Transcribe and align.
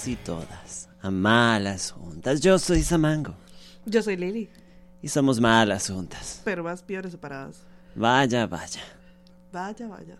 Todos 0.00 0.08
y 0.08 0.16
todas 0.16 0.88
a 1.02 1.10
Malas 1.10 1.90
Juntas. 1.90 2.40
Yo 2.40 2.58
soy 2.58 2.82
Samango 2.82 3.34
Yo 3.84 4.02
soy 4.02 4.16
Lili, 4.16 4.48
y 5.02 5.08
somos 5.08 5.40
Malas 5.40 5.90
Juntas. 5.90 6.40
pero 6.42 6.64
más 6.64 6.82
peores 6.82 7.12
separadas. 7.12 7.66
Vaya, 7.94 8.46
vaya. 8.46 8.80
Vaya, 9.52 9.88
vaya. 9.88 10.16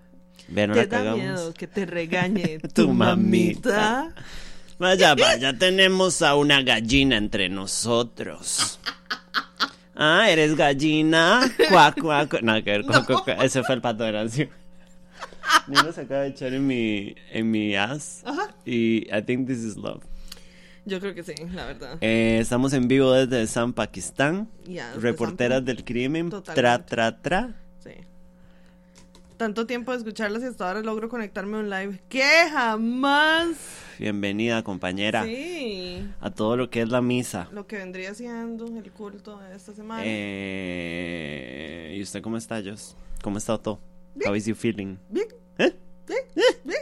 Ve, 0.49 0.67
no 0.67 0.75
¿Te 0.75 0.87
da 0.87 1.15
miedo 1.15 1.55
que 1.55 1.67
te 1.67 1.87
regañe 1.87 2.59
Tu 2.75 2.87
tu, 2.87 2.93
mamita. 2.93 3.71
mamita? 3.71 4.15
Vaya, 4.79 5.15
vaya, 5.15 5.57
tenemos 5.57 6.21
a 6.21 6.35
una 6.35 6.61
gallina 6.63 7.17
entre 7.17 7.49
nosotros. 7.49 8.79
Ah, 9.95 10.29
¿eres 10.29 10.57
gallina? 10.57 11.41
Cuac, 11.71 12.01
cuac. 12.03 12.43
Nada 12.43 12.61
que 12.61 12.71
ver, 12.71 12.85
cuac, 12.85 13.07
cuac. 13.07 13.29
Ese 13.43 13.63
fue 13.63 13.77
el 13.77 13.81
pato 13.81 14.05
de 14.05 14.13
Nancy. 14.13 14.49
Nino 15.67 15.93
se 15.93 16.03
acaba 16.03 16.21
de 16.23 16.29
echar 16.29 16.53
en 16.55 16.67
mi, 16.67 17.15
en 17.33 17.51
mi 17.51 17.75
ass. 17.77 18.23
Ajá. 18.25 18.55
Y 18.65 19.07
I 19.15 19.23
think 19.25 19.47
this 19.47 19.59
is 19.59 19.77
love. 19.77 20.03
Yo 20.87 20.99
creo 21.01 21.15
que 21.15 21.23
sí, 21.23 21.35
la 21.53 21.67
verdad. 21.67 21.99
Eh, 22.01 22.39
estamos 22.41 22.73
en 22.73 22.89
vivo 22.89 23.13
desde 23.13 23.47
San 23.47 23.73
Pakistán. 23.75 24.49
Ya, 24.65 24.89
desde 24.89 25.01
Reporteras 25.01 25.65
del 25.65 25.85
crimen. 25.85 26.31
Tra, 26.31 26.85
tra, 26.87 27.21
tra. 27.21 27.55
Sí. 27.85 27.91
Tanto 29.37 29.67
tiempo 29.67 29.93
de 29.93 29.99
escucharlas 29.99 30.43
y 30.43 30.47
hasta 30.47 30.67
ahora 30.69 30.81
logro 30.81 31.09
conectarme 31.09 31.57
a 31.59 31.61
un 31.61 31.71
live. 31.71 32.01
¡Que 32.09 32.49
jamás! 32.53 33.57
Bienvenida, 33.99 34.63
compañera, 34.65 35.25
Sí. 35.25 36.07
a 36.21 36.31
todo 36.31 36.57
lo 36.57 36.71
que 36.71 36.81
es 36.81 36.89
la 36.89 37.03
misa. 37.03 37.49
Lo 37.53 37.67
que 37.67 37.77
vendría 37.77 38.15
siendo 38.15 38.67
el 38.67 38.91
culto 38.91 39.39
de 39.39 39.55
esta 39.55 39.75
semana. 39.75 40.03
Eh, 40.05 41.95
¿Y 41.99 42.03
usted 42.03 42.23
cómo 42.23 42.39
está, 42.39 42.63
Jos? 42.65 42.97
¿Cómo 43.23 43.37
está 43.39 43.59
todo? 43.59 43.79
How 44.25 44.35
is 44.35 44.47
you 44.47 44.55
feeling? 44.55 44.97
Bien, 45.09 45.27
¿Eh? 45.59 45.73
bien, 46.07 46.21
bien. 46.65 46.79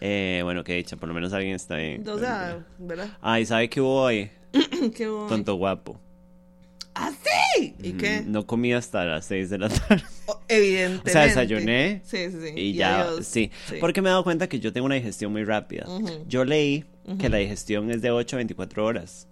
Eh, 0.00 0.40
bueno, 0.44 0.62
qué 0.64 0.74
dicha, 0.74 0.96
por 0.96 1.08
lo 1.08 1.14
menos 1.14 1.32
alguien 1.32 1.54
está 1.54 1.76
bien. 1.76 2.06
O 2.08 2.18
sea, 2.18 2.64
¿verdad? 2.78 3.08
Ay, 3.20 3.46
¿sabe 3.46 3.68
qué 3.68 3.80
hubo 3.80 4.02
hoy? 4.02 4.30
¿Qué 4.96 5.08
hubo? 5.08 5.26
Tonto 5.26 5.54
guapo. 5.54 6.00
¿Ah, 6.94 7.12
sí? 7.56 7.74
¿Y 7.82 7.92
qué? 7.92 8.22
Mm, 8.22 8.32
No 8.32 8.46
comí 8.46 8.72
hasta 8.72 9.04
las 9.04 9.24
6 9.26 9.50
de 9.50 9.58
la 9.58 9.68
tarde. 9.68 10.02
Oh, 10.26 10.40
evidentemente. 10.48 11.10
O 11.10 11.12
sea, 11.12 11.22
desayuné 11.22 12.00
Sí, 12.04 12.30
sí, 12.30 12.36
sí. 12.42 12.52
Y 12.56 12.74
ya, 12.74 13.02
adiós. 13.02 13.26
sí. 13.26 13.50
Porque 13.80 14.02
me 14.02 14.08
he 14.08 14.10
dado 14.10 14.24
cuenta 14.24 14.48
que 14.48 14.58
yo 14.60 14.72
tengo 14.72 14.86
una 14.86 14.96
digestión 14.96 15.30
muy 15.32 15.44
rápida. 15.44 15.86
Ujú. 15.88 16.24
Yo 16.28 16.44
leí 16.44 16.84
que 17.18 17.28
la 17.28 17.38
digestión 17.38 17.90
es 17.90 18.02
de 18.02 18.10
8 18.10 18.36
a 18.36 18.38
24 18.38 18.84
horas. 18.84 19.26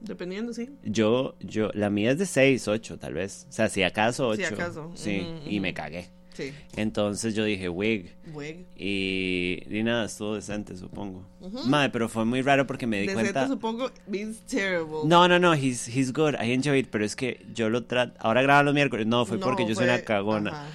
Dependiendo, 0.00 0.52
sí. 0.52 0.68
Yo, 0.84 1.34
yo, 1.40 1.70
la 1.72 1.88
mía 1.88 2.10
es 2.10 2.18
de 2.18 2.26
6, 2.26 2.68
8 2.68 2.98
tal 2.98 3.14
vez. 3.14 3.46
O 3.48 3.52
sea, 3.52 3.68
si 3.70 3.82
acaso 3.82 4.28
8. 4.28 4.46
Si 4.48 4.54
acaso. 4.54 4.92
Sí, 4.94 5.20
Ujú, 5.20 5.48
y 5.50 5.54
ujú. 5.56 5.62
me 5.62 5.72
cagué. 5.74 6.08
Sí. 6.34 6.52
Entonces 6.76 7.34
yo 7.34 7.44
dije, 7.44 7.68
wig. 7.68 8.12
Wig. 8.34 8.66
Y, 8.76 9.62
y 9.70 9.82
nada, 9.82 10.04
estuvo 10.04 10.34
decente, 10.34 10.76
supongo. 10.76 11.24
Madre, 11.66 11.90
pero 11.90 12.08
fue 12.08 12.24
muy 12.24 12.42
raro 12.42 12.66
porque 12.66 12.86
me 12.86 13.00
di 13.00 13.06
Decente, 13.06 13.32
cuenta. 13.32 13.48
supongo, 13.48 13.90
means 14.06 14.40
terrible. 14.40 14.98
No, 15.04 15.26
no, 15.28 15.38
no, 15.38 15.54
he's, 15.54 15.86
he's 15.88 16.12
good, 16.12 16.34
I 16.42 16.52
enjoy 16.52 16.78
it, 16.80 16.88
pero 16.90 17.04
es 17.04 17.14
que 17.16 17.44
yo 17.54 17.70
lo 17.70 17.84
trato. 17.84 18.14
Ahora 18.18 18.42
graba 18.42 18.62
los 18.64 18.74
miércoles. 18.74 19.06
No, 19.06 19.24
fue 19.24 19.38
No, 19.38 19.46
porque 19.46 19.66
yo 19.66 19.74
soy 19.74 19.84
una 19.84 20.00
cagona. 20.02 20.50
ajá. 20.50 20.66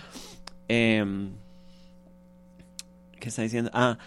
Em, 0.70 1.32
¿Qué 3.20 3.30
está 3.30 3.42
diciendo? 3.42 3.70
Ah, 3.74 3.98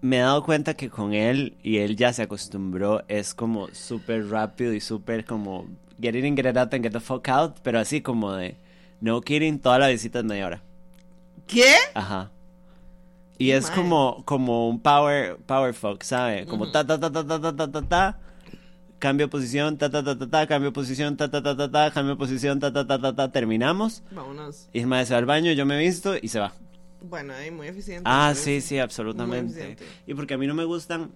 me 0.00 0.16
he 0.18 0.20
dado 0.20 0.44
cuenta 0.44 0.74
que 0.74 0.90
con 0.90 1.14
él 1.14 1.56
y 1.62 1.78
él 1.78 1.96
ya 1.96 2.12
se 2.12 2.22
acostumbró, 2.22 3.02
es 3.08 3.34
como 3.34 3.68
súper 3.72 4.28
rápido 4.28 4.72
y 4.74 4.80
súper 4.80 5.24
como 5.24 5.66
get 6.00 6.14
in 6.14 6.24
and 6.26 6.36
get 6.36 6.50
it 6.50 6.56
out 6.56 6.72
and 6.74 6.84
get 6.84 6.92
the 6.92 7.00
fuck 7.00 7.28
out, 7.28 7.56
pero 7.62 7.78
así 7.80 8.00
como 8.00 8.32
de 8.34 8.56
no 9.00 9.20
kidding, 9.20 9.58
toda 9.58 9.78
la 9.78 9.88
visita 9.88 10.18
es 10.20 10.24
media 10.24 10.46
hora. 10.46 10.62
¿Qué? 11.46 11.74
Ajá. 11.94 12.30
Y 13.38 13.52
es 13.52 13.66
Mae. 13.68 13.76
como, 13.76 14.22
como 14.24 14.68
un 14.68 14.80
power, 14.80 15.36
power 15.46 15.72
fuck, 15.74 16.02
¿sabe? 16.02 16.44
Como 16.46 16.70
ta 16.70 16.84
ta 16.86 16.98
ta 16.98 17.10
ta 17.12 17.24
ta 17.26 17.40
ta 17.40 17.56
ta 17.56 17.70
ta 17.72 17.82
ta. 17.82 18.18
Cambio 18.98 19.26
de 19.26 19.30
posición, 19.30 19.78
ta 19.78 19.88
ta 19.88 20.02
ta 20.02 20.18
ta 20.18 20.28
ta, 20.28 20.46
cambio 20.48 20.70
de 20.70 20.74
posición, 20.74 21.16
ta 21.16 21.30
ta 21.30 21.40
ta 21.40 21.56
ta 21.56 21.70
ta, 21.70 21.90
cambio 21.92 22.14
de 22.14 22.18
posición, 22.18 22.58
ta 22.58 22.72
ta 22.72 22.84
ta 22.84 22.98
ta 23.00 23.14
ta, 23.14 23.30
terminamos. 23.30 24.02
Vámonos. 24.10 24.68
Y 24.72 24.80
el 24.80 24.88
mae 24.88 25.06
se 25.06 25.12
va 25.14 25.18
al 25.18 25.26
baño, 25.26 25.52
yo 25.52 25.64
me 25.64 25.78
visto 25.78 26.14
y 26.20 26.26
se 26.28 26.40
va. 26.40 26.52
Bueno, 27.00 27.32
ahí 27.32 27.52
muy 27.52 27.68
eficiente. 27.68 28.02
Ah, 28.04 28.32
sí, 28.34 28.60
sí, 28.60 28.80
absolutamente. 28.80 29.76
Y 30.08 30.14
porque 30.14 30.34
a 30.34 30.38
mí 30.38 30.48
no 30.48 30.54
me 30.54 30.64
gustan 30.64 31.12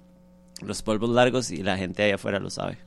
los 0.60 0.80
polvos 0.82 1.10
largos 1.10 1.50
y 1.50 1.56
la 1.64 1.76
gente 1.76 2.04
allá 2.04 2.14
afuera 2.14 2.38
lo 2.38 2.50
sabe. 2.50 2.78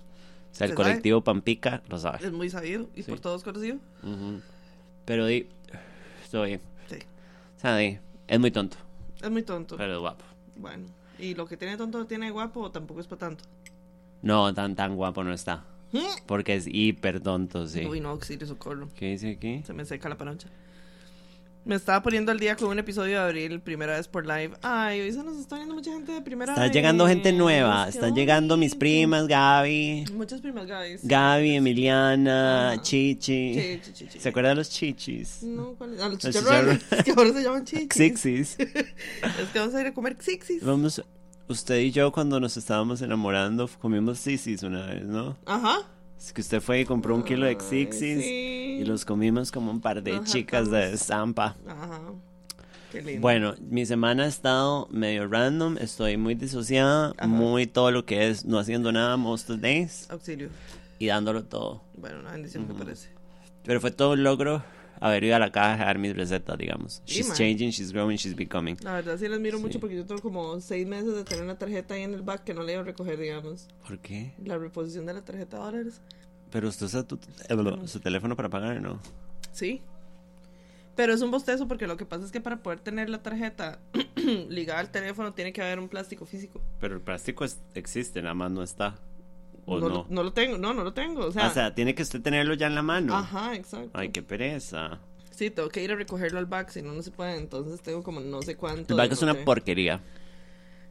O 0.53 0.56
sea, 0.56 0.66
el 0.67 0.73
colectivo 0.75 1.22
Pampica 1.22 1.81
lo 1.89 2.00
sabe. 2.00 2.19
Es 2.25 2.31
muy 2.31 2.50
sabido 2.50 2.88
y 2.95 3.03
Sí. 3.03 3.09
por 3.12 3.19
todos 3.19 3.44
conocido. 3.44 3.75
Ujú. 4.01 4.39
Pero 5.06 5.26
di, 5.26 5.48
estoy. 6.24 6.60
Sí. 6.90 6.96
O 7.58 7.60
sea, 7.60 7.78
di, 7.78 8.00
es 8.28 8.40
muy 8.40 8.52
tonto, 8.52 8.78
Es 9.22 9.30
muy 9.30 9.44
tonto. 9.44 9.78
pero 9.78 9.94
es 9.94 10.00
guapo. 10.00 10.24
Bueno. 10.56 10.86
¿Y 11.20 11.34
lo 11.36 11.46
que 11.46 11.56
tiene 11.58 11.78
tonto 11.78 12.06
tiene 12.06 12.32
guapo 12.32 12.72
tampoco 12.72 13.00
es 13.00 13.08
para 13.08 13.20
tanto? 13.20 13.44
No, 14.22 14.54
tan 14.54 14.76
tan 14.76 14.96
guapo 14.96 15.24
no 15.24 15.34
está. 15.34 15.64
Porque 16.26 16.56
es 16.56 16.68
hiper 16.68 17.22
tonto, 17.22 17.68
sí. 17.68 17.86
Uy, 17.86 18.02
no, 18.02 18.10
auxilio, 18.10 18.46
socorro. 18.46 18.90
¿Qué 18.96 19.12
dice 19.12 19.32
aquí? 19.32 19.64
Se 19.64 19.72
me 19.74 19.86
seca 19.86 20.10
la 20.10 20.18
panocha. 20.18 20.50
Me 21.66 21.74
estaba 21.76 22.03
poniendo 22.03 22.31
al 22.31 22.40
día 22.40 22.56
con 22.56 22.68
un 22.70 22.78
episodio 22.78 23.18
de 23.18 23.24
abril, 23.26 23.59
primera 23.59 23.94
vez 23.98 24.08
por 24.08 24.24
live. 24.28 24.52
Ay, 24.62 25.02
hoy 25.02 25.12
se 25.12 25.24
nos 25.24 25.36
está 25.38 25.56
viendo 25.56 25.74
mucha 25.74 25.92
gente 25.92 26.12
de 26.12 26.22
primera 26.22 26.52
Está 26.53 26.62
vez. 26.66 26.72
llegando 26.72 27.08
gente 27.08 27.34
nueva. 27.34 27.90
Están 27.90 28.14
llegando 28.14 28.56
mis 28.56 28.76
primas, 28.76 29.26
Gaby. 29.28 30.06
Muchas 30.14 30.42
primas, 30.42 30.68
guys. 30.68 31.02
Gaby, 31.04 31.56
Emiliana, 31.56 32.74
Ajá. 32.74 32.81
Chichi. 32.84 33.80
Sí, 33.81 33.81
sí. 33.96 34.20
¿Se 34.20 34.30
acuerdan 34.30 34.52
de 34.52 34.56
los 34.58 34.70
chichis? 34.70 35.42
No, 35.42 35.74
¿cuál 35.74 35.96
es? 35.96 36.02
Ah, 36.02 36.09
los 36.09 36.24
Los 36.24 36.36
chicharrones. 36.36 36.80
chicharrones. 36.84 36.92
Es 37.00 37.04
que 37.04 37.12
ahora 37.12 37.34
se 37.34 37.44
llaman 37.44 37.66
chichis. 37.66 37.90
Xixis. 37.98 38.58
Es 38.59 39.50
que 39.52 39.58
vamos 39.59 39.74
a 39.74 39.81
ir 39.81 39.88
a 39.88 39.94
comer 39.96 40.18
xixis. 40.20 40.64
Vamos, 40.64 41.02
usted 41.48 41.80
y 41.80 41.90
yo 41.90 42.12
cuando 42.12 42.40
nos 42.40 42.58
estábamos 42.58 43.02
enamorando 43.02 43.68
comimos 43.81 44.20
sisis 44.20 44.62
una 44.62 44.86
vez, 44.86 45.04
¿no? 45.04 45.36
Ajá. 45.48 45.80
Es 46.18 46.34
que 46.34 46.42
usted 46.42 46.62
fue 46.62 46.81
y 46.81 46.86
compró 46.86 47.16
un 47.16 47.24
kilo 47.24 47.46
de 47.46 47.56
xixis 47.56 48.24
sí. 48.24 48.78
y 48.81 48.86
los 48.86 49.06
comimos 49.06 49.52
como 49.52 49.72
un 49.72 49.80
par 49.81 50.02
de 50.02 50.14
Nos 50.14 50.31
chicas 50.31 50.70
de. 50.72 50.98
Zampa. 50.98 51.56
Ajá. 51.68 52.02
Qué 52.92 53.02
lindo. 53.02 53.22
Bueno, 53.22 53.56
mi 53.59 53.86
semana 53.86 54.24
ha 54.24 54.28
estado 54.28 54.88
medio 54.90 55.28
random, 55.28 55.78
estoy 55.80 56.18
muy 56.18 56.34
disociada, 56.36 57.14
Ajá. 57.18 57.28
muy 57.28 57.68
todo 57.68 57.92
lo 57.92 58.06
que 58.06 58.30
es 58.30 58.46
no 58.46 58.58
haciendo 58.58 58.92
nada 58.92 59.18
most 59.18 59.50
of 59.50 59.58
the 59.59 59.62
days 59.68 60.09
Auxilio. 60.09 60.50
y 60.98 61.08
dándolo 61.08 61.44
todo. 61.44 61.84
Bueno, 61.96 62.20
una 62.22 62.31
bendición 62.31 62.68
me 62.68 62.74
parece. 62.74 63.09
Pero 63.64 63.81
fue 63.81 63.92
todo 63.92 64.14
un 64.14 64.24
logro 64.24 64.64
haber 65.00 65.23
ido 65.23 65.35
a 65.35 65.39
la 65.39 65.51
caja 65.51 65.83
a 65.83 65.85
dar 65.85 65.97
mis 66.00 66.16
recetas, 66.16 66.57
digamos. 66.57 67.01
She's 67.06 67.28
man. 67.28 67.38
changing, 67.38 67.69
she's 67.72 67.91
growing, 67.91 68.17
she's 68.17 68.35
becoming. 68.35 68.78
La 68.81 68.94
verdad 68.94 69.17
sí 69.17 69.28
las 69.28 69.39
miro 69.39 69.57
Sí. 69.57 69.63
mucho 69.63 69.79
porque 69.79 69.95
yo 69.95 70.06
tengo 70.06 70.22
como 70.22 70.59
seis 70.61 70.88
meses 70.88 71.13
de 71.16 71.23
tener 71.23 71.44
una 71.44 71.57
tarjeta 71.57 71.94
ahí 71.95 72.03
en 72.03 72.13
el 72.13 72.22
back 72.22 72.44
que 72.44 72.53
no 72.53 72.63
le 72.63 72.73
iba 72.73 72.81
a 72.81 72.85
recoger, 72.85 73.19
digamos. 73.19 73.67
¿Por 73.88 74.00
qué? 74.00 74.33
La 74.44 74.57
reposición 74.57 75.06
de 75.06 75.13
la 75.13 75.22
tarjeta 75.22 75.57
de 75.57 75.63
dólares. 75.63 76.01
Pero 76.51 76.69
usted 76.69 76.85
usa 76.85 77.03
tu, 77.03 77.16
eh, 77.50 77.88
su 77.88 78.00
teléfono 78.00 78.35
para 78.35 78.50
pagar, 78.50 78.81
¿no? 78.81 79.00
Sí. 79.51 79.81
Pero 80.95 81.13
es 81.13 81.22
un 81.22 81.29
bostezo 81.31 81.67
porque 81.67 81.88
lo 81.88 81.97
que 81.97 82.06
pasa 82.06 82.23
es 82.23 82.31
que 82.31 82.39
para 82.39 82.63
poder 82.63 82.79
tener 82.79 83.09
la 83.09 83.22
tarjeta 83.22 83.79
ligada 84.50 84.79
al 84.79 84.91
teléfono 84.91 85.33
tiene 85.33 85.51
que 85.51 85.62
haber 85.62 85.79
un 85.79 85.89
plástico 85.89 86.25
físico. 86.25 86.62
Pero 86.79 86.95
el 86.95 87.01
plástico 87.01 87.44
es- 87.44 87.59
existe, 87.73 88.22
nada 88.22 88.33
más 88.33 88.51
no 88.51 88.63
está. 88.63 88.95
¿O 89.66 89.80
no, 89.80 89.90
no? 89.90 89.96
Lo, 89.96 90.06
no 90.09 90.24
lo 90.24 90.34
tengo, 90.34 90.58
no, 90.58 90.74
no 90.74 90.84
lo 90.84 90.94
tengo. 90.94 91.26
O 91.26 91.31
sea, 91.31 91.48
o 91.48 91.53
sea, 91.53 91.74
tiene 91.74 91.96
que 91.96 92.03
usted 92.03 92.22
tenerlo 92.22 92.53
ya 92.53 92.68
en 92.68 92.76
la 92.76 92.84
mano. 92.84 93.16
ajá, 93.16 93.56
exacto. 93.56 93.92
Ay, 93.94 94.09
qué 94.09 94.22
pereza. 94.22 95.00
Sí, 95.31 95.50
tengo 95.50 95.69
que 95.69 95.84
ir 95.84 95.92
a 95.92 95.95
recogerlo 95.95 96.39
al 96.39 96.45
back, 96.45 96.69
si 96.69 96.81
no, 96.81 96.94
no 96.94 97.01
se 97.01 97.12
puede. 97.12 97.38
Entonces 97.38 97.81
tengo 97.81 98.04
como 98.04 98.19
no 98.22 98.42
sé 98.42 98.56
cuánto. 98.56 99.00
El 99.00 99.10
de 99.10 99.13
es 99.13 99.22
una 99.22 99.34
sé. 99.34 99.39
porquería. 99.44 100.01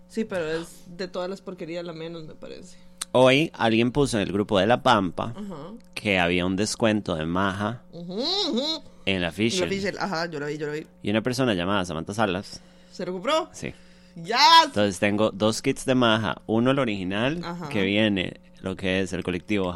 Sí, 0.09 0.25
pero 0.25 0.47
es 0.47 0.85
de 0.87 1.09
todas 1.09 1.31
las 1.31 1.41
porquerías 1.41 1.85
la 1.85 1.93
menos, 1.93 2.25
me 2.25 2.35
parece. 2.35 2.77
Hoy 3.13 3.51
alguien 3.55 3.93
puso 3.93 4.17
en 4.19 4.25
el 4.25 4.33
grupo 4.33 4.59
de 4.59 4.67
La 4.67 4.83
Pampa 4.83 5.33
Ajá. 5.37 5.73
que 5.95 6.19
había 6.19 6.45
un 6.45 6.57
descuento 6.57 7.15
de 7.15 7.25
maja 7.27 7.83
Ujú, 7.93 8.15
ujú. 8.21 8.83
en 9.07 9.23
la 9.23 9.31
Fisher. 9.31 9.69
Ajá, 10.01 10.27
yo 10.27 10.41
lo 10.41 10.47
vi, 10.47 10.59
yo 10.59 10.67
lo 10.67 10.73
vi. 10.73 10.85
Y 11.03 11.11
una 11.11 11.23
persona 11.23 11.55
llamada 11.55 11.85
Samantha 11.85 12.13
Salas. 12.13 12.61
¿Se 12.93 13.07
lo 13.07 13.13
compró? 13.13 13.49
Sí. 13.53 13.73
¡Ya! 14.17 14.65
Entonces 14.65 14.99
tengo 14.99 15.31
dos 15.31 15.63
kits 15.63 15.85
de 15.85 15.95
maja. 15.95 16.43
Uno 16.47 16.73
el 16.73 16.79
original, 16.79 17.41
Ajá. 17.45 17.69
que 17.69 17.83
viene 17.83 18.41
lo 18.65 18.77
que 18.77 19.01
es 19.01 19.13
el 19.13 19.23
colectivo 19.23 19.75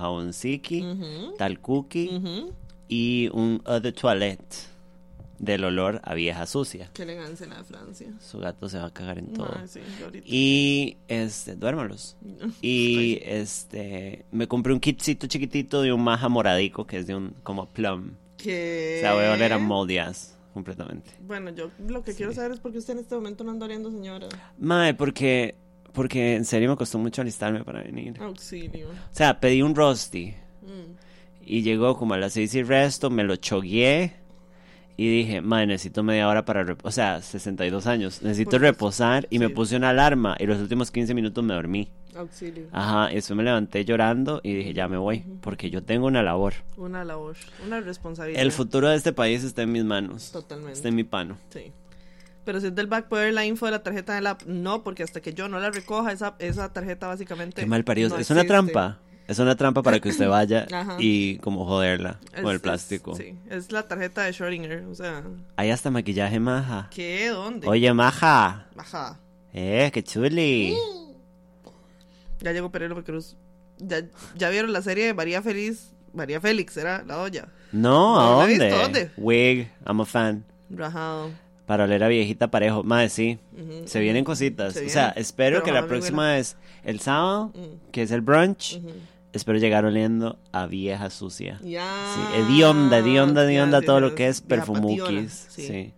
Tal 1.36 1.60
Cookie 1.60 2.08
ujú. 2.16 2.52
y 2.88 3.28
un 3.32 3.62
Eau 3.66 3.80
de 3.80 3.92
Toilette 3.92 4.68
del 5.38 5.64
olor 5.64 6.00
a 6.02 6.14
vieja 6.14 6.46
sucia. 6.46 6.90
Qué 6.94 7.02
elegancia 7.02 7.46
la 7.46 7.58
de 7.58 7.64
Francia. 7.64 8.12
Su 8.20 8.38
gato 8.38 8.68
se 8.68 8.78
va 8.78 8.86
a 8.86 8.90
cagar 8.92 9.18
en 9.18 9.32
todo. 9.32 9.54
Ay, 9.60 9.68
sí. 9.68 9.80
Y 10.24 10.96
este, 11.06 11.54
duérmalos. 11.54 12.16
Y 12.60 13.20
este, 13.22 14.24
me 14.32 14.48
compré 14.48 14.72
un 14.72 14.80
kitcito 14.80 15.26
chiquitito 15.26 15.82
de 15.82 15.92
un 15.92 16.02
maja 16.02 16.28
moradico 16.28 16.86
que 16.86 16.98
es 16.98 17.06
de 17.06 17.14
un 17.14 17.34
como 17.42 17.66
plum. 17.66 18.12
¿Qué? 18.36 18.96
O 18.98 19.00
sea, 19.02 19.14
voy 19.14 19.24
a 19.24 19.32
oler 19.32 19.52
a 19.52 19.58
moldy 19.58 19.98
ass 19.98 20.36
completamente. 20.54 21.10
Bueno, 21.20 21.50
yo 21.50 21.70
lo 21.86 22.02
que 22.02 22.14
quiero 22.14 22.32
saber 22.32 22.52
es 22.52 22.60
por 22.60 22.72
qué 22.72 22.78
usted 22.78 22.94
en 22.94 23.00
este 23.00 23.14
momento 23.14 23.44
no 23.44 23.52
anda 23.52 23.66
oliendo, 23.66 23.90
señora. 23.90 24.28
Mae, 24.58 24.94
porque 24.94 25.54
porque 25.98 26.36
en 26.36 26.44
serio 26.44 26.70
me 26.70 26.76
costó 26.76 26.96
mucho 26.98 27.20
alistarme 27.22 27.64
para 27.64 27.82
venir. 27.82 28.14
Auxilio. 28.20 28.88
O 28.88 28.92
sea, 29.14 29.40
pedí 29.40 29.60
un 29.62 29.74
rosti 29.74 30.32
Mm. 30.62 30.92
y 31.44 31.62
llegó 31.62 31.96
como 31.96 32.14
a 32.14 32.18
las 32.18 32.32
seis 32.34 32.54
y 32.54 32.62
resto, 32.62 33.10
me 33.10 33.24
lo 33.24 33.36
chogué 33.36 34.12
Y 34.96 35.08
dije, 35.08 35.40
madre, 35.40 35.66
necesito 35.68 36.02
media 36.02 36.26
hora 36.28 36.44
para... 36.44 36.76
O 36.82 36.90
sea, 36.90 37.22
62 37.22 37.86
años. 37.86 38.20
Necesito 38.20 38.58
reposar 38.58 39.28
y 39.30 39.38
me 39.38 39.48
puse 39.48 39.76
una 39.76 39.90
alarma 39.90 40.36
y 40.40 40.46
los 40.46 40.58
últimos 40.58 40.90
15 40.90 41.14
minutos 41.14 41.44
me 41.44 41.54
dormí. 41.54 41.88
Auxilio. 42.16 42.66
Ajá, 42.72 43.12
y 43.12 43.14
después 43.14 43.36
me 43.36 43.44
levanté 43.44 43.84
llorando 43.84 44.40
y 44.42 44.54
dije, 44.54 44.74
ya 44.74 44.88
me 44.88 44.96
voy, 44.96 45.24
porque 45.40 45.70
yo 45.70 45.84
tengo 45.84 46.06
una 46.08 46.20
labor. 46.24 46.54
Una 46.76 47.04
labor, 47.04 47.36
una 47.64 47.80
responsabilidad. 47.80 48.42
El 48.42 48.50
futuro 48.50 48.88
de 48.88 48.96
este 48.96 49.12
país 49.12 49.44
está 49.44 49.62
en 49.62 49.70
mis 49.70 49.84
manos. 49.84 50.32
Totalmente. 50.32 50.72
Está 50.72 50.88
en 50.88 50.94
mi 50.96 51.04
pano. 51.04 51.36
Sí. 51.50 51.70
Pero 52.48 52.62
si 52.62 52.68
es 52.68 52.74
del 52.74 52.86
back, 52.86 53.08
puede 53.08 53.26
ver 53.26 53.34
la 53.34 53.44
info 53.44 53.66
de 53.66 53.72
la 53.72 53.82
tarjeta 53.82 54.14
de 54.14 54.22
la 54.22 54.30
app. 54.30 54.42
No, 54.46 54.82
porque 54.82 55.02
hasta 55.02 55.20
que 55.20 55.34
yo 55.34 55.50
no 55.50 55.60
la 55.60 55.68
recoja, 55.70 56.12
esa, 56.12 56.34
esa 56.38 56.72
tarjeta 56.72 57.06
básicamente. 57.06 57.60
Qué 57.60 57.66
mal 57.66 57.84
parido. 57.84 58.08
no 58.08 58.16
es 58.16 58.30
una 58.30 58.44
trampa. 58.44 59.00
Es 59.26 59.38
una 59.38 59.54
trampa 59.54 59.82
para 59.82 60.00
que 60.00 60.08
usted 60.08 60.26
vaya 60.30 60.66
y 60.98 61.36
como 61.40 61.66
joderla 61.66 62.18
Es- 62.32 62.40
con 62.40 62.48
el 62.52 62.56
es- 62.56 62.62
plástico. 62.62 63.14
sí, 63.14 63.34
es 63.50 63.70
la 63.70 63.86
tarjeta 63.86 64.22
de 64.22 64.30
Schrödinger. 64.30 64.90
O 64.90 64.94
sea, 64.94 65.24
Hay 65.56 65.68
hasta 65.68 65.90
maquillaje 65.90 66.40
maja. 66.40 66.88
¿qué? 66.90 67.28
¿Dónde? 67.28 67.68
Oye, 67.68 67.92
maja. 67.92 68.66
Ajá. 68.78 69.20
Eh, 69.52 69.90
qué 69.92 70.02
chuli. 70.02 70.74
Ya 72.40 72.52
llegó 72.52 72.70
Penélope 72.72 73.02
Cruz. 73.04 73.36
Ya, 73.76 74.00
ya 74.36 74.48
vieron 74.48 74.72
la 74.72 74.80
serie 74.80 75.04
de 75.04 75.12
María 75.12 75.42
Feliz. 75.42 75.92
María 76.14 76.40
Félix 76.40 76.78
era 76.78 77.04
la 77.06 77.18
olla. 77.20 77.48
No, 77.72 78.18
¿a 78.18 78.46
dónde? 78.46 78.70
¿dónde? 78.70 79.10
Wig, 79.18 79.70
I'm 79.86 80.00
a 80.00 80.06
fan. 80.06 80.46
Rajado. 80.70 81.30
Para 81.68 81.84
oler 81.84 82.02
a 82.02 82.08
viejita 82.08 82.50
parejo. 82.50 82.82
Madre, 82.82 83.10
sí. 83.10 83.38
Se 83.84 84.00
vienen 84.00 84.24
cositas. 84.24 84.72
Se 84.74 84.86
o 84.86 84.88
sea, 84.88 85.10
espero 85.10 85.56
Pero 85.58 85.64
que 85.66 85.72
la 85.72 85.86
próxima 85.86 86.38
es 86.38 86.56
el 86.82 86.98
sábado, 86.98 87.52
que 87.92 88.02
es 88.02 88.10
el 88.10 88.22
brunch. 88.22 88.80
Espero 89.34 89.58
llegar 89.58 89.84
oliendo 89.84 90.38
a 90.50 90.66
vieja 90.66 91.10
sucia. 91.10 91.60
Ya. 91.62 91.86
Sí, 92.14 92.40
hedionda, 92.40 92.98
hedionda, 92.98 93.42
Ya, 93.44 93.50
hedionda, 93.50 93.80
sí, 93.80 93.86
todo 93.86 94.00
lo 94.00 94.14
que 94.14 94.26
es 94.28 94.40
perfumukis. 94.40 95.46
sí. 95.50 95.66
Sí. 95.66 95.92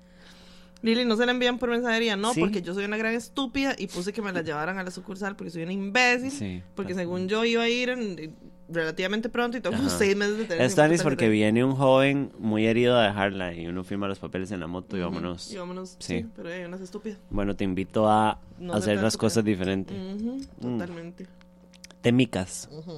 Lili, 0.82 1.04
no 1.04 1.14
se 1.14 1.26
la 1.26 1.32
envían 1.32 1.58
por 1.58 1.68
mensajería, 1.70 2.16
no, 2.16 2.32
Sí. 2.34 2.40
porque 2.40 2.62
yo 2.62 2.72
soy 2.74 2.86
una 2.86 2.96
gran 2.96 3.12
estúpida 3.14 3.76
y 3.78 3.86
puse 3.86 4.12
que 4.14 4.22
me 4.22 4.32
la 4.32 4.40
llevaran 4.42 4.78
a 4.78 4.82
la 4.82 4.90
sucursal 4.90 5.36
porque 5.36 5.50
soy 5.50 5.62
una 5.62 5.72
imbécil. 5.74 6.30
Sí. 6.30 6.62
Porque 6.74 6.94
según 6.94 7.28
yo 7.28 7.44
iba 7.44 7.62
a 7.62 7.68
ir 7.68 7.90
en- 7.90 8.34
relativamente 8.72 9.28
pronto 9.28 9.56
y 9.58 9.60
Ajá. 9.66 9.88
seis 9.90 10.16
meses 10.16 10.38
de 10.38 10.44
tener 10.44 10.62
Es 10.62 10.72
puta 10.74 10.88
porque 11.02 11.28
viene 11.28 11.64
un 11.64 11.74
joven 11.74 12.30
muy 12.38 12.66
herido 12.66 12.96
a 12.96 13.04
dejarla 13.04 13.52
y 13.54 13.66
uno 13.66 13.84
firma 13.84 14.06
los 14.08 14.18
papeles 14.18 14.50
en 14.52 14.60
la 14.60 14.66
moto 14.66 14.96
y 14.96 15.00
vámonos. 15.00 15.52
Y 15.52 15.56
vámonos. 15.56 15.96
Sí. 15.98 16.20
Sí. 16.20 16.26
pero 16.36 16.48
hay 16.48 16.62
unas 16.64 16.80
estúpidas. 16.80 17.18
Bueno, 17.30 17.56
te 17.56 17.64
invito 17.64 18.08
a 18.08 18.38
No 18.58 18.72
hacer 18.74 18.96
las 18.96 19.14
estúpida. 19.14 19.20
cosas 19.28 19.44
diferentes. 19.44 19.96
Mm. 19.96 20.78
Totalmente. 20.78 21.26
Temicas. 22.00 22.68
Ujú. 22.72 22.90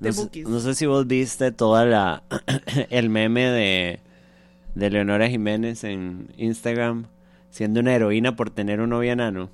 No, 0.00 0.06
De 0.06 0.12
sé- 0.12 0.30
no 0.42 0.60
sé 0.60 0.74
si 0.74 0.86
vos 0.86 1.06
viste 1.06 1.50
toda 1.50 1.84
la 1.84 2.22
el 2.90 3.10
meme 3.10 3.46
de, 3.46 4.00
de 4.76 4.90
Leonora 4.90 5.28
Jiménez 5.28 5.82
en 5.84 6.28
Instagram 6.36 7.06
siendo 7.50 7.80
una 7.80 7.94
heroína 7.94 8.36
por 8.36 8.50
tener 8.50 8.80
un 8.80 8.90
novio 8.90 9.10
enano. 9.12 9.50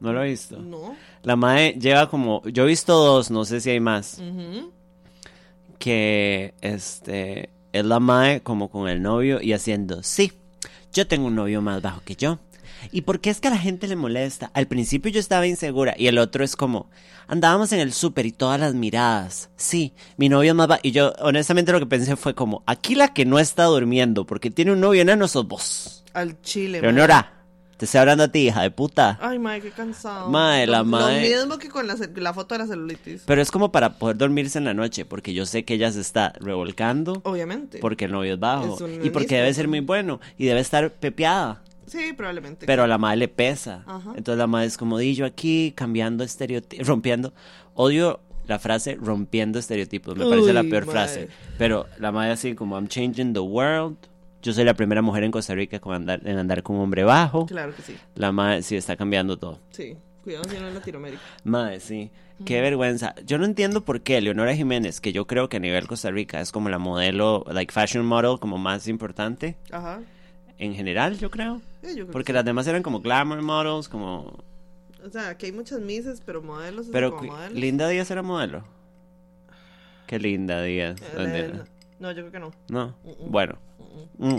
¿No 0.00 0.12
lo 0.12 0.22
he 0.22 0.28
visto? 0.28 0.58
No. 0.58 0.96
La 1.22 1.36
madre 1.36 1.76
lleva 1.78 2.08
como, 2.08 2.42
yo 2.44 2.64
he 2.64 2.66
visto 2.66 2.94
dos, 2.94 3.30
no 3.30 3.44
sé 3.44 3.60
si 3.60 3.70
hay 3.70 3.80
más, 3.80 4.20
que 5.78 6.54
este 6.60 7.50
es 7.72 7.84
la 7.84 8.00
madre 8.00 8.40
como 8.40 8.70
con 8.70 8.88
el 8.88 9.02
novio 9.02 9.40
y 9.42 9.52
haciendo, 9.52 10.02
sí, 10.02 10.32
yo 10.92 11.06
tengo 11.06 11.26
un 11.26 11.34
novio 11.34 11.60
más 11.62 11.82
bajo 11.82 12.02
que 12.04 12.16
yo. 12.16 12.38
¿Y 12.92 13.02
por 13.02 13.20
qué 13.20 13.30
es 13.30 13.40
que 13.40 13.48
a 13.48 13.50
la 13.50 13.58
gente 13.58 13.88
le 13.88 13.96
molesta? 13.96 14.52
Al 14.54 14.68
principio 14.68 15.10
yo 15.10 15.18
estaba 15.18 15.46
insegura 15.46 15.94
y 15.98 16.06
el 16.06 16.16
otro 16.16 16.44
es 16.44 16.54
como, 16.54 16.88
andábamos 17.26 17.72
en 17.72 17.80
el 17.80 17.92
súper 17.92 18.26
y 18.26 18.32
todas 18.32 18.60
las 18.60 18.74
miradas. 18.74 19.50
Sí, 19.56 19.94
mi 20.16 20.28
novio 20.28 20.52
es 20.52 20.54
más 20.54 20.68
bajo. 20.68 20.80
Y 20.84 20.92
yo 20.92 21.12
honestamente 21.18 21.72
lo 21.72 21.80
que 21.80 21.86
pensé 21.86 22.14
fue 22.14 22.34
como, 22.34 22.62
aquí 22.66 22.94
la 22.94 23.12
que 23.12 23.24
no 23.24 23.40
está 23.40 23.64
durmiendo 23.64 24.26
porque 24.26 24.52
tiene 24.52 24.72
un 24.72 24.80
novio 24.80 25.02
enano 25.02 25.26
sos 25.26 25.48
vos. 25.48 26.04
Al 26.14 26.40
chile. 26.40 26.80
Leonora, 26.80 27.37
te 27.78 27.84
estoy 27.86 28.00
hablando 28.00 28.24
a 28.24 28.28
ti, 28.28 28.40
hija 28.48 28.60
de 28.62 28.70
puta. 28.70 29.18
Ay, 29.22 29.38
mae, 29.38 29.60
qué 29.62 29.70
cansado. 29.70 30.28
Mae, 30.28 30.66
la 30.66 30.82
mae- 30.84 31.30
Lo 31.30 31.36
mismo 31.38 31.58
que 31.58 31.68
con 31.68 31.86
la, 31.86 31.96
foto 32.34 32.54
de 32.54 32.58
la 32.58 32.66
celulitis. 32.66 33.22
Pero 33.24 33.40
es 33.40 33.50
como 33.50 33.72
para 33.72 33.94
poder 33.98 34.16
dormirse 34.18 34.58
en 34.58 34.64
la 34.64 34.74
noche, 34.74 35.04
porque 35.04 35.32
yo 35.32 35.46
sé 35.46 35.64
que 35.64 35.74
ella 35.74 35.90
se 35.92 36.00
está 36.00 36.32
revolcando, 36.40 37.20
Obviamente. 37.24 37.78
porque 37.78 38.06
el 38.06 38.12
novio 38.12 38.34
es 38.34 38.40
bajo, 38.40 38.74
Es 38.74 38.80
un 38.80 39.06
y 39.06 39.10
porque 39.10 39.36
debe 39.36 39.54
ser 39.54 39.68
muy 39.68 39.80
bueno, 39.80 40.20
y 40.36 40.46
debe 40.46 40.58
estar 40.60 40.90
pepeada, 40.92 41.62
Sí, 41.86 42.12
probablemente. 42.16 42.66
pero 42.66 42.82
a 42.82 42.86
la 42.88 42.98
madre 42.98 43.16
le 43.18 43.28
pesa. 43.28 43.84
Ajá. 43.86 44.12
Entonces 44.16 44.38
la 44.38 44.46
madre 44.48 44.66
es 44.66 44.76
como, 44.76 44.98
di 44.98 45.14
yo 45.14 45.24
aquí, 45.24 45.72
cambiando 45.76 46.24
estereotipos, 46.24 46.86
rompiendo. 46.86 47.32
Odio 47.74 48.18
la 48.48 48.58
frase 48.58 48.96
rompiendo 49.00 49.58
estereotipos, 49.60 50.16
me 50.16 50.26
parece 50.28 50.52
la 50.52 50.64
peor 50.64 50.84
frase. 50.84 51.28
Pero 51.58 51.86
la 51.98 52.10
madre 52.10 52.32
así 52.32 52.54
como, 52.54 52.76
I'm 52.76 52.88
changing 52.88 53.34
the 53.34 53.40
world. 53.40 53.96
Yo 54.42 54.52
soy 54.52 54.64
la 54.64 54.74
primera 54.74 55.02
mujer 55.02 55.24
en 55.24 55.30
Costa 55.32 55.54
Rica 55.54 55.80
con 55.80 55.94
andar, 55.94 56.20
en 56.24 56.38
andar 56.38 56.62
con 56.62 56.76
un 56.76 56.82
hombre 56.82 57.02
bajo. 57.04 57.46
Claro 57.46 57.74
que 57.74 57.82
sí. 57.82 57.96
La 58.14 58.30
madre 58.32 58.62
sí 58.62 58.76
está 58.76 58.96
cambiando 58.96 59.36
todo. 59.36 59.58
Sí. 59.70 59.96
Cuidado 60.22 60.44
si 60.48 60.58
no 60.58 60.68
en 60.68 60.74
Latinoamérica. 60.74 61.22
Madre, 61.44 61.80
sí. 61.80 62.10
Qué 62.44 62.60
vergüenza. 62.60 63.14
Yo 63.26 63.36
no 63.38 63.44
entiendo 63.44 63.84
por 63.84 64.00
qué 64.02 64.20
Leonora 64.20 64.54
Jiménez, 64.54 65.00
que 65.00 65.12
yo 65.12 65.26
creo 65.26 65.48
que 65.48 65.56
a 65.56 65.60
nivel 65.60 65.88
Costa 65.88 66.10
Rica 66.12 66.40
es 66.40 66.52
como 66.52 66.68
la 66.68 66.78
modelo, 66.78 67.44
like 67.50 67.72
fashion 67.72 68.06
model, 68.06 68.38
como 68.38 68.58
más 68.58 68.86
importante 68.86 69.56
Ajá. 69.72 70.00
en 70.58 70.72
general, 70.74 71.18
yo 71.18 71.30
creo. 71.30 71.60
Sí, 71.82 71.88
yo 71.96 72.04
creo 72.04 72.12
Porque 72.12 72.26
que 72.26 72.32
las 72.34 72.44
demás 72.44 72.66
eran 72.68 72.82
como 72.84 73.00
glamour 73.00 73.42
models, 73.42 73.88
como... 73.88 74.38
O 75.04 75.10
sea, 75.10 75.30
aquí 75.30 75.46
hay 75.46 75.52
muchas 75.52 75.80
mises, 75.80 76.22
pero 76.24 76.40
modelos. 76.42 76.86
Pero 76.92 77.10
como 77.10 77.22
cu- 77.22 77.34
modelos. 77.34 77.58
Linda 77.58 77.88
Díaz 77.88 78.08
era 78.10 78.22
modelo. 78.22 78.62
Qué 80.06 80.18
linda 80.18 80.62
Díaz. 80.62 81.00
Eh, 81.00 81.04
¿Dónde 81.16 81.52
no, 81.98 82.12
yo 82.12 82.28
creo 82.28 82.30
que 82.32 82.38
no. 82.38 82.52
No. 82.68 82.94
Bueno. 83.26 83.58
Mm. 84.18 84.38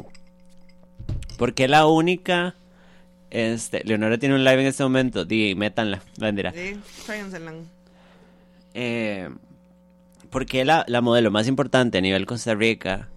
Porque 1.38 1.68
la 1.68 1.88
única... 1.88 2.56
Este, 3.30 3.84
Leonora 3.84 4.18
tiene 4.18 4.36
un 4.36 4.44
live 4.44 4.62
en 4.62 4.68
este 4.68 4.84
momento. 4.84 5.26
Di, 5.26 5.56
métanla. 5.56 6.02
Vendera. 6.18 6.52
Sí. 6.52 6.80
Eh, 8.74 9.30
porque 10.30 10.66
la, 10.66 10.84
la 10.88 11.02
modelo 11.02 11.32
más 11.32 11.48
importante 11.48 11.98
a 11.98 12.02
nivel 12.02 12.26
Costa 12.26 12.56
Rica, 12.56 13.10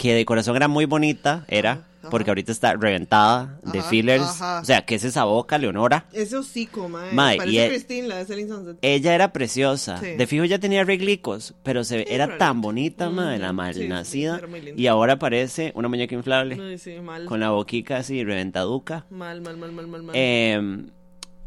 que 0.00 0.14
de 0.14 0.24
corazón 0.24 0.56
era 0.56 0.66
muy 0.66 0.86
bonita, 0.86 1.44
era, 1.46 1.72
Ajá, 2.00 2.08
porque 2.10 2.30
ahorita 2.30 2.50
está 2.52 2.72
reventada 2.72 3.58
de 3.62 3.80
Ajá, 3.80 3.88
fillers. 3.90 4.22
ajá. 4.22 4.60
O 4.60 4.64
sea, 4.64 4.86
que 4.86 4.94
es 4.94 5.04
esa 5.04 5.24
boca, 5.24 5.58
Leonora. 5.58 6.06
Ese 6.14 6.38
hocico, 6.38 6.88
mae. 6.88 7.12
Mae, 7.12 7.36
Parece 7.36 7.54
y 7.54 7.58
el- 7.58 7.68
Christine, 7.68 8.08
la 8.08 8.16
de 8.16 8.24
Selling 8.24 8.48
Sunset. 8.48 8.78
Ella 8.80 9.14
era 9.14 9.30
preciosa. 9.34 9.98
Sí. 10.00 10.12
De 10.16 10.26
fijo 10.26 10.46
ya 10.46 10.58
tenía 10.58 10.84
reglicos, 10.84 11.52
pero 11.62 11.84
se, 11.84 11.98
Sí, 11.98 12.04
era 12.08 12.38
tan 12.38 12.62
bonita, 12.62 13.10
madre, 13.10 13.36
la 13.40 13.48
Ujú, 13.48 13.54
mal 13.56 13.74
sí, 14.06 14.26
y 14.74 14.86
ahora 14.86 15.18
parece 15.18 15.72
una 15.74 15.88
muñeca 15.88 16.14
inflable, 16.14 16.78
sí, 16.78 16.94
mal. 17.02 17.26
con 17.26 17.38
la 17.40 17.50
boquica 17.50 17.98
así 17.98 18.24
reventaduca. 18.24 19.04
Mal, 19.10 19.42
mal, 19.42 19.58
mal, 19.58 19.70
mal, 19.72 19.86
mal, 19.86 20.02
mal. 20.02 20.14
Eh, 20.16 20.86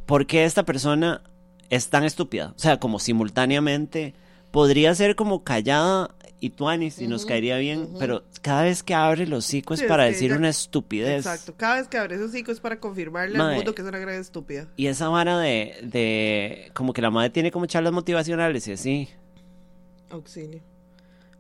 ¿Por 0.05 0.27
qué 0.27 0.45
esta 0.45 0.62
persona 0.62 1.24
es 1.72 1.89
tan 1.89 2.03
estúpida? 2.03 2.53
O 2.55 2.60
sea, 2.60 2.77
como 2.79 3.00
simultáneamente 3.00 4.13
podría 4.51 4.93
ser 4.93 5.15
como 5.15 5.43
callada 5.43 6.12
y 6.43 6.50
tuanis 6.50 7.00
y 7.00 7.07
nos 7.07 7.21
Ujú, 7.21 7.29
caería 7.29 7.57
bien, 7.57 7.83
ujú. 7.83 8.00
pero 8.00 8.23
cada 8.41 8.63
vez 8.63 8.83
que 8.83 8.93
abre 8.93 9.23
el 9.23 9.33
hocico 9.33 9.73
es 9.73 9.79
Sí, 9.79 9.85
es 9.85 9.89
para 9.89 10.03
que 10.05 10.12
decir 10.12 10.31
ella- 10.31 10.38
una 10.39 10.50
estupidez. 10.50 11.25
Exacto. 11.25 11.53
Cada 11.55 11.75
vez 11.77 11.88
que 11.88 11.97
abre 11.97 12.15
ese 12.15 12.25
hocico 12.25 12.51
es 12.51 12.59
para 12.59 12.79
confirmarle 12.79 13.38
Mae. 13.38 13.50
al 13.51 13.55
mundo 13.55 13.73
que 13.73 13.81
es 13.81 13.88
una 13.88 14.00
gran 14.00 14.15
estúpida. 14.15 14.67
Y 14.75 14.88
esa 14.88 15.07
vara 15.09 15.38
de, 15.39 15.75
de 15.83 16.69
como 16.73 16.91
que 16.93 17.01
la 17.01 17.12
madre 17.12 17.29
tiene 17.29 17.51
como 17.51 17.65
charlas 17.65 17.93
motivacionales 17.93 18.67
y 18.67 18.73
así. 18.73 19.09
Auxilio. 20.09 20.62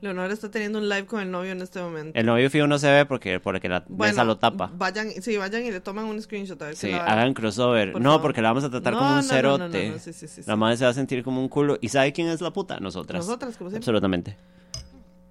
Leonora 0.01 0.33
está 0.33 0.51
teniendo 0.51 0.79
un 0.79 0.89
live 0.89 1.05
con 1.05 1.21
el 1.21 1.31
novio 1.31 1.53
en 1.53 1.61
este 1.61 1.79
momento. 1.79 2.19
El 2.19 2.25
novio 2.25 2.49
fijo 2.49 2.67
no 2.67 2.77
se 2.77 2.91
ve 2.91 3.05
porque, 3.05 3.39
porque 3.39 3.69
la 3.69 3.85
mesa 3.87 4.25
lo 4.25 4.37
tapa. 4.37 4.69
Vayan, 4.75 5.09
sí, 5.21 5.37
vayan 5.37 5.63
y 5.63 5.71
le 5.71 5.79
toman 5.79 6.03
un 6.05 6.21
screenshot 6.21 6.61
a 6.61 6.65
ver 6.65 6.75
si 6.75 6.87
Sí, 6.87 6.91
la- 6.91 7.05
hagan 7.05 7.33
crossover. 7.33 7.93
Por 7.93 8.01
no, 8.01 8.09
favor. 8.09 8.21
porque 8.23 8.41
la 8.41 8.49
vamos 8.49 8.65
a 8.65 8.69
tratar 8.69 8.91
No, 8.93 8.99
como 8.99 9.11
un 9.11 9.15
no, 9.15 9.21
no, 9.21 9.27
no, 9.27 9.33
cerote. 9.33 9.87
no, 9.87 9.93
no, 9.93 9.99
sí, 9.99 10.11
sí, 10.11 10.27
sí, 10.27 10.41
La 10.45 10.55
sí. 10.55 10.59
madre 10.59 10.75
se 10.75 10.83
va 10.83 10.89
a 10.89 10.93
sentir 10.93 11.23
como 11.23 11.39
un 11.39 11.47
culo. 11.47 11.77
¿Y 11.79 11.87
sabe 11.87 12.11
quién 12.11 12.27
es 12.27 12.41
la 12.41 12.51
puta? 12.51 12.81
Nosotras. 12.81 13.25
Nosotras, 13.25 13.55
como 13.55 13.69
siempre. 13.69 13.77
Absolutamente. 13.77 14.35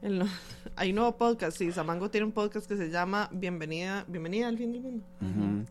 El 0.03 0.19
no- 0.19 0.27
Hay 0.77 0.91
un 0.91 0.97
nuevo 0.97 1.17
podcast, 1.17 1.57
sí. 1.57 1.71
Samango 1.73 2.11
tiene 2.11 2.27
un 2.27 2.33
podcast 2.33 2.67
que 2.67 2.77
se 2.77 2.91
llama 2.91 3.29
Bienvenida, 3.33 4.05
Bienvenida 4.09 4.49
al 4.49 4.59
fin 4.59 4.73
del 4.73 4.81
mundo. 4.83 5.05
Ujú. 5.21 5.67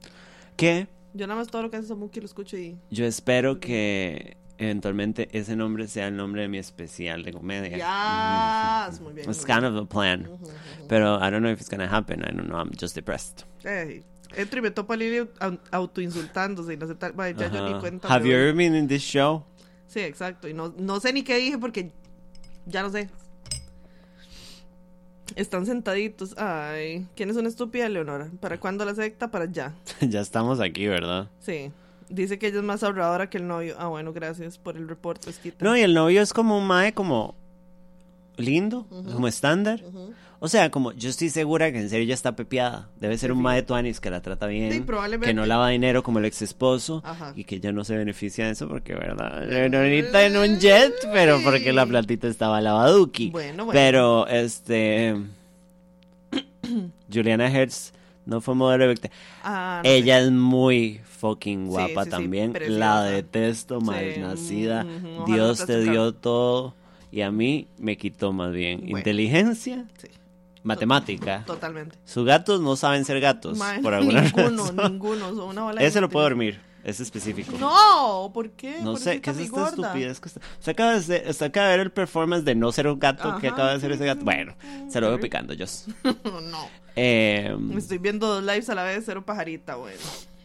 Que 0.56 0.88
Yo 1.14 1.28
nada 1.28 1.40
más 1.40 1.48
todo 1.50 1.64
lo 1.64 1.72
que 1.72 1.78
hace 1.78 1.88
Samuki 1.88 2.20
lo 2.22 2.26
escucho 2.26 2.58
y... 2.58 2.78
yo 2.90 3.06
espero 3.06 3.60
que 3.60 4.38
eventualmente 4.58 5.28
ese 5.38 5.56
nombre 5.56 5.88
sea 5.88 6.08
el 6.08 6.16
nombre 6.16 6.44
de 6.44 6.48
mi 6.48 6.58
especial 6.60 7.24
de 7.24 7.34
comedia. 7.34 7.78
Ya, 7.78 8.90
muy 9.02 9.14
bien. 9.14 9.30
It's 9.30 9.46
muy 9.46 9.54
kind 9.54 9.66
of 9.66 9.76
a 9.76 9.86
plan. 9.90 10.22
Ujú, 10.28 10.34
ujú. 10.46 10.52
Pero 10.88 11.18
I 11.18 11.30
don't 11.32 11.40
know 11.42 11.52
if 11.52 11.60
it's 11.60 11.70
gonna 11.70 11.88
happen. 11.92 12.22
I 12.22 12.32
don't 12.34 12.48
know. 12.48 12.58
I'm 12.60 12.72
just 12.80 12.96
depressed. 12.96 13.44
Ey, 13.64 14.04
Entro 14.34 14.60
y 14.60 14.62
me 14.62 14.72
topo 14.72 14.94
a 14.94 14.96
Lili 14.98 15.28
au- 15.40 15.60
autoinsultándose 15.72 16.74
y 16.74 16.78
no 16.78 16.86
aceptar. 16.86 17.12
Vaya, 17.14 17.36
ya 17.38 17.52
yo 17.52 17.68
ni 17.74 17.80
cuenta. 17.82 18.08
Have 18.08 18.26
you 18.26 18.34
ever 18.34 18.54
been 18.56 18.76
in 18.76 18.88
this 18.88 19.02
show? 19.02 19.44
Sí, 19.88 20.00
exacto. 20.00 20.48
Y 20.48 20.54
no, 20.54 20.74
no 20.78 21.02
sé 21.02 21.12
ni 21.12 21.24
qué 21.24 21.36
dije 21.38 21.58
porque 21.58 21.92
ya 22.66 22.82
no 22.84 22.90
sé. 22.90 23.10
Están 25.36 25.66
sentaditos. 25.66 26.38
Ay, 26.38 27.08
¿quién 27.16 27.30
es 27.30 27.38
una 27.38 27.50
estúpida, 27.50 27.88
Leonora? 27.90 28.30
¿Para 28.40 28.60
cuándo 28.60 28.86
la 28.86 28.96
secta? 28.96 29.32
Para 29.32 29.46
ya. 29.46 29.74
ya 30.02 30.22
estamos 30.22 30.60
aquí, 30.60 30.88
¿verdad? 30.88 31.30
Sí. 31.40 31.72
Dice 32.10 32.38
que 32.38 32.48
ella 32.48 32.58
es 32.58 32.64
más 32.64 32.84
ahorradora 32.84 33.30
que 33.30 33.38
el 33.38 33.48
novio. 33.48 33.76
Ah, 33.80 33.88
bueno, 33.88 34.12
gracias 34.12 34.58
por 34.58 34.76
el 34.76 34.88
reporte, 34.88 35.30
Esquita. 35.30 35.64
No, 35.64 35.78
y 35.78 35.82
el 35.82 35.94
novio 35.94 36.22
es 36.22 36.34
como 36.34 36.58
un 36.58 36.68
mae 36.68 36.94
como... 36.94 37.36
lindo, 38.42 38.88
como 38.90 39.28
estándar. 39.28 39.82
O 40.44 40.48
sea, 40.48 40.72
como 40.72 40.92
yo 40.94 41.10
estoy 41.12 41.30
segura 41.30 41.72
que 41.72 41.78
en 41.80 41.88
serio 41.90 42.08
ya 42.08 42.16
está 42.16 42.36
pepeada. 42.36 42.90
Debe 43.00 43.16
ser 43.20 43.32
un 43.32 43.44
mae 43.44 43.62
tuanis 43.62 44.00
que 44.00 44.10
la 44.10 44.22
trata 44.24 44.48
bien. 44.48 44.72
Sí. 44.72 44.84
Que 45.22 45.36
no 45.36 45.46
lava 45.46 45.70
dinero 45.70 46.02
como 46.02 46.18
el 46.18 46.26
ex 46.26 46.42
esposo. 46.42 47.04
Ajá. 47.06 47.34
Y 47.36 47.44
que 47.44 47.58
ella 47.58 47.72
no 47.72 47.84
se 47.84 47.96
beneficia 47.96 48.46
de 48.46 48.54
eso 48.54 48.68
porque, 48.68 48.96
¿verdad? 48.96 49.46
Leonorita 49.48 50.26
en 50.26 50.38
un 50.38 50.60
jet, 50.60 50.94
pero 51.14 51.40
porque 51.44 51.72
la 51.72 51.86
platita 51.86 52.28
estaba 52.28 52.60
lavaduki. 52.60 53.30
Bueno, 53.30 53.66
bueno. 53.66 53.80
Pero, 53.80 54.26
este... 54.28 55.16
Juliana 57.14 57.52
Hertz 57.52 57.94
no 58.26 58.42
fue 58.42 58.56
modelo 58.56 58.88
de. 58.88 59.12
Ah, 59.44 59.82
no 59.84 59.90
Ella 59.90 60.20
es 60.20 60.32
muy 60.32 61.02
fucking 61.20 61.68
guapa 61.68 62.04
sí, 62.04 62.06
sí, 62.06 62.10
también. 62.10 62.54
la 62.68 63.04
detesto, 63.04 63.80
Sí, 63.80 63.86
malnacida. 63.86 64.86
ujú, 64.86 65.08
ojalá 65.22 65.36
Dios 65.36 65.66
te 65.66 65.82
dio 65.82 66.14
todo 66.14 66.74
y 67.12 67.22
a 67.22 67.32
mí 67.32 67.68
me 67.78 67.98
quitó 67.98 68.32
más 68.34 68.52
bien. 68.52 68.82
Bueno. 68.82 68.98
Inteligencia. 69.00 69.86
Sí, 69.98 70.08
matemática. 70.64 71.44
totalmente. 71.46 71.98
Sus 72.06 72.26
gatos 72.26 72.62
no 72.62 72.76
saben 72.76 73.04
ser 73.06 73.20
gatos, 73.20 73.60
por 73.82 73.94
alguna 73.94 74.22
ninguno, 74.22 74.64
razón. 74.64 74.76
ninguno. 74.94 75.30
son 75.36 75.50
una 75.50 75.64
bola 75.64 75.82
de 75.82 75.88
Ese 75.88 76.00
lo 76.02 76.10
puedo 76.10 76.24
dormir, 76.26 76.60
es 76.84 77.00
específico. 77.00 77.58
No, 77.60 78.32
¿por 78.34 78.52
qué? 78.52 78.78
No 78.82 78.92
¿Por 78.92 79.00
sé, 79.00 79.22
¿qué 79.22 79.32
es 79.32 79.38
esta 79.40 79.70
estupidez 79.70 80.20
que 80.20 80.28
está? 80.30 80.42
Usted 80.60 80.72
acaba, 80.72 81.00
de, 81.00 81.26
usted 81.30 81.46
acaba 81.48 81.68
de 81.68 81.78
ver 81.78 81.86
el 81.88 81.92
performance 81.92 82.46
de 82.46 82.56
no 82.56 82.72
ser 82.72 82.88
un 82.88 83.00
gato 83.00 83.38
que 83.40 83.48
Ajá. 83.48 83.56
acaba 83.56 83.74
de 83.74 83.80
ser 83.80 83.92
ese 83.92 84.06
gato. 84.06 84.24
Bueno, 84.24 84.54
se 84.88 85.02
lo 85.02 85.10
veo 85.10 85.20
picando 85.20 85.54
yo. 85.54 85.66
no. 86.04 86.68
Eh, 86.96 87.56
Estoy 87.78 87.98
viendo 87.98 88.28
dos 88.28 88.44
lives 88.44 88.70
a 88.70 88.76
la 88.76 88.84
vez, 88.84 89.04
cero 89.06 89.24
pajarita, 89.26 89.76
bueno. 89.76 89.98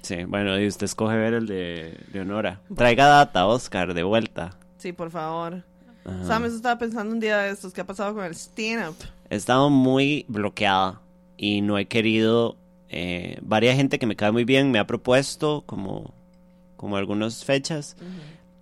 sí, 0.02 0.24
bueno, 0.24 0.58
y 0.60 0.66
usted 0.66 0.84
escoge 0.86 1.16
ver 1.16 1.34
el 1.34 1.46
de 1.46 1.98
Leonora. 2.12 2.60
Traiga 2.74 3.06
data, 3.06 3.46
Oscar, 3.46 3.92
de 3.94 4.02
vuelta. 4.02 4.56
Sí, 4.78 4.92
por 4.92 5.10
favor. 5.10 5.64
Ajá. 6.06 6.24
Sam, 6.24 6.44
eso 6.44 6.56
estaba 6.56 6.78
pensando 6.78 7.12
un 7.12 7.20
día 7.20 7.38
de 7.38 7.50
estos. 7.50 7.72
¿Qué 7.72 7.80
ha 7.80 7.86
pasado 7.86 8.14
con 8.14 8.24
el 8.24 8.34
stand-up? 8.34 8.96
He 9.30 9.36
estado 9.36 9.70
muy 9.70 10.24
bloqueada 10.28 11.00
y 11.36 11.60
no 11.60 11.78
he 11.78 11.86
querido. 11.86 12.56
Eh, 12.88 13.38
varias 13.42 13.76
gente 13.76 13.98
que 13.98 14.06
me 14.06 14.14
cae 14.14 14.30
muy 14.30 14.44
bien 14.44 14.70
me 14.70 14.78
ha 14.78 14.86
propuesto 14.86 15.64
como, 15.66 16.14
como 16.76 16.96
algunas 16.96 17.44
fechas 17.44 17.96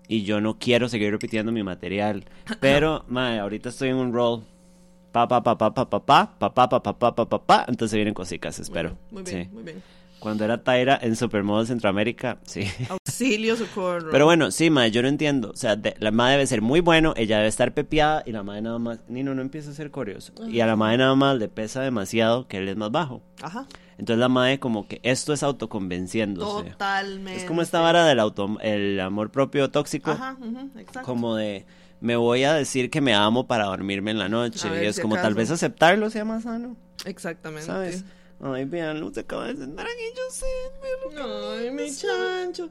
y 0.09 0.23
yo 0.23 0.41
no 0.41 0.59
quiero 0.59 0.89
seguir 0.89 1.11
repitiendo 1.11 1.53
mi 1.53 1.63
material. 1.63 2.25
Pero, 2.61 3.05
mae, 3.09 3.39
ahorita 3.39 3.69
estoy 3.69 3.91
en 3.91 3.97
un 3.97 4.13
roll. 4.15 4.43
Pa, 5.13 5.29
pa, 5.29 5.43
pa, 5.43 5.57
pa, 5.57 5.73
pa, 5.75 5.89
pa, 5.89 6.01
pa, 6.01 6.35
pa, 6.39 6.55
pa, 6.55 6.69
pa, 6.69 6.81
pa, 6.99 7.15
pa, 7.15 7.29
pa, 7.29 7.39
pa. 7.47 7.65
Entonces 7.69 7.95
vienen 7.97 8.15
cositas, 8.15 8.59
espero. 8.59 8.97
Muy 9.11 9.23
bien, 9.23 9.45
Sí. 9.45 9.51
muy 9.53 9.63
bien. 9.63 9.83
Cuando 10.25 10.45
era 10.45 10.65
Taira 10.65 10.99
en 11.03 11.17
Supermodo 11.17 11.65
Centroamérica, 11.67 12.39
sí. 12.47 12.65
Auxilio, 12.89 13.57
socorro. 13.57 14.09
Pero 14.11 14.25
bueno, 14.25 14.51
sí, 14.51 14.71
mae, 14.71 14.91
yo 14.91 15.03
no 15.03 15.09
entiendo. 15.09 15.51
O 15.51 15.57
sea, 15.57 15.77
de- 15.77 15.95
la 16.01 16.11
madre 16.11 16.33
debe 16.33 16.47
ser 16.47 16.63
muy 16.63 16.81
bueno, 16.81 17.13
ella 17.17 17.37
debe 17.37 17.49
estar 17.49 17.75
pepeada 17.75 18.23
y 18.25 18.33
la 18.33 18.43
madre 18.43 18.63
nada 18.63 18.79
más. 18.79 19.01
Nino 19.07 19.35
no 19.35 19.43
empieza 19.43 19.71
a 19.71 19.75
ser 19.75 19.91
curioso. 19.91 20.33
Y 20.49 20.61
a 20.61 20.67
la 20.67 20.77
madre 20.77 20.97
nada 20.97 21.15
más 21.15 21.37
le 21.39 21.49
pesa 21.49 21.83
demasiado 21.83 22.49
que 22.49 22.57
él 22.57 22.69
es 22.71 22.77
más 22.77 22.91
bajo. 22.91 23.21
Ajá. 23.43 23.67
Entonces 23.99 24.19
la 24.19 24.29
madre 24.31 24.59
como 24.59 24.89
que 24.89 24.99
esto 25.03 25.35
es 25.35 25.43
autoconvenciéndose. 25.43 26.71
Totalmente. 26.71 27.37
Es 27.37 27.45
como 27.45 27.63
esta 27.63 27.81
vara 27.81 28.07
del 28.07 28.19
auto, 28.19 28.57
el 28.63 28.99
amor 29.01 29.31
propio 29.31 29.71
tóxico, 29.71 30.11
Ajá, 30.13 30.37
ujú, 30.41 30.71
exacto. 30.79 31.03
como 31.07 31.37
de 31.37 31.65
me 32.01 32.17
voy 32.17 32.45
a 32.45 32.55
decir 32.55 32.91
que 32.91 33.01
me 33.01 33.15
amo 33.15 33.47
para 33.47 33.67
dormirme 33.67 34.11
en 34.11 34.19
la 34.19 34.29
noche. 34.29 34.69
Ver 34.69 34.85
y 34.85 34.87
es 34.87 34.97
si 34.97 35.03
como 35.03 35.17
tal 35.17 35.35
vez 35.35 35.51
aceptarlo 35.51 36.11
sea 36.11 36.25
más 36.25 36.43
sano, 36.45 36.77
Exactamente. 37.05 37.67
¿sabes? 37.67 38.05
Ay, 38.41 38.65
vean, 38.65 39.01
Luz 39.01 39.17
acaba 39.19 39.47
de 39.47 39.57
sentar 39.57 39.87
aquí, 39.87 40.05
yo 40.17 40.23
sé. 40.31 40.47
pero- 41.11 41.53
Ay, 41.53 41.71
mi 41.71 41.91
chancho. 41.95 42.71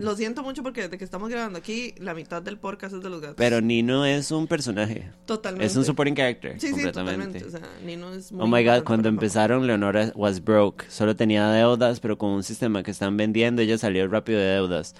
Lo 0.00 0.16
siento 0.16 0.42
mucho 0.42 0.64
porque 0.64 0.82
desde 0.82 0.98
que 0.98 1.04
estamos 1.04 1.28
grabando 1.30 1.56
aquí, 1.58 1.94
la 1.98 2.12
mitad 2.12 2.42
del 2.42 2.58
podcast 2.58 2.92
es 2.96 3.02
de 3.02 3.08
los 3.08 3.20
gatos. 3.20 3.36
Pero 3.36 3.60
Nino 3.60 4.04
es 4.04 4.32
un 4.32 4.48
personaje. 4.48 5.08
totalmente. 5.26 5.64
Es 5.66 5.76
un 5.76 5.84
supporting 5.84 6.14
character. 6.16 6.54
Sí, 6.60 6.66
sí, 6.66 6.72
completamente. 6.72 7.38
totalmente. 7.38 7.44
O 7.44 7.50
sea, 7.50 7.86
Nino 7.86 8.12
es 8.12 8.32
muy 8.32 8.42
Oh 8.42 8.48
my 8.48 8.64
god, 8.64 8.82
cuando 8.84 9.08
empezaron 9.08 9.66
Leonora 9.68 10.10
was 10.16 10.42
broke. 10.42 10.84
Solo 10.90 11.14
tenía 11.14 11.48
deudas, 11.50 12.00
pero 12.00 12.18
con 12.18 12.30
un 12.30 12.42
sistema 12.42 12.82
que 12.82 12.90
están 12.90 13.16
vendiendo, 13.16 13.62
ella 13.62 13.78
salió 13.78 14.08
rápido 14.08 14.40
de 14.40 14.46
deudas. 14.46 14.96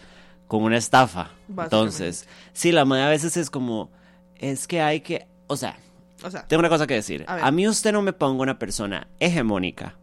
Con 0.47 0.63
una 0.63 0.77
estafa. 0.77 1.33
Entonces, 1.49 2.29
sí, 2.53 2.71
la 2.71 2.85
madre 2.85 3.03
a 3.05 3.09
veces 3.09 3.37
es 3.37 3.51
como, 3.51 3.91
es 4.37 4.69
que 4.69 4.81
hay 4.81 5.01
que, 5.01 5.27
o 5.49 5.57
sea. 5.57 5.77
O 6.23 6.31
sea, 6.31 6.47
tengo 6.47 6.61
una 6.61 6.69
cosa 6.69 6.87
que 6.87 6.95
decir. 6.95 7.25
A 7.27 7.51
mí 7.51 7.67
usted 7.67 7.93
no 7.93 8.03
me 8.03 8.13
ponga 8.13 8.43
una 8.43 8.59
persona 8.59 9.09
hegemónica, 9.19 9.97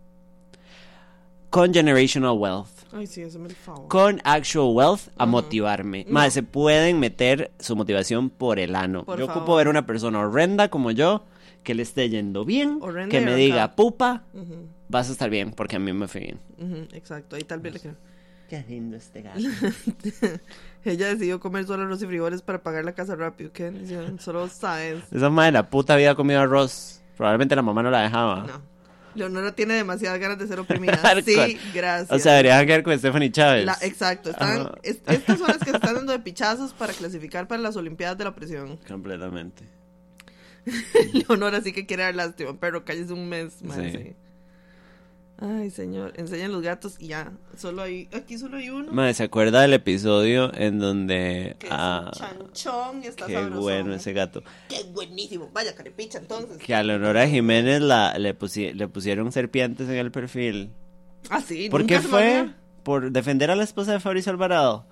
con 1.49 1.73
generational 1.73 2.37
wealth, 2.37 2.67
ay, 2.91 3.07
sí, 3.07 3.21
eso 3.21 3.39
me 3.39 3.49
lo 3.49 3.55
favor. 3.55 3.87
con 3.87 4.21
actual 4.23 4.73
wealth 4.73 5.07
a 5.17 5.25
motivarme. 5.25 6.05
Madre, 6.09 6.31
se 6.31 6.43
pueden 6.43 6.99
meter 6.99 7.51
su 7.59 7.75
motivación 7.75 8.29
por 8.29 8.59
el 8.59 8.75
ano. 8.75 9.05
Por 9.05 9.19
yo 9.19 9.25
ocupo 9.25 9.55
ver 9.55 9.67
una 9.67 9.85
persona 9.85 10.19
horrenda 10.19 10.69
como 10.69 10.91
yo, 10.91 11.25
que 11.63 11.73
le 11.75 11.83
esté 11.83 12.09
yendo 12.09 12.45
bien, 12.45 12.79
Horrenda 12.81 13.09
que 13.09 13.21
me 13.21 13.35
diga, 13.35 13.75
pupa, 13.75 14.23
vas 14.89 15.09
a 15.09 15.11
estar 15.11 15.29
bien, 15.29 15.51
porque 15.51 15.75
a 15.75 15.79
mí 15.79 15.91
me 15.93 16.07
fue 16.07 16.21
bien. 16.21 16.87
exacto, 16.93 17.35
ahí 17.35 17.43
tal 17.43 17.59
vez 17.59 17.73
le 17.73 17.79
creo. 17.79 17.95
Qué 18.49 18.63
lindo 18.69 18.95
este 18.95 19.21
gato. 19.21 19.39
Ella 20.87 21.07
decidió 21.07 21.39
comer 21.39 21.65
solo 21.65 21.83
arroz 21.83 22.01
y 22.01 22.07
frijoles 22.07 22.41
para 22.41 22.63
pagar 22.63 22.85
la 22.85 22.93
casa 22.93 23.15
rápido. 23.15 23.51
Qué 23.51 23.63
bendición. 23.63 24.19
Solo 24.19 24.47
sabes. 24.47 25.03
Esa 25.11 25.29
madre 25.29 25.51
la 25.51 25.69
puta 25.69 25.93
había 25.93 26.15
comido 26.15 26.39
arroz. 26.39 27.01
Probablemente 27.17 27.55
la 27.55 27.61
mamá 27.61 27.83
no 27.83 27.89
la 27.91 28.01
dejaba. 28.03 28.45
No. 28.47 28.77
Leonora 29.15 29.51
tiene 29.55 29.73
demasiadas 29.73 30.19
ganas 30.19 30.37
de 30.37 30.47
ser 30.47 30.59
oprimida. 30.59 30.99
Sí, 31.25 31.57
gracias. 31.73 32.11
O 32.11 32.19
sea, 32.19 32.33
debería 32.33 32.63
quedar 32.65 32.83
con 32.83 32.97
Stephanie 32.99 33.31
Chávez. 33.31 33.65
La- 33.65 33.77
exacto. 33.81 34.29
Están, 34.29 34.71
es- 34.83 35.01
estas 35.07 35.39
son 35.39 35.47
las 35.47 35.57
que 35.57 35.71
se 35.71 35.75
están 35.77 35.95
dando 35.95 36.11
de 36.11 36.19
pichazos 36.19 36.73
para 36.73 36.93
clasificar 36.93 37.47
para 37.47 37.61
las 37.61 37.75
Olimpiadas 37.75 38.17
de 38.17 38.23
la 38.25 38.29
Opresión. 38.29 38.77
Completamente. 38.87 39.63
Leonora 41.13 41.61
sí 41.61 41.71
que 41.73 41.85
quiere 41.85 42.03
dar 42.03 42.15
lástima, 42.15 42.55
pero 42.59 42.83
cállese 42.85 43.13
un 43.13 43.27
mes 43.29 43.61
más. 43.63 43.77
Sí. 43.77 43.91
sí. 43.91 44.15
Ay, 45.39 45.69
señor. 45.69 46.13
Enseñan 46.15 46.51
los 46.51 46.63
gatos 46.63 46.95
y 46.99 47.07
ya. 47.09 47.31
Solo 47.57 47.83
hay, 47.83 48.09
aquí 48.11 48.39
solo 48.39 48.57
hay 48.57 48.71
uno. 48.71 48.91
Madre, 48.91 49.13
¿se 49.13 49.23
acuerda 49.23 49.61
del 49.61 49.73
episodio 49.73 50.51
en 50.55 50.79
donde... 50.79 51.55
que 51.59 51.67
ah, 51.69 52.09
es 52.11 52.19
un 52.21 52.51
chanchón 52.51 53.03
está 53.03 53.27
qué 53.27 53.33
sabrosón. 53.33 53.61
bueno 53.61 53.93
ese 53.93 54.13
gato. 54.13 54.41
Qué 54.67 54.83
buenísimo. 54.91 55.49
Vaya, 55.53 55.75
carepicha, 55.75 56.17
entonces. 56.17 56.57
Que 56.57 56.73
a 56.73 56.81
Leonora 56.81 57.27
Jiménez 57.27 57.81
la, 57.81 58.17
le, 58.17 58.37
pusi- 58.37 58.73
le 58.73 58.87
pusieron 58.87 59.31
serpientes 59.31 59.87
en 59.87 59.95
el 59.97 60.09
perfil. 60.11 60.71
Ah, 61.29 61.41
sí. 61.41 61.69
¿Por 61.69 61.85
qué 61.85 61.99
fue? 61.99 62.49
Por 62.83 63.11
defender 63.11 63.51
a 63.51 63.55
la 63.55 63.63
esposa 63.63 63.91
de 63.91 63.99
Fabricio 63.99 64.31
Alvarado. 64.31 64.85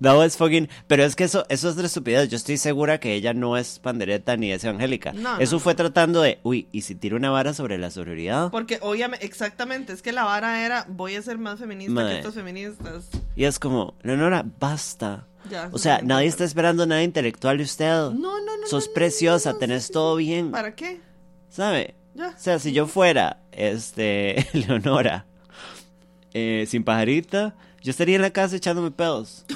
That 0.00 0.16
was 0.16 0.36
fucking... 0.36 0.68
Pero 0.86 1.04
es 1.04 1.16
que 1.16 1.24
eso, 1.24 1.44
eso 1.48 1.68
es 1.70 1.76
de 1.76 1.86
estupidez. 1.86 2.28
Yo 2.28 2.36
estoy 2.36 2.56
segura 2.56 2.98
que 3.00 3.14
ella 3.14 3.34
no 3.34 3.56
es 3.56 3.78
pandereta 3.78 4.36
ni 4.36 4.52
es 4.52 4.64
evangélica. 4.64 5.12
No, 5.12 5.38
eso 5.38 5.56
no, 5.56 5.60
fue 5.60 5.74
tratando 5.74 6.22
de... 6.22 6.38
Uy, 6.42 6.68
¿y 6.72 6.82
si 6.82 6.94
tiro 6.94 7.16
una 7.16 7.30
vara 7.30 7.54
sobre 7.54 7.78
la 7.78 7.90
sororidad? 7.90 8.50
Porque 8.50 8.78
obviamente, 8.82 9.24
exactamente, 9.24 9.92
es 9.92 10.02
que 10.02 10.12
la 10.12 10.24
vara 10.24 10.64
era 10.64 10.86
voy 10.88 11.16
a 11.16 11.22
ser 11.22 11.38
más 11.38 11.58
feminista 11.58 12.08
que 12.08 12.16
estas 12.16 12.34
feministas. 12.34 13.08
Y 13.34 13.44
es 13.44 13.58
como, 13.58 13.94
Leonora, 14.02 14.44
basta. 14.58 15.26
Ya, 15.50 15.68
O 15.72 15.78
sea, 15.78 16.00
nadie 16.02 16.26
está 16.26 16.44
esperando 16.44 16.86
nada 16.86 17.02
intelectual 17.02 17.58
de 17.58 17.64
usted. 17.64 17.86
No, 17.86 18.12
no, 18.12 18.56
no. 18.58 18.66
Sos 18.66 18.88
no, 18.88 18.94
preciosa, 18.94 19.58
tenés 19.58 19.84
sí, 19.84 19.92
todo 19.92 20.16
bien. 20.16 20.50
¿Para 20.50 20.74
qué? 20.74 21.00
¿Sabe? 21.50 21.94
Ya. 22.14 22.28
O 22.28 22.38
sea, 22.38 22.58
si 22.58 22.72
yo 22.72 22.86
fuera, 22.86 23.40
este, 23.52 24.46
Leonora, 24.52 25.26
eh, 26.34 26.64
sin 26.68 26.82
pajarita, 26.82 27.54
yo 27.82 27.90
estaría 27.90 28.16
en 28.16 28.22
la 28.22 28.30
casa 28.30 28.56
echándome 28.56 28.90
pedos. 28.90 29.44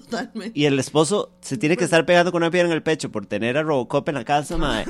Totalmente. 0.00 0.58
Y 0.58 0.64
el 0.66 0.78
esposo 0.78 1.32
se 1.40 1.56
tiene 1.56 1.76
que 1.76 1.84
estar 1.84 2.04
pegando 2.06 2.32
con 2.32 2.42
una 2.42 2.50
piedra 2.50 2.68
en 2.68 2.74
el 2.74 2.82
pecho 2.82 3.10
por 3.10 3.26
tener 3.26 3.56
a 3.56 3.62
Robocop 3.62 4.08
en 4.08 4.14
la 4.16 4.24
casa, 4.24 4.56
mae. 4.56 4.84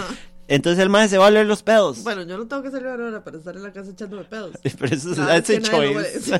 Entonces 0.46 0.82
el 0.82 0.90
mae 0.90 1.08
se 1.08 1.16
va 1.16 1.24
a 1.24 1.28
oler 1.28 1.46
los 1.46 1.62
pedos. 1.62 2.02
Bueno, 2.02 2.22
yo 2.22 2.36
no 2.36 2.46
tengo 2.46 2.62
que 2.62 2.70
salir 2.70 2.86
ahora 2.88 3.24
para 3.24 3.38
estar 3.38 3.56
en 3.56 3.62
la 3.62 3.72
casa 3.72 3.90
echándome 3.90 4.24
pedos. 4.24 4.56
Pero 4.62 4.94
eso 4.94 5.12
es 5.12 5.46
que 5.46 5.60
choice. 5.62 5.94
huele. 5.94 6.20
Sí, 6.20 6.30
la 6.30 6.36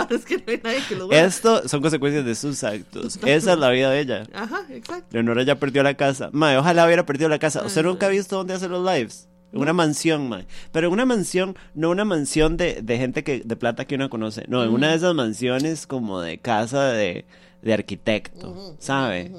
verdad 0.00 0.12
es 0.12 0.24
que 0.24 0.36
no 0.38 0.42
hay 0.48 0.60
nadie 0.62 0.82
que 0.88 0.96
lo 0.96 1.06
huela. 1.06 1.24
Esto 1.24 1.68
son 1.68 1.80
consecuencias 1.80 2.24
de 2.24 2.34
sus 2.34 2.64
actos. 2.64 3.18
Esa 3.24 3.52
es 3.52 3.58
la 3.58 3.70
vida 3.70 3.90
de 3.90 4.00
ella. 4.00 4.26
Ajá, 4.34 4.66
exacto. 4.70 5.06
Leonora 5.12 5.44
ya 5.44 5.54
perdió 5.60 5.82
la 5.84 5.94
casa. 5.94 6.30
Mae, 6.32 6.56
ojalá 6.56 6.84
hubiera 6.84 7.06
perdido 7.06 7.28
la 7.28 7.38
casa. 7.38 7.64
¿Usted 7.64 7.84
nunca 7.84 8.06
ha 8.06 8.08
visto 8.08 8.36
dónde 8.36 8.54
hace 8.54 8.68
los 8.68 8.84
lives? 8.84 9.28
En 9.52 9.60
Una 9.60 9.72
mansión, 9.72 10.28
mae. 10.28 10.48
Pero 10.72 10.88
en 10.88 10.92
una 10.92 11.06
mansión, 11.06 11.56
no 11.74 11.90
una 11.90 12.04
mansión 12.04 12.56
de, 12.56 12.82
de 12.82 12.98
gente 12.98 13.22
que, 13.22 13.42
de 13.44 13.54
plata 13.56 13.84
que 13.84 13.94
uno 13.94 14.10
conoce. 14.10 14.44
No, 14.48 14.64
en 14.64 14.70
una 14.70 14.88
de 14.90 14.96
esas 14.96 15.14
mansiones 15.14 15.86
como 15.86 16.20
de 16.20 16.38
casa 16.38 16.88
de, 16.88 17.24
de 17.64 17.72
arquitecto, 17.74 18.76
¿sabe? 18.78 19.32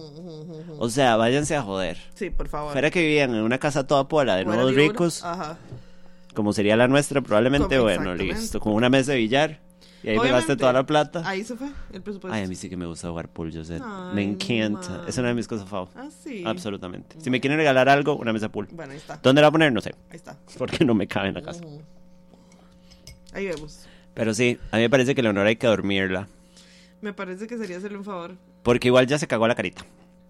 O 0.79 0.89
sea, 0.89 1.15
váyanse 1.15 1.55
a 1.55 1.62
joder. 1.62 1.98
Sí, 2.15 2.29
por 2.32 2.48
favor. 2.50 2.72
Fuera 2.74 2.89
que 2.91 3.01
vivían 3.01 3.34
en 3.36 3.41
una 3.44 3.58
casa 3.60 3.86
toda 3.88 4.08
pola 4.08 4.36
de 4.36 4.46
nuevos 4.46 4.74
ricos, 4.74 5.24
Ajá. 5.24 5.58
como 6.34 6.51
sería 6.51 6.75
la 6.75 6.88
nuestra 6.88 7.22
probablemente, 7.22 7.77
Como- 7.77 7.84
bueno, 7.84 8.15
listo. 8.15 8.60
Con 8.60 8.74
una 8.74 8.89
mesa 8.89 9.12
de 9.13 9.20
billar. 9.20 9.60
Y 10.03 10.10
ahí 10.10 10.20
me 10.20 10.29
gasté 10.29 10.55
toda 10.55 10.72
la 10.72 10.86
plata. 10.86 11.24
Ahí 11.25 11.44
se 11.44 11.55
fue 11.55 11.67
el 11.91 12.00
presupuesto. 12.01 12.36
Ay, 12.36 12.44
a 12.44 12.48
mí 12.48 12.55
sí 12.55 12.70
que 12.70 12.77
me 12.77 12.86
gusta 12.86 13.10
jugar 13.10 13.27
pool, 13.27 13.51
yo 13.51 13.63
sé. 13.63 13.79
Ay, 13.84 14.13
Me 14.13 14.22
encanta. 14.24 15.03
Es 15.08 15.17
una 15.17 15.29
de 15.29 15.34
mis 15.34 15.48
cosas 15.48 15.67
favoritas. 15.67 16.03
Ah, 16.05 16.10
sí. 16.24 16.44
Absolutamente. 16.46 17.15
Si 17.20 17.32
me 17.32 17.41
quieren 17.41 17.58
regalar 17.58 17.89
algo, 17.89 18.15
una 18.15 18.32
mesa 18.32 18.50
pool. 18.50 18.67
Bueno, 18.72 18.91
ahí 18.91 18.98
está. 19.00 19.17
¿Dónde 19.24 19.41
la 19.41 19.48
voy 19.48 19.50
a 19.50 19.51
poner? 19.53 19.74
No 19.74 19.82
sé. 19.82 19.96
Ahí 20.12 20.17
está. 20.17 20.38
Porque 20.60 20.86
no 20.86 20.94
me 20.94 21.08
cabe 21.08 21.29
en 21.29 21.34
la 21.36 21.41
casa. 21.41 21.62
Ahí 23.34 23.48
vemos. 23.48 23.79
Pero 24.13 24.34
sí, 24.36 24.60
a 24.72 24.75
mí 24.77 24.84
me 24.84 24.89
parece 24.91 25.15
que 25.15 25.24
Leonora 25.24 25.50
hay 25.50 25.55
que 25.55 25.65
dormirla. 25.67 26.27
Me 27.05 27.13
parece 27.13 27.45
que 27.45 27.55
sería 27.55 27.77
hacerle 27.77 28.00
un 28.00 28.03
favor. 28.03 28.35
Porque 28.63 28.88
igual 28.88 29.05
ya 29.05 29.19
se 29.19 29.27
cagó 29.27 29.47
la 29.47 29.53
carita. 29.53 29.85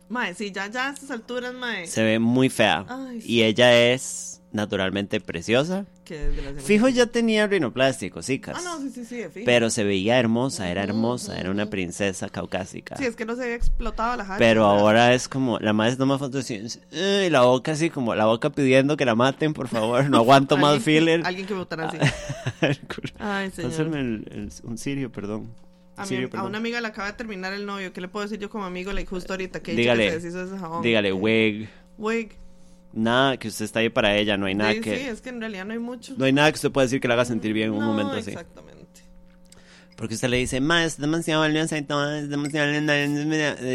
Mae, 0.10 0.34
sí, 0.36 0.51
ya, 0.51 0.67
ya 0.67 0.89
a 0.89 0.94
estas 0.94 1.10
alturas, 1.10 1.53
mae. 1.53 1.88
Se 1.88 2.03
ve 2.03 2.20
muy 2.20 2.50
fea. 2.50 2.86
Ay, 2.89 3.22
sí. 3.22 3.32
Y 3.32 3.44
ella 3.44 3.94
es 3.94 4.41
naturalmente 4.51 5.22
preciosa. 5.22 5.86
Qué. 6.03 6.29
Fijo 6.62 6.89
ya 6.89 7.05
tenía 7.05 7.48
rinoplastia, 7.48 8.10
cosicas. 8.10 8.58
Ah, 8.60 8.62
no, 8.62 8.82
sí, 8.82 8.89
sí, 8.89 9.05
sí, 9.05 9.24
fijo. 9.34 9.46
Pero 9.46 9.70
se 9.70 9.86
veía 9.86 10.20
hermosa, 10.20 10.70
era 10.70 10.84
hermosa, 10.84 11.39
era 11.39 11.50
una 11.50 11.70
princesa 11.70 12.27
caucásica. 12.27 12.98
Sí, 12.98 13.05
es 13.05 13.15
que 13.15 13.24
no 13.25 13.38
se 13.38 13.44
había 13.44 13.55
explotado 13.55 14.17
la 14.17 14.25
jara. 14.25 14.38
Pero 14.38 14.67
¿verdad? 14.67 14.79
ahora 14.82 15.13
es 15.13 15.29
como, 15.29 15.58
la 15.60 15.72
madre 15.72 15.96
toma 15.96 16.20
fotos 16.20 16.51
y 16.51 16.62
la 17.29 17.41
boca 17.44 17.72
así 17.72 17.89
como, 17.89 18.15
la 18.15 18.25
boca 18.25 18.50
pidiendo 18.50 18.98
que 18.98 19.05
la 19.05 19.15
maten, 19.15 19.53
por 19.53 19.70
favor, 19.70 20.10
no 20.10 20.17
aguanto 20.17 20.58
más 20.58 20.84
filler. 20.84 21.22
Alguien 21.25 21.48
que 21.48 21.53
me 21.53 21.60
botara 21.62 21.88
así. 21.89 21.98
Ay, 23.17 23.50
señor. 23.55 23.96
El- 23.98 24.27
el- 24.29 24.51
un 24.63 24.77
sirio, 24.77 25.10
perdón. 25.10 25.53
A, 25.98 26.06
mi- 26.06 26.28
a 26.34 26.44
una 26.44 26.58
amiga 26.58 26.82
le 26.82 26.88
acaba 26.88 27.08
de 27.12 27.14
terminar 27.18 27.54
el 27.54 27.66
novio. 27.66 27.94
¿Qué 27.94 28.02
le 28.02 28.08
puedo 28.08 28.25
decir 28.25 28.40
yo 28.40 28.50
como 28.50 28.66
amigo? 28.66 28.92
Like, 28.92 29.10
justo 29.10 29.34
ahorita 29.34 29.62
que, 29.62 29.74
Dígale, 29.75 30.06
que 30.06 30.10
se 30.12 30.16
deshizo 30.20 30.40
de 30.40 30.46
ese 30.46 30.58
jabón. 30.58 30.82
Dígale, 30.82 31.14
wig. 31.14 31.70
Wig. 31.98 32.32
Nada, 32.94 33.38
que 33.38 33.48
usted 33.50 33.66
está 33.66 33.80
ahí 33.80 33.90
para 33.90 34.16
ella, 34.16 34.38
no 34.38 34.46
hay 34.46 34.56
nada 34.56 34.72
sí, 34.74 34.80
que... 34.82 34.98
sí, 34.98 35.04
es 35.06 35.22
que 35.22 35.30
en 35.30 35.40
realidad 35.42 35.66
no 35.66 35.74
hay 35.74 35.80
mucho. 35.80 36.14
No 36.18 36.25
hay 36.25 36.32
nada 36.34 36.50
que 36.52 36.56
usted 36.56 36.72
pueda 36.72 36.86
decir 36.86 37.00
que 37.02 37.08
la 37.08 37.14
haga 37.16 37.25
sentir 37.25 37.52
bien 37.54 37.68
en 37.68 37.74
un 37.74 37.80
No, 37.82 37.88
momento 37.88 38.14
así. 38.14 38.30
exactamente. 38.32 38.75
Porque 39.98 40.16
usted 40.16 40.28
le 40.28 40.38
dice, 40.38 40.60
ma, 40.60 40.84
es 40.84 40.98
demasiado 40.98 41.40
valiosa 41.42 41.78
y 41.78 41.82
todo, 41.84 42.14
es 42.16 42.28
demasiado 42.30 42.70
linda. 42.70 42.94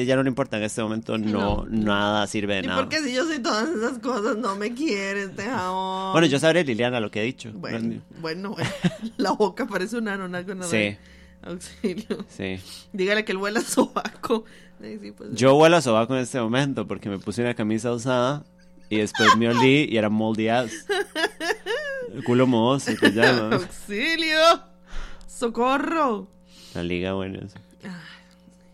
Ya 0.02 0.16
no 0.16 0.22
le 0.22 0.28
importa 0.28 0.58
en 0.58 0.64
este 0.64 0.82
momento, 0.82 1.16
no, 1.16 1.64
No. 1.64 1.66
nada 1.70 2.26
sirve 2.26 2.56
de 2.56 2.60
¿Y 2.60 2.66
nada. 2.66 2.78
por 2.80 2.88
qué 2.90 3.00
si 3.02 3.14
yo 3.14 3.24
soy 3.24 3.38
todas 3.38 3.68
esas 3.70 3.98
cosas 4.00 4.36
no 4.36 4.54
me 4.56 4.74
quiere 4.74 5.22
este 5.24 5.44
jabón? 5.44 6.12
Bueno, 6.12 6.26
yo 6.26 6.38
sabré, 6.38 6.62
Liliana, 6.64 7.00
lo 7.00 7.10
que 7.10 7.20
he 7.22 7.24
dicho. 7.24 7.50
Bueno, 7.54 8.00
bueno, 8.20 8.54
bueno. 8.54 8.56
La 9.16 9.32
boca 9.32 9.66
parece 9.66 9.96
una 9.96 10.16
nona 10.18 10.44
con 10.44 10.62
Sí, 10.64 10.96
Auxilio. 11.42 12.24
sí. 12.28 12.60
Dígale 12.92 13.24
que 13.24 13.32
él 13.32 13.38
huele 13.38 13.58
a 13.60 13.62
sobaco. 13.62 14.44
Sí, 14.80 15.12
pues, 15.16 15.30
Yo 15.34 15.54
huelo 15.56 15.76
a 15.76 15.82
sobaco 15.82 16.14
en 16.16 16.22
este 16.22 16.40
momento 16.40 16.86
porque 16.86 17.08
me 17.08 17.18
puse 17.18 17.42
una 17.42 17.54
camisa 17.54 17.92
usada 17.92 18.44
y 18.88 18.96
después 18.98 19.36
me 19.36 19.48
olí 19.48 19.86
y 19.90 19.96
era 19.96 20.08
moldy 20.08 20.48
ass. 20.48 20.86
El 22.12 22.24
culo 22.24 22.46
mohoso 22.46 22.92
que 22.96 23.10
llama. 23.12 23.54
¡Auxilio! 23.56 24.38
¡Socorro! 25.28 26.28
La 26.74 26.82
liga, 26.82 27.12
bueno. 27.12 27.40
eso. 27.44 27.56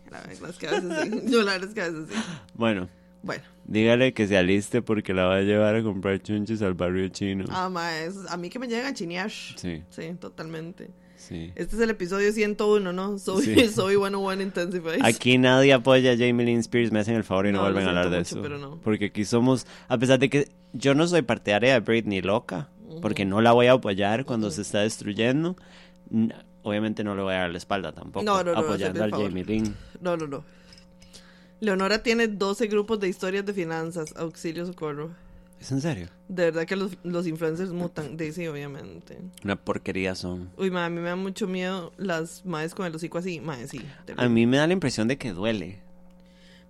La 0.09 0.21
verdad 0.21 0.49
es 0.49 0.57
que 0.57 0.67
a 0.67 0.71
veces 0.71 0.91
sí. 1.03 1.21
Yo 1.31 1.43
la 1.43 1.51
verdad 1.53 1.67
es 1.69 1.73
que 1.75 1.81
a 1.81 1.89
veces 1.89 2.09
sí. 2.09 2.21
Bueno, 2.53 2.87
Bueno, 3.23 3.43
dígale 3.65 4.13
que 4.13 4.27
se 4.27 4.37
aliste 4.37 4.81
porque 4.81 5.13
la 5.13 5.25
va 5.25 5.35
a 5.37 5.41
llevar 5.41 5.75
a 5.75 5.83
comprar 5.83 6.19
chunches 6.21 6.61
al 6.61 6.73
barrio 6.73 7.07
chino. 7.09 7.45
ah, 7.49 7.69
ma, 7.69 7.97
es- 7.99 8.29
a 8.29 8.37
mí 8.37 8.49
que 8.49 8.59
me 8.59 8.67
llegan 8.67 8.87
a 8.87 8.93
chinear. 8.93 9.29
Sí, 9.31 9.83
Sí, 9.89 10.13
totalmente. 10.19 10.89
Sí. 11.27 11.51
Este 11.55 11.75
es 11.75 11.81
el 11.81 11.89
episodio 11.89 12.31
101, 12.31 12.93
¿no? 12.93 13.17
Soy, 13.19 13.43
Sí. 13.43 13.55
soy 13.73 13.95
101 13.95 14.41
Intensified. 14.41 14.99
Aquí 15.03 15.37
nadie 15.37 15.73
apoya 15.73 16.11
a 16.13 16.17
Jamie 16.17 16.45
Lynn 16.45 16.59
Spears, 16.59 16.91
me 16.91 16.99
hacen 16.99 17.15
el 17.15 17.23
favor 17.23 17.47
y 17.47 17.51
no, 17.51 17.61
vuelven 17.61 17.85
a 17.85 17.89
hablar 17.89 18.09
de 18.09 18.19
eso. 18.21 18.41
pero 18.41 18.57
no. 18.57 18.79
Porque 18.83 19.05
aquí 19.05 19.25
somos, 19.25 19.65
a 19.87 19.97
pesar 19.97 20.19
de 20.19 20.29
que 20.29 20.47
yo 20.73 20.93
no 20.95 21.07
soy 21.07 21.21
partidaria 21.21 21.73
de 21.73 21.79
Britney 21.79 22.21
loca, 22.21 22.69
porque 23.01 23.25
no 23.25 23.41
la 23.41 23.51
voy 23.51 23.67
a 23.67 23.73
apoyar 23.73 24.25
cuando 24.25 24.49
se 24.51 24.61
está 24.61 24.79
destruyendo, 24.79 25.55
obviamente 26.63 27.03
no 27.03 27.15
le 27.15 27.21
voy 27.21 27.33
a 27.33 27.39
dar 27.39 27.51
la 27.51 27.57
espalda 27.57 27.91
tampoco, 27.91 28.25
No, 28.25 28.43
no, 28.43 28.53
no, 28.53 28.59
apoyando 28.59 29.03
a. 29.03 29.09
Jamie 29.09 29.43
Lynn. 29.43 29.75
No, 30.01 30.17
no, 30.17 30.27
no. 30.27 30.43
Leonora 31.59 32.03
tiene 32.03 32.27
12 32.27 32.67
grupos 32.67 32.99
de 32.99 33.07
historias 33.09 33.45
de 33.45 33.53
finanzas. 33.53 34.13
Auxilio, 34.15 34.65
socorro. 34.65 35.11
¿Es 35.59 35.71
en 35.71 35.81
serio? 35.81 36.07
De 36.27 36.45
verdad 36.45 36.65
que 36.65 36.75
los, 36.75 36.91
los 37.03 37.25
influencers 37.25 37.71
mutan. 37.71 38.15
De 38.17 38.31
sí, 38.31 38.45
obviamente. 38.47 39.17
Una 39.43 39.55
porquería 39.55 40.13
son. 40.15 40.51
Uy, 40.57 40.69
ma, 40.69 40.85
a 40.85 40.89
mí 40.89 40.99
me 41.01 41.09
da 41.09 41.15
mucho 41.15 41.47
miedo 41.47 41.91
las 41.97 42.45
maes 42.45 42.75
con 42.75 42.85
el 42.85 42.95
hocico 42.95 43.17
así. 43.17 43.39
Mae, 43.41 43.67
sí. 43.67 43.81
A 44.17 44.27
mí 44.29 44.45
me 44.45 44.57
da 44.57 44.67
la 44.67 44.73
impresión 44.73 45.07
de 45.07 45.17
que 45.17 45.31
duele. 45.33 45.79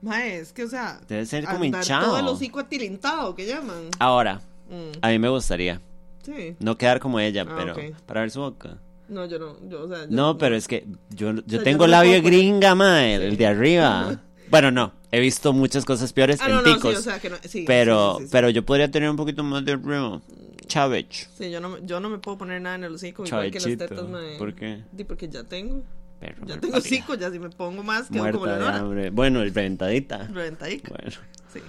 Mae, 0.01 0.37
es 0.37 0.53
que, 0.53 0.63
o 0.63 0.69
sea. 0.69 1.01
Debe 1.07 1.25
ser 1.25 1.45
como 1.45 1.65
hinchado. 1.65 2.05
todo 2.05 2.19
el 2.19 2.27
hocico 2.27 2.59
atilintado, 2.59 3.35
que 3.35 3.45
llaman. 3.45 3.89
Ahora, 3.99 4.41
Mm, 4.69 4.97
a 5.01 5.07
mí 5.09 5.19
me 5.19 5.29
gustaría 5.29 5.79
sí. 6.23 6.57
no 6.59 6.77
quedar 6.77 6.99
como 6.99 7.21
ella, 7.21 7.45
Ah, 7.47 7.55
pero 7.57 7.73
para 8.05 8.19
ver 8.21 8.31
su 8.31 8.41
boca. 8.41 8.77
No, 9.07 9.25
yo 9.25 9.39
no. 9.39 9.55
Yo, 9.69 9.83
o 9.83 9.87
sea, 9.87 9.99
yo- 10.01 10.07
No, 10.09 10.37
pero 10.37 10.55
es 10.57 10.67
que 10.67 10.85
yo, 11.09 11.31
yo 11.31 11.35
sea, 11.35 11.43
yo 11.47 11.63
tengo 11.63 11.85
no 11.87 11.91
labio 11.91 12.11
puedo 12.21 12.23
gringa, 12.25 12.75
mae, 12.75 13.15
el 13.15 13.37
de 13.37 13.47
arriba. 13.47 14.21
Bueno, 14.49 14.71
no, 14.71 14.93
he 15.11 15.19
visto 15.19 15.51
muchas 15.53 15.83
cosas 15.85 16.13
peores 16.13 16.39
Ah, 16.41 16.45
en 16.47 16.51
no, 16.55 16.61
no, 16.61 16.67
sí, 16.67 16.73
ticos. 16.75 16.97
o 16.97 17.01
sea, 17.01 17.19
que 17.19 17.29
no. 17.29 17.37
Sí, 17.43 17.63
pero, 17.67 18.11
sí, 18.13 18.17
sí, 18.17 18.19
sí, 18.23 18.25
sí. 18.27 18.29
pero 18.31 18.49
yo 18.49 18.65
podría 18.65 18.89
tener 18.89 19.09
un 19.09 19.15
poquito 19.17 19.43
más 19.43 19.63
de 19.65 19.73
arriba. 19.73 20.21
Chavich. 20.67 21.29
Sí, 21.37 21.49
yo 21.49 21.61
no, 21.61 21.69
me- 21.69 21.79
yo 21.85 21.99
no 21.99 22.09
me 22.09 22.17
puedo 22.17 22.37
poner 22.37 22.61
nada 22.61 22.75
en 22.75 22.83
el 22.83 22.93
hocico. 22.95 23.25
Igual 23.25 23.51
que 23.51 23.59
las 23.59 23.77
tetas, 23.77 24.07
mae. 24.09 24.37
¿Por 24.37 24.53
qué? 24.53 24.83
Di, 24.91 25.03
porque 25.05 25.29
ya 25.29 25.43
tengo. 25.43 25.81
Perro, 26.19 26.45
Ya 26.45 26.55
me 26.55 26.61
tengo 26.61 26.73
paría. 26.73 26.77
hocico, 26.79 27.15
ya 27.15 27.31
si 27.31 27.39
me 27.39 27.49
pongo 27.49 27.83
más, 27.83 28.09
quedo 28.09 28.23
como 28.31 28.39
Muerta 28.39 28.57
Leonora. 28.57 28.77
hambre. 28.79 29.09
Bueno, 29.11 29.41
el 29.41 29.53
reventadita. 29.53 30.27
Reventadica. 30.27 30.89
Bueno. 30.89 31.11
Sí. 31.53 31.59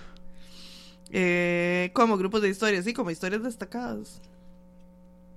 Eh, 1.11 1.91
como 1.95 2.17
grupos 2.19 2.43
de 2.43 2.49
historias, 2.49 2.85
sí, 2.85 2.93
como 2.93 3.11
historias 3.11 3.43
destacadas. 3.43 4.21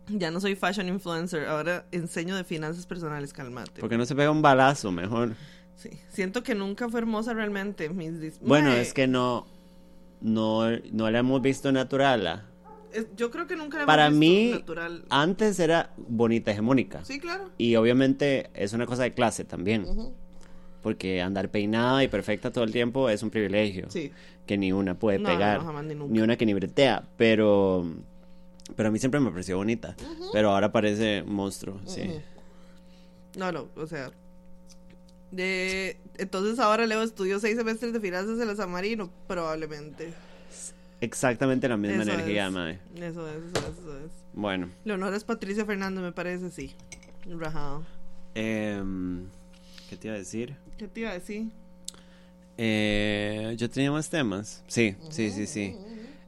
Ya 0.08 0.32
no 0.32 0.42
soy 0.42 0.56
fashion 0.56 0.88
influencer, 0.90 1.46
ahora 1.48 1.86
enseño 1.92 2.36
de 2.36 2.44
finanzas 2.44 2.86
personales, 2.86 3.32
calmate. 3.32 3.80
Porque 3.80 3.98
no 3.98 4.06
se 4.06 4.16
pega 4.16 4.32
un 4.32 4.42
balazo, 4.42 4.92
mejor. 4.92 5.36
Sí, 5.82 5.90
siento 6.10 6.44
que 6.44 6.54
nunca 6.56 6.88
fue 6.90 7.00
hermosa 7.00 7.34
realmente. 7.34 7.90
Mis 7.90 8.40
Bueno, 8.42 8.72
es 8.74 8.94
que 8.94 9.08
no, 9.08 9.48
no, 10.22 10.70
no 10.92 11.10
la 11.10 11.20
hemos 11.20 11.42
visto 11.42 11.72
natural. 11.72 12.28
ah. 12.28 12.46
yo 13.18 13.32
creo 13.32 13.48
que 13.48 13.56
nunca 13.56 13.78
la 13.78 13.84
hemos 13.84 13.88
Para 13.94 14.10
visto 14.10 14.20
mí, 14.20 14.52
natural. 14.52 15.06
antes 15.10 15.60
era 15.60 15.92
bonita, 15.98 16.52
hegemónica. 16.52 17.04
Sí, 17.06 17.20
claro. 17.20 17.50
Y 17.58 17.76
obviamente 17.78 18.50
es 18.54 18.74
una 18.74 18.86
cosa 18.86 19.04
de 19.04 19.14
clase 19.14 19.44
también. 19.44 19.86
Porque 20.84 21.22
andar 21.22 21.50
peinada 21.50 22.04
y 22.04 22.08
perfecta 22.08 22.52
todo 22.52 22.64
el 22.64 22.72
tiempo 22.72 23.10
es 23.10 23.22
un 23.24 23.30
privilegio. 23.30 23.86
Sí. 23.90 24.12
Que 24.48 24.58
ni 24.58 24.72
una 24.72 24.96
puede 24.96 25.20
No, 25.20 25.30
pegar. 25.30 25.60
no, 25.60 25.66
jamás 25.66 25.86
ni 25.86 25.96
nunca. 25.96 26.14
ni 26.14 26.20
una 26.22 26.36
que 26.38 26.46
ni 26.46 26.54
bretea. 26.54 27.04
Pero, 27.18 27.86
pero 28.76 28.90
a 28.90 28.92
mí 28.92 28.98
siempre 29.00 29.20
me 29.20 29.30
pareció 29.32 29.58
bonita. 29.58 29.96
Pero 30.34 30.50
ahora 30.52 30.72
parece 30.72 31.24
monstruo, 31.24 31.80
sí. 31.86 32.10
No, 33.38 33.52
no, 33.52 33.68
o 33.76 33.86
sea. 33.88 34.12
De... 35.32 35.98
Entonces 36.18 36.60
ahora 36.60 36.86
Leo 36.86 37.02
estudió 37.04 37.40
seis 37.40 37.56
semestres 37.58 37.94
de 37.94 38.00
finanzas 38.00 38.40
en 38.40 38.48
la 38.48 38.56
San 38.56 38.70
Marino, 38.72 39.10
probablemente. 39.28 40.14
Exactamente 41.00 41.68
la 41.68 41.78
misma 41.78 42.04
Eso 42.04 42.12
energía, 42.14 42.48
es. 42.48 42.52
mae. 42.54 42.80
Eso 42.96 43.28
es, 43.28 43.36
eso 43.38 43.58
es, 43.68 43.78
eso 43.80 43.98
es. 44.06 44.12
Bueno. 44.34 44.70
Leonora 44.86 45.16
es 45.18 45.24
Patricia 45.24 45.66
Fernández, 45.66 46.04
me 46.04 46.12
parece, 46.12 46.52
sí. 46.52 46.76
Rajado. 47.26 47.84
em, 48.36 49.26
¿Qué 49.90 49.98
te 49.98 50.08
iba 50.08 50.16
a 50.16 50.20
decir? 50.20 50.56
¿Qué 50.78 50.88
te 50.88 51.00
iba 51.02 51.10
a 51.10 51.14
decir? 51.14 51.48
Eh, 52.58 53.56
yo 53.58 53.70
tenía 53.70 53.92
más 53.92 54.10
temas. 54.10 54.64
Sí, 54.68 54.96
sí, 55.10 55.32
sí, 55.32 55.48
sí. 55.48 55.76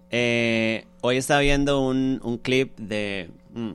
Eh, 0.10 0.86
hoy 1.02 1.18
estaba 1.18 1.42
viendo 1.42 1.82
un, 1.82 2.20
un 2.24 2.38
clip 2.38 2.78
de... 2.78 3.30
mm, 3.54 3.72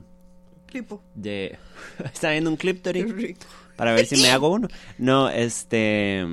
Clipo. 0.67 1.01
de 1.15 1.57
estaba 2.13 2.31
viendo 2.33 2.49
un 2.49 2.57
clip, 2.57 2.77
Qué 2.77 2.81
Tori, 2.83 3.03
rico. 3.03 3.45
Para 3.79 3.93
ver 3.93 4.05
si 4.05 4.17
me 4.21 4.29
hago 4.29 4.49
uno. 4.51 4.67
No, 4.99 5.29
este... 5.29 6.23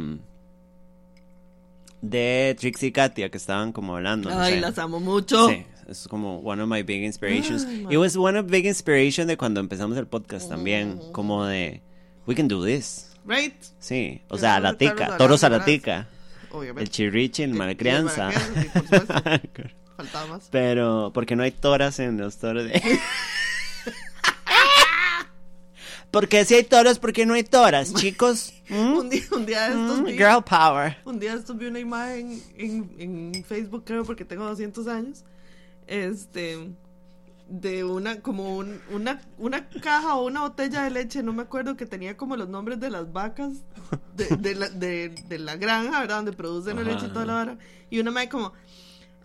De 2.02 2.54
Trixie 2.60 2.88
y 2.88 2.92
Katia, 2.92 3.30
que 3.30 3.36
estaban 3.38 3.72
como 3.72 3.96
hablando. 3.96 4.28
no 4.30 4.38
Ay, 4.38 4.54
sé. 4.54 4.60
las 4.60 4.78
amo 4.78 5.00
mucho. 5.00 5.48
Sí, 5.48 5.64
es 5.88 6.06
como 6.08 6.38
one 6.40 6.62
of 6.62 6.68
my 6.68 6.82
big 6.82 7.02
inspirations. 7.02 7.64
Ay, 7.66 7.86
It 7.90 7.96
was 7.96 8.16
one 8.16 8.38
of 8.38 8.46
big 8.46 8.66
inspiration 8.66 9.26
de 9.26 9.36
cuando 9.36 9.60
empezamos 9.60 9.96
el 9.96 10.06
podcast 10.06 10.48
también, 10.48 11.00
como 11.12 11.46
de 11.46 11.80
we 12.26 12.34
can 12.34 12.48
do 12.48 12.64
this. 12.64 13.10
Right? 13.26 13.54
Sí, 13.80 14.20
o 14.28 14.36
sea, 14.38 14.56
a 14.56 14.60
la 14.60 14.74
tica, 14.76 15.16
toros 15.16 15.42
a 15.42 15.48
la 15.48 15.64
tica, 15.64 16.06
el 16.50 16.56
Obviamente. 16.56 16.90
chirrichi, 16.90 17.42
el 17.42 17.48
Y- 17.48 17.52
y 17.52 17.54
el 17.54 17.58
malcrianza. 17.58 18.30
Faltaba 19.96 20.26
más. 20.26 20.48
Pero, 20.50 21.10
porque 21.14 21.34
no 21.34 21.42
hay 21.42 21.50
toras 21.50 21.98
en 21.98 22.18
los 22.18 22.36
toros 22.36 22.64
de... 22.64 22.72
Porque 26.18 26.44
si 26.46 26.54
hay 26.54 26.64
toros, 26.64 26.98
porque 26.98 27.26
no 27.26 27.34
hay 27.34 27.44
toras, 27.44 27.92
chicos? 28.00 28.52
¿Mm? 28.70 28.92
Un 28.96 29.10
día, 29.10 29.22
un 29.32 29.44
día 29.46 29.68
de 29.68 29.80
estos 29.82 30.00
Mm, 30.00 30.04
vi, 30.04 30.12
Girl 30.12 30.42
power. 30.42 30.96
un 31.04 31.18
día 31.20 31.32
de 31.34 31.38
estos 31.40 31.56
vi 31.58 31.66
una 31.66 31.78
imagen 31.78 32.42
en, 32.56 32.90
en 32.98 33.44
Facebook, 33.44 33.84
creo, 33.84 34.04
porque 34.04 34.24
tengo 34.24 34.44
200 34.46 34.86
años. 34.88 35.24
Este 35.86 36.70
de 37.48 37.84
una 37.84 38.20
como 38.22 38.56
un- 38.56 38.80
una 38.90 39.20
una 39.38 39.68
caja 39.68 40.16
o 40.16 40.26
una 40.26 40.40
botella 40.40 40.82
de 40.82 40.90
leche, 40.90 41.22
no 41.22 41.32
me 41.32 41.42
acuerdo 41.42 41.76
que 41.76 41.86
tenía 41.86 42.16
como 42.16 42.34
los 42.36 42.48
nombres 42.48 42.80
de 42.80 42.90
las 42.90 43.12
vacas 43.12 43.52
de, 44.16 44.24
de 44.38 44.54
la, 44.56 44.68
de, 44.68 45.10
de 45.28 45.38
la 45.38 45.54
granja, 45.56 46.00
¿verdad? 46.00 46.16
Donde 46.16 46.32
producen 46.32 46.74
la 46.76 46.82
Ajá. 46.82 46.90
leche 46.92 47.06
y 47.06 47.10
toda 47.10 47.24
la 47.26 47.34
vara. 47.34 47.58
Y 47.88 48.00
una 48.00 48.10
madre 48.10 48.28
como 48.30 48.52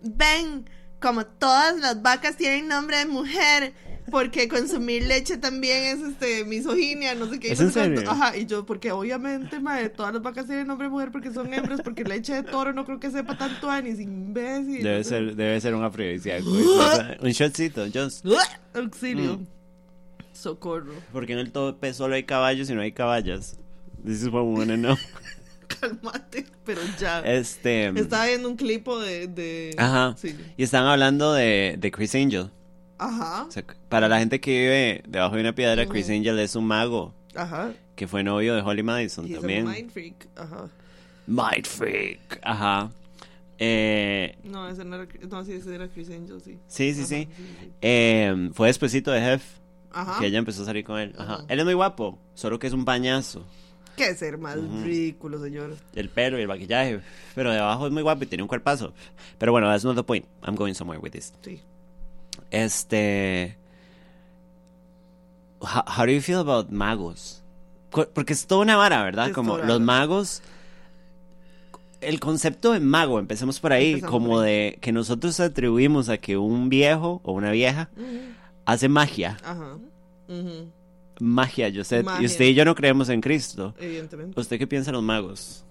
ven, 0.02 0.68
como 1.00 1.26
todas 1.26 1.78
las 1.80 2.00
vacas 2.00 2.36
tienen 2.36 2.68
nombre 2.68 2.98
de 2.98 3.06
mujer, 3.06 3.72
porque 4.10 4.48
consumir 4.48 5.06
leche 5.06 5.36
también 5.38 5.84
es 5.84 6.00
este 6.00 6.44
misoginia, 6.44 7.14
no 7.14 7.28
sé 7.28 7.38
qué. 7.38 7.52
¿Es 7.52 7.60
no 7.60 7.66
en 7.66 7.72
cuánto. 7.72 8.10
Ajá, 8.10 8.36
y 8.36 8.46
yo, 8.46 8.66
porque 8.66 8.92
obviamente, 8.92 9.60
madre, 9.60 9.88
todas 9.90 10.12
las 10.12 10.22
vacas 10.22 10.46
tienen 10.46 10.66
nombre 10.66 10.88
mujer 10.88 11.10
porque 11.12 11.32
son 11.32 11.52
hembras, 11.52 11.80
porque 11.82 12.04
leche 12.04 12.34
de 12.34 12.42
toro 12.42 12.72
no 12.72 12.84
creo 12.84 12.98
que 12.98 13.10
sepa 13.10 13.36
tanto 13.38 13.70
anis, 13.70 14.00
imbécil. 14.00 14.82
Debe 14.82 15.04
ser, 15.04 15.36
debe 15.36 15.60
ser 15.60 15.74
un 15.74 15.84
afrodisíaco. 15.84 16.50
un 17.20 17.30
shotcito, 17.30 17.86
just. 17.92 18.26
Auxilio. 18.74 19.38
Mm. 19.38 19.46
Socorro. 20.32 20.94
Porque 21.12 21.34
en 21.34 21.38
el 21.38 21.52
tope 21.52 21.94
solo 21.94 22.14
hay 22.14 22.24
caballos 22.24 22.68
y 22.70 22.74
no 22.74 22.80
hay 22.80 22.92
caballas. 22.92 23.58
This 24.04 24.22
is 24.22 24.28
what 24.28 24.42
we 24.42 24.58
wanna 24.58 24.76
know. 24.76 24.96
Cálmate, 25.80 26.46
pero 26.64 26.80
ya. 26.98 27.20
Este. 27.20 27.88
Estaba 27.88 28.26
viendo 28.26 28.48
un 28.48 28.56
clipo 28.56 28.98
de. 28.98 29.28
de... 29.28 29.74
Ajá. 29.78 30.14
Sí. 30.18 30.36
Y 30.56 30.64
están 30.64 30.84
hablando 30.84 31.32
de, 31.32 31.76
de 31.78 31.90
Chris 31.90 32.14
Angel. 32.14 32.50
Ajá. 33.04 33.44
O 33.48 33.50
sea, 33.50 33.64
para 33.88 34.08
la 34.08 34.18
gente 34.18 34.40
que 34.40 34.50
vive 34.50 35.02
debajo 35.08 35.34
de 35.36 35.40
una 35.42 35.54
piedra, 35.54 35.86
Chris. 35.86 36.08
Angel 36.10 36.38
es 36.38 36.54
un 36.56 36.66
mago 36.66 37.14
Ajá. 37.34 37.72
que 37.96 38.06
fue 38.06 38.22
novio 38.22 38.54
de 38.54 38.62
Holly 38.62 38.82
Madison 38.82 39.26
He's 39.26 39.38
también. 39.38 39.66
a 39.66 39.70
mind 39.72 39.90
freak. 39.90 40.28
Ajá. 40.36 40.68
Mind 41.26 41.66
freak. 41.66 42.40
Ajá. 42.42 42.90
Eh, 43.58 44.36
No, 44.44 44.68
ese 44.68 44.84
no 44.84 44.96
era. 44.96 45.06
No, 45.30 45.44
sí, 45.44 45.52
ese 45.52 45.74
era 45.74 45.88
Chris 45.88 46.10
Angel, 46.10 46.40
sí. 46.42 46.58
sí, 46.66 46.94
sí, 46.94 47.00
Ajá, 47.00 47.06
sí. 47.06 47.28
Eh, 47.80 48.50
fue 48.54 48.68
despuesito 48.68 49.10
de 49.12 49.20
Jeff 49.20 49.44
Ajá. 49.92 50.18
que 50.20 50.26
ella 50.26 50.38
empezó 50.38 50.62
a 50.62 50.64
salir 50.66 50.84
con 50.84 50.98
él. 50.98 51.14
Ajá. 51.18 51.44
Él 51.48 51.58
es 51.60 51.64
muy 51.64 51.74
guapo, 51.74 52.18
solo 52.34 52.58
que 52.58 52.66
es 52.66 52.72
un 52.72 52.84
pañazo. 52.84 53.44
Qué 53.96 54.14
ser 54.14 54.38
más 54.38 54.56
ridículo, 54.82 55.38
señor. 55.40 55.76
El 55.94 56.08
pelo 56.08 56.38
y 56.38 56.42
el 56.42 56.48
maquillaje. 56.48 57.00
Pero 57.34 57.52
de 57.52 57.58
abajo 57.58 57.86
es 57.86 57.92
muy 57.92 58.02
guapo 58.02 58.24
y 58.24 58.26
tiene 58.26 58.42
un 58.42 58.48
cuerpazo. 58.48 58.94
Pero 59.38 59.52
bueno, 59.52 59.68
that's 59.68 59.84
not 59.84 59.94
the 59.96 60.02
point. 60.02 60.24
I'm 60.42 60.56
going 60.56 60.72
somewhere 60.72 60.98
with 60.98 61.10
this. 61.12 61.32
Sí. 61.42 61.60
Este. 62.52 63.56
How, 65.60 65.82
how 65.86 66.06
do 66.06 66.12
you 66.12 66.20
feel 66.20 66.38
about 66.38 66.70
magos? 66.70 67.42
Porque 67.90 68.32
es 68.34 68.46
toda 68.46 68.62
una 68.62 68.76
vara, 68.76 69.02
¿verdad? 69.02 69.28
Es 69.28 69.34
Como 69.34 69.58
los 69.58 69.80
magos. 69.80 70.42
El 72.00 72.20
concepto 72.20 72.72
de 72.72 72.80
mago, 72.80 73.18
empecemos 73.18 73.60
por 73.60 73.72
ahí, 73.72 74.00
como 74.00 74.30
por 74.30 74.44
ahí. 74.44 74.52
de 74.52 74.78
que 74.80 74.92
nosotros 74.92 75.38
atribuimos 75.40 76.08
a 76.08 76.18
que 76.18 76.36
un 76.36 76.68
viejo 76.68 77.20
o 77.22 77.32
una 77.32 77.52
vieja 77.52 77.90
hace 78.64 78.88
magia. 78.88 79.36
Ajá. 79.44 79.78
Magia, 81.20 81.68
yo 81.68 81.84
sé. 81.84 82.04
Y 82.20 82.26
usted 82.26 82.46
y 82.46 82.54
yo 82.54 82.64
no 82.64 82.74
creemos 82.74 83.08
en 83.08 83.20
Cristo. 83.20 83.74
Evidentemente. 83.78 84.38
¿Usted 84.38 84.58
qué 84.58 84.66
piensa 84.66 84.90
de 84.90 84.94
los 84.94 85.02
magos? 85.02 85.64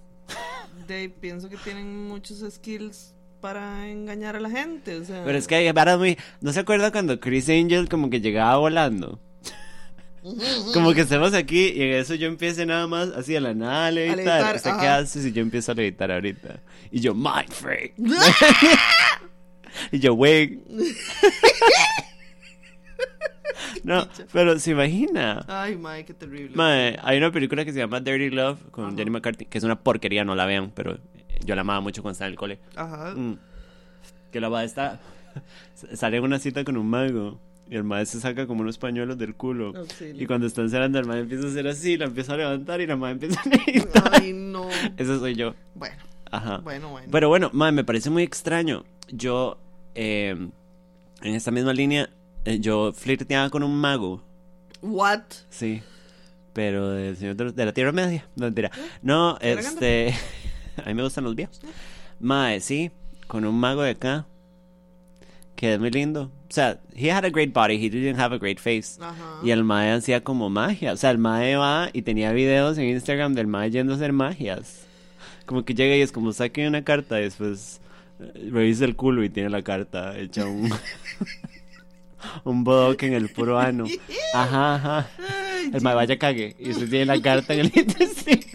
De, 0.87 1.09
pienso 1.09 1.49
que 1.49 1.57
tienen 1.57 2.07
muchos 2.07 2.43
skills 2.49 3.13
para 3.41 3.89
engañar 3.89 4.35
a 4.35 4.39
la 4.39 4.49
gente. 4.49 4.97
O 4.97 5.03
sea. 5.03 5.23
Pero 5.25 5.37
es 5.37 5.47
que 5.47 5.55
hay 5.55 5.71
varas 5.71 5.97
muy... 5.97 6.17
¿No 6.39 6.53
se 6.53 6.61
acuerda 6.61 6.91
cuando 6.91 7.19
Chris 7.19 7.49
Angel 7.49 7.89
como 7.89 8.09
que 8.09 8.21
llegaba 8.21 8.57
volando? 8.57 9.19
Como 10.73 10.93
que 10.93 11.01
estamos 11.01 11.33
aquí 11.33 11.73
y 11.75 11.81
en 11.81 11.93
eso 11.93 12.13
yo 12.13 12.27
empiezo 12.27 12.63
nada 12.65 12.85
más 12.85 13.09
así 13.09 13.35
a 13.35 13.41
la 13.41 13.55
nada 13.55 13.87
a 13.87 13.91
levitar. 13.91 14.17
levitar, 14.17 14.55
¿Usted 14.55 14.69
ajá. 14.69 14.79
qué 14.79 14.87
hace 14.87 15.21
si 15.21 15.31
yo 15.31 15.41
empiezo 15.41 15.71
a 15.71 15.75
levitar 15.75 16.11
ahorita? 16.11 16.59
Y 16.91 16.99
yo, 16.99 17.15
mind 17.15 17.49
freak. 17.49 17.93
y 19.91 19.99
yo, 19.99 20.13
wait. 20.13 20.59
no, 23.83 24.07
pero 24.31 24.59
se 24.59 24.71
imagina. 24.71 25.43
Ay, 25.47 25.75
mae, 25.75 26.05
qué 26.05 26.13
terrible. 26.13 26.55
Mae, 26.55 26.99
hay 27.01 27.17
una 27.17 27.31
película 27.31 27.65
que 27.65 27.73
se 27.73 27.79
llama 27.79 27.99
Dirty 27.99 28.29
Love 28.29 28.59
con 28.69 28.85
Ajá. 28.85 28.95
Jenny 28.95 29.09
McCarthy, 29.09 29.45
que 29.45 29.57
es 29.57 29.63
una 29.63 29.79
porquería, 29.79 30.23
no 30.23 30.35
la 30.35 30.45
vean, 30.45 30.71
pero 30.75 30.99
yo 31.45 31.55
la 31.55 31.61
amaba 31.61 31.81
mucho 31.81 32.01
cuando 32.01 32.13
estaba 32.13 32.27
en 32.27 32.33
el 32.33 32.37
cole. 32.39 32.59
Ajá. 32.75 33.13
Mm. 33.15 33.37
Que 34.31 34.39
la 34.41 34.49
madre 34.49 34.65
está. 34.65 34.99
Sale 35.93 36.17
en 36.17 36.23
una 36.23 36.39
cita 36.39 36.63
con 36.63 36.77
un 36.77 36.87
mago. 36.87 37.39
Y 37.69 37.75
el 37.77 37.85
madre 37.85 38.05
se 38.05 38.19
saca 38.19 38.47
como 38.47 38.61
unos 38.61 38.77
pañuelos 38.77 39.17
del 39.17 39.33
culo. 39.33 39.71
Auxilio. 39.73 40.21
Y 40.21 40.27
cuando 40.27 40.45
están 40.45 40.69
cerrando, 40.69 40.99
el 40.99 41.05
madre 41.05 41.21
empieza 41.21 41.47
a 41.47 41.49
hacer 41.49 41.67
así, 41.69 41.95
la 41.97 42.05
empieza 42.05 42.33
a 42.33 42.37
levantar 42.37 42.81
y 42.81 42.87
la 42.87 42.97
madre 42.97 43.13
empieza 43.13 43.39
a. 43.39 44.09
Ay, 44.19 44.33
no. 44.33 44.67
Eso 44.97 45.19
soy 45.19 45.35
yo. 45.35 45.55
Bueno, 45.75 45.95
Ajá. 46.31 46.57
bueno, 46.57 46.89
bueno. 46.89 47.07
Pero 47.09 47.29
bueno, 47.29 47.49
madre, 47.53 47.71
me 47.71 47.83
parece 47.85 48.09
muy 48.09 48.23
extraño. 48.23 48.83
Yo, 49.09 49.57
eh, 49.95 50.35
en 51.21 51.35
esta 51.35 51.51
misma 51.51 51.71
línea, 51.71 52.09
eh, 52.43 52.59
yo 52.59 52.91
flirteaba 52.91 53.49
con 53.49 53.63
un 53.63 53.75
mago. 53.77 54.21
What? 54.81 55.21
Sí. 55.49 55.81
Pero 56.51 56.89
del 56.89 57.15
señor 57.15 57.37
de, 57.37 57.53
de 57.53 57.65
la 57.65 57.71
Tierra 57.71 57.93
Media. 57.93 58.27
No, 58.35 58.47
mentira. 58.47 58.69
No, 59.01 59.37
¿Era 59.39 59.61
este. 59.61 60.13
A 60.85 60.89
mí 60.89 60.95
me 60.95 61.03
gustan 61.03 61.23
los 61.23 61.35
viejos. 61.35 61.59
Mae, 62.19 62.59
sí. 62.59 62.91
Con 63.27 63.45
un 63.45 63.55
mago 63.55 63.81
de 63.83 63.91
acá. 63.91 64.25
Que 65.55 65.73
es 65.73 65.79
muy 65.79 65.91
lindo. 65.91 66.31
O 66.49 66.53
sea, 66.53 66.79
he 66.95 67.11
had 67.11 67.23
a 67.23 67.29
great 67.29 67.53
body, 67.53 67.75
he 67.75 67.89
didn't 67.89 68.19
have 68.19 68.35
a 68.35 68.37
great 68.37 68.59
face. 68.59 68.99
Ajá. 68.99 69.39
Y 69.43 69.51
el 69.51 69.63
mae 69.63 69.91
hacía 69.91 70.23
como 70.23 70.49
magia. 70.49 70.91
O 70.93 70.97
sea, 70.97 71.11
el 71.11 71.17
mae 71.17 71.55
va 71.55 71.89
y 71.93 72.01
tenía 72.01 72.33
videos 72.33 72.77
en 72.77 72.89
Instagram 72.89 73.33
del 73.35 73.47
mae 73.47 73.69
yendo 73.69 73.93
a 73.93 73.95
hacer 73.95 74.11
magias. 74.11 74.85
Como 75.45 75.63
que 75.63 75.73
llega 75.73 75.95
y 75.95 76.01
es 76.01 76.11
como 76.11 76.33
saque 76.33 76.67
una 76.67 76.83
carta 76.83 77.19
y 77.19 77.23
después 77.23 77.79
eh, 78.19 78.49
revisa 78.51 78.85
el 78.85 78.95
culo 78.95 79.23
y 79.23 79.29
tiene 79.29 79.49
la 79.49 79.61
carta 79.61 80.17
hecha 80.17 80.45
un. 80.45 80.73
un 82.43 82.63
bodoque 82.63 83.07
en 83.07 83.13
el 83.13 83.29
puro 83.29 83.59
ano. 83.59 83.85
Ajá, 84.33 84.75
ajá. 84.75 85.07
El 85.73 85.81
mae 85.81 85.95
vaya 85.95 86.17
cague. 86.17 86.55
Y 86.59 86.71
usted 86.71 86.89
tiene 86.89 87.05
la 87.05 87.21
carta 87.21 87.53
en 87.53 87.61
el 87.61 87.71
intestino. 87.73 88.50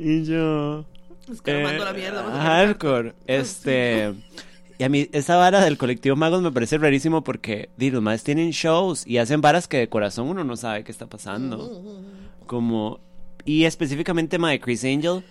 Y 0.00 0.24
yo. 0.24 0.84
Escarbando 1.30 1.82
eh, 1.82 1.86
la 1.86 1.92
mierda. 1.92 2.22
vamos 2.22 2.38
a 2.38 2.42
hardcore. 2.42 3.14
Este. 3.26 4.14
Y 4.78 4.82
a 4.82 4.88
mí, 4.88 5.08
esa 5.12 5.36
vara 5.36 5.62
del 5.62 5.76
colectivo 5.76 6.16
Magos 6.16 6.40
me 6.40 6.50
parece 6.50 6.78
rarísimo 6.78 7.22
porque, 7.22 7.68
di, 7.76 7.90
los 7.90 8.02
más 8.02 8.24
tienen 8.24 8.50
shows 8.50 9.06
y 9.06 9.18
hacen 9.18 9.42
varas 9.42 9.68
que 9.68 9.76
de 9.76 9.88
corazón 9.90 10.28
uno 10.28 10.42
no 10.42 10.56
sabe 10.56 10.84
qué 10.84 10.90
está 10.90 11.06
pasando. 11.06 11.82
Como. 12.46 12.98
Y 13.44 13.64
específicamente, 13.64 14.38
ma, 14.38 14.50
de 14.50 14.60
Chris 14.60 14.84
Angel. 14.84 15.22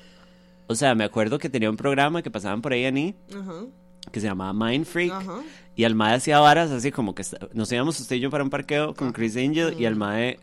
O 0.68 0.76
sea, 0.76 0.94
me 0.94 1.04
acuerdo 1.04 1.40
que 1.40 1.50
tenía 1.50 1.70
un 1.70 1.78
programa 1.78 2.22
que 2.22 2.30
pasaban 2.30 2.62
por 2.62 2.74
ahí 2.74 2.86
en 2.86 2.98
I 2.98 3.16
Ajá. 3.34 3.66
que 4.12 4.20
se 4.20 4.28
llamaba 4.28 4.54
Mind 4.54 4.86
Freak. 4.86 5.12
Ajá. 5.12 5.40
Y 5.76 5.84
el 5.84 5.96
mae 5.96 6.14
hacía 6.14 6.40
varas 6.40 6.70
así 6.70 6.92
como 6.92 7.16
que 7.16 7.24
nos 7.54 7.72
íbamos 7.72 8.00
usted 8.00 8.18
y 8.18 8.20
yo 8.20 8.30
para 8.30 8.44
un 8.44 8.50
parqueo 8.52 8.94
con 8.94 9.14
Chris 9.14 9.36
Angel 9.36 9.76
y 9.80 9.86
el 9.86 9.96
mae 9.96 10.38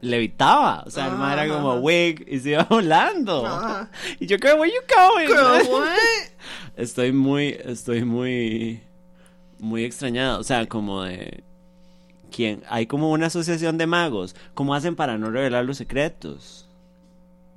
levitaba. 0.00 0.82
O 0.86 0.90
sea, 0.90 1.08
el 1.08 1.16
mae 1.16 1.32
era 1.32 1.54
como 1.54 1.76
wig 1.76 2.24
y 2.28 2.38
se 2.40 2.50
iba 2.50 2.64
volando. 2.70 3.44
Y 4.20 4.26
yo, 4.26 4.36
girl, 4.38 4.58
where 4.58 4.72
you 4.72 4.80
going? 4.88 5.26
Girl, 5.26 5.72
what? 5.72 5.96
Estoy 6.76 7.12
muy, 7.12 7.56
estoy 7.64 8.04
muy, 8.04 8.82
muy 9.58 9.84
extrañada. 9.84 10.38
O 10.38 10.44
sea, 10.44 10.66
como 10.66 11.02
de... 11.02 11.42
¿Quién? 12.30 12.64
Hay 12.68 12.86
como 12.86 13.12
una 13.12 13.26
asociación 13.26 13.78
de 13.78 13.86
magos. 13.86 14.34
¿Cómo 14.54 14.74
hacen 14.74 14.96
para 14.96 15.18
no 15.18 15.30
revelar 15.30 15.64
los 15.64 15.76
secretos? 15.78 16.68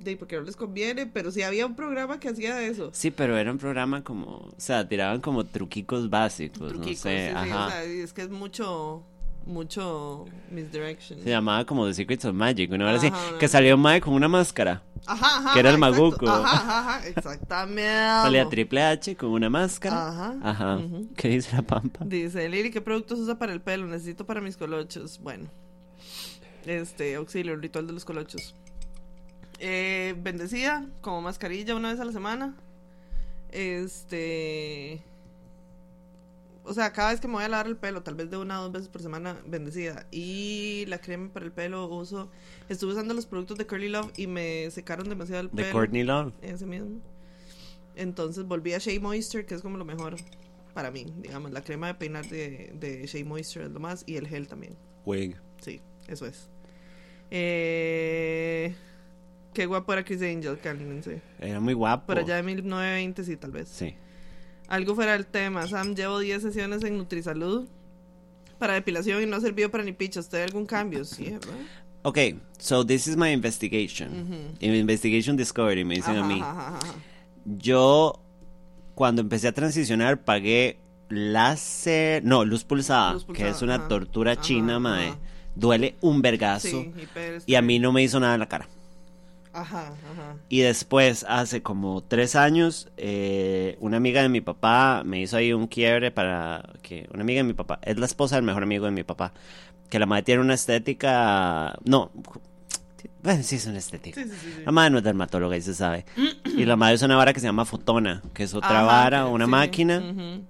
Sí, 0.04 0.14
porque 0.14 0.36
no 0.36 0.42
les 0.42 0.54
conviene, 0.54 1.06
pero 1.06 1.32
sí 1.32 1.42
había 1.42 1.66
un 1.66 1.74
programa 1.74 2.20
que 2.20 2.28
hacía 2.28 2.62
eso. 2.62 2.90
Sí, 2.92 3.10
pero 3.10 3.36
era 3.36 3.50
un 3.50 3.58
programa 3.58 4.04
como... 4.04 4.36
O 4.36 4.54
sea, 4.56 4.88
tiraban 4.88 5.20
como 5.20 5.44
truquicos 5.44 6.08
básicos, 6.08 6.68
Truquicos, 6.68 7.04
no 7.04 7.10
sé. 7.10 7.26
sí, 7.26 7.32
sí, 7.32 7.36
ajá. 7.36 7.66
o 7.66 7.70
sea, 7.70 7.82
es 7.82 8.12
que 8.12 8.22
es 8.22 8.30
mucho, 8.30 9.02
mucho 9.48 10.26
misdirection. 10.50 11.20
Se 11.22 11.30
llamaba 11.30 11.64
como 11.64 11.86
The 11.86 11.94
Secrets 11.94 12.24
of 12.24 12.34
Magic, 12.34 12.70
una 12.70 12.86
hora 12.86 12.96
así. 12.96 13.10
Que 13.40 13.48
salió 13.48 13.76
Mae 13.76 14.00
con 14.00 14.14
una 14.14 14.28
máscara. 14.28 14.82
Ajá, 15.06 15.38
ajá. 15.38 15.52
que 15.54 15.60
era 15.60 15.70
el 15.70 15.76
exacto. 15.76 16.00
maguco. 16.00 16.28
Ajá, 16.28 16.78
ajá, 16.78 17.06
exactamente. 17.08 17.82
Salía 18.22 18.48
Triple 18.48 18.82
H 18.82 19.16
con 19.16 19.30
una 19.30 19.48
máscara. 19.48 20.08
Ajá, 20.08 20.36
Ajá. 20.42 20.78
¿Qué 21.16 21.28
dice 21.28 21.56
la 21.56 21.62
pampa? 21.62 22.04
Dice, 22.04 22.48
Lili, 22.48 22.70
¿qué 22.70 22.80
productos 22.80 23.18
usa 23.18 23.38
para 23.38 23.52
el 23.52 23.60
pelo? 23.60 23.86
Necesito 23.86 24.26
para 24.26 24.40
mis 24.40 24.56
colochos. 24.56 25.20
Bueno, 25.22 25.48
este, 26.66 27.14
auxilio, 27.14 27.54
el 27.54 27.62
ritual 27.62 27.86
de 27.86 27.92
los 27.94 28.04
colochos. 28.04 28.54
Eh, 29.60 30.14
bendecida, 30.18 30.86
como 31.00 31.22
mascarilla 31.22 31.74
una 31.74 31.90
vez 31.90 32.00
a 32.00 32.04
la 32.04 32.12
semana. 32.12 32.54
Este. 33.50 35.02
O 36.68 36.74
sea, 36.74 36.92
cada 36.92 37.10
vez 37.10 37.20
que 37.20 37.28
me 37.28 37.34
voy 37.34 37.44
a 37.44 37.48
lavar 37.48 37.66
el 37.66 37.76
pelo, 37.76 38.02
tal 38.02 38.14
vez 38.14 38.28
de 38.28 38.36
una 38.36 38.60
o 38.60 38.64
dos 38.64 38.72
veces 38.72 38.88
por 38.88 39.00
semana, 39.00 39.40
bendecida. 39.46 40.06
Y 40.10 40.84
la 40.88 41.00
crema 41.00 41.32
para 41.32 41.46
el 41.46 41.52
pelo 41.52 41.86
uso. 41.88 42.30
Estuve 42.68 42.92
usando 42.92 43.14
los 43.14 43.24
productos 43.24 43.56
de 43.56 43.66
Curly 43.66 43.88
Love 43.88 44.12
y 44.18 44.26
me 44.26 44.70
secaron 44.70 45.08
demasiado 45.08 45.40
el 45.42 45.50
De 45.50 45.62
pelo. 45.62 45.72
Courtney 45.72 46.04
Love. 46.04 46.34
Ese 46.42 46.66
mismo. 46.66 47.00
Entonces 47.96 48.44
volví 48.44 48.74
a 48.74 48.78
Shea 48.78 49.00
Moisture, 49.00 49.46
que 49.46 49.54
es 49.54 49.62
como 49.62 49.78
lo 49.78 49.86
mejor 49.86 50.16
para 50.74 50.90
mí. 50.90 51.06
Digamos, 51.16 51.52
la 51.52 51.62
crema 51.62 51.86
de 51.86 51.94
peinar 51.94 52.28
de, 52.28 52.72
de 52.78 53.06
Shea 53.06 53.24
Moisture 53.24 53.64
es 53.64 53.72
lo 53.72 53.80
más. 53.80 54.04
Y 54.06 54.16
el 54.16 54.28
gel 54.28 54.46
también. 54.46 54.76
Wig. 55.06 55.36
Sí, 55.62 55.80
eso 56.06 56.26
es. 56.26 56.50
Eh, 57.30 58.74
qué 59.54 59.64
guapo 59.66 59.92
era 59.92 60.04
Chris 60.04 60.20
Angel, 60.20 60.58
cálmense. 60.58 61.22
Era 61.40 61.60
muy 61.60 61.72
guapo. 61.72 62.06
Por 62.08 62.18
allá 62.18 62.36
de 62.36 62.42
1920, 62.42 63.24
sí, 63.24 63.36
tal 63.36 63.52
vez. 63.52 63.68
Sí. 63.68 63.94
Algo 64.68 64.94
fuera 64.94 65.12
del 65.12 65.26
tema. 65.26 65.66
Sam, 65.66 65.94
llevo 65.94 66.18
10 66.18 66.42
sesiones 66.42 66.84
en 66.84 66.98
Nutrisalud 66.98 67.66
para 68.58 68.74
depilación 68.74 69.22
y 69.22 69.26
no 69.26 69.36
ha 69.36 69.40
servido 69.40 69.70
para 69.70 69.84
ni 69.84 69.92
picha. 69.92 70.20
¿Usted 70.20 70.42
algún 70.44 70.66
cambio? 70.66 71.04
Sí, 71.04 71.30
¿verdad? 71.30 71.54
Ok, 72.02 72.18
so 72.58 72.84
this 72.86 73.06
is 73.06 73.16
my 73.16 73.30
investigation. 73.32 74.56
Investigation 74.60 75.36
Discovery, 75.36 75.84
me 75.84 75.96
dicen 75.96 76.16
a 76.16 76.20
Ajá, 76.20 76.28
mí. 76.28 76.40
ajá. 76.40 76.78
Yo, 77.44 78.20
cuando 78.94 79.22
empecé 79.22 79.48
a 79.48 79.52
transicionar, 79.52 80.22
pagué 80.22 80.78
láser. 81.08 82.24
No, 82.24 82.44
luz 82.44 82.64
pulsada, 82.64 83.14
Luz 83.14 83.26
que 83.32 83.48
es 83.48 83.62
una 83.62 83.88
tortura 83.88 84.36
china, 84.40 84.78
mae. 84.78 85.14
Duele 85.54 85.96
un 86.02 86.22
vergazo. 86.22 86.68
Sí, 86.68 86.92
Y 87.46 87.54
a 87.56 87.62
mí 87.62 87.78
no 87.78 87.90
me 87.92 88.02
hizo 88.02 88.20
nada 88.20 88.34
en 88.34 88.40
la 88.40 88.48
cara. 88.48 88.68
Ajá, 89.60 89.86
ajá. 89.88 90.36
Y 90.48 90.60
después, 90.60 91.24
hace 91.28 91.62
como 91.62 92.02
tres 92.02 92.36
años, 92.36 92.88
eh, 92.96 93.76
una 93.80 93.96
amiga 93.96 94.22
de 94.22 94.28
mi 94.28 94.40
papá 94.40 95.02
me 95.04 95.20
hizo 95.20 95.36
ahí 95.36 95.52
un 95.52 95.66
quiebre 95.66 96.10
para 96.10 96.70
que 96.82 97.08
una 97.12 97.22
amiga 97.22 97.38
de 97.38 97.44
mi 97.44 97.54
papá, 97.54 97.78
es 97.82 97.98
la 97.98 98.06
esposa 98.06 98.36
del 98.36 98.44
mejor 98.44 98.62
amigo 98.62 98.84
de 98.84 98.92
mi 98.92 99.04
papá, 99.04 99.32
que 99.88 99.98
la 99.98 100.06
madre 100.06 100.22
tiene 100.22 100.40
una 100.42 100.54
estética, 100.54 101.76
no, 101.84 102.10
Bueno, 103.22 103.42
sí 103.42 103.56
es 103.56 103.66
una 103.66 103.78
estética. 103.78 104.22
Sí, 104.22 104.28
sí, 104.28 104.36
sí, 104.40 104.52
sí. 104.58 104.62
La 104.64 104.72
madre 104.72 104.90
no 104.90 104.98
es 104.98 105.04
dermatóloga 105.04 105.56
y 105.56 105.62
se 105.62 105.74
sabe. 105.74 106.04
y 106.44 106.64
la 106.64 106.76
madre 106.76 106.94
usa 106.94 107.06
una 107.06 107.16
vara 107.16 107.32
que 107.32 107.40
se 107.40 107.46
llama 107.46 107.64
fotona, 107.64 108.22
que 108.32 108.44
es 108.44 108.54
otra 108.54 108.78
Ajá, 108.78 108.82
vara, 108.82 109.26
una 109.26 109.46
máquina. 109.46 110.02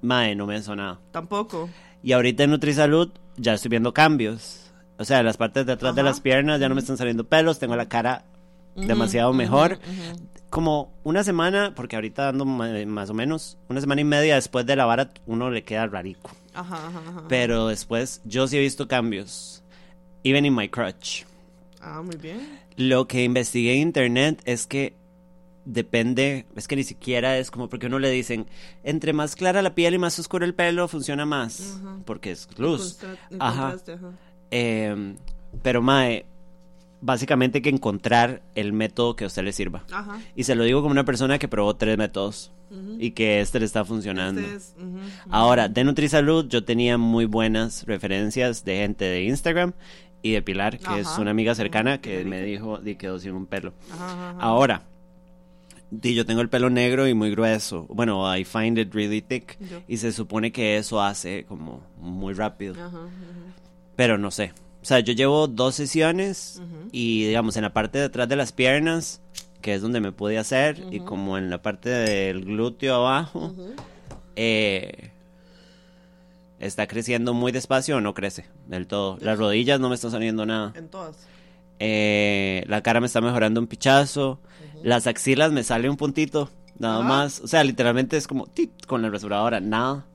Madre, 0.03 0.35
no 0.35 0.47
me 0.47 0.57
ha 0.57 0.63
sonado. 0.63 1.01
Tampoco. 1.13 1.71
Y 2.03 2.13
ahorita 2.13 2.45
en 2.45 2.51
Nutrisalud 2.51 3.11
ya 3.37 3.55
estoy 3.55 3.71
viendo 3.71 3.93
cambios. 3.93 4.71
O 4.99 5.05
sea, 5.05 5.23
las 5.23 5.37
partes 5.37 5.65
de 5.65 5.73
atrás 5.73 5.95
de 5.95 6.03
las 6.03 6.21
piernas 6.21 6.61
ya 6.61 6.69
no 6.69 6.75
me 6.75 6.81
están 6.81 6.97
saliendo 6.97 7.25
pelos, 7.25 7.59
tengo 7.59 7.77
la 7.77 7.89
cara 7.89 8.25
demasiado 8.77 9.33
mejor. 9.33 9.79
Como 10.51 10.93
una 11.05 11.25
semana, 11.25 11.75
porque 11.77 11.97
ahorita 11.97 12.31
ando 12.31 12.45
ma- 12.47 12.71
más 12.87 13.11
o 13.11 13.15
menos, 13.15 13.59
una 13.69 13.81
semana 13.83 14.01
y 14.01 14.05
media 14.05 14.35
después 14.37 14.65
de 14.65 14.77
la 14.77 14.87
vara 14.87 15.11
uno 15.27 15.51
le 15.51 15.63
queda 15.63 15.87
rarico. 15.87 16.31
Ajá, 16.55 16.87
ajá, 16.89 17.03
ajá. 17.07 17.25
Pero 17.29 17.69
después 17.69 18.23
yo 18.25 18.49
sí 18.49 18.57
he 18.57 18.61
visto 18.61 18.89
cambios. 18.89 19.63
Even 20.25 20.47
in 20.47 20.55
my 20.55 20.69
crutch. 20.69 21.25
Ah, 21.81 22.01
muy 22.03 22.17
bien. 22.17 22.41
Lo 22.77 23.07
que 23.07 23.25
investigué 23.25 23.75
en 23.75 23.81
internet 23.83 24.41
es 24.47 24.67
que 24.67 24.95
depende, 25.67 26.47
es 26.57 26.67
que 26.67 26.77
ni 26.77 26.83
siquiera 26.85 27.37
es 27.37 27.51
como 27.51 27.69
porque 27.69 27.87
uno 27.87 27.99
le 27.99 28.11
dicen, 28.11 28.47
entre 28.85 29.13
más 29.13 29.37
clara 29.37 29.61
la 29.61 29.75
piel 29.75 29.95
y 29.95 29.99
más 29.99 30.19
oscuro 30.19 30.47
el 30.47 30.55
pelo, 30.55 30.89
funciona 30.89 31.27
más, 31.27 31.79
porque 32.07 32.31
es 32.31 32.49
luz. 32.59 32.99
Ajá. 33.39 33.77
Eh, 34.51 35.15
pero 35.63 35.83
Mae, 35.83 36.25
básicamente 37.01 37.59
hay 37.59 37.63
que 37.63 37.71
encontrar 37.71 38.43
el 38.55 38.73
método 38.73 39.17
que 39.17 39.25
a 39.25 39.27
usted 39.27 39.45
le 39.45 39.53
sirva. 39.53 39.85
Ajá. 39.91 40.21
Y 40.35 40.45
se 40.45 40.55
lo 40.55 40.65
digo 40.65 40.83
como 40.83 40.93
una 40.93 41.05
persona 41.05 41.39
que 41.39 41.49
probó 41.49 41.77
tres 41.77 41.97
métodos 41.99 42.53
y 42.99 43.13
que 43.13 43.41
este 43.41 43.61
le 43.61 43.67
está 43.67 43.85
funcionando. 43.85 44.41
Este 44.41 44.57
es. 44.57 44.75
Ahora, 45.31 45.69
de 45.69 45.85
Nutrisalud 45.85 46.49
yo 46.49 46.65
tenía 46.65 46.99
muy 46.99 47.25
buenas 47.25 47.87
referencias 47.87 48.65
de 48.65 48.79
gente 48.79 49.05
de 49.05 49.25
Instagram 49.25 49.73
y 50.23 50.33
de 50.33 50.43
Pilar, 50.43 50.79
que 50.79 51.01
es 51.01 51.19
una 51.19 51.31
amiga 51.31 51.55
cercana 51.55 52.01
que 52.01 52.25
me 52.25 52.43
dijo 52.43 52.79
di 52.79 52.97
quedó 52.97 53.19
sin 53.19 53.33
un 53.33 53.47
pelo. 53.47 53.73
Ajá. 53.93 54.37
Ahora, 54.39 54.83
di, 55.91 56.15
yo 56.15 56.27
tengo 56.27 56.41
el 56.41 56.49
pelo 56.49 56.69
negro 56.69 57.07
y 57.07 57.15
muy 57.15 57.31
grueso. 57.31 57.87
Bueno, 57.89 58.37
I 58.37 58.45
find 58.45 58.79
it 58.79 58.93
really 58.93 59.23
thick. 59.23 59.59
Yo. 59.61 59.81
Y 59.87 59.99
se 59.99 60.13
supone 60.13 60.53
que 60.53 60.77
eso 60.77 61.01
hace 61.01 61.45
como 61.45 61.83
muy 61.99 62.35
rápido. 62.35 62.75
Pero 63.97 64.19
no 64.19 64.31
sé. 64.31 64.53
O 64.81 64.85
sea, 64.85 65.01
yo 65.01 65.13
llevo 65.13 65.49
dos 65.49 65.75
sesiones 65.75 66.63
y 66.93 67.27
digamos 67.27 67.57
en 67.57 67.63
la 67.63 67.73
parte 67.73 67.99
de 67.99 68.05
atrás 68.05 68.29
de 68.29 68.37
las 68.37 68.53
piernas, 68.53 69.21
que 69.61 69.75
es 69.75 69.83
donde 69.83 70.01
me 70.01 70.13
pude 70.13 70.39
hacer, 70.39 70.85
y 70.91 71.01
como 71.01 71.37
en 71.37 71.51
la 71.51 71.61
parte 71.61 71.91
del 71.91 72.45
glúteo 72.45 72.95
abajo, 72.95 73.53
eh, 74.37 75.11
está 76.61 76.87
creciendo 76.87 77.35
muy 77.35 77.53
despacio 77.53 77.97
o 77.97 78.01
no 78.01 78.15
crece 78.15 78.47
del 78.67 78.87
todo. 78.87 79.19
Las 79.21 79.39
rodillas 79.39 79.81
no 79.81 79.89
me 79.89 79.97
están 79.97 80.11
saliendo 80.13 80.47
nada. 80.47 80.73
En 80.77 80.89
todas. 80.89 81.17
Eh, 81.81 82.65
la 82.67 82.83
cara 82.83 83.01
me 83.01 83.07
está 83.07 83.21
mejorando 83.21 83.61
un 83.61 83.67
pichazo. 83.67 84.41
Las 84.83 85.07
axilas 85.07 85.53
me 85.53 85.65
sale 85.65 85.91
un 85.91 85.97
puntito, 85.97 86.51
nada 86.79 87.01
más. 87.03 87.41
O 87.41 87.49
sea, 87.49 87.65
literalmente 87.65 88.17
es 88.17 88.27
como 88.27 88.47
tit, 88.47 88.87
con 88.87 89.03
la 89.03 89.11
rasuradora, 89.11 89.61
nada. 89.61 90.07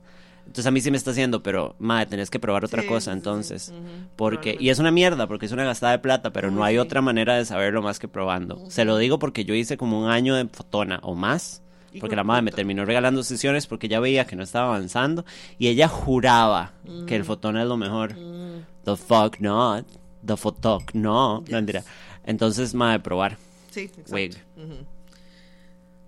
Entonces 0.46 0.66
a 0.66 0.70
mí 0.70 0.80
sí 0.80 0.90
me 0.90 0.96
está 0.96 1.10
haciendo, 1.10 1.42
pero 1.42 1.74
madre, 1.78 2.06
tenés 2.06 2.30
que 2.30 2.38
probar 2.38 2.64
otra 2.64 2.82
Sí, 2.82 2.88
cosa 2.88 3.10
sí, 3.12 3.16
entonces. 3.16 3.72
Porque, 4.16 4.56
y 4.60 4.68
es 4.68 4.78
una 4.78 4.90
mierda, 4.90 5.26
porque 5.26 5.46
es 5.46 5.52
una 5.52 5.64
gastada 5.64 5.92
de 5.92 5.98
plata, 5.98 6.32
pero 6.32 6.50
no 6.50 6.62
hay 6.64 6.78
otra 6.78 7.00
manera 7.00 7.34
de 7.36 7.44
saberlo 7.44 7.82
más 7.82 7.98
que 7.98 8.08
probando. 8.08 8.62
Se 8.68 8.84
lo 8.84 8.96
digo 8.98 9.18
porque 9.18 9.44
yo 9.44 9.54
hice 9.54 9.76
como 9.76 10.00
un 10.04 10.10
año 10.10 10.34
de 10.34 10.46
fotona 10.46 11.00
o 11.02 11.14
más. 11.14 11.60
Porque 12.00 12.16
la 12.16 12.24
madre 12.24 12.42
me 12.42 12.50
terminó 12.50 12.84
regalando 12.84 13.22
sesiones 13.22 13.68
porque 13.68 13.86
ya 13.86 14.00
veía 14.00 14.26
que 14.26 14.34
no 14.34 14.42
estaba 14.42 14.66
avanzando. 14.66 15.24
Y 15.58 15.68
ella 15.68 15.86
juraba 15.86 16.72
que 17.06 17.14
el 17.14 17.24
fotona 17.24 17.62
es 17.62 17.68
lo 17.68 17.76
mejor. 17.76 18.14
Mm, 18.16 18.64
The 18.84 18.96
fuck 18.96 19.38
not. 19.38 19.86
The 20.26 20.36
fuck 20.36 20.92
no. 20.92 21.40
Yes. 21.42 21.50
No 21.50 21.56
mentira. 21.58 21.84
Entonces, 22.26 22.74
madre, 22.74 22.98
probar. 22.98 23.36
Sí, 23.70 23.82
exacto. 23.82 24.12
Wig. 24.12 24.34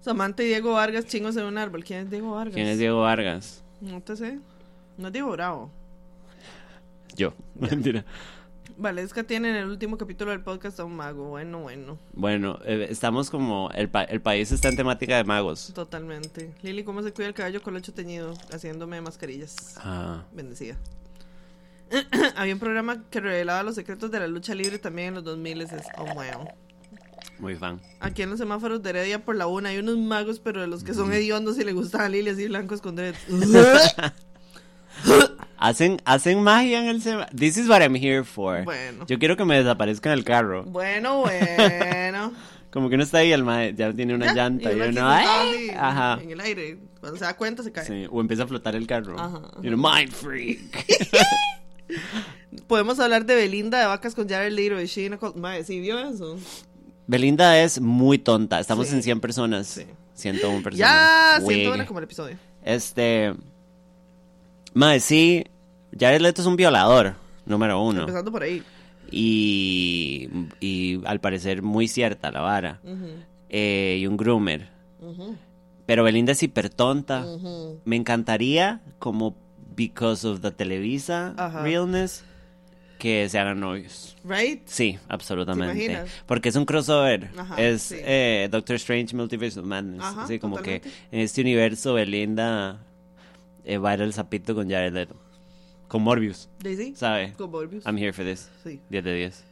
Samantha 0.01 0.43
y 0.43 0.47
Diego 0.47 0.73
Vargas 0.73 1.07
chingos 1.07 1.37
en 1.37 1.45
un 1.45 1.59
árbol. 1.59 1.85
¿Quién 1.85 2.01
es 2.01 2.11
Diego 2.11 2.33
Vargas? 2.33 2.55
¿Quién 2.55 2.67
es 2.69 2.79
Diego 2.79 3.01
Vargas? 3.03 3.63
No 3.81 4.01
te 4.01 4.17
sé. 4.17 4.39
No 4.99 5.09
es 5.09 5.13
Diego 5.13 5.31
Bravo. 5.33 5.71
Yo. 7.15 7.33
Mentira. 7.55 8.05
Valesca 8.79 9.23
tiene 9.25 9.49
en 9.51 9.57
el 9.57 9.69
último 9.71 9.97
capítulo 9.97 10.33
del 10.33 10.43
podcast 10.43 10.79
a 10.81 10.85
un 10.85 10.95
mago. 10.97 11.29
Bueno, 11.29 11.61
bueno. 11.61 11.99
Bueno, 12.13 12.59
eh, 12.65 12.87
estamos 12.91 13.31
como. 13.31 13.71
El, 13.75 13.89
pa- 13.89 14.05
el 14.05 14.21
país 14.21 14.53
está 14.53 14.69
en 14.69 14.77
temática 14.77 15.17
de 15.17 15.25
magos. 15.25 15.73
Totalmente. 15.75 16.53
Lili, 16.63 16.85
¿cómo 16.85 17.03
se 17.03 17.13
cuida 17.13 17.29
el 17.29 17.35
cabello 17.35 17.63
colocho 17.63 17.95
teñido? 17.95 18.35
Haciéndome 18.53 19.01
mascarillas. 19.01 19.77
Ah. 19.79 20.25
Bendecida. 20.33 20.77
Había 22.37 22.53
un 22.53 22.61
programa 22.61 23.05
que 23.11 23.21
revelaba 23.21 23.63
los 23.63 23.77
secretos 23.77 24.11
de 24.11 24.21
la 24.21 24.27
lucha 24.27 24.55
libre 24.55 24.79
también 24.79 25.09
en 25.09 25.15
los 25.15 25.25
2000. 25.25 25.61
Es, 25.63 25.71
oh, 25.97 26.05
wow. 26.05 26.49
Muy 27.39 27.55
fan. 27.57 27.81
Aquí 28.01 28.23
en 28.23 28.31
los 28.31 28.39
semáforos 28.39 28.83
de 28.83 28.91
Heredia 28.91 29.25
por 29.25 29.37
la 29.37 29.47
una 29.47 29.69
hay 29.71 29.79
unos 29.79 29.99
magos, 29.99 30.41
pero 30.41 30.61
de 30.61 30.67
los 30.67 30.85
que 30.85 30.95
son 30.95 31.13
hediondos 31.13 31.59
y 31.59 31.65
le 31.65 31.73
gustan 31.73 32.01
a 32.03 32.09
Lili 32.09 32.31
así 32.31 32.47
blancos 32.49 32.81
con 32.81 32.97
dreads. 32.97 33.19
Hacen, 35.59 36.01
hacen 36.05 36.43
magia 36.43 36.81
en 36.81 36.87
el 36.87 37.03
sema- 37.03 37.29
This 37.35 37.57
is 37.57 37.69
what 37.69 37.81
I'm 37.81 37.95
here 37.97 38.25
for. 38.25 38.65
Bueno. 38.65 39.07
Yo 39.07 39.19
quiero 39.19 39.37
que 39.37 39.45
me 39.45 39.57
desaparezca 39.57 40.13
en 40.13 40.19
el 40.19 40.25
carro. 40.25 40.65
bueno, 40.65 41.21
bueno. 41.23 42.33
Como 42.71 42.89
que 42.91 42.95
uno 42.97 43.05
está 43.05 43.19
ahí, 43.19 43.33
el 43.33 43.43
mae 43.43 43.73
ya 43.75 43.93
tiene 43.95 44.15
una 44.15 44.27
Ya, 44.27 44.35
llanta 44.35 44.71
y, 44.73 44.81
uno 44.81 45.09
así, 45.09 45.71
Ajá. 45.77 46.19
En 46.23 46.31
el 46.31 46.41
aire. 46.41 46.79
Cuando 47.01 47.19
se 47.19 47.25
da 47.25 47.35
cuenta 47.37 47.63
se 47.63 47.73
cae. 47.73 47.87
Sí, 47.87 48.07
o 48.11 48.21
empieza 48.21 48.43
a 48.43 48.47
flotar 48.47 48.75
el 48.77 48.87
carro. 48.87 49.19
Ajá, 49.19 49.41
Y 49.63 49.69
uno, 49.69 49.77
mind 49.79 50.13
freak. 50.13 50.61
Podemos 52.67 52.99
hablar 53.01 53.25
de 53.25 53.35
Belinda, 53.37 53.79
de 53.81 53.87
Vacas 53.87 54.15
con 54.15 54.29
Jared 54.29 54.53
Leto, 54.53 54.77
de 54.77 54.87
Sheena. 54.87 55.17
Col- 55.19 55.37
Mae, 55.37 55.65
¿sí 55.65 55.81
vio 55.81 55.99
eso? 55.99 56.37
Belinda 57.07 57.59
es 57.63 57.81
muy 57.81 58.19
tonta. 58.19 58.59
Estamos 58.61 58.89
Sí. 58.89 58.95
en 58.97 59.03
100 59.03 59.21
personas. 59.21 59.67
Sí. 59.67 59.85
101 60.15 60.63
personas. 60.63 60.79
Ya, 60.91 61.41
siento 61.47 61.69
buena 61.71 61.87
como 61.87 61.99
el 62.01 62.05
episodio. 62.05 62.37
Este. 62.65 63.35
Mae, 64.75 65.01
sí. 65.01 65.45
Jared 65.99 66.21
Leto 66.21 66.43
es 66.43 66.47
un 66.47 66.57
violador, 66.57 67.15
número 67.47 67.81
uno. 67.83 68.01
Empezando 68.01 68.31
por 68.33 68.43
ahí. 68.43 68.63
Y. 69.11 70.29
Y 70.61 71.01
al 71.07 71.21
parecer 71.21 71.63
muy 71.63 71.89
cierta 71.89 72.31
la 72.31 72.41
vara. 72.41 72.81
Eh, 73.49 73.99
y 74.01 74.07
un 74.07 74.17
groomer. 74.17 74.69
Pero 75.87 76.03
Belinda 76.03 76.33
es 76.33 76.43
hiper 76.43 76.69
tonta. 76.71 77.25
Me 77.85 77.97
encantaría, 77.97 78.81
como 78.99 79.37
because 79.77 80.27
of 80.27 80.41
the 80.41 80.51
Televisa 80.51 81.35
realness, 81.63 82.25
que 82.99 83.29
se 83.29 83.39
hagan 83.39 83.61
novios. 83.61 84.17
Right? 84.25 84.63
Sí, 84.67 84.99
absolutamente. 85.09 86.05
Porque 86.27 86.49
es 86.49 86.57
un 86.57 86.65
crossover. 86.65 87.31
Ajá, 87.37 87.61
es 87.61 87.83
sí. 87.83 87.97
eh, 87.99 88.49
Doctor 88.51 88.77
Strange 88.77 89.15
Multiverse 89.15 89.61
of 89.61 89.67
Madness. 89.67 90.03
Ajá, 90.03 90.25
Así 90.25 90.39
como 90.39 90.57
que 90.57 90.83
en 91.11 91.21
este 91.21 91.41
universo 91.43 91.95
Belinda 91.95 92.85
eh, 93.65 93.79
baila 93.79 94.05
el 94.05 94.13
sapito 94.13 94.55
con 94.55 94.69
Jared 94.71 94.93
Leto. 94.93 95.17
Con 95.89 96.03
Morbius, 96.03 96.49
Daisy. 96.59 96.95
¿sabe? 96.97 97.33
Con 97.35 97.51
Morbius. 97.51 97.85
I'm 97.87 97.97
here 97.97 98.13
for 98.13 98.25
this. 98.25 98.51
Sí. 98.65 98.81
10 98.91 99.05
de 99.05 99.15
10. 99.15 99.45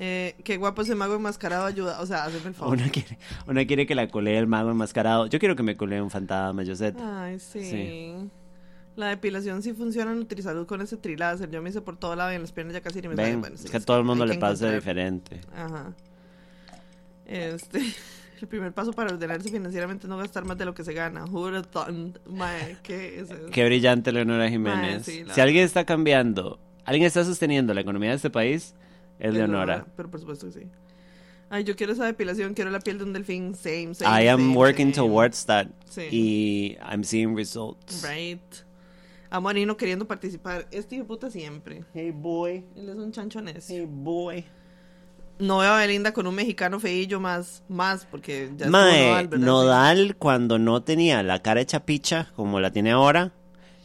Eh, 0.00 0.36
qué 0.44 0.56
guapo 0.56 0.82
ese 0.82 0.94
mago 0.94 1.16
enmascarado 1.16 1.66
ayuda. 1.66 2.00
O 2.00 2.06
sea, 2.06 2.24
hazme 2.24 2.38
el 2.48 2.54
favor. 2.54 2.78
Una 2.78 2.88
quiere, 2.88 3.18
una 3.46 3.66
quiere 3.66 3.84
que 3.86 3.94
la 3.94 4.08
colee 4.08 4.38
el 4.38 4.46
mago 4.46 4.70
enmascarado. 4.70 5.26
Yo 5.26 5.38
quiero 5.38 5.56
que 5.56 5.62
me 5.64 5.76
colee 5.76 6.00
un 6.00 6.10
fantasma, 6.10 6.64
sé. 6.64 6.94
Ay, 7.02 7.38
sí. 7.40 7.64
Sí. 7.64 8.14
La 8.98 9.06
depilación 9.10 9.62
sí 9.62 9.74
funciona 9.74 10.10
en 10.10 10.18
Nutrisalud 10.18 10.66
con 10.66 10.80
ese 10.80 10.96
triláser. 10.96 11.48
Yo 11.52 11.62
me 11.62 11.70
hice 11.70 11.80
por 11.80 11.96
todo 11.96 12.16
lado 12.16 12.32
y 12.32 12.34
en 12.34 12.42
las 12.42 12.50
piernas 12.50 12.74
ya 12.74 12.80
casi 12.80 13.00
ni 13.00 13.06
me 13.06 13.14
salen. 13.14 13.34
Ven, 13.34 13.40
Bueno, 13.42 13.56
sí, 13.56 13.66
es 13.66 13.70
que 13.70 13.76
a 13.76 13.80
sí, 13.80 13.86
todo 13.86 13.98
el 13.98 14.04
mundo 14.04 14.26
le 14.26 14.34
pasa 14.38 14.72
diferente. 14.72 15.40
Ajá. 15.54 15.92
Este, 17.24 17.78
el 18.40 18.48
primer 18.48 18.72
paso 18.72 18.92
para 18.92 19.14
ordenarse 19.14 19.50
financieramente 19.50 20.06
es 20.06 20.08
no 20.08 20.16
gastar 20.16 20.44
más 20.46 20.58
de 20.58 20.64
lo 20.64 20.74
que 20.74 20.82
se 20.82 20.94
gana. 20.94 21.26
Mae, 21.26 22.78
¿qué 22.82 23.20
es 23.20 23.30
eso? 23.30 23.46
Qué 23.52 23.64
brillante 23.66 24.10
Leonora 24.10 24.50
Jiménez. 24.50 25.04
sí, 25.04 25.22
la 25.22 25.32
si 25.32 25.42
alguien 25.42 25.62
está 25.62 25.84
cambiando, 25.84 26.58
alguien 26.84 27.06
está 27.06 27.24
sosteniendo 27.24 27.74
la 27.74 27.82
economía 27.82 28.10
de 28.10 28.16
este 28.16 28.30
país, 28.30 28.74
es 29.20 29.32
Leonora. 29.32 29.86
Pero 29.96 30.10
por 30.10 30.18
supuesto 30.18 30.46
que 30.46 30.52
sí. 30.54 30.66
Ay, 31.50 31.62
yo 31.62 31.76
quiero 31.76 31.92
esa 31.92 32.04
depilación, 32.04 32.52
quiero 32.52 32.72
la 32.72 32.80
piel 32.80 32.98
de 32.98 33.04
un 33.04 33.12
delfín. 33.12 33.54
Same, 33.54 33.94
same. 33.94 34.24
I 34.24 34.26
am 34.26 34.40
same, 34.40 34.56
working 34.56 34.92
same. 34.92 35.06
towards 35.06 35.46
that. 35.46 35.68
Sí. 35.88 36.08
Y 36.10 36.76
I'm 36.82 37.04
seeing 37.04 37.36
results. 37.36 38.04
Right. 38.04 38.67
Amo 39.30 39.48
a 39.48 39.52
Nino 39.52 39.76
queriendo 39.76 40.06
participar. 40.06 40.66
Este 40.70 40.94
hijo 40.94 41.04
de 41.04 41.08
puta 41.08 41.30
siempre. 41.30 41.84
Hey 41.94 42.12
boy. 42.14 42.64
Él 42.76 42.88
es 42.88 42.96
un 42.96 43.12
chancho 43.12 43.40
necio. 43.42 43.76
Hey 43.76 43.86
boy. 43.88 44.44
No 45.38 45.58
veo 45.58 45.72
a 45.72 45.78
Belinda 45.78 46.12
con 46.12 46.26
un 46.26 46.34
mexicano 46.34 46.80
feillo 46.80 47.20
más, 47.20 47.62
más, 47.68 48.06
porque 48.10 48.50
ya 48.56 48.68
Mae, 48.68 49.28
Nodal. 49.28 49.40
Nodal 49.40 50.16
cuando 50.16 50.58
no 50.58 50.82
tenía 50.82 51.22
la 51.22 51.42
cara 51.42 51.60
hecha 51.60 51.84
picha 51.84 52.32
como 52.34 52.58
la 52.58 52.72
tiene 52.72 52.90
ahora, 52.90 53.32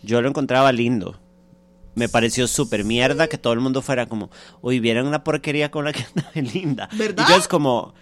yo 0.02 0.22
lo 0.22 0.30
encontraba 0.30 0.72
lindo. 0.72 1.20
Me 1.94 2.10
pareció 2.10 2.48
súper 2.48 2.84
mierda 2.86 3.28
que 3.28 3.38
todo 3.38 3.54
el 3.54 3.60
mundo 3.60 3.84
fuera 3.84 4.08
como, 4.08 4.32
uy, 4.62 4.80
vieron 4.80 5.12
la 5.12 5.24
porquería 5.24 5.70
con 5.70 5.86
la 5.86 5.94
que 5.94 6.04
anda 6.16 6.32
Belinda. 6.34 6.90
¿Verdad? 6.94 7.24
Y 7.28 7.32
yo 7.32 7.38
es 7.38 7.48
como, 7.48 7.94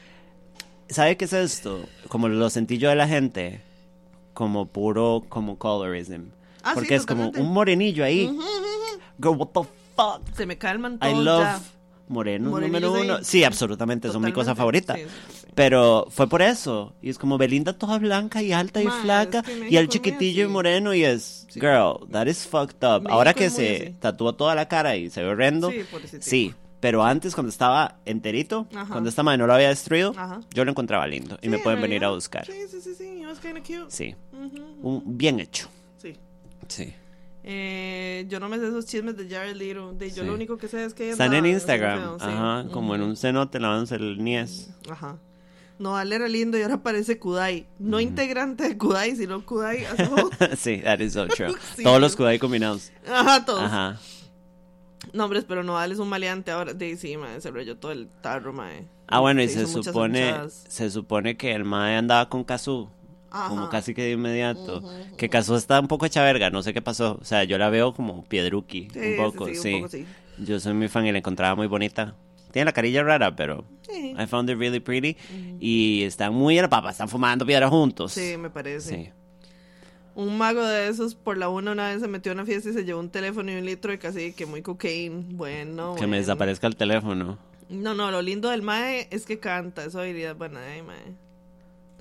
¿sabe 0.87 1.17
qué 1.17 1.25
es 1.25 1.33
esto? 1.33 1.83
Como 2.07 2.29
lo 2.29 2.49
sentí 2.49 2.77
yo 2.77 2.87
de 2.87 2.95
la 2.95 3.07
gente, 3.09 3.61
como 4.33 4.67
puro, 4.67 5.25
como 5.27 5.57
colorism. 5.57 6.29
Ah, 6.63 6.69
sí, 6.69 6.75
Porque 6.75 6.95
es 6.95 7.05
como 7.05 7.25
totalmente. 7.25 7.41
un 7.47 7.53
morenillo 7.53 8.03
ahí. 8.03 8.25
Ujú, 8.25 8.35
ujú, 8.35 8.41
ujú. 8.41 9.01
Girl, 9.19 9.35
what 9.39 9.47
the 9.47 9.61
fuck? 9.95 10.35
Se 10.35 10.45
me 10.45 10.57
calman 10.57 10.95
I 10.95 11.11
todos 11.11 11.23
love 11.25 11.41
ya. 11.43 11.61
Morenillos 12.07 12.59
número 12.61 12.95
ahí. 12.95 13.01
uno. 13.05 13.17
Sí, 13.23 13.43
absolutamente, 13.45 14.11
son 14.11 14.21
mi 14.21 14.33
cosa 14.33 14.53
Totalmente. 14.53 14.87
favorita. 14.87 14.95
Sí, 14.95 15.01
sí, 15.33 15.39
sí. 15.43 15.47
Pero 15.55 16.07
fue 16.09 16.27
por 16.27 16.41
eso. 16.41 16.93
Y 17.01 17.09
es 17.09 17.17
como 17.17 17.37
Belinda 17.37 17.71
toda 17.73 17.97
blanca 17.99 18.41
y 18.41 18.51
alta 18.51 18.81
y 18.81 18.87
flaca. 18.87 19.39
es 19.39 19.45
que 19.45 19.67
y 19.69 19.77
el 19.77 19.83
es 19.85 19.89
chiquitillo 19.89 20.43
y 20.43 20.47
moreno 20.47 20.93
y 20.93 21.03
es, 21.05 21.45
Sí. 21.49 21.59
girl, 21.61 22.05
that 22.11 22.27
is 22.27 22.45
fucked 22.45 22.83
up. 22.85 23.01
México 23.03 23.13
Ahora 23.13 23.33
que 23.33 23.45
es 23.45 23.53
se 23.53 23.75
así. 23.75 23.95
tatúa 23.99 24.35
toda 24.35 24.55
la 24.55 24.67
cara 24.67 24.95
y 24.97 25.09
se 25.09 25.21
ve 25.23 25.29
horrendo. 25.29 25.71
Sí. 25.71 25.85
Sí, 26.19 26.53
pero 26.81 27.01
antes 27.03 27.33
cuando 27.33 27.49
estaba 27.49 27.99
enterito, 28.05 28.67
Ajá. 28.75 28.87
cuando 28.91 29.07
esta 29.09 29.23
madre 29.23 29.37
no 29.37 29.47
lo 29.47 29.53
había 29.53 29.69
destruido, 29.69 30.13
Ajá. 30.17 30.41
yo 30.53 30.65
lo 30.65 30.71
encontraba 30.71 31.07
lindo. 31.07 31.35
Y 31.41 31.43
Sí, 31.45 31.49
me 31.49 31.57
en 31.57 31.63
pueden 31.63 31.81
venir 31.81 32.03
a 32.03 32.09
buscar. 32.09 32.45
Sí, 32.45 32.53
sí, 32.69 32.81
sí, 32.81 32.93
sí. 32.93 33.21
It 33.21 33.25
was 33.27 33.39
cute. 33.39 33.85
Sí, 33.87 34.15
Ujú, 34.33 34.63
un, 34.89 35.17
bien 35.17 35.39
hecho. 35.39 35.69
Sí. 36.71 36.93
Eh, 37.43 38.25
yo 38.29 38.39
no 38.39 38.49
me 38.49 38.57
sé 38.59 38.67
esos 38.67 38.85
chismes 38.85 39.17
de 39.17 39.27
Jared 39.27 39.55
Leto. 39.55 39.93
De, 39.93 40.09
yo 40.09 40.21
Sí. 40.21 40.27
lo 40.27 40.33
único 40.35 40.57
que 40.57 40.67
sé 40.67 40.85
es 40.85 40.93
que 40.93 41.09
Están 41.09 41.33
en 41.33 41.45
Instagram, 41.47 42.19
sí. 42.19 42.25
ajá, 42.27 42.65
como 42.71 42.93
en 42.95 43.01
Ujú. 43.01 43.09
un 43.11 43.17
cenote 43.17 43.59
lavándose 43.59 43.95
el 43.95 44.23
niés. 44.23 44.69
Ajá. 44.89 45.17
Nodal 45.79 46.13
era 46.13 46.27
lindo 46.27 46.59
y 46.59 46.61
ahora 46.61 46.83
parece 46.83 47.17
Kudai. 47.17 47.65
No 47.79 47.99
integrante 47.99 48.63
de 48.67 48.77
Kudai, 48.77 49.15
sino 49.15 49.43
Kudai 49.43 49.85
as 49.85 49.95
sí, 50.59 50.77
that 50.83 50.99
is 50.99 51.13
so 51.13 51.27
true. 51.27 51.55
Sí. 51.75 51.81
Todos 51.83 51.99
los 51.99 52.15
Kudai 52.15 52.37
combinados. 52.37 52.91
Ajá, 53.07 53.43
todos. 53.43 53.63
Ajá. 53.63 53.99
Nombres, 55.13 55.43
pero 55.47 55.63
Nodal 55.63 55.91
es 55.91 55.97
un 55.97 56.07
maleante 56.09 56.51
ahora. 56.51 56.73
De 56.75 56.95
sí, 56.95 57.17
mae, 57.17 57.41
se 57.41 57.49
rayó 57.49 57.75
todo 57.77 57.91
el 57.91 58.07
tarro, 58.21 58.53
mae. 58.53 58.85
Ah, 59.07 59.19
bueno, 59.19 59.41
y 59.41 59.49
se, 59.49 59.65
supone 59.65 60.35
se 60.49 60.89
supone 60.91 61.35
que 61.35 61.53
el 61.53 61.65
mae 61.65 61.95
andaba 61.97 62.29
con 62.29 62.43
Kazu. 62.43 62.87
Ajá. 63.31 63.49
Como 63.49 63.69
casi 63.69 63.93
que 63.93 64.03
de 64.03 64.11
inmediato. 64.11 64.83
Que 65.17 65.29
Kazu 65.29 65.55
está 65.55 65.79
un 65.79 65.87
poco 65.87 66.05
hecha 66.05 66.23
verga, 66.23 66.49
no 66.49 66.61
sé 66.63 66.73
qué 66.73 66.81
pasó. 66.81 67.17
O 67.21 67.25
sea, 67.25 67.43
yo 67.45 67.57
la 67.57 67.69
veo 67.69 67.93
como 67.93 68.23
piedruki, 68.25 68.89
Sí, 68.93 68.99
un 68.99 69.17
poco, 69.17 69.47
sí, 69.47 69.55
sí. 69.55 69.61
sí, 69.61 69.73
un 69.75 69.79
poco 69.81 69.89
sí. 69.91 70.05
Yo 70.39 70.59
soy 70.59 70.73
muy 70.73 70.87
fan 70.89 71.05
y 71.05 71.11
la 71.11 71.17
encontraba 71.19 71.55
muy 71.55 71.67
bonita. 71.67 72.15
Tiene 72.51 72.65
la 72.65 72.73
carilla 72.73 73.03
rara, 73.03 73.35
pero 73.35 73.63
Sí. 73.89 74.13
I 74.17 74.25
found 74.27 74.49
it 74.49 74.57
really 74.57 74.79
pretty. 74.79 75.15
Y 75.59 76.03
están 76.03 76.33
muy 76.33 76.57
en 76.57 76.63
la 76.63 76.69
papa, 76.69 76.91
están 76.91 77.07
fumando 77.09 77.45
piedra 77.45 77.69
juntos. 77.69 78.11
Sí, 78.13 78.35
me 78.37 78.49
parece. 78.49 78.95
Sí. 78.95 79.09
Un 80.13 80.37
mago 80.37 80.65
de 80.65 80.89
esos 80.89 81.15
por 81.15 81.37
la 81.37 81.47
una 81.47 81.71
una 81.71 81.87
vez 81.89 82.01
se 82.01 82.07
metió 82.09 82.33
a 82.33 82.35
una 82.35 82.45
fiesta 82.45 82.69
y 82.69 82.73
se 82.73 82.83
llevó 82.83 82.99
un 82.99 83.09
teléfono 83.09 83.49
y 83.51 83.55
un 83.55 83.65
litro 83.65 83.91
de 83.91 83.99
casi 83.99 84.33
que 84.33 84.45
muy 84.45 84.61
cocaine. 84.61 85.23
Bueno, 85.29 85.95
Que 85.95 86.01
me 86.01 86.07
bueno. 86.07 86.15
desaparezca 86.17 86.67
el 86.67 86.75
teléfono. 86.75 87.37
No, 87.69 87.93
no, 87.93 88.11
lo 88.11 88.21
lindo 88.21 88.49
del 88.49 88.61
mae 88.61 89.07
es 89.11 89.25
que 89.25 89.39
canta. 89.39 89.85
Eso 89.85 90.01
habilidad 90.01 90.35
buena, 90.35 90.75
eh, 90.75 90.83
mae. 90.83 91.15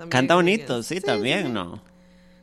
También, 0.00 0.12
Canta 0.12 0.34
bonito, 0.34 0.82
sí, 0.82 0.98
también, 0.98 1.48
sí. 1.48 1.52
¿no? 1.52 1.78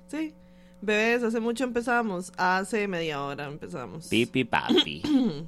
Sí. 0.10 0.36
Bebés, 0.80 1.24
hace 1.24 1.39
mucho 1.39 1.63
empezamos. 1.63 2.32
Hace 2.38 2.88
media 2.88 3.24
hora 3.24 3.48
empezamos. 3.48 4.06
Pipi 4.10 4.43
papi. 4.43 5.02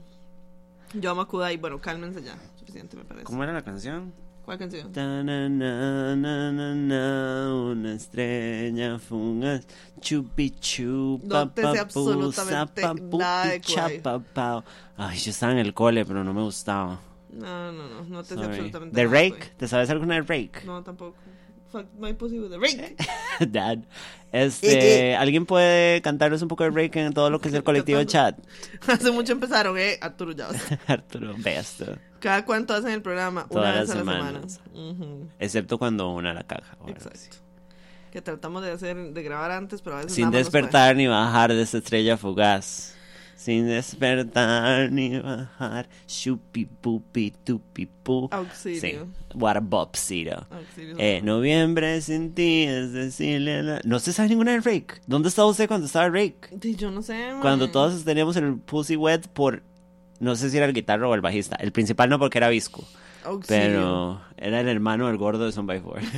Yo 0.96 1.12
amo 1.12 1.22
a 1.22 1.28
Kudai. 1.28 1.58
Bueno, 1.58 1.80
cálmense 1.80 2.24
ya. 2.24 2.36
Suficiente, 2.58 2.98
me 2.98 3.04
parece. 3.04 3.26
¿Cómo 3.26 3.44
era 3.44 3.54
la 3.54 3.62
canción? 3.62 4.12
¿Cuál 4.44 4.58
canción? 4.58 4.92
Ta, 4.92 5.22
na, 5.22 5.48
na, 5.50 6.16
na, 6.16 6.52
na, 6.52 6.74
na, 6.74 7.54
una 7.54 7.94
estrella 7.94 8.98
fugaz, 8.98 9.68
chupi 10.02 10.50
chupa, 10.60 11.28
No 11.28 11.52
te 11.52 11.62
sé 11.62 11.78
absolutamente 11.78 12.82
nada 12.82 13.46
de. 13.46 14.64
Ay, 14.98 15.20
yo 15.20 15.30
estaba 15.30 15.52
en 15.52 15.60
el 15.60 15.76
cole, 15.76 16.06
pero 16.06 16.24
no 16.24 16.34
me 16.34 16.42
gustaba. 16.42 17.00
No, 17.32 17.72
no, 17.72 17.88
no. 17.88 18.04
No 18.06 18.24
te 18.24 18.30
sé 18.30 18.34
Sorry. 18.34 18.48
absolutamente 18.48 18.96
¿De 18.96 19.06
nada. 19.06 19.16
Rake? 19.16 19.52
¿Te 19.58 19.68
sabes 19.68 19.92
alguna 19.92 20.16
de 20.16 20.22
Rake? 20.22 20.62
No, 20.66 20.82
tampoco. 20.82 21.29
Fuck 21.72 21.86
my 22.00 22.14
pussy 22.14 22.40
with 22.40 22.52
a 22.54 22.58
rake. 22.60 22.96
Dad. 23.52 23.80
Este, 24.32 25.16
¿alguien 25.16 25.46
puede 25.46 26.02
cantarnos 26.02 26.42
un 26.42 26.48
poco 26.48 26.64
de 26.64 26.70
Rake 26.70 27.00
en 27.04 27.14
todo 27.14 27.30
lo 27.32 27.40
que 27.40 27.48
es 27.50 27.54
el 27.54 27.64
colectivo 27.64 28.04
chat? 28.04 28.38
hace 28.88 29.12
mucho 29.12 29.34
empezaron, 29.34 29.78
eh. 29.78 29.98
Arturo 30.02 30.34
ya. 30.34 30.50
Arturo, 30.88 31.34
ve 31.38 31.58
esto. 31.58 31.86
¿Cada 32.20 32.46
cuánto 32.46 32.74
hacen 32.74 32.92
el 32.92 33.02
programa? 33.02 33.48
Todas 33.50 33.70
una 33.70 33.80
vez 33.80 33.90
las 33.90 33.90
a 33.90 33.94
la 33.96 34.00
semana. 34.00 34.28
semanas. 34.28 34.62
Ujú, 34.74 35.30
Excepto 35.40 35.78
cuando 35.80 36.12
una 36.12 36.34
la 36.34 36.44
caja. 36.44 36.78
o 36.80 36.88
algo 36.88 36.98
así. 37.00 37.26
Exacto. 37.26 37.38
Que 38.12 38.22
tratamos 38.22 38.64
de 38.64 38.72
hacer, 38.72 38.98
de 39.14 39.24
grabar 39.24 39.52
antes, 39.52 39.82
pero 39.82 39.96
a 39.96 40.00
veces 40.00 40.14
Sin 40.14 40.26
más 40.26 40.34
despertar 40.34 40.96
ni 40.96 41.08
bajar 41.08 41.54
de 41.54 41.62
esa 41.62 41.78
estrella 41.78 42.18
fugaz. 42.18 42.96
Sin 43.40 43.68
despertar 43.68 44.92
ni 44.92 45.18
bajar. 45.18 45.88
Shupi 46.06 46.66
pupi 46.66 47.32
tupi 47.46 47.86
pu. 47.86 48.28
Auxilio. 48.32 48.82
Sí. 48.82 49.00
What 49.34 49.56
a 49.56 49.62
bopsito. 49.62 50.46
Auxilio. 50.52 50.98
Eh, 51.00 51.22
noviembre 51.24 52.02
sin 52.02 52.34
ti 52.34 52.64
es 52.64 52.92
decirle 52.92 53.64
la... 53.64 53.80
No 53.86 54.00
se 54.00 54.12
sabe 54.12 54.28
ninguna 54.28 54.52
de 54.52 54.60
Rake. 54.60 54.96
¿Dónde 55.08 55.30
estaba 55.30 55.48
usted 55.48 55.70
cuando 55.70 55.88
estaba 55.88 56.10
Rake? 56.10 56.50
Di, 56.52 56.76
Yo 56.76 56.92
no 56.92 57.02
sé. 57.02 57.32
man. 57.32 57.40
Cuando 57.40 57.72
todos 57.72 58.04
teníamos 58.04 58.36
el 58.36 58.58
pussy 58.58 58.98
wet 58.98 59.30
por... 59.30 59.64
No 60.20 60.36
sé 60.36 60.50
si 60.50 60.58
era 60.58 60.66
el 60.66 60.74
guitarro 60.74 61.10
o 61.10 61.16
el 61.16 61.22
bajista. 61.22 61.56
El 61.62 61.72
principal 61.72 62.10
no 62.10 62.20
porque 62.20 62.40
era 62.40 62.50
visco. 62.50 62.84
Auxilio. 63.24 63.48
Pero 63.48 64.22
era 64.36 64.60
el 64.60 64.68
hermano 64.68 65.08
del 65.08 65.16
gordo 65.16 65.46
de 65.46 65.54
Son 65.54 65.66
by 65.66 65.80
Four. 65.80 66.02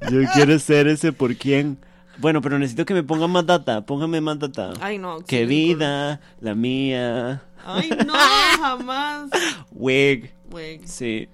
Yo 0.10 0.22
quiero 0.34 0.58
ser 0.58 0.88
ese 0.88 1.12
por 1.12 1.36
quién. 1.36 1.78
Bueno, 2.20 2.40
pero 2.42 2.58
necesito 2.58 2.84
que 2.84 2.94
me 2.94 3.02
pongan 3.02 3.30
más 3.30 3.46
data. 3.46 3.84
Póngame 3.84 4.20
más 4.20 4.38
data. 4.38 4.72
Ay, 4.80 4.98
no. 4.98 5.20
Qué 5.20 5.46
vida, 5.46 6.20
la 6.40 6.54
mía. 6.54 7.42
Ay, 7.64 7.90
no, 8.06 8.12
jamás. 8.60 9.30
Wig. 9.72 10.32
Güey, 10.50 10.80
Sí. 10.84 11.28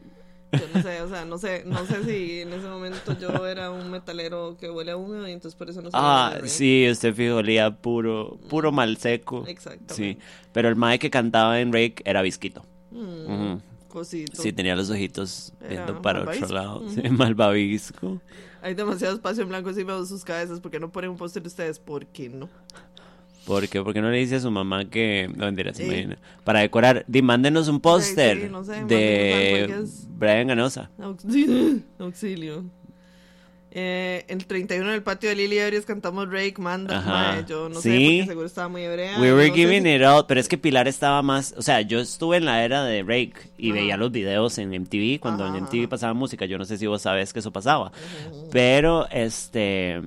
yo 0.53 0.61
no 0.75 0.83
sé, 0.83 1.01
o 1.03 1.09
sea, 1.09 1.25
no 1.25 1.39
sé, 1.39 1.63
no 1.67 1.85
sé 1.87 2.05
si 2.05 2.41
en 2.43 2.53
ese 2.53 2.69
momento 2.69 3.19
yo 3.19 3.47
era 3.47 3.71
un 3.71 3.91
metalero 3.91 4.57
que 4.61 4.71
huele 4.71 4.93
a 4.93 4.97
húmedo 4.97 5.27
y 5.29 5.33
entonces 5.33 5.57
por 5.57 5.69
eso 5.71 5.81
no 5.83 5.91
sabía 5.91 6.27
Ah, 6.27 6.39
sí, 6.45 6.87
usted 6.91 7.15
fijo, 7.15 7.37
olía 7.37 7.71
puro, 7.77 8.39
puro 8.49 8.73
mal 8.73 8.97
seco. 8.99 9.45
Exactamente. 9.47 9.95
Sí. 9.95 10.19
Pero 10.53 10.69
el 10.69 10.77
mae 10.77 10.99
que 10.99 11.11
cantaba 11.11 11.61
en 11.61 11.73
Rake 11.73 11.97
era 12.05 12.23
visquito. 12.23 12.65
Mm. 12.91 13.57
Cosito. 13.89 14.43
Sí, 14.43 14.53
tenía 14.53 14.77
los 14.77 14.91
ojitos 14.91 15.55
Era 15.61 15.69
viendo 15.85 16.03
para 16.03 16.21
otro 16.23 16.49
lado. 16.49 16.81
Ujú. 16.83 16.91
Sí, 16.91 17.09
malvavisco. 17.09 18.21
Hay 18.67 18.75
demasiado 18.75 19.15
espacio 19.15 19.45
en 19.45 19.49
blanco 19.49 19.69
encima 19.69 19.95
de 19.97 20.05
sus 20.07 20.25
cabezas. 20.25 20.59
¿Por 20.59 20.73
qué 20.73 20.81
no 20.81 20.91
ponen 20.91 21.11
un 21.11 21.17
póster 21.17 21.41
de 21.41 21.47
ustedes? 21.47 21.79
¿Por 21.79 22.05
qué 22.07 22.29
no? 22.29 22.49
¿Por 23.45 23.69
qué? 23.69 23.81
Porque 23.81 24.03
no 24.03 24.11
le 24.11 24.19
dice 24.19 24.35
a 24.35 24.41
su 24.41 24.51
mamá 24.51 24.87
que... 24.91 25.31
No, 25.37 25.45
mentira, 25.45 25.73
se 25.73 25.85
imagina. 25.85 26.19
Para 26.43 26.59
decorar, 26.59 27.05
di, 27.07 27.23
mándenos 27.23 27.69
un 27.69 27.79
póster 27.79 28.41
sí, 28.41 28.49
no 28.51 28.65
sé, 28.65 28.85
de. 28.87 29.87
Brian 30.19 30.49
Ganosa. 30.49 30.91
Auxilio. 30.99 31.79
Auxilio. 32.01 32.65
Eh, 33.79 34.25
el 34.29 34.47
31 34.47 34.89
en 34.89 34.95
el 34.95 35.03
patio 35.03 35.29
de 35.29 35.37
Lily 35.37 35.59
Ebrias 35.59 35.85
cantamos 35.85 36.31
Rake, 36.31 36.55
Manda. 36.57 36.99
Mae, 37.03 37.45
yo 37.45 37.69
no 37.69 37.79
sé, 37.83 37.91
porque 37.91 38.25
seguro 38.27 38.47
estaba 38.47 38.69
muy 38.69 38.81
hebrea. 38.83 39.21
We 39.21 39.35
were 39.35 39.51
no 39.51 39.55
giving 39.55 39.83
si- 39.83 39.95
it 39.97 40.03
all, 40.03 40.25
pero 40.27 40.41
es 40.41 40.49
que 40.49 40.57
Pilar 40.57 40.89
estaba 40.89 41.21
más, 41.21 41.53
o 41.59 41.61
sea, 41.61 41.83
yo 41.83 42.01
estuve 42.01 42.39
en 42.39 42.47
la 42.47 42.65
era 42.65 42.85
de 42.85 43.03
Rake 43.03 43.35
y 43.59 43.69
Ajá. 43.73 43.79
veía 43.81 43.97
los 43.99 44.11
videos 44.11 44.57
en 44.57 44.73
MTV 44.73 45.21
cuando 45.21 45.45
Ajá, 45.45 45.55
en 45.59 45.65
MTV 45.65 45.89
pasaba 45.89 46.15
música, 46.15 46.47
yo 46.47 46.57
no 46.57 46.65
sé 46.65 46.79
si 46.79 46.87
vos 46.87 47.03
sabes 47.03 47.35
que 47.35 47.41
eso 47.41 47.51
pasaba, 47.53 47.93
pero 48.51 49.07
este, 49.11 50.01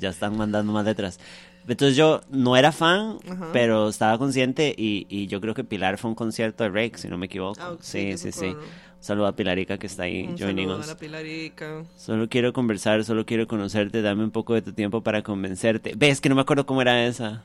ya 0.00 0.08
están 0.08 0.38
mandando 0.38 0.72
más 0.72 0.86
letras. 0.86 1.20
Entonces 1.68 1.94
yo 1.96 2.22
no 2.30 2.56
era 2.56 2.72
fan, 2.72 3.18
Ajá. 3.30 3.50
pero 3.52 3.90
estaba 3.90 4.16
consciente 4.16 4.74
y, 4.76 5.06
y 5.10 5.26
yo 5.26 5.42
creo 5.42 5.52
que 5.52 5.64
Pilar 5.64 5.98
fue 5.98 6.08
un 6.10 6.14
concierto 6.14 6.64
de 6.64 6.70
Rake, 6.70 6.96
si 6.96 7.08
no 7.08 7.18
me 7.18 7.26
equivoco. 7.26 7.60
Auxilio, 7.60 8.16
sí, 8.16 8.32
sí, 8.32 8.38
sí. 8.38 8.56
Un 9.04 9.06
saludo 9.08 9.26
a 9.26 9.36
Pilarica 9.36 9.76
que 9.76 9.86
está 9.86 10.04
ahí 10.04 10.22
Un 10.26 10.38
joining 10.38 10.70
us. 10.70 10.84
a 10.84 10.86
la 10.92 10.96
Pilarica. 10.96 11.84
Solo 11.94 12.26
quiero 12.26 12.54
conversar, 12.54 13.04
solo 13.04 13.26
quiero 13.26 13.46
conocerte, 13.46 14.00
dame 14.00 14.24
un 14.24 14.30
poco 14.30 14.54
de 14.54 14.62
tu 14.62 14.72
tiempo 14.72 15.02
para 15.02 15.20
convencerte. 15.22 15.92
Ves 15.94 16.22
que 16.22 16.30
no 16.30 16.34
me 16.34 16.40
acuerdo 16.40 16.64
cómo 16.64 16.80
era 16.80 17.04
esa. 17.04 17.42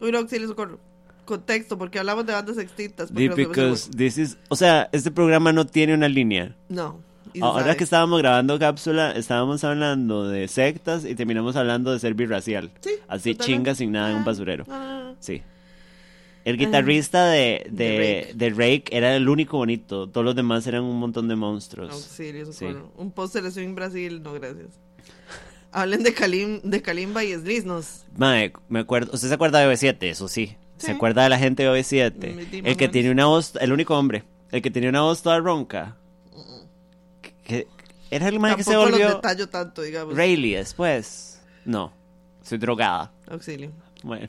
Uy, 0.00 0.12
no, 0.12 0.18
auxilio, 0.18 0.46
socorro. 0.46 0.78
Contexto, 1.24 1.76
porque 1.76 1.98
hablamos 1.98 2.26
de 2.26 2.32
bandas 2.34 2.58
extintas. 2.58 3.12
Because 3.12 3.90
this 3.90 4.18
is, 4.18 4.38
o 4.48 4.54
sea, 4.54 4.88
este 4.92 5.10
programa 5.10 5.52
no 5.52 5.66
tiene 5.66 5.94
una 5.94 6.08
línea. 6.08 6.54
No. 6.68 7.00
Ahora 7.40 7.64
sabe. 7.64 7.76
que 7.76 7.82
estábamos 7.82 8.20
grabando 8.20 8.56
cápsula, 8.60 9.10
estábamos 9.16 9.64
hablando 9.64 10.28
de 10.28 10.46
sectas 10.46 11.04
y 11.04 11.16
terminamos 11.16 11.56
hablando 11.56 11.90
de 11.92 11.98
ser 11.98 12.14
birracial. 12.14 12.70
Sí, 12.78 12.90
Así 13.08 13.32
totalmente. 13.34 13.44
chinga 13.44 13.74
sin 13.74 13.90
nada 13.90 14.10
en 14.10 14.16
un 14.18 14.22
Ah, 14.22 14.26
basurero. 14.26 14.64
no. 14.68 15.16
Sí. 15.18 15.42
El 16.44 16.58
guitarrista 16.58 17.26
de, 17.28 17.66
De 17.70 17.84
de, 17.88 17.98
Rake. 18.26 18.34
de 18.34 18.50
Rake 18.50 18.84
era 18.96 19.16
el 19.16 19.28
único 19.28 19.56
bonito. 19.56 20.08
Todos 20.08 20.24
los 20.24 20.34
demás 20.36 20.66
eran 20.66 20.82
un 20.84 20.98
montón 20.98 21.26
de 21.28 21.36
monstruos. 21.36 21.90
Auxilio, 21.92 22.46
Sí. 22.46 22.66
socorro. 22.66 22.92
Un 22.96 23.10
póster 23.12 23.42
de 23.42 23.50
Swing 23.50 23.74
Brasil, 23.74 24.22
no, 24.22 24.32
gracias. 24.34 24.68
Hablen 25.72 26.02
de, 26.02 26.12
Kalim, 26.14 26.60
de 26.62 26.82
Kalimba 26.82 27.24
y 27.24 27.32
Sliznos. 27.34 28.04
Mae, 28.16 28.52
me 28.68 28.80
acuerdo. 28.80 29.10
¿Usted 29.14 29.28
se 29.28 29.34
acuerda 29.34 29.58
de 29.60 29.66
OV7? 29.72 29.96
Eso 30.10 30.28
sí. 30.28 30.54
Sí. 30.76 30.86
¿Se 30.86 30.92
acuerda 30.92 31.22
de 31.22 31.28
la 31.30 31.38
gente 31.38 31.62
de 31.62 31.70
OV7? 31.70 32.12
Mm, 32.34 32.50
di 32.50 32.62
más 32.62 32.70
El 32.70 32.76
que 32.76 32.88
tiene 32.88 33.10
una 33.10 33.26
voz, 33.26 33.54
el 33.60 33.72
único 33.72 33.96
hombre, 33.98 34.24
el 34.52 34.60
que 34.62 34.70
tenía 34.70 34.90
una 34.90 35.00
voz 35.02 35.22
toda 35.22 35.38
ronca. 35.40 35.96
Que- 37.42 37.66
era 38.10 38.28
el 38.28 38.38
mae 38.38 38.54
que 38.56 38.64
se 38.64 38.72
los 38.74 38.90
volvió 38.90 39.08
detallo 39.16 39.48
tanto, 39.48 39.82
digamos. 39.82 40.14
Rayleigh 40.16 40.56
después. 40.56 41.40
No, 41.64 41.92
soy 42.42 42.58
drogada. 42.58 43.12
Auxilio. 43.28 43.70
Bueno, 44.02 44.28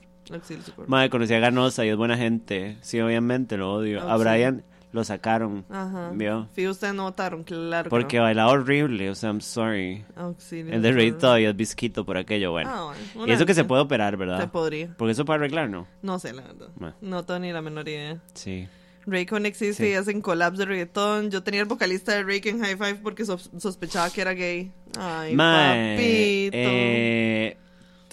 Mae, 0.87 1.09
conocí 1.09 1.33
a 1.33 1.39
Ganosa 1.39 1.85
y 1.85 1.89
es 1.89 1.95
buena 1.97 2.17
gente. 2.17 2.77
Sí, 2.81 2.99
obviamente, 2.99 3.57
lo 3.57 3.73
odio. 3.73 4.01
Ah, 4.01 4.13
a 4.13 4.17
sí. 4.17 4.23
Brian 4.23 4.63
lo 4.91 5.03
sacaron. 5.03 5.65
Ajá. 5.69 6.11
¿Vio? 6.13 6.47
Sí, 6.55 6.65
ustedes 6.67 6.93
no 6.93 7.03
votaron, 7.03 7.43
claro. 7.43 7.83
que 7.85 7.89
Porque 7.89 8.19
bailaba 8.19 8.51
horrible, 8.51 9.09
o 9.09 9.15
sea, 9.15 9.29
I'm 9.29 9.41
sorry. 9.41 10.05
Auxilio. 10.15 10.73
El 10.73 10.81
de 10.81 10.91
Rey 10.93 11.11
todavía 11.11 11.49
es 11.49 11.55
visquito 11.55 12.05
por 12.05 12.17
aquello, 12.17 12.51
bueno. 12.51 12.69
Ah, 12.73 12.93
bueno. 13.13 13.29
y 13.31 13.35
eso 13.35 13.45
que 13.45 13.53
se 13.53 13.65
puede 13.65 13.81
operar, 13.81 14.15
¿verdad? 14.15 14.39
Se 14.39 14.47
podría. 14.47 14.95
Porque 14.97 15.11
eso 15.11 15.25
para 15.25 15.37
arreglar, 15.41 15.69
¿no? 15.69 15.85
No 16.01 16.17
sé, 16.19 16.31
la 16.33 16.43
verdad. 16.43 16.69
No 17.01 17.25
tengo 17.25 17.39
ni 17.41 17.51
la 17.51 17.61
menor 17.61 17.87
idea. 17.89 18.21
Sí. 18.33 18.67
Raycon 19.07 19.45
existe 19.45 19.83
Sí. 19.83 19.89
y 19.91 19.93
hacen 19.95 20.21
collabs 20.21 20.57
de 20.57 20.65
reggaetón. 20.65 21.29
Yo 21.29 21.43
tenía 21.43 21.59
el 21.61 21.67
vocalista 21.67 22.13
de 22.13 22.23
Rake 22.23 22.49
en 22.49 22.59
High 22.61 22.75
Five 22.77 22.95
porque 23.03 23.23
sos- 23.23 23.51
sospechaba 23.57 24.09
que 24.09 24.21
era 24.21 24.31
gay. 24.33 24.71
Ay, 24.97 25.35
Mae, 25.35 25.95
papito. 25.95 26.57
eh, 26.57 27.57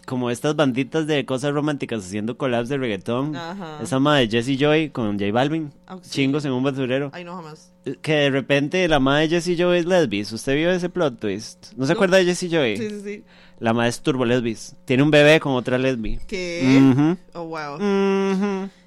como 0.06 0.30
estas 0.30 0.56
banditas 0.56 1.06
de 1.06 1.24
cosas 1.24 1.52
románticas 1.52 2.04
haciendo 2.04 2.36
collabs 2.36 2.68
de 2.68 2.78
reggaetón. 2.78 3.36
Ajá. 3.36 3.78
Esa 3.82 3.98
madre 3.98 4.26
de 4.26 4.30
Jessie 4.38 4.56
Joy 4.56 4.90
con 4.90 5.18
J 5.18 5.32
Balvin. 5.32 5.72
Auxilio. 5.86 6.12
Chingos 6.12 6.44
en 6.44 6.52
un 6.52 6.62
basurero. 6.62 7.10
Ay, 7.12 7.24
no, 7.24 7.36
jamás. 7.36 7.72
Que 8.00 8.12
de 8.14 8.30
repente 8.30 8.86
la 8.88 9.00
madre 9.00 9.28
de 9.28 9.36
Jessie 9.36 9.56
Joy 9.56 9.78
es 9.78 9.86
lesbis. 9.86 10.32
¿Usted 10.32 10.54
vio 10.56 10.70
ese 10.70 10.88
plot 10.88 11.18
twist? 11.18 11.72
¿No 11.76 11.86
se 11.86 11.92
No. 11.92 11.98
acuerda 11.98 12.16
de 12.18 12.24
Jessie 12.24 12.48
Joy? 12.48 12.76
Sí, 12.76 12.88
sí, 12.90 13.00
sí. 13.04 13.24
La 13.58 13.72
madre 13.72 13.90
es 13.90 14.00
turbo 14.00 14.24
lesbis. 14.24 14.74
Tiene 14.84 15.02
un 15.04 15.10
bebé 15.10 15.38
con 15.40 15.52
otra 15.52 15.78
lesbi. 15.78 16.18
¿Qué? 16.26 17.16
Oh, 17.34 17.44
wow. 17.44 17.78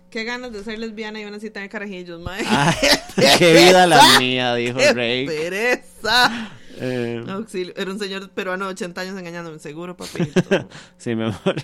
Qué 0.10 0.24
ganas 0.24 0.54
de 0.54 0.64
ser 0.64 0.80
lesbiana 0.80 1.20
y 1.20 1.24
aún 1.24 1.34
así 1.34 1.50
tener 1.50 1.70
carajillos, 1.70 2.22
mae. 2.22 2.42
Ay, 2.48 2.74
qué 3.38 3.54
vida 3.54 3.86
la 3.86 4.02
mía, 4.18 4.56
dijo 4.56 4.78
¡Qué 4.78 4.94
Rey. 4.94 5.26
pereza! 5.26 6.52
Eh, 6.78 7.24
Auxilio. 7.28 7.74
Era 7.78 7.92
un 7.92 8.00
señor 8.00 8.30
peruano 8.30 8.66
de 8.66 8.72
80 8.72 9.02
años 9.02 9.18
engañándome, 9.18 9.60
seguro, 9.60 9.96
papito. 9.96 10.42
sí, 10.98 11.16
mi 11.16 11.24
amor. 11.24 11.56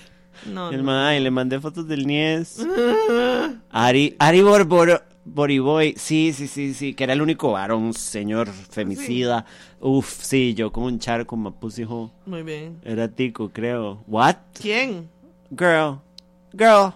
No, 0.45 0.70
El 0.72 0.78
no. 0.78 0.84
mae, 0.84 1.20
le 1.20 1.30
mandé 1.32 1.59
fotos 1.59 1.88
del 1.88 2.07
Nies. 2.07 2.66
Ari, 3.70 4.16
Ari 4.18 4.41
Borbor, 4.41 5.03
Boriboy, 5.24 5.93
sí, 5.97 6.34
sí, 6.34 6.47
sí, 6.47 6.74
sí, 6.74 6.93
que 6.93 7.03
era 7.03 7.14
el 7.14 7.22
único 7.22 7.51
varón, 7.51 7.93
señor 7.93 8.47
femicida. 8.49 9.45
Uf, 9.80 10.24
sí, 10.24 10.53
yo 10.55 10.72
con 10.72 10.86
un 10.86 10.99
charco 10.99 11.38
me 11.38 11.51
puse, 11.51 11.84
hijo. 11.84 12.12
Muy 12.26 12.43
bien. 12.43 12.80
Era 12.84 13.07
tico, 13.07 13.49
creo. 13.51 14.03
What? 14.07 14.36
¿Quién? 14.59 15.09
Girl. 15.51 15.99
Girl. 16.53 16.93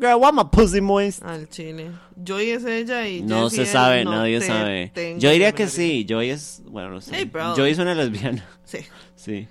Girl, 0.00 0.20
what 0.20 0.32
my 0.32 0.44
pussy 0.44 0.80
moist? 0.80 1.22
Al 1.24 1.48
chile. 1.48 1.90
Joy 2.22 2.50
es 2.50 2.64
ella 2.64 3.08
y 3.08 3.20
No 3.20 3.48
Jessie 3.50 3.66
se 3.66 3.72
sabe, 3.72 4.04
no 4.04 4.12
nadie 4.12 4.38
te 4.38 4.46
sabe. 4.46 4.92
Yo 5.18 5.30
diría 5.30 5.52
que 5.52 5.66
sí, 5.66 6.06
Joy 6.08 6.30
es, 6.30 6.62
bueno, 6.66 6.90
no 6.90 7.00
sé. 7.00 7.10
Hey, 7.14 7.24
bro. 7.24 7.54
Joy 7.56 7.70
es 7.70 7.78
una 7.78 7.94
lesbiana. 7.94 8.44
Sí. 8.64 8.78
Sí. 9.16 9.48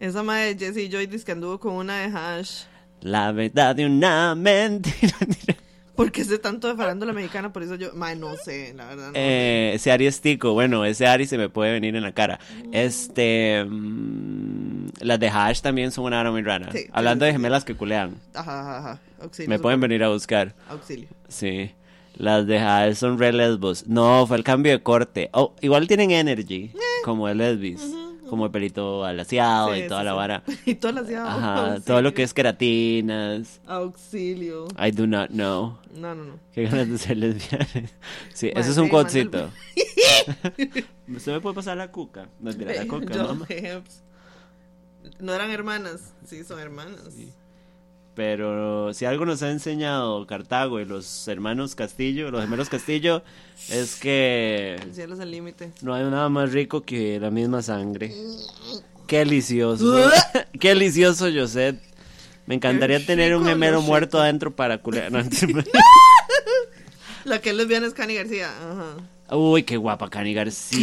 Esa 0.00 0.22
madre 0.24 0.54
de 0.54 0.66
Jessie 0.66 0.90
Joy 0.90 1.06
dice 1.06 1.24
que 1.24 1.32
anduvo 1.32 1.58
con 1.58 1.74
una 1.74 2.00
de 2.00 2.06
Hash. 2.14 2.64
La 3.00 3.30
verdad 3.32 3.76
de 3.76 3.86
una 3.86 4.34
mentira. 4.34 5.16
¿Por 5.96 6.12
qué 6.12 6.24
sé 6.24 6.38
tanto 6.38 6.68
de 6.68 6.74
farándula 6.76 7.12
mexicana? 7.12 7.52
Por 7.52 7.62
eso 7.62 7.74
yo, 7.74 7.92
madre, 7.94 8.16
no 8.16 8.36
sé, 8.36 8.74
la 8.76 8.84
verdad. 8.86 9.06
No. 9.08 9.12
Eh, 9.14 9.72
ese 9.74 9.90
Ari 9.90 10.06
es 10.06 10.20
tico. 10.20 10.52
Bueno, 10.52 10.84
ese 10.84 11.06
Ari 11.06 11.26
se 11.26 11.38
me 11.38 11.48
puede 11.48 11.72
venir 11.72 11.96
en 11.96 12.02
la 12.02 12.12
cara. 12.12 12.38
Este. 12.72 13.64
mm, 13.66 14.88
las 15.00 15.18
de 15.18 15.28
Hash 15.28 15.60
también 15.60 15.90
son 15.90 16.04
una 16.04 16.20
hora 16.20 16.30
muy 16.30 16.42
rara. 16.42 16.70
Sí, 16.70 16.86
Hablando 16.92 17.24
sí, 17.24 17.28
de 17.28 17.32
gemelas 17.32 17.64
que 17.64 17.74
culean. 17.74 18.14
Ajá, 18.34 18.60
ajá, 18.60 18.78
ajá. 18.78 19.00
Auxilio. 19.20 19.48
Me 19.48 19.58
pueden 19.58 19.80
venir 19.80 20.04
a 20.04 20.08
buscar. 20.10 20.54
Auxilio. 20.68 21.08
Sí. 21.28 21.70
Las 22.16 22.46
de 22.46 22.58
Hash 22.58 22.94
son 22.96 23.18
re 23.18 23.32
lesbos. 23.32 23.86
No, 23.86 24.26
fue 24.26 24.36
el 24.36 24.44
cambio 24.44 24.72
de 24.72 24.82
corte. 24.82 25.30
Oh, 25.32 25.54
igual 25.60 25.86
tienen 25.86 26.10
energy. 26.10 26.72
Como 27.04 27.28
el 27.28 27.38
lesbis. 27.38 27.82
Como 28.28 28.46
el 28.46 28.50
pelito 28.50 29.04
alaciado 29.04 29.74
Sí, 29.74 29.80
y 29.82 29.88
toda 29.88 30.00
sí, 30.00 30.04
la 30.04 30.10
sí. 30.12 30.16
vara. 30.16 30.42
y 30.66 30.74
todas 30.74 30.94
las 30.96 31.08
ya. 31.08 31.26
Ajá. 31.26 31.80
Todo 31.80 32.02
lo 32.02 32.14
que 32.14 32.22
es 32.22 32.34
queratinas. 32.34 33.60
Auxilio. 33.66 34.68
I 34.78 34.90
do 34.90 35.06
not 35.06 35.28
know. 35.30 35.78
No, 35.94 36.14
no, 36.14 36.24
no. 36.24 36.38
Qué 36.52 36.64
ganas 36.64 36.88
de 36.88 36.98
ser 36.98 37.16
lesbiana. 37.16 37.66
Sí, 38.32 38.50
Mae, 38.52 38.60
eso 38.60 38.70
es 38.72 38.78
un 38.78 38.84
sí, 38.86 38.90
codcito. 38.90 39.50
¿Usted 41.08 41.32
me 41.34 41.40
puede 41.40 41.54
pasar 41.54 41.76
la 41.76 41.90
cuca? 41.90 42.28
No, 42.40 42.50
la 42.50 42.86
coca, 42.86 43.22
mamá. 43.24 43.46
No 45.20 45.32
eran 45.32 45.50
hermanas. 45.50 46.14
Sí, 46.26 46.42
son 46.44 46.58
hermanas. 46.58 47.14
Pero 48.16 48.94
si 48.94 49.04
algo 49.04 49.26
nos 49.26 49.42
ha 49.42 49.50
enseñado 49.50 50.26
Cartago 50.26 50.80
y 50.80 50.86
los 50.86 51.28
hermanos 51.28 51.74
Castillo, 51.74 52.30
los 52.30 52.40
gemelos 52.40 52.70
Castillo, 52.70 53.22
es 53.68 53.96
que 53.96 54.76
El 54.82 54.94
cielo 54.94 55.14
es 55.14 55.20
el 55.20 55.30
límite. 55.30 55.70
no 55.82 55.92
hay 55.94 56.02
nada 56.04 56.30
más 56.30 56.50
rico 56.52 56.82
que 56.82 57.20
la 57.20 57.30
misma 57.30 57.60
sangre. 57.60 58.14
Qué 59.06 59.18
delicioso. 59.18 60.10
Qué 60.58 60.70
delicioso, 60.70 61.26
José. 61.30 61.78
Me 62.46 62.54
encantaría 62.54 63.04
tener 63.04 63.36
un 63.36 63.44
gemelo 63.44 63.82
muerto 63.82 64.18
adentro 64.18 64.56
para 64.56 64.78
culear. 64.78 65.12
No, 65.12 65.20
La 67.24 67.38
que 67.42 67.50
es 67.50 67.56
lesbiana 67.56 67.86
es 67.86 67.92
Cani 67.92 68.14
García. 68.14 68.48
Ajá. 68.48 68.96
Uy, 69.30 69.64
qué 69.64 69.76
guapa 69.76 70.08
Cani 70.08 70.34
García. 70.34 70.80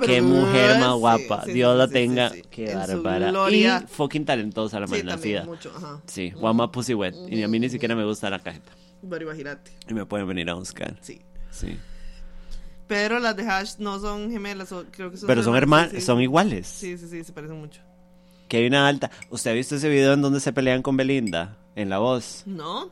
¿Qué? 0.00 0.06
Qué 0.06 0.06
Pero 0.06 0.24
mujer 0.24 0.78
más 0.80 0.94
guapa. 0.94 1.44
sí, 1.44 1.52
Dios 1.52 1.76
la 1.76 1.86
sí, 1.86 1.92
tenga. 1.92 2.32
Qué 2.50 2.74
bárbara. 2.74 3.32
Y 3.50 3.66
fucking 3.88 4.24
talentosa 4.24 4.78
la 4.80 4.86
malnacida. 4.86 5.44
mucho. 5.44 5.72
Ajá. 5.74 6.00
Sí, 6.06 6.30
Guama 6.30 6.70
Pussy 6.70 6.94
Wet. 6.94 7.14
Y 7.28 7.42
a 7.42 7.48
mí 7.48 7.58
ni 7.58 7.70
siquiera 7.70 7.94
me 7.94 8.04
gusta 8.04 8.28
la 8.28 8.38
cajeta. 8.38 8.72
Bari 9.02 9.24
Bajirate. 9.24 9.70
Y 9.88 9.94
me 9.94 10.04
pueden 10.06 10.26
venir 10.28 10.48
a 10.50 10.54
buscar. 10.54 10.96
Sí. 11.00 11.20
Sí. 11.50 11.78
Pero 12.86 13.18
las 13.18 13.34
de 13.36 13.46
Hash 13.48 13.76
no 13.78 13.98
son 13.98 14.30
gemelas, 14.30 14.68
creo 14.90 15.10
que 15.10 15.16
son 15.16 15.26
Pero 15.26 15.42
son 15.42 15.56
hermanas, 15.56 16.04
son 16.04 16.20
iguales. 16.20 16.66
Sí, 16.66 16.98
sí, 16.98 17.08
sí, 17.08 17.24
se 17.24 17.32
parecen 17.32 17.58
mucho. 17.58 17.80
Que 18.48 18.58
hay 18.58 18.66
una 18.66 18.86
alta. 18.86 19.10
¿Usted 19.30 19.52
ha 19.52 19.54
visto 19.54 19.76
ese 19.76 19.88
video 19.88 20.12
en 20.12 20.20
donde 20.20 20.38
se 20.40 20.52
pelean 20.52 20.82
con 20.82 20.96
Belinda? 20.96 21.56
En 21.76 21.88
la 21.88 21.98
voz. 21.98 22.42
¿No? 22.44 22.90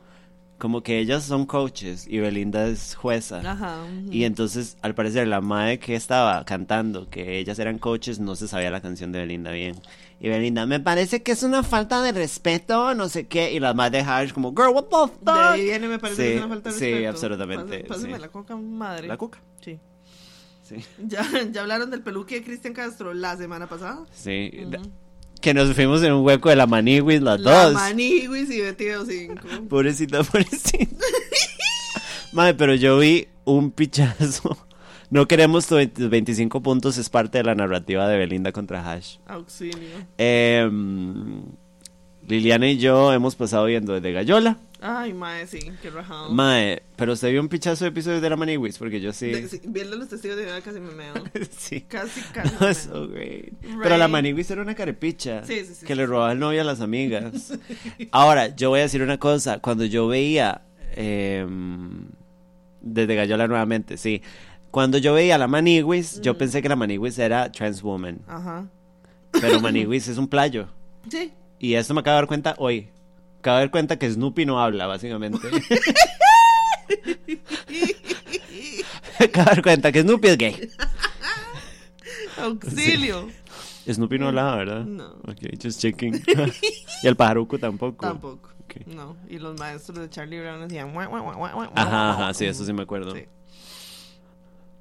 Como 0.63 0.81
que 0.81 0.97
ellas 0.99 1.23
son 1.25 1.45
coaches 1.45 2.07
y 2.07 2.19
Belinda 2.19 2.65
es 2.67 2.95
jueza. 2.95 3.41
Ajá. 3.45 3.85
Y 4.09 4.23
entonces, 4.23 4.77
al 4.81 4.95
parecer, 4.95 5.27
la 5.27 5.41
madre 5.41 5.77
que 5.77 5.93
estaba 5.93 6.45
cantando, 6.45 7.09
que 7.09 7.37
ellas 7.37 7.59
eran 7.59 7.79
coaches, 7.79 8.21
no 8.21 8.37
se 8.37 8.47
sabía 8.47 8.71
la 8.71 8.79
canción 8.79 9.11
de 9.11 9.19
Belinda 9.19 9.51
bien. 9.51 9.75
Y 10.21 10.29
Belinda, 10.29 10.65
me 10.65 10.79
parece 10.79 11.21
que 11.21 11.33
es 11.33 11.43
una 11.43 11.63
falta 11.63 12.01
de 12.01 12.13
respeto, 12.13 12.95
no 12.95 13.09
sé 13.09 13.27
qué. 13.27 13.51
Y 13.51 13.59
la 13.59 13.73
madre 13.73 13.97
de 13.97 14.03
Harsh, 14.05 14.31
como, 14.31 14.51
girl, 14.55 14.69
what 14.73 14.83
the 14.85 15.11
fuck? 15.13 15.21
De 15.25 15.31
ahí 15.33 15.63
viene, 15.65 15.89
me 15.89 15.99
parece 15.99 16.21
Sí, 16.23 16.29
que 16.29 16.35
es 16.37 16.39
una 16.45 16.47
falta 16.55 16.69
de 16.71 16.75
sí, 16.79 16.85
respeto. 16.91 17.09
absolutamente, 17.09 17.79
Pásame, 17.83 18.15
sí. 18.15 18.21
la 18.21 18.27
coca 18.29 18.55
madre. 18.55 19.07
La 19.09 19.17
cuca. 19.17 19.39
Sí. 19.59 19.77
Sí. 20.63 20.75
Ya, 21.05 21.25
ya 21.51 21.59
hablaron 21.59 21.91
del 21.91 22.03
peluque 22.03 22.35
de 22.35 22.43
Cristian 22.45 22.73
Castro 22.73 23.13
la 23.13 23.35
semana 23.35 23.67
pasada. 23.67 24.05
Sí. 24.13 24.49
Ujú. 24.65 24.81
Que 25.43 25.53
nos 25.53 25.73
fuimos 25.73 26.01
en 26.03 26.13
un 26.13 26.25
hueco 26.25 26.47
de 26.47 26.55
la 26.55 26.67
Maniwis 26.67 27.21
las 27.21 27.37
La 27.41 27.65
dos. 27.65 27.73
Maniguis 27.73 28.49
y 28.49 28.61
Betty 28.61 28.85
de 28.85 29.05
cinco. 29.05 29.45
Pobrecita, 29.69 30.23
pobrecita. 30.23 31.05
Madre, 32.31 32.53
pero 32.53 32.75
yo 32.75 32.97
vi 32.97 33.27
un 33.43 33.71
pichazo. 33.71 34.57
No 35.09 35.27
queremos 35.27 35.67
tu 35.67 35.75
20 35.75 36.07
25 36.07 36.63
puntos, 36.63 36.97
es 36.97 37.09
parte 37.09 37.39
de 37.39 37.43
la 37.43 37.55
narrativa 37.55 38.07
de 38.07 38.17
Belinda 38.17 38.53
contra 38.53 38.89
Hash. 38.89 39.17
Auxilio. 39.27 39.77
Em, 40.17 41.43
Liliana 42.27 42.69
y 42.69 42.77
yo 42.77 43.11
hemos 43.13 43.35
pasado 43.35 43.65
viendo 43.65 43.93
desde 43.93 44.11
Gallola. 44.13 44.57
Ay, 44.85 45.13
mae, 45.13 45.47
sí, 45.47 45.59
qué 45.81 45.89
rajado. 45.89 46.29
Mae, 46.29 46.83
pero 46.97 47.13
usted 47.13 47.31
vio 47.31 47.39
un 47.39 47.47
pichazo 47.47 47.85
de 47.85 47.89
episodios 47.89 48.21
de 48.21 48.29
la 48.29 48.35
Maniwis, 48.35 48.77
porque 48.77 48.99
yo 48.99 49.13
sí. 49.13 49.27
De- 49.27 49.47
sí, 49.47 49.61
viendo 49.65 49.95
los 49.95 50.09
testigos 50.09 50.35
de 50.37 50.43
Jehová 50.43 50.59
casi 50.61 50.79
me 50.81 50.91
meo. 50.93 51.13
sí. 51.57 51.81
Casi, 51.81 52.19
casi. 52.33 52.53
No, 52.59 52.73
so 52.73 53.07
great. 53.07 53.53
Right. 53.61 53.79
Pero 53.81 53.97
la 53.97 54.07
Maniwis 54.09 54.51
era 54.51 54.61
una 54.61 54.75
carepicha. 54.75 55.45
Sí, 55.45 55.63
sí, 55.65 55.73
sí, 55.75 55.85
Que 55.85 55.95
le 55.95 56.05
robaba 56.05 56.33
el 56.33 56.39
novio 56.39 56.59
a 56.61 56.65
las 56.65 56.81
amigas. 56.81 57.53
Ahora, 58.11 58.53
yo 58.55 58.69
voy 58.69 58.79
a 58.79 58.83
decir 58.83 59.01
una 59.01 59.17
cosa. 59.19 59.59
Cuando 59.59 59.85
yo 59.85 60.07
veía. 60.07 60.61
em, 60.95 62.07
desde 62.81 63.15
Gallola 63.15 63.47
nuevamente, 63.47 63.95
sí. 63.97 64.21
Cuando 64.71 64.97
yo 64.97 65.13
veía 65.13 65.35
a 65.35 65.37
la 65.37 65.47
Maniwis, 65.47 66.19
yo 66.21 66.37
pensé 66.37 66.61
que 66.61 66.67
la 66.67 66.75
Maniwis 66.75 67.17
era 67.19 67.49
trans 67.51 67.81
woman. 67.81 68.19
Ajá. 68.27 68.67
Pero 69.31 69.59
Maniwis 69.61 70.07
es 70.09 70.17
un 70.17 70.27
playo. 70.27 70.67
Sí. 71.09 71.31
Y 71.63 71.75
esto 71.75 71.93
me 71.93 72.01
acabo 72.01 72.15
de 72.15 72.21
dar 72.23 72.27
cuenta 72.27 72.55
hoy. 72.57 72.89
Acabo 73.39 73.55
de 73.55 73.61
dar 73.63 73.71
cuenta 73.71 73.97
que 73.97 74.11
Snoopy 74.11 74.45
no 74.45 74.61
habla, 74.61 74.85
básicamente. 74.85 75.39
me 75.49 75.59
acabo 79.25 79.45
de 79.45 79.55
dar 79.55 79.61
cuenta 79.63 79.89
que 79.93 80.01
Snoopy 80.01 80.27
es 80.27 80.37
gay. 80.37 80.69
Auxilio. 82.37 83.29
Snoopy 83.89 84.19
no 84.19 84.27
hablaba, 84.27 84.57
¿verdad? 84.57 84.83
No. 84.83 85.05
Ok, 85.25 85.37
just 85.63 85.79
checking. 85.79 86.15
y 87.03 87.07
el 87.07 87.15
pajaruco 87.15 87.57
tampoco. 87.57 88.05
Tampoco. 88.07 88.49
No. 88.85 89.15
Y 89.29 89.39
los 89.39 89.57
maestros 89.57 89.99
de 89.99 90.09
Charlie 90.09 90.41
Brown 90.41 90.67
decían. 90.67 90.91
"Mua, 90.91 91.07
mua, 91.07 91.21
mua, 91.21 91.37
mua, 91.37 91.51
mua, 91.53 91.71
Ajá, 91.75 92.09
ajá, 92.09 92.23
mua". 92.25 92.33
sí, 92.33 92.43
eso 92.43 92.65
sí 92.65 92.73
me 92.73 92.83
acuerdo. 92.83 93.15
Sí. 93.15 93.23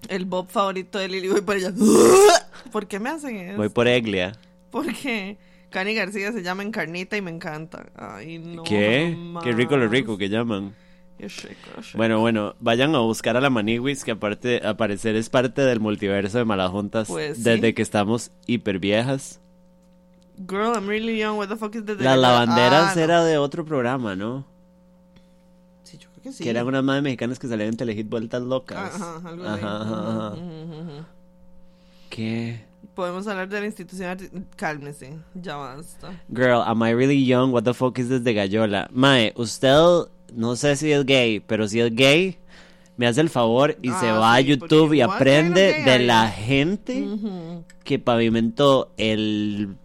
El 0.09 0.25
Bob 0.25 0.49
favorito 0.49 0.99
de 0.99 1.07
Lily, 1.07 1.29
voy 1.29 1.43
por 1.43 1.59
ella. 1.59 1.73
¿Por 2.73 2.89
qué 2.89 2.99
me 2.99 3.11
hacen 3.11 3.37
eso? 3.37 3.57
Voy 3.57 3.69
por 3.69 3.87
Eglia. 3.87 4.33
Porque 4.73 5.39
Cani 5.73 5.95
García 5.95 6.31
se 6.33 6.43
llama 6.45 6.63
Encarnita 6.63 7.17
y 7.17 7.23
me 7.23 7.31
encanta. 7.33 7.87
Ay, 7.97 8.39
no. 8.39 8.63
¿Qué? 8.63 9.11
jamás. 9.17 9.43
Qué 9.43 9.53
rico 9.53 9.77
lo 9.77 9.89
rico 9.89 10.17
que 10.17 10.29
llaman. 10.29 10.75
Qué 11.19 11.27
rico, 11.29 11.71
rico. 11.77 11.89
Bueno, 11.97 12.21
bueno, 12.21 12.55
vayan 12.61 12.95
a 12.95 12.99
buscar 13.01 13.37
a 13.37 13.41
la 13.41 13.51
Maniwis, 13.51 14.05
que 14.05 14.13
aparte, 14.13 14.59
al 14.59 14.77
parecer 14.77 15.17
es 15.17 15.29
parte 15.29 15.63
del 15.63 15.81
multiverso 15.81 16.39
de 16.39 16.45
Malajuntas 16.45 17.09
Pues 17.09 17.39
sí. 17.39 17.43
desde 17.43 17.75
que 17.75 17.83
estamos 17.83 18.31
hiper 18.47 18.79
viejas. 18.79 19.41
Girl, 20.49 20.73
I'm 20.75 20.87
really 20.89 21.19
young. 21.19 21.37
What 21.39 21.49
the 21.49 21.57
fuck 21.57 21.75
is 21.75 21.85
the 21.85 21.95
Las 21.97 22.19
lavanderas 22.19 22.93
Ah, 22.93 22.95
no. 22.97 23.01
era 23.03 23.25
de 23.25 23.39
otro 23.39 23.65
programa, 23.65 24.17
¿no? 24.17 24.47
Sí, 25.85 25.99
yo 25.99 26.09
creo 26.11 26.23
que 26.23 26.33
sí. 26.33 26.43
Que 26.45 26.51
eran 26.51 26.67
unas 26.67 26.83
madres 26.83 27.03
mexicanas 27.05 27.39
que 27.39 27.47
salían 27.49 27.69
en 27.69 27.77
Telehit 27.77 28.09
vueltas 28.09 28.43
locas. 28.43 28.95
Ajá, 28.95 29.29
algo 29.29 29.45
así. 29.45 29.65
Ajá, 29.65 29.83
ajá, 29.83 30.33
ajá. 30.33 31.09
¿Qué? 32.11 32.65
Podemos 32.95 33.27
hablar 33.27 33.49
de 33.49 33.61
la 33.61 33.67
institución. 33.67 34.47
Cálmese, 34.57 35.19
ya 35.35 35.57
basta. 35.57 36.11
Girl, 36.29 36.63
am 36.67 36.83
I 36.83 36.93
really 36.93 37.25
young? 37.25 37.53
What 37.53 37.63
the 37.65 37.73
fuck 37.75 37.99
is 37.99 38.09
this 38.09 38.23
de 38.23 38.35
Gallola? 38.35 38.89
Mae, 38.93 39.33
usted 39.37 40.09
no 40.35 40.57
sé 40.57 40.77
si 40.77 40.93
es 40.93 41.05
gay, 41.07 41.41
pero 41.41 41.67
si 41.69 41.81
es 41.81 41.95
gay, 41.95 42.39
me 42.97 43.07
hace 43.07 43.21
el 43.23 43.31
favor 43.31 43.77
y 43.83 43.91
Ah, 43.91 44.01
se 44.01 44.13
va 44.13 44.35
a 44.35 44.41
YouTube 44.41 44.93
y 44.95 45.01
aprende 45.01 45.83
de 45.85 45.99
la 46.01 46.29
gente 46.29 47.07
que 47.85 47.99
pavimentó 47.99 48.93
el... 48.97 49.77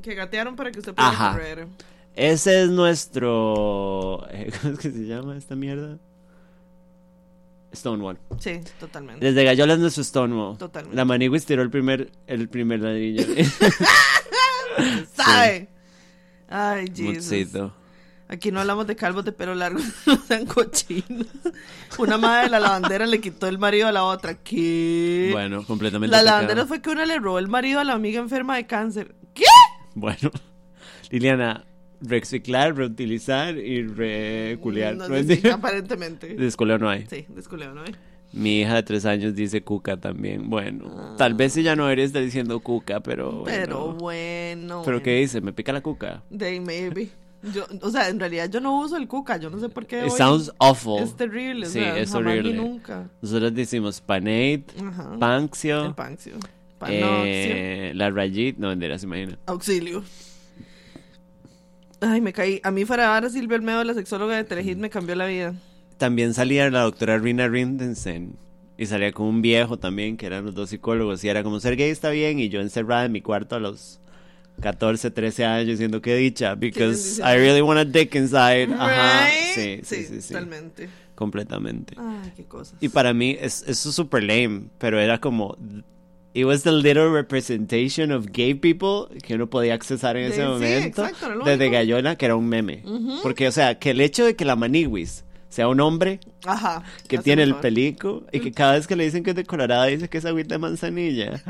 Que 0.00 0.14
gatearon 0.14 0.54
para 0.56 0.70
que 0.70 0.78
usted 0.78 0.94
pueda 0.94 1.32
correr. 1.32 1.66
Ese 2.14 2.64
es 2.64 2.70
nuestro... 2.70 4.26
¿Cómo 4.62 4.74
es 4.74 4.78
que 4.78 4.90
se 4.90 5.06
llama 5.06 5.36
esta 5.36 5.56
mierda? 5.56 5.98
Stonewall. 7.74 8.18
Sí, 8.38 8.60
totalmente. 8.78 9.24
Desde 9.24 9.44
Gallola 9.44 9.74
es 9.74 9.80
nuestro 9.80 10.04
Stonewall. 10.04 10.58
Totalmente. 10.58 10.96
La 10.96 11.04
Maniguis 11.04 11.44
tiró 11.46 11.62
el 11.62 11.70
primer, 11.70 12.10
el 12.26 12.48
primer 12.48 12.80
ladrillo. 12.80 13.24
¿Sabe? 15.14 15.68
Ay, 16.48 16.92
Jesus. 16.94 17.72
Aquí 18.28 18.50
no 18.50 18.60
hablamos 18.60 18.86
de 18.86 18.96
calvos 18.96 19.26
de 19.26 19.32
pelo 19.32 19.54
largo, 19.54 19.78
no 20.06 20.16
sean 20.16 20.46
cochinos. 20.46 21.26
Una 21.98 22.16
madre 22.16 22.44
de 22.44 22.48
la 22.50 22.60
lavandera 22.60 23.04
le 23.04 23.20
quitó 23.20 23.46
el 23.46 23.58
marido 23.58 23.88
a 23.88 23.92
la 23.92 24.04
otra. 24.04 24.34
¿Qué? 24.42 25.28
Bueno, 25.32 25.66
completamente 25.66 26.16
la 26.16 26.22
lavandera 26.22 26.66
fue 26.66 26.80
que 26.80 26.88
una 26.88 27.04
le 27.04 27.18
robó 27.18 27.38
el 27.38 27.48
marido 27.48 27.80
a 27.80 27.84
la 27.84 27.92
amiga 27.92 28.20
enferma 28.20 28.56
de 28.56 28.66
cáncer. 28.66 29.14
¿Qué? 29.34 29.44
Bueno, 29.94 30.30
Liliana, 31.10 31.66
reciclar, 32.02 32.76
reutilizar 32.76 33.56
y 33.56 33.82
reculear. 33.86 34.96
No 34.96 35.08
¿No 35.08 35.54
aparentemente. 35.54 36.34
Desculeo 36.34 36.78
no 36.78 36.88
hay. 36.88 37.06
Sí, 37.08 37.26
desculeo, 37.28 37.74
¿no? 37.74 37.82
Mi 38.32 38.60
hija 38.60 38.76
de 38.76 38.82
tres 38.82 39.04
años 39.04 39.34
dice 39.34 39.62
cuca 39.62 39.98
también. 39.98 40.48
Bueno, 40.48 41.14
tal 41.18 41.34
vez 41.34 41.56
ella 41.56 41.76
no 41.76 41.84
debería 41.84 42.04
estar 42.06 42.22
diciendo 42.22 42.60
cuca, 42.60 43.00
pero 43.00 43.30
bueno. 43.40 43.44
Pero 43.44 43.92
bueno. 43.94 44.82
¿Pero 44.84 45.02
qué 45.02 45.16
dice? 45.16 45.40
¿Me 45.42 45.52
pica 45.52 45.72
la 45.72 45.82
cuca? 45.82 46.22
They 46.36 46.58
maybe. 46.60 47.10
Yo, 47.52 47.66
o 47.80 47.90
sea, 47.90 48.08
en 48.08 48.20
realidad 48.20 48.48
yo 48.48 48.60
no 48.60 48.78
uso 48.80 48.96
el 48.96 49.08
cuca, 49.08 49.36
yo 49.36 49.50
no 49.50 49.58
sé 49.58 49.68
por 49.68 49.84
qué. 49.84 49.98
It 49.98 50.04
hoy 50.04 50.10
sounds 50.16 50.52
awful. 50.58 51.02
Es 51.02 51.16
terrible, 51.16 51.66
o 51.66 51.68
Sí, 51.68 51.80
sea, 51.80 51.98
es 51.98 52.14
horrible. 52.14 52.54
nunca. 52.54 53.10
Nosotros 53.20 53.52
decimos 53.52 54.00
panade, 54.00 54.64
Ajá. 54.80 55.16
panxio, 55.18 55.86
El 55.86 55.94
panxio. 55.94 56.34
Panoxio. 56.78 57.02
eh, 57.04 57.92
la 57.94 58.10
rayit, 58.10 58.56
no, 58.58 58.72
se 58.98 59.06
imagina. 59.06 59.38
Auxilio. 59.46 60.02
Ay, 62.02 62.20
me 62.20 62.32
caí. 62.32 62.60
A 62.64 62.70
mí 62.70 62.84
fuera 62.84 63.14
ahora 63.14 63.30
Silvia 63.30 63.56
Olmedo, 63.56 63.84
la 63.84 63.94
sexóloga 63.94 64.36
de 64.36 64.44
Telehit, 64.44 64.76
me 64.76 64.90
cambió 64.90 65.14
la 65.14 65.26
vida. 65.26 65.54
También 65.98 66.34
salía 66.34 66.68
la 66.68 66.82
doctora 66.82 67.18
Rina 67.18 67.48
Rindensen. 67.48 68.36
Y 68.76 68.86
salía 68.86 69.12
con 69.12 69.26
un 69.26 69.42
viejo 69.42 69.78
también, 69.78 70.16
que 70.16 70.26
eran 70.26 70.44
los 70.44 70.54
dos 70.54 70.70
psicólogos. 70.70 71.22
Y 71.22 71.28
era 71.28 71.44
como 71.44 71.60
ser 71.60 71.76
gay 71.76 71.90
está 71.90 72.10
bien. 72.10 72.40
Y 72.40 72.48
yo 72.48 72.60
encerrada 72.60 73.04
en 73.04 73.12
mi 73.12 73.20
cuarto 73.20 73.54
a 73.54 73.60
los 73.60 74.00
14, 74.60 75.12
13 75.12 75.44
años 75.44 75.66
diciendo 75.68 76.02
que 76.02 76.16
dicha. 76.16 76.56
Because? 76.56 77.20
I 77.22 77.36
really 77.36 77.60
want 77.60 77.78
a 77.78 77.84
dick 77.84 78.14
inside. 78.16 78.72
Ajá. 78.74 79.28
Sí, 79.54 79.80
sí, 79.84 80.04
sí, 80.04 80.20
sí. 80.20 80.32
Totalmente. 80.32 80.88
Completamente. 81.14 81.94
Ay, 81.96 82.32
qué 82.34 82.44
cosas. 82.44 82.76
Y 82.80 82.88
para 82.88 83.14
mí 83.14 83.36
es, 83.40 83.62
eso 83.68 83.90
es 83.90 83.94
super 83.94 84.22
lame. 84.22 84.64
Pero 84.78 84.98
era 84.98 85.20
como. 85.20 85.56
It 86.34 86.46
was 86.46 86.62
the 86.62 86.72
little 86.72 87.10
representation 87.10 88.10
of 88.10 88.32
gay 88.32 88.54
people 88.54 89.08
que 89.20 89.34
uno 89.34 89.48
podía 89.48 89.74
accesar 89.74 90.16
en 90.16 90.32
ese 90.32 90.42
sí, 90.42 90.48
momento. 90.48 91.04
exacto, 91.04 91.44
desde 91.44 91.66
único. 91.66 91.72
Gallola, 91.72 92.16
que 92.16 92.24
era 92.24 92.36
un 92.36 92.48
meme. 92.48 92.82
Porque, 93.22 93.48
o 93.48 93.52
sea, 93.52 93.78
que 93.78 93.90
el 93.90 94.00
hecho 94.00 94.24
de 94.24 94.34
que 94.34 94.44
la 94.46 94.56
Maniwis 94.56 95.24
sea 95.50 95.68
un 95.68 95.80
hombre 95.80 96.20
Ajá. 96.46 96.82
que 97.08 97.18
tiene 97.18 97.42
el 97.42 97.50
favor. 97.50 97.62
pelico 97.62 98.22
y 98.32 98.40
que 98.40 98.52
cada 98.52 98.72
vez 98.72 98.86
que 98.86 98.96
le 98.96 99.04
dicen 99.04 99.22
que 99.22 99.30
es 99.30 99.36
de 99.36 99.44
Colorado 99.44 99.84
dice 99.84 100.08
que 100.08 100.16
es 100.18 100.24
agüita 100.24 100.54
de 100.54 100.58
manzanilla. 100.58 101.42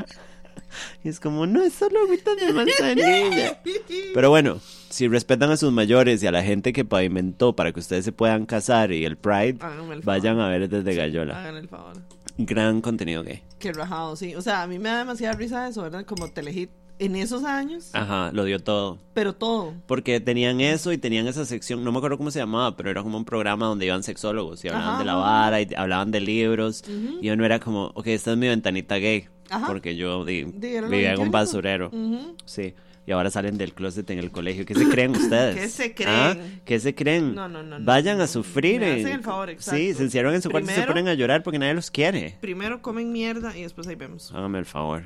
Y 1.03 1.09
es 1.09 1.19
como, 1.19 1.45
no, 1.45 1.63
es 1.63 1.73
solo 1.73 1.99
agüita 2.03 2.35
de 2.35 2.51
manzanilla. 2.51 3.61
Pero 4.13 4.29
bueno, 4.29 4.59
si 4.89 5.07
respetan 5.07 5.51
a 5.51 5.57
sus 5.57 5.71
mayores 5.71 6.21
y 6.23 6.27
a 6.27 6.31
la 6.31 6.43
gente 6.43 6.73
que 6.73 6.83
pavimentó 6.83 7.55
para 7.55 7.71
que 7.71 7.79
ustedes 7.79 8.03
se 8.03 8.11
puedan 8.11 8.45
casar 8.45 8.91
y 8.91 9.05
el 9.05 9.15
Pride, 9.15 9.59
el 9.91 10.01
vayan 10.01 10.39
a 10.39 10.49
ver 10.49 10.67
desde 10.67 10.95
Gallola. 10.95 11.39
Hagan 11.39 11.57
el 11.57 11.69
favor. 11.69 11.93
Gran 12.37 12.81
contenido 12.81 13.23
gay. 13.23 13.41
Qué 13.59 13.71
rajado, 13.73 14.15
sí. 14.15 14.35
O 14.35 14.41
sea, 14.41 14.63
a 14.63 14.67
mí 14.67 14.79
me 14.79 14.89
da 14.89 14.99
demasiada 14.99 15.33
risa 15.35 15.67
eso, 15.67 15.83
¿verdad? 15.83 16.05
Como 16.05 16.29
Telehit 16.29 16.69
en 16.99 17.15
esos 17.15 17.43
años, 17.43 17.89
Ajá, 17.93 18.31
lo 18.33 18.43
dio 18.45 18.59
todo. 18.59 18.97
pero 19.13 19.33
todo. 19.33 19.73
Porque 19.87 20.19
tenían 20.19 20.61
eso 20.61 20.91
y 20.91 20.97
tenían 20.97 21.27
esa 21.27 21.43
sección, 21.45 21.83
no 21.83 21.91
me 21.91 21.97
acuerdo 21.97 22.17
cómo 22.17 22.31
se 22.31 22.39
llamaba, 22.39 22.75
pero 22.77 22.89
era 22.91 23.01
como 23.03 23.17
un 23.17 23.25
programa 23.25 23.65
donde 23.65 23.85
iban 23.87 24.03
sexólogos 24.03 24.63
y 24.63 24.67
hablaban 24.69 24.89
Ajá, 24.89 24.99
de 24.99 25.05
la 25.05 25.15
vara 25.15 25.61
y 25.61 25.67
hablaban 25.75 26.11
de 26.11 26.21
libros. 26.21 26.83
Y 27.21 27.29
uno 27.29 27.45
era 27.45 27.59
como, 27.59 27.87
ok, 27.95 28.07
esta 28.07 28.31
es 28.31 28.37
mi 28.37 28.47
ventanita 28.47 28.95
gay. 28.97 29.25
Ajá. 29.49 29.67
Porque 29.67 29.95
yo 29.95 30.23
di- 30.25 30.43
vivía 30.45 30.77
en 30.79 30.83
un 30.85 30.91
21. 30.91 31.31
basurero. 31.31 31.87
Ujú. 31.89 32.35
Sí. 32.45 32.73
Y 33.05 33.11
ahora 33.11 33.29
salen 33.29 33.57
del 33.57 33.73
closet 33.73 34.09
en 34.11 34.19
el 34.19 34.31
colegio. 34.31 34.65
¿Qué 34.65 34.75
se 34.75 34.87
creen 34.89 35.11
ustedes? 35.15 35.55
¿Qué 35.55 35.67
se 35.67 35.93
creen? 35.93 36.09
¿Ah? 36.09 36.37
¿Qué 36.63 36.79
se 36.79 36.95
creen? 36.95 37.35
No, 37.35 37.49
no, 37.49 37.61
no, 37.61 37.77
Vayan 37.81 38.17
no. 38.17 38.23
a 38.23 38.27
sufrir. 38.27 38.79
Me 38.79 38.91
hacen 38.93 39.07
el 39.07 39.21
favor, 39.23 39.49
exacto. 39.49 39.77
Sí, 39.77 39.93
se 39.93 40.03
encierran 40.03 40.33
en 40.33 40.41
su 40.41 40.49
cuarto 40.49 40.67
y 40.67 40.69
se 40.69 40.75
Primero- 40.75 40.93
ponen 40.93 41.07
a 41.09 41.13
llorar 41.13 41.43
porque 41.43 41.59
nadie 41.59 41.73
los 41.73 41.91
quiere. 41.91 42.37
Primero 42.39 42.81
comen 42.81 43.11
mierda 43.11 43.57
y 43.57 43.63
después 43.63 43.87
ahí 43.87 43.95
vemos. 43.95 44.31
Hágame 44.33 44.59
el 44.59 44.65
favor. 44.65 45.03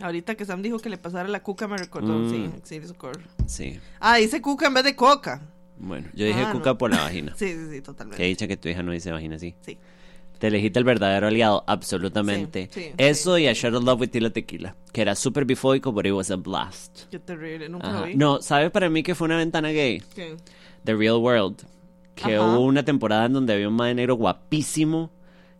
Ahorita 0.00 0.34
que 0.34 0.44
Sam 0.44 0.60
dijo 0.60 0.78
que 0.78 0.90
le 0.90 0.98
pasara 0.98 1.28
la 1.28 1.42
cuca, 1.42 1.68
me 1.68 1.78
recordó. 1.78 2.18
Mm. 2.18 2.30
Sí, 2.30 2.50
sí, 2.80 2.86
socorro. 2.88 3.20
Sí. 3.46 3.78
Ah, 4.00 4.16
dice 4.16 4.42
cuca 4.42 4.66
en 4.66 4.74
vez 4.74 4.84
de 4.84 4.94
coca. 4.96 5.42
Bueno, 5.78 6.08
yo 6.14 6.26
dije 6.26 6.40
Ah, 6.42 6.52
cuca 6.52 6.70
no. 6.70 6.78
por 6.78 6.90
la 6.90 6.98
vagina. 7.02 7.32
Sí, 7.38 7.52
sí, 7.52 7.66
sí, 7.70 7.80
totalmente. 7.80 8.16
Que 8.22 8.28
dicha 8.28 8.48
que 8.48 8.56
tu 8.56 8.68
hija 8.68 8.82
no 8.82 8.92
dice 8.92 9.12
vagina 9.12 9.36
así. 9.36 9.54
Sí. 9.60 9.78
Te 10.38 10.48
elegiste 10.48 10.78
el 10.78 10.84
verdadero 10.84 11.28
aliado, 11.28 11.64
absolutamente. 11.66 12.68
Sí, 12.70 12.80
sí, 12.82 12.90
Eso 12.98 13.38
y 13.38 13.46
a 13.46 13.52
Share 13.54 13.72
Love 13.72 14.00
with 14.02 14.08
Tila 14.10 14.30
Tequila, 14.30 14.76
que 14.92 15.00
era 15.00 15.14
súper 15.14 15.44
bifóico, 15.46 15.94
pero 15.94 16.08
it 16.08 16.14
was 16.14 16.30
a 16.30 16.36
blast. 16.36 17.04
Qué 17.10 17.18
terrible, 17.18 17.68
nunca 17.68 17.88
Ajá. 17.88 18.00
lo 18.00 18.06
vi. 18.06 18.14
No, 18.16 18.42
¿sabe 18.42 18.68
para 18.70 18.90
mí 18.90 19.02
que 19.02 19.14
fue 19.14 19.24
una 19.26 19.38
ventana 19.38 19.70
gay? 19.70 20.02
¿Qué? 20.14 20.36
The 20.84 20.94
Real 20.94 21.16
World. 21.16 21.62
Que 22.14 22.34
Ajá. 22.36 22.44
hubo 22.44 22.60
una 22.60 22.84
temporada 22.84 23.26
en 23.26 23.32
donde 23.32 23.54
había 23.54 23.68
un 23.68 23.74
madre 23.74 23.94
negro 23.94 24.14
guapísimo 24.16 25.10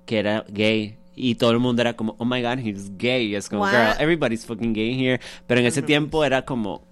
que 0.04 0.18
era 0.18 0.44
gay. 0.48 0.96
Y 1.14 1.36
todo 1.36 1.50
el 1.52 1.58
mundo 1.58 1.80
era 1.80 1.94
como, 1.94 2.14
oh 2.18 2.26
my 2.26 2.42
god, 2.42 2.58
he's 2.58 2.90
gay. 2.98 3.34
Es 3.34 3.48
como, 3.48 3.62
What? 3.62 3.70
girl, 3.72 3.94
everybody's 3.98 4.44
fucking 4.44 4.74
gay 4.74 4.92
here. 4.94 5.20
Pero 5.46 5.60
en 5.60 5.66
ese 5.66 5.80
tiempo 5.80 6.22
era 6.24 6.44
como, 6.44 6.86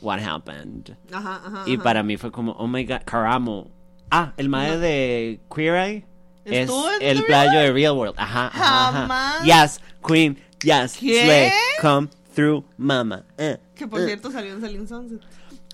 what 0.00 0.18
happened? 0.20 0.96
Ajá, 1.12 1.42
ajá. 1.44 1.62
Y 1.66 1.76
para 1.76 2.02
mí 2.02 2.16
fue 2.16 2.32
como, 2.32 2.52
oh 2.52 2.66
my 2.66 2.84
god, 2.84 3.02
Caramo. 3.04 3.70
Ah, 4.10 4.32
el 4.38 4.48
madre 4.48 4.78
de 4.78 5.40
Queer 5.54 5.74
Eye 5.74 6.04
es 6.46 6.60
¿Estuvo 6.60 6.88
en 7.00 7.16
el 7.16 7.24
playo 7.24 7.58
de 7.58 7.72
Real 7.72 7.92
World. 7.92 8.14
Ajá, 8.16 8.46
ajá, 8.46 8.88
ajá. 8.88 8.92
Jamás. 9.00 9.44
Yes, 9.44 9.80
Queen, 10.06 10.38
yes, 10.62 10.96
¿Qué? 10.98 11.22
Slay, 11.24 11.50
come 11.80 12.08
through, 12.34 12.64
mama. 12.76 13.24
Eh, 13.36 13.58
Que 13.74 13.86
por 13.86 14.00
eh. 14.00 14.06
cierto 14.06 14.30
salió 14.30 14.52
en 14.52 14.60
Selling 14.60 14.86
Sunset. 14.86 15.20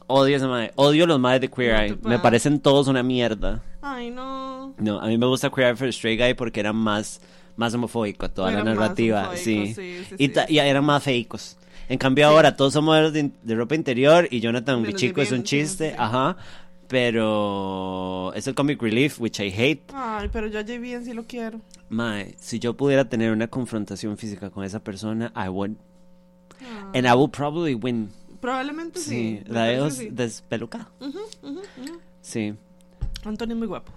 Odio 0.07 0.37
esa 0.37 0.49
madre. 0.49 0.73
Odio 0.77 1.07
los 1.07 1.19
madres 1.21 1.43
de 1.43 1.49
Queer 1.51 1.75
Eye. 1.75 1.99
Me 2.03 2.19
parecen 2.19 2.61
todos 2.61 2.89
una 2.89 3.03
mierda. 3.03 3.63
Ay, 3.81 4.11
no. 4.11 4.75
No, 4.79 5.01
a 5.01 5.07
mí 5.07 5.17
me 5.17 5.27
gusta 5.27 5.51
Queer 5.51 5.69
Eye 5.69 5.77
for 5.77 5.89
Straight 5.89 6.21
Guy 6.21 6.35
porque 6.35 6.61
era 6.61 6.73
más, 6.73 7.21
más 7.57 7.73
homofóbico 7.75 8.31
toda 8.31 8.51
Era 8.51 8.65
la 8.65 8.75
narrativa. 8.75 9.31
Sí. 9.37 9.69
sí, 9.69 10.05
sí, 10.09 10.15
y, 10.19 10.29
sí. 10.29 10.35
y 10.49 10.59
eran 10.59 10.85
más 10.85 11.03
feicos. 11.03 11.57
En 11.89 11.99
cambio 11.99 12.27
ahora 12.27 12.57
todos 12.57 12.73
son 12.73 12.85
modelos 12.85 13.13
de, 13.13 13.31
de 13.43 13.55
ropa 13.55 13.75
interior 13.75 14.29
y 14.31 14.41
Jonathan 14.41 14.83
Menos 14.83 14.95
Bichico 14.95 15.21
es 15.21 15.33
un 15.33 15.43
chiste. 15.45 15.95
Ajá. 15.99 16.37
Pero 16.93 18.35
es 18.35 18.47
el 18.47 18.55
comic 18.55 18.83
relief, 18.83 19.19
which 19.19 19.41
I 19.41 19.51
hate. 19.51 19.81
Ay, 19.95 20.29
pero 20.31 20.47
yo 20.47 20.59
a 20.59 20.63
JVN 20.63 21.07
sí 21.07 21.15
lo 21.15 21.25
quiero. 21.25 21.59
Mae, 21.89 22.35
si 22.39 22.59
yo 22.59 22.77
pudiera 22.77 23.07
tener 23.09 23.33
una 23.33 23.49
confrontación 23.49 24.19
física 24.19 24.51
con 24.51 24.63
esa 24.63 24.79
persona, 24.81 25.33
I 25.35 25.49
would. 25.49 25.71
Ah. 26.61 26.91
And 26.95 27.07
I 27.07 27.13
would 27.15 27.31
probably 27.31 27.73
win. 27.73 28.11
Probablemente 28.43 29.01
sí. 29.01 29.41
Sí, 29.43 29.45
la 29.47 29.69
que 29.69 29.91
sí. 29.91 30.09
despelucada. 30.11 30.91
Sí. 32.21 32.55
Antonio 33.25 33.55
es 33.55 33.59
muy 33.59 33.69
guapo. 33.69 33.91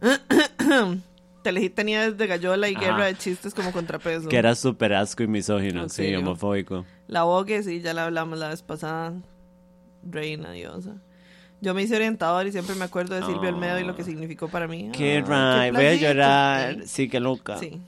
Telehit 1.42 1.74
tenía 1.74 2.08
desde 2.08 2.28
Gallola 2.28 2.68
y 2.68 2.76
Ajá. 2.76 2.84
guerra 2.84 3.06
de 3.06 3.16
chistes 3.16 3.52
como 3.52 3.72
contrapeso. 3.72 4.28
Que 4.28 4.36
era 4.36 4.54
súper 4.54 4.94
asco 4.94 5.24
y 5.24 5.26
misógino, 5.26 5.82
¿En 5.82 5.90
sí, 5.90 6.14
homofóbico. 6.14 6.84
La 7.08 7.24
Vogue, 7.24 7.64
sí, 7.64 7.80
ya 7.80 7.94
la 7.94 8.04
hablamos 8.04 8.38
la 8.38 8.50
vez 8.50 8.62
pasada. 8.62 9.12
Reina 10.08 10.52
diosa. 10.52 11.00
Yo 11.64 11.72
me 11.72 11.82
hice 11.82 11.96
orientador 11.96 12.46
y 12.46 12.52
siempre 12.52 12.74
me 12.74 12.84
acuerdo 12.84 13.14
de 13.14 13.22
Silvio. 13.24 13.48
Almedo 13.48 13.80
y 13.80 13.84
lo 13.84 13.96
que 13.96 14.04
significó 14.04 14.48
para 14.48 14.68
mí. 14.68 14.90
Qué 14.92 15.24
Ay, 15.26 15.70
right, 15.70 15.74
voy 15.74 15.86
a 15.86 15.94
llorar. 15.94 16.74
Sí. 16.74 16.86
Sí, 16.86 17.08
qué 17.08 17.20
loca. 17.20 17.56
Sí. 17.58 17.80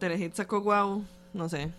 Telehit 0.00 0.34
sacó 0.34 0.60
guau. 0.60 1.04
No 1.32 1.48
sé. 1.48 1.70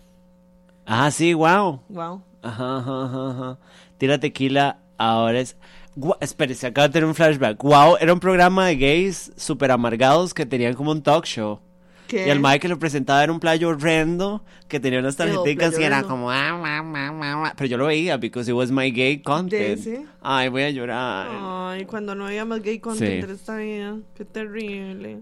Ah, 0.86 1.10
sí, 1.10 1.34
wow. 1.34 1.80
Guau. 1.90 2.22
Ajá, 2.42 2.78
ajá, 2.78 3.04
ajá, 3.04 3.30
ajá. 3.30 3.58
Tira 3.98 4.18
tequila, 4.18 4.78
ahora 4.98 5.40
es... 5.40 5.56
Gua- 5.96 6.16
Espérese, 6.20 6.66
acaba 6.66 6.88
de 6.88 6.92
tener 6.94 7.06
un 7.08 7.14
flashback. 7.14 7.62
Wow, 7.62 7.96
era 8.00 8.12
un 8.12 8.18
programa 8.20 8.66
de 8.66 8.76
gays 8.76 9.30
súper 9.36 9.70
amargados 9.70 10.32
que 10.34 10.44
tenían 10.46 10.74
como 10.74 10.90
un 10.90 11.02
talk 11.02 11.24
show. 11.26 11.60
¿Qué? 12.08 12.26
Y 12.26 12.30
el 12.30 12.40
mae 12.40 12.60
que 12.60 12.68
lo 12.68 12.78
presentaba 12.78 13.22
era 13.24 13.32
un 13.32 13.40
playo 13.40 13.68
horrendo 13.70 14.44
que 14.68 14.80
tenía 14.80 14.98
unas 14.98 15.16
tarjeticas 15.16 15.78
y 15.78 15.82
era 15.82 15.96
horrendo. 15.98 16.08
como. 16.08 16.30
"Ah, 16.30 16.50
ah, 16.50 16.82
ah, 16.84 17.18
ah, 17.22 17.42
ah". 17.46 17.52
Pero 17.56 17.66
yo 17.68 17.76
lo 17.78 17.86
veía 17.86 18.16
because 18.18 18.50
it 18.50 18.54
was 18.54 18.70
my 18.70 18.90
gay 18.90 19.18
content. 19.22 19.80
Ay, 20.22 20.48
voy 20.48 20.62
a 20.64 20.70
llorar. 20.70 21.28
Ay, 21.30 21.84
cuando 21.86 22.14
no 22.14 22.26
había 22.26 22.44
más 22.44 22.62
gay 22.62 22.78
content 22.78 23.10
Sí. 23.10 23.18
en 23.24 23.30
esta 23.30 23.56
vida. 23.56 23.96
Qué 24.16 24.24
terrible. 24.24 25.20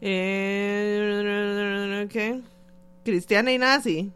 Eh, 0.00 2.06
¿Qué? 2.10 2.40
Cristiana 3.04 3.52
y 3.52 3.58
nazi. 3.58 4.10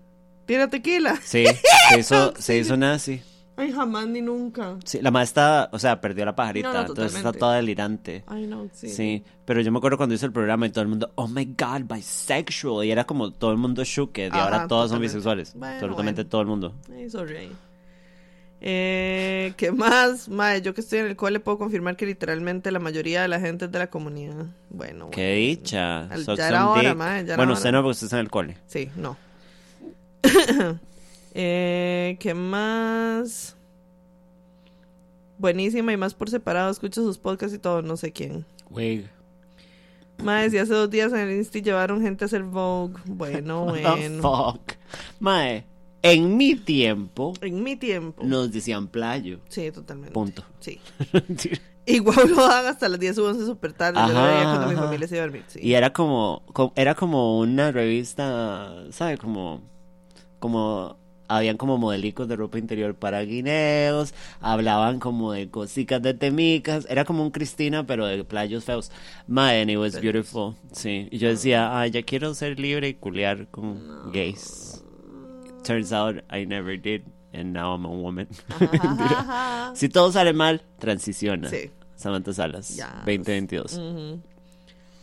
Tira 0.47 0.69
tequila. 0.69 1.17
Sí, 1.23 1.45
se 1.47 1.47
hizo, 1.99 2.35
se 2.39 2.59
hizo 2.59 2.77
nazi. 2.77 3.23
Ay, 3.57 3.71
jamás 3.71 4.07
ni 4.09 4.23
nunca. 4.23 4.77
Sí, 4.85 5.01
la 5.03 5.11
madre 5.11 5.25
está, 5.25 5.69
o 5.73 5.79
sea, 5.79 6.01
perdió 6.01 6.25
la 6.25 6.35
pajarita, 6.35 6.69
No, 6.69 6.75
no, 6.75 6.81
entonces 6.89 7.15
está 7.17 7.33
toda 7.33 7.57
delirante. 7.57 8.25
Ay, 8.27 8.47
no, 8.47 8.69
sí. 8.73 8.89
Sí. 8.89 9.23
pero 9.45 9.61
yo 9.61 9.71
me 9.71 9.79
acuerdo 9.79 9.99
cuando 9.99 10.15
hizo 10.15 10.25
el 10.27 10.33
programa 10.33 10.67
y 10.67 10.71
todo 10.71 10.83
el 10.83 10.89
mundo, 10.89 11.13
oh 11.17 11.29
my 11.29 11.45
god, 11.59 11.83
bisexual. 11.95 12.87
Y 12.87 12.91
era 12.91 13.05
como 13.05 13.31
todo 13.31 13.51
el 13.53 13.59
mundo 13.59 13.85
shooked 13.85 14.23
y 14.23 14.27
Ajá, 14.31 14.45
ahora 14.45 14.67
todos 14.69 14.91
son 14.91 15.01
bisexuales. 15.01 15.55
Bueno, 15.55 15.75
Absolutamente 15.75 16.23
bueno. 16.23 16.31
todo 16.31 16.41
el 16.41 16.47
mundo. 16.47 16.75
Ay, 16.95 17.11
sorry. 17.11 17.37
ahí. 17.37 17.53
Eh, 18.65 19.53
¿Qué 19.57 19.73
más? 19.73 20.29
Mae, 20.29 20.63
yo 20.63 20.73
que 20.73 20.81
estoy 20.83 21.01
en 21.01 21.07
el 21.07 21.17
cole 21.17 21.41
puedo 21.41 21.59
confirmar 21.59 21.97
que 21.97 22.07
literalmente 22.07 22.71
la 22.71 22.79
mayoría 22.79 23.21
de 23.23 23.29
la 23.29 23.41
gente 23.41 23.65
es 23.65 23.73
de 23.73 23.79
la 23.81 23.89
comunidad. 23.89 24.47
Bueno, 24.71 25.11
Qué 25.11 25.21
bueno. 25.35 25.61
dicha. 25.61 26.01
Al- 26.05 26.25
ya 26.37 26.49
era 26.49 26.69
hora, 26.71 26.95
mae, 26.95 27.25
ya 27.25 27.35
era 27.35 27.37
bueno, 27.37 27.53
hora. 27.53 27.59
usted 27.59 27.73
no, 27.73 27.83
porque 27.83 27.91
usted 27.91 28.05
está 28.07 28.17
en 28.19 28.25
el 28.25 28.31
cole. 28.31 28.57
Sí, 28.67 28.89
no. 28.97 29.17
eh, 31.33 32.17
¿Qué 32.21 32.35
más? 32.35 33.57
Buenísima 35.39 35.93
y 35.93 35.97
más 35.97 36.15
por 36.15 36.31
separado. 36.31 36.71
Escucho 36.71 37.03
sus 37.03 37.19
podcasts 37.19 37.55
y 37.55 37.59
todo, 37.59 37.83
no 37.83 37.97
sé 37.97 38.13
quién. 38.13 38.45
Wig. 38.71 39.09
Mae, 40.23 40.49
si 40.51 40.59
hace 40.59 40.73
dos 40.73 40.89
días 40.89 41.13
en 41.13 41.19
el 41.19 41.37
Insti 41.37 41.63
llevaron 41.63 42.01
gente 42.01 42.25
a 42.25 42.27
hacer 42.27 42.43
Vogue. 42.45 42.95
Bueno, 43.07 43.65
bueno. 43.67 44.23
fuck. 44.23 44.73
Mae, 45.19 45.65
en 46.03 46.37
mi 46.37 46.55
tiempo 46.55 47.33
En 47.41 47.63
mi 47.63 47.75
tiempo. 47.77 48.23
nos 48.25 48.53
decían 48.53 48.87
playo. 48.87 49.41
Sí, 49.49 49.71
totalmente. 49.73 50.13
Punto. 50.13 50.45
Sí. 50.61 50.79
Igual 51.87 52.31
lo 52.31 52.47
dan 52.47 52.67
hasta 52.67 52.89
las 52.89 53.01
10 53.01 53.19
u 53.19 53.25
11 53.25 53.45
súper 53.47 53.73
tarde. 53.73 53.99
Yo 54.07 54.13
lo 54.13 54.19
Ajá, 54.21 54.27
veía 54.29 54.45
cuando 54.45 54.67
mi 54.69 54.75
ajá. 54.75 54.83
familia 54.85 55.09
se 55.09 55.17
iba 55.17 55.25
a 55.25 55.27
dormir. 55.27 55.45
Sí. 55.49 55.59
Y 55.61 55.75
era 55.75 55.93
como, 55.93 56.45
co- 56.53 56.73
era 56.77 56.95
como 56.95 57.41
una 57.41 57.73
revista, 57.73 58.73
¿sabe? 58.93 59.19
Como, 59.19 59.61
como, 60.39 60.97
habían 61.37 61.57
como 61.57 61.79
modelicos 61.79 62.29
de 62.29 62.37
ropa 62.37 62.59
interior 62.59 62.95
para 62.95 63.21
guineos, 63.23 64.15
hablaban 64.41 64.99
como 65.01 65.33
de 65.33 65.49
cositas 65.51 66.01
de 66.03 66.15
temicas, 66.15 66.87
era 66.91 67.05
como 67.05 67.23
un 67.23 67.31
Cristina, 67.31 67.87
pero 67.87 68.07
de 68.07 68.23
playos 68.25 68.65
feos. 68.65 68.91
Man, 69.27 69.71
it 69.71 69.79
was 69.79 70.01
beautiful, 70.01 70.55
sí. 70.73 71.09
Y 71.11 71.19
yo 71.19 71.29
decía, 71.29 71.79
ay, 71.79 71.91
ya 71.91 72.03
quiero 72.03 72.35
ser 72.35 72.59
libre 72.59 72.89
y 72.89 72.95
culiar 72.95 73.49
con 73.51 74.11
gays. 74.13 74.83
Turns 75.65 75.93
out 75.93 76.17
I 76.33 76.45
never 76.45 76.77
did, 76.81 77.03
and 77.33 77.53
now 77.53 77.75
I'm 77.75 77.85
a 77.85 77.89
woman. 77.91 78.29
Si 79.75 79.89
todo 79.89 80.13
sale 80.13 80.33
mal, 80.33 80.61
transiciona. 80.79 81.49
Sí. 81.49 81.71
Samantha 81.97 82.33
Salas, 82.33 82.69
Yes. 82.77 82.87
2022. 83.07 83.75
Ujú. 83.79 84.21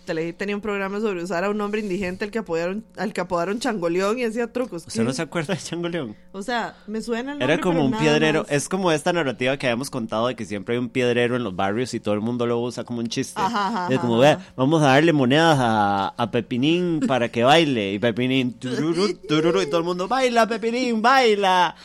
Telehit 0.09 0.37
tenía 0.37 0.55
un 0.55 0.61
programa 0.61 0.99
sobre 0.99 1.21
usar 1.21 1.43
a 1.43 1.51
un 1.51 1.61
hombre 1.61 1.81
indigente 1.81 2.25
al 2.25 2.31
que 2.31 2.39
apodaron, 2.39 2.83
al 2.97 3.13
que 3.13 3.21
apodaron 3.21 3.59
changoleón 3.59 4.17
y 4.17 4.23
hacía 4.23 4.51
trucos. 4.51 4.87
¿Usted 4.87 5.01
¿Qué? 5.01 5.05
no 5.05 5.13
se 5.13 5.21
acuerda 5.21 5.53
de 5.53 5.59
Chango 5.61 5.87
León? 5.87 6.15
O 6.31 6.41
sea, 6.41 6.75
me 6.87 6.99
suena 7.01 7.33
el 7.33 7.37
nombre, 7.39 7.53
Era 7.53 7.61
como 7.61 7.75
pero 7.75 7.85
un 7.85 7.97
piedrero. 7.99 8.41
más. 8.41 8.51
Es 8.51 8.67
como 8.67 8.91
esta 8.91 9.13
narrativa 9.13 9.55
que 9.57 9.67
habíamos 9.67 9.91
contado 9.91 10.25
de 10.25 10.35
que 10.35 10.45
siempre 10.45 10.73
hay 10.73 10.79
un 10.79 10.89
piedrero 10.89 11.35
en 11.35 11.43
los 11.43 11.55
barrios 11.55 11.93
y 11.93 11.99
todo 11.99 12.15
el 12.15 12.21
mundo 12.21 12.47
lo 12.47 12.59
usa 12.59 12.83
como 12.83 13.01
un 13.01 13.07
chiste. 13.07 13.39
Ajá, 13.39 13.67
ajá, 13.67 13.93
es 13.93 13.99
como, 13.99 14.19
ajá, 14.19 14.37
ve, 14.37 14.43
vamos 14.55 14.81
a 14.81 14.85
darle 14.87 15.13
monedas 15.13 15.57
a, 15.59 16.07
a 16.17 16.31
Pepinín 16.31 17.01
para 17.07 17.29
que 17.29 17.43
baile. 17.43 17.93
Y 17.93 17.99
Pepinín, 17.99 18.53
tururú, 18.59 19.13
tururú, 19.27 19.61
y 19.61 19.67
todo 19.67 19.77
el 19.81 19.85
mundo, 19.85 20.07
baila, 20.07 20.47
Pepinín, 20.47 21.03
baila. 21.03 21.75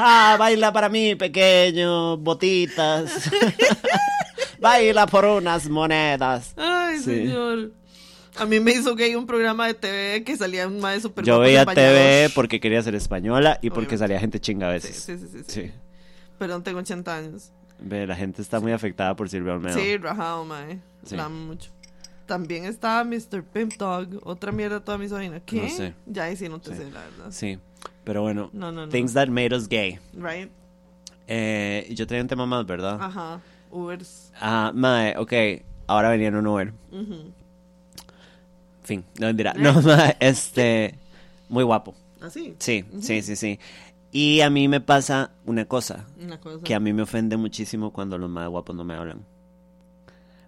Ah, 0.00 0.34
baila 0.36 0.72
para 0.72 0.88
mí, 0.88 1.14
pequeño, 1.14 2.16
botitas. 2.16 3.30
baila 4.60 5.06
por 5.06 5.24
unas 5.24 5.68
monedas. 5.68 6.54
Ay, 6.56 6.98
Sí. 6.98 7.04
señor. 7.04 7.72
A 8.36 8.46
mí 8.46 8.60
me 8.60 8.70
hizo 8.72 8.94
gay 8.94 9.14
un 9.16 9.26
programa 9.26 9.66
de 9.66 9.74
TV 9.74 10.22
que 10.24 10.36
salía 10.36 10.66
un 10.68 10.78
mae 10.80 11.00
super 11.00 11.24
Yo 11.24 11.40
veía. 11.40 11.64
TV 11.66 12.30
porque 12.34 12.60
quería 12.60 12.80
ser 12.82 12.94
española 12.94 13.58
y 13.62 13.70
porque 13.70 13.80
Obviamente. 13.96 13.98
salía 13.98 14.20
gente 14.20 14.40
chinga 14.40 14.68
a 14.70 14.78
Sí, 14.80 14.86
veces. 14.88 15.02
sí, 15.02 15.18
sí, 15.18 15.26
sí, 15.32 15.38
sí. 15.46 15.62
Sí. 15.62 15.72
Perdón, 16.38 16.62
tengo 16.62 16.78
80 16.78 17.16
años. 17.16 17.50
Ve, 17.80 18.06
la 18.06 18.14
gente 18.14 18.42
está 18.42 18.60
muy 18.60 18.70
afectada 18.72 19.14
por 19.16 19.28
Silvia 19.28 19.54
Olmedo. 19.54 19.76
Sí, 19.78 19.96
rajado, 19.96 20.44
mae. 20.44 20.78
Sí. 21.04 21.16
La 21.16 21.24
amo 21.24 21.46
mucho. 21.46 21.70
También 22.26 22.64
estaba 22.66 23.02
Mr. 23.04 23.42
Pimp 23.42 23.74
Dog, 23.76 24.20
otra 24.22 24.52
mierda 24.52 24.80
toda 24.84 24.98
misógina. 24.98 25.40
¿Qué? 25.40 25.62
No 25.62 25.68
sé. 25.70 25.94
Ya 26.06 26.24
ahí 26.24 26.36
sí 26.36 26.48
no 26.48 26.60
te 26.60 26.72
Sí. 26.72 26.76
sé, 26.76 26.90
la 26.92 27.00
verdad. 27.00 27.26
Sí, 27.30 27.58
pero 28.04 28.22
bueno, 28.22 28.50
No, 28.52 28.70
no, 28.70 28.82
no. 28.86 28.88
things 28.92 29.14
that 29.14 29.28
made 29.28 29.54
us 29.56 29.66
gay. 29.68 29.98
Right? 30.12 30.50
Eh, 31.26 31.88
yo 31.90 32.06
tenía 32.06 32.22
un 32.22 32.28
tema 32.28 32.46
más, 32.46 32.66
¿verdad? 32.66 32.98
Ajá. 33.00 33.40
Ubers. 33.70 34.32
Ah, 34.40 34.72
mae, 34.74 35.16
ok, 35.16 35.32
ahora 35.86 36.10
venía 36.10 36.28
en 36.28 36.36
un 36.36 36.46
Uber. 36.46 36.72
Ujú. 36.92 37.32
Fin, 38.82 39.04
no 39.18 39.26
mentira. 39.26 39.54
No, 39.54 39.80
mae, 39.82 40.16
este, 40.20 40.94
muy 41.48 41.64
guapo. 41.64 41.94
Así. 42.20 42.54
Sí, 42.58 42.84
sí, 43.00 43.22
sí, 43.22 43.36
sí. 43.36 43.58
Y 44.10 44.40
a 44.40 44.48
mí 44.50 44.68
me 44.68 44.80
pasa 44.80 45.32
una 45.44 45.66
cosa, 45.66 46.06
Una 46.20 46.40
cosa. 46.40 46.62
que 46.64 46.74
a 46.74 46.80
mí 46.80 46.92
me 46.92 47.02
ofende 47.02 47.36
muchísimo 47.36 47.92
cuando 47.92 48.16
los 48.16 48.30
más 48.30 48.48
guapos 48.48 48.74
no 48.74 48.82
me 48.84 48.94
hablan. 48.94 49.24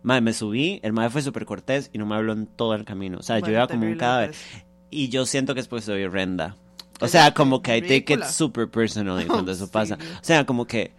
Mae, 0.03 0.23
me 0.23 0.33
subí, 0.33 0.81
el 0.83 0.95
mae 0.95 1.11
fue 1.11 1.21
súper 1.21 1.45
cortés 1.45 1.91
y 1.93 1.99
no 1.99 2.07
me 2.07 2.15
habló 2.15 2.33
en 2.33 2.47
todo 2.47 2.75
el 2.75 2.85
camino. 2.87 3.19
O 3.19 3.23
sea, 3.23 3.39
yo 3.41 3.51
iba 3.51 3.67
como 3.69 3.87
un 3.87 3.97
cadáver. 3.97 4.31
pues. 4.31 4.65
Y 4.91 5.09
yo 5.11 5.27
siento 5.27 5.53
que 5.55 5.61
es 5.61 5.69
porque 5.69 5.85
soy 5.85 6.03
horrenda. 6.05 6.57
O 7.03 7.09
sea, 7.09 7.33
como 7.35 7.61
que 7.63 7.77
I 7.77 7.83
take 7.83 8.15
it 8.15 8.25
super 8.25 8.69
personally 8.69 9.27
cuando 9.27 9.53
eso 9.53 9.69
pasa. 9.71 9.97
O 10.21 10.25
sea, 10.25 10.45
como 10.47 10.67
que... 10.67 10.93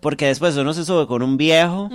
Porque 0.00 0.26
después 0.26 0.56
uno 0.56 0.72
se 0.74 0.84
sube 0.84 1.08
con 1.08 1.22
un 1.22 1.36
viejo 1.36 1.90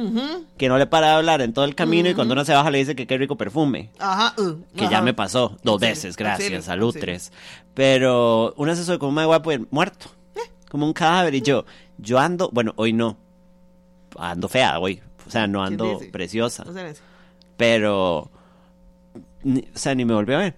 que 0.57 0.67
no 0.67 0.77
le 0.77 0.85
para 0.87 1.07
de 1.07 1.13
hablar 1.13 1.41
en 1.41 1.53
todo 1.53 1.63
el 1.63 1.73
camino 1.73 2.09
y 2.09 2.13
cuando 2.13 2.33
uno 2.33 2.43
se 2.43 2.53
baja 2.53 2.69
le 2.69 2.79
dice 2.79 2.95
que 2.95 3.07
qué 3.07 3.17
rico 3.17 3.37
perfume. 3.37 3.91
Ajá. 3.97 4.33
uh, 4.41 4.57
Que 4.75 4.83
ajá. 4.85 4.91
ya 4.91 5.01
me 5.01 5.13
pasó 5.13 5.57
dos 5.63 5.79
veces, 5.79 6.17
gracias, 6.17 6.67
auxilio. 6.67 6.91
tres. 6.99 7.31
Pero 7.73 8.53
uno 8.57 8.75
se 8.75 8.83
sube 8.83 8.99
con 8.99 9.09
un 9.09 9.15
mae 9.15 9.25
guapo 9.25 9.51
muerto. 9.71 10.07
Eh. 10.35 10.39
Como 10.69 10.85
un 10.85 10.91
cadáver 10.93 11.33
y 11.35 11.41
yo, 11.41 11.65
yo 11.97 12.19
ando, 12.19 12.49
bueno, 12.51 12.73
hoy 12.75 12.91
no. 12.91 13.15
Ando 14.19 14.49
fea 14.49 14.77
hoy. 14.79 15.01
O 15.25 15.31
sea, 15.31 15.47
no 15.47 15.59
¿Quién 15.65 15.79
ando 15.81 15.99
preciosa. 16.11 16.65
No. 16.65 16.73
Pero, 17.55 18.29
ni- 19.43 19.61
o 19.73 19.77
sea, 19.77 19.95
ni 19.95 20.03
me 20.03 20.13
volvió 20.13 20.35
a 20.35 20.39
ver. 20.39 20.55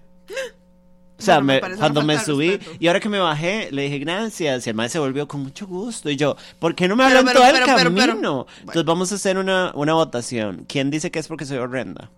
O 1.18 1.22
sea, 1.22 1.40
Bueno, 1.40 1.60
me 1.62 1.68
me- 1.70 1.76
cuando 1.76 2.02
me 2.02 2.18
subí 2.18 2.50
respeto. 2.56 2.76
y 2.78 2.86
ahora 2.88 3.00
que 3.00 3.08
me 3.08 3.18
bajé, 3.18 3.68
le 3.72 3.82
dije 3.82 3.98
gracias 4.00 4.66
y 4.66 4.70
el 4.70 4.76
mae 4.76 4.88
se 4.90 4.98
volvió 4.98 5.26
con 5.26 5.40
mucho 5.42 5.66
gusto. 5.66 6.10
Y 6.10 6.16
yo, 6.16 6.36
¿por 6.58 6.74
qué 6.74 6.88
no 6.88 6.96
me 6.96 7.04
Pero, 7.06 7.18
hablan 7.20 7.32
pero, 7.32 7.40
todo 7.40 7.48
el 7.48 7.54
pero, 7.64 7.66
pero, 7.76 7.94
camino? 7.94 8.46
pero. 8.46 8.46
Entonces 8.60 8.84
vamos 8.84 9.12
a 9.12 9.14
hacer 9.14 9.38
una, 9.38 9.72
una 9.74 9.94
votación. 9.94 10.66
¿Quién 10.68 10.90
dice 10.90 11.10
que 11.10 11.18
es 11.18 11.26
porque 11.28 11.46
soy 11.46 11.56
horrenda? 11.58 12.10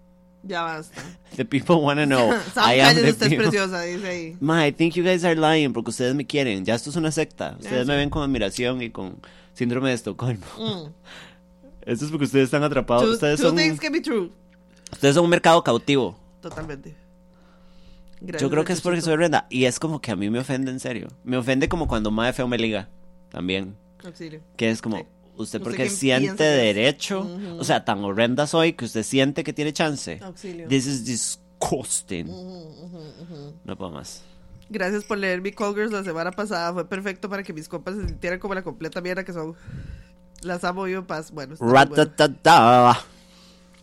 Ya 0.42 0.62
basta. 0.62 1.00
The 1.36 1.44
people 1.44 1.76
wanna 1.76 2.06
know. 2.06 2.32
I 2.56 2.80
am 2.80 2.94
the 2.96 3.10
usted 3.10 3.26
es 3.26 3.28
people. 3.28 3.36
preciosa, 3.48 3.82
dice 3.82 4.08
ahí. 4.08 4.36
Ma, 4.40 4.66
I 4.66 4.72
think 4.72 4.94
you 4.94 5.04
guys 5.04 5.24
are 5.24 5.36
lying 5.36 5.72
porque 5.72 5.90
ustedes 5.90 6.14
me 6.16 6.26
quieren. 6.26 6.64
Ya 6.64 6.74
esto 6.74 6.90
es 6.90 6.96
una 6.96 7.12
secta. 7.12 7.54
Ustedes 7.58 7.82
Eso. 7.82 7.86
me 7.86 7.96
ven 7.96 8.10
con 8.10 8.22
admiración 8.24 8.82
y 8.82 8.90
con 8.90 9.16
síndrome 9.54 9.90
de 9.90 9.94
Estocolmo. 9.94 10.44
Mm. 10.58 10.90
Esto 11.86 12.04
es 12.04 12.10
porque 12.10 12.24
ustedes 12.24 12.46
están 12.46 12.64
atrapados. 12.64 13.04
Two, 13.04 13.12
Ustedes 13.12 13.40
two 13.40 13.46
son, 13.48 13.56
things 13.56 13.78
can 13.78 13.92
be 13.92 14.00
true. 14.00 14.30
ustedes 14.92 15.14
son 15.14 15.24
un 15.24 15.30
mercado 15.30 15.62
cautivo. 15.62 16.18
Totalmente. 16.42 16.94
Yo 18.20 18.50
creo 18.50 18.64
que 18.64 18.72
es 18.72 18.80
porque 18.80 19.00
soy 19.00 19.14
horrenda. 19.14 19.46
Y 19.50 19.64
es 19.64 19.78
como 19.78 20.00
que 20.00 20.10
a 20.10 20.16
mí 20.16 20.28
me 20.30 20.38
ofende 20.40 20.70
en 20.70 20.80
serio. 20.80 21.08
Me 21.24 21.36
ofende 21.36 21.68
como 21.68 21.86
cuando 21.88 22.10
Mae 22.10 22.32
Feo 22.32 22.48
me 22.48 22.58
liga. 22.58 22.88
También. 23.30 23.76
Auxilio. 24.04 24.40
Que 24.56 24.70
es 24.70 24.80
como, 24.82 24.96
Sí. 24.98 25.02
usted 25.36 25.58
¿Usted 25.58 25.60
porque 25.62 25.76
quién 25.86 25.90
siente 25.90 26.44
derecho. 26.44 27.26
O 27.58 27.64
sea, 27.64 27.84
tan 27.84 28.02
horrenda 28.04 28.46
soy 28.46 28.72
que 28.72 28.84
usted 28.84 29.02
siente 29.02 29.44
que 29.44 29.52
tiene 29.52 29.72
chance. 29.72 30.18
Auxilio. 30.22 30.68
This 30.68 30.86
is 30.86 31.04
disgusting. 31.04 32.26
No 33.64 33.76
puedo 33.76 33.90
más. 33.92 34.22
Gracias 34.70 35.04
por 35.04 35.16
leer 35.18 35.40
mi 35.40 35.50
Girls 35.50 35.92
la 35.92 36.04
semana 36.04 36.30
pasada. 36.30 36.72
Fue 36.72 36.88
perfecto 36.88 37.28
para 37.28 37.42
que 37.42 37.52
mis 37.52 37.68
compas 37.68 37.94
se 37.96 38.06
sintieran 38.06 38.38
como 38.38 38.54
la 38.54 38.62
completa 38.62 39.00
mierda 39.00 39.24
que 39.24 39.32
son. 39.32 39.54
Las 40.42 40.62
amo 40.64 40.86
yo 40.86 41.06
paz. 41.06 41.30
Bueno, 41.30 41.54
está. 41.54 42.98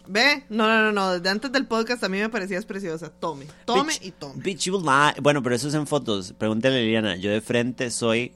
Ve, 0.07 0.43
no, 0.49 0.67
no, 0.67 0.83
no, 0.83 0.91
no. 0.91 1.13
Desde 1.13 1.29
antes 1.29 1.51
del 1.51 1.65
podcast 1.65 2.03
a 2.03 2.09
mí 2.09 2.19
me 2.19 2.29
parecías 2.29 2.65
preciosa. 2.65 3.09
Tome, 3.09 3.47
tome 3.65 3.93
Bitch, 3.93 4.05
y 4.05 4.11
tome. 4.11 4.41
Bitch, 4.41 4.65
you 4.65 4.79
lie. 4.79 5.19
Bueno, 5.21 5.41
pero 5.43 5.55
eso 5.55 5.67
es 5.67 5.73
en 5.73 5.87
fotos. 5.87 6.33
Pregúntale 6.37 6.77
a 6.77 6.79
Liliana. 6.79 7.15
Yo 7.15 7.31
de 7.31 7.41
frente 7.41 7.91
soy 7.91 8.33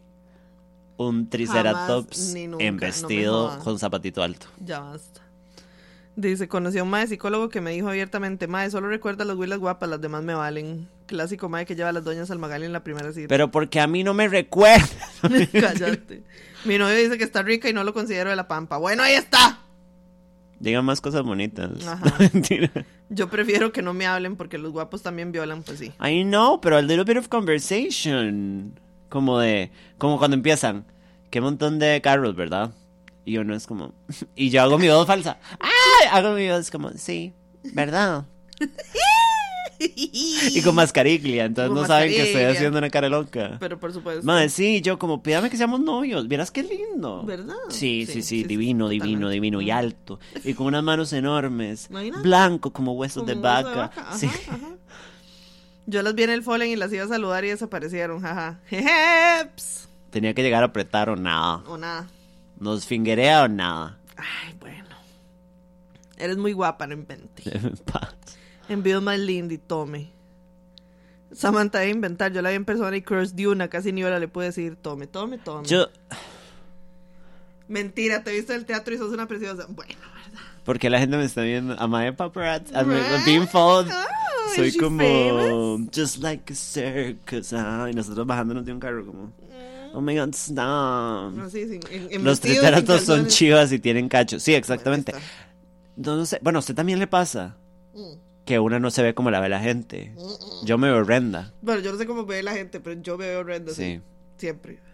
un 0.97 1.29
triceratops 1.29 2.33
ni 2.33 2.47
nunca, 2.47 2.63
en 2.63 2.77
vestido 2.77 3.57
con 3.63 3.79
zapatito 3.79 4.21
alto. 4.21 4.47
Ya 4.63 4.79
basta. 4.79 5.21
Dice, 6.15 6.49
conocí 6.49 6.77
a 6.77 6.83
un 6.83 6.89
mae 6.89 7.07
psicólogo 7.07 7.47
que 7.47 7.61
me 7.61 7.71
dijo 7.71 7.87
abiertamente, 7.87 8.47
mae, 8.47 8.69
solo 8.69 8.89
recuerda 8.89 9.23
las 9.23 9.37
huilas 9.37 9.57
guapas, 9.57 9.89
las 9.89 10.01
demás 10.01 10.21
me 10.21 10.33
valen. 10.33 10.89
Clásico 11.05 11.47
mae 11.47 11.65
que 11.65 11.75
lleva 11.75 11.89
a 11.89 11.93
las 11.93 12.03
doñas 12.03 12.29
al 12.29 12.39
Magali 12.39 12.65
en 12.65 12.73
la 12.73 12.83
primera 12.83 13.13
cita. 13.13 13.29
Pero 13.29 13.49
porque 13.51 13.79
a 13.79 13.87
mí 13.87 14.03
no 14.03 14.13
me 14.13 14.27
recuerda. 14.27 14.85
Cállate. 15.53 16.23
Mi 16.65 16.77
novio 16.77 16.95
dice 16.95 17.17
que 17.17 17.23
está 17.23 17.41
rica 17.41 17.69
y 17.69 17.73
no 17.73 17.85
lo 17.85 17.93
considero 17.93 18.29
de 18.29 18.35
la 18.35 18.49
pampa. 18.49 18.75
Bueno, 18.77 19.01
ahí 19.03 19.13
está. 19.13 19.59
Digan 20.59 20.83
más 20.85 21.01
cosas 21.01 21.23
bonitas. 21.23 21.85
Ajá. 21.87 22.03
No, 22.19 22.29
mentira. 22.33 22.69
Yo 23.09 23.29
prefiero 23.29 23.71
que 23.71 23.81
no 23.81 23.93
me 23.93 24.05
hablen 24.05 24.35
porque 24.35 24.57
los 24.57 24.71
guapos 24.71 25.01
también 25.01 25.31
violan, 25.31 25.63
pues 25.63 25.79
sí. 25.79 25.91
I 26.03 26.23
know, 26.23 26.59
pero 26.61 26.77
a 26.77 26.81
little 26.81 27.03
bit 27.03 27.17
of 27.17 27.27
conversation. 27.27 28.79
Como 29.09 29.39
de, 29.39 29.71
como 29.97 30.17
cuando 30.17 30.35
empiezan. 30.35 30.85
Qué 31.31 31.41
montón 31.41 31.79
de 31.79 32.01
carros, 32.01 32.35
¿verdad? 32.35 32.71
Y 33.25 33.37
uno 33.37 33.55
es 33.55 33.67
como, 33.67 33.93
y 34.35 34.49
yo 34.49 34.61
hago 34.61 34.77
mi 34.77 34.87
voz 34.89 35.07
falsa. 35.07 35.37
¡Ay! 35.59 36.09
Hago 36.11 36.33
mi 36.33 36.49
voz 36.49 36.69
como, 36.71 36.89
sí, 36.91 37.33
¿verdad? 37.73 38.25
Y 40.53 40.61
con 40.61 40.75
mascarilla, 40.75 41.45
entonces 41.45 41.69
Con 41.69 41.81
no 41.81 41.87
saben 41.87 42.09
que 42.09 42.23
estoy 42.23 42.43
haciendo 42.43 42.77
una 42.79 42.89
cara 42.89 43.07
loca. 43.09 43.57
Pero 43.59 43.79
por 43.79 43.93
supuesto. 43.93 44.23
Madre, 44.25 44.49
sí, 44.49 44.81
yo 44.81 44.99
como, 44.99 45.23
pídame 45.23 45.49
que 45.49 45.57
seamos 45.57 45.79
novios. 45.79 46.27
Vieras 46.27 46.51
qué 46.51 46.63
lindo. 46.63 47.23
¿Verdad? 47.23 47.55
Sí, 47.69 48.05
sí, 48.05 48.21
sí, 48.21 48.43
divino, 48.43 48.89
divino, 48.89 49.29
divino. 49.29 49.61
Y 49.61 49.71
alto. 49.71 50.19
Y 50.43 50.53
con 50.53 50.67
unas 50.67 50.83
manos 50.83 51.13
enormes. 51.13 51.87
Imagina. 51.89 52.21
Blanco, 52.21 52.71
como 52.71 52.93
huesos 52.93 53.23
Como 53.23 53.27
de 53.27 53.37
un 53.37 53.43
hueso 53.45 53.63
vaca. 53.69 53.91
Ajá, 53.95 54.17
Sí. 54.17 54.27
ajá. 54.27 54.75
Yo 55.85 56.03
las 56.03 56.13
vi 56.13 56.23
en 56.23 56.29
el 56.29 56.43
Fallen 56.43 56.69
y 56.69 56.75
las 56.75 56.93
iba 56.93 57.03
a 57.05 57.07
saludar 57.07 57.43
y 57.45 57.49
desaparecieron, 57.49 58.21
jaja. 58.21 58.59
Jejeps. 58.67 59.87
Tenía 60.11 60.33
que 60.33 60.43
llegar 60.43 60.61
a 60.63 60.67
apretar 60.67 61.09
o 61.09 61.15
nada. 61.15 61.63
O 61.67 61.77
nada. 61.77 62.07
Nos 62.59 62.85
fingerea 62.85 63.43
o 63.43 63.47
nada. 63.47 63.97
Ay, 64.17 64.53
bueno. 64.59 64.95
Eres 66.17 66.37
muy 66.37 66.53
guapa, 66.53 66.85
no 66.85 66.93
inventes. 66.93 67.45
En 68.69 68.77
paz. 68.77 68.77
Envío 68.77 69.01
más 69.01 69.19
lindo 69.19 69.53
y 69.53 69.57
tome. 69.57 70.11
Samantha 71.31 71.79
de 71.79 71.89
inventar, 71.89 72.31
yo 72.31 72.41
la 72.41 72.49
vi 72.49 72.55
en 72.55 72.65
persona 72.65 72.95
y 72.97 73.01
crush 73.01 73.29
de 73.31 73.47
una, 73.47 73.67
casi 73.67 73.91
ni 73.91 74.03
hora 74.03 74.17
le 74.19 74.27
pude 74.27 74.45
decir 74.45 74.75
tome, 74.81 75.05
tome, 75.07 75.37
tome. 75.37 75.67
Yo, 75.67 75.87
Mentira, 77.67 78.23
te 78.23 78.31
viste 78.31 78.55
el 78.55 78.65
teatro 78.65 78.95
y 78.95 78.97
sos 78.97 79.13
una 79.13 79.27
preciosa. 79.27 79.67
Bueno, 79.69 79.93
porque 80.65 80.89
la 80.89 80.97
gente 80.99 81.17
me 81.17 81.25
está 81.25 81.41
viendo. 81.43 81.75
Am 81.79 81.93
I 81.93 82.07
a 82.07 82.15
paparazzi? 82.15 82.73
Am 82.75 82.91
I 82.91 83.23
being 83.25 83.47
followed? 83.47 83.87
Ah, 83.91 84.05
Soy 84.55 84.75
como, 84.75 84.97
famous? 84.97 85.89
just 85.95 86.17
like 86.17 86.51
a 86.51 86.55
circus. 86.55 87.53
ah, 87.53 87.87
y 87.89 87.93
nosotros 87.93 88.25
bajándonos 88.25 88.65
de 88.65 88.73
un 88.73 88.79
carro, 88.79 89.05
como, 89.05 89.25
Mm. 89.25 89.95
oh 89.95 90.01
my 90.01 90.17
god, 90.17 90.33
stop. 90.33 91.33
No, 91.33 91.47
sí, 91.49 91.67
sí, 91.67 91.79
en- 91.91 92.07
en 92.11 92.23
Los 92.23 92.39
triceratops 92.39 93.03
son 93.03 93.27
chivas 93.27 93.71
y 93.71 93.77
tienen 93.79 94.09
cacho. 94.09 94.39
Sí, 94.39 94.53
exactamente. 94.55 95.11
Bueno, 95.11 95.25
No, 95.97 96.15
no 96.17 96.25
sé. 96.25 96.39
Bueno, 96.41 96.57
a 96.57 96.61
usted 96.61 96.73
también 96.73 96.97
le 96.97 97.05
pasa. 97.07 97.55
Mm. 97.93 98.13
Que 98.49 98.57
una 98.59 98.79
no 98.79 98.89
se 98.89 99.03
ve 99.03 99.13
como 99.13 99.29
la 99.29 99.39
ve 99.39 99.47
la 99.47 99.59
gente. 99.59 100.11
Yo 100.63 100.79
me 100.79 100.89
veo 100.89 101.01
horrenda. 101.01 101.53
Bueno, 101.61 101.81
yo 101.81 101.91
no 101.91 101.99
sé 101.99 102.07
cómo 102.07 102.25
ve 102.25 102.41
la 102.41 102.51
gente, 102.53 102.79
pero 102.79 102.99
yo 102.99 103.15
me 103.15 103.27
veo 103.27 103.41
horrenda. 103.41 103.71
Sí. 103.73 103.97
Sí. 103.97 104.01
Siempre. 104.37 104.79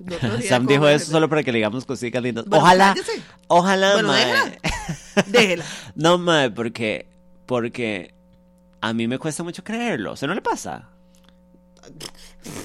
No 0.00 0.16
Sam 0.40 0.66
dijo 0.66 0.86
eso 0.88 1.00
gente. 1.00 1.12
solo 1.12 1.28
para 1.28 1.42
que 1.42 1.50
le 1.52 1.58
digamos 1.58 1.84
cositas 1.84 2.22
lindas. 2.22 2.44
Bueno, 2.46 2.64
ojalá, 2.64 2.94
cállese. 2.94 3.20
ojalá, 3.48 3.92
Bueno, 3.94 4.08
mae. 4.08 4.58
Déjela. 5.26 5.64
No, 5.96 6.16
mae, 6.18 6.50
porque, 6.50 7.06
porque 7.46 8.14
a 8.80 8.92
mí 8.94 9.06
me 9.08 9.18
cuesta 9.18 9.42
mucho 9.42 9.62
creerlo. 9.64 10.12
¿O 10.12 10.16
sea, 10.16 10.28
no 10.28 10.34
le 10.34 10.40
pasa? 10.40 10.88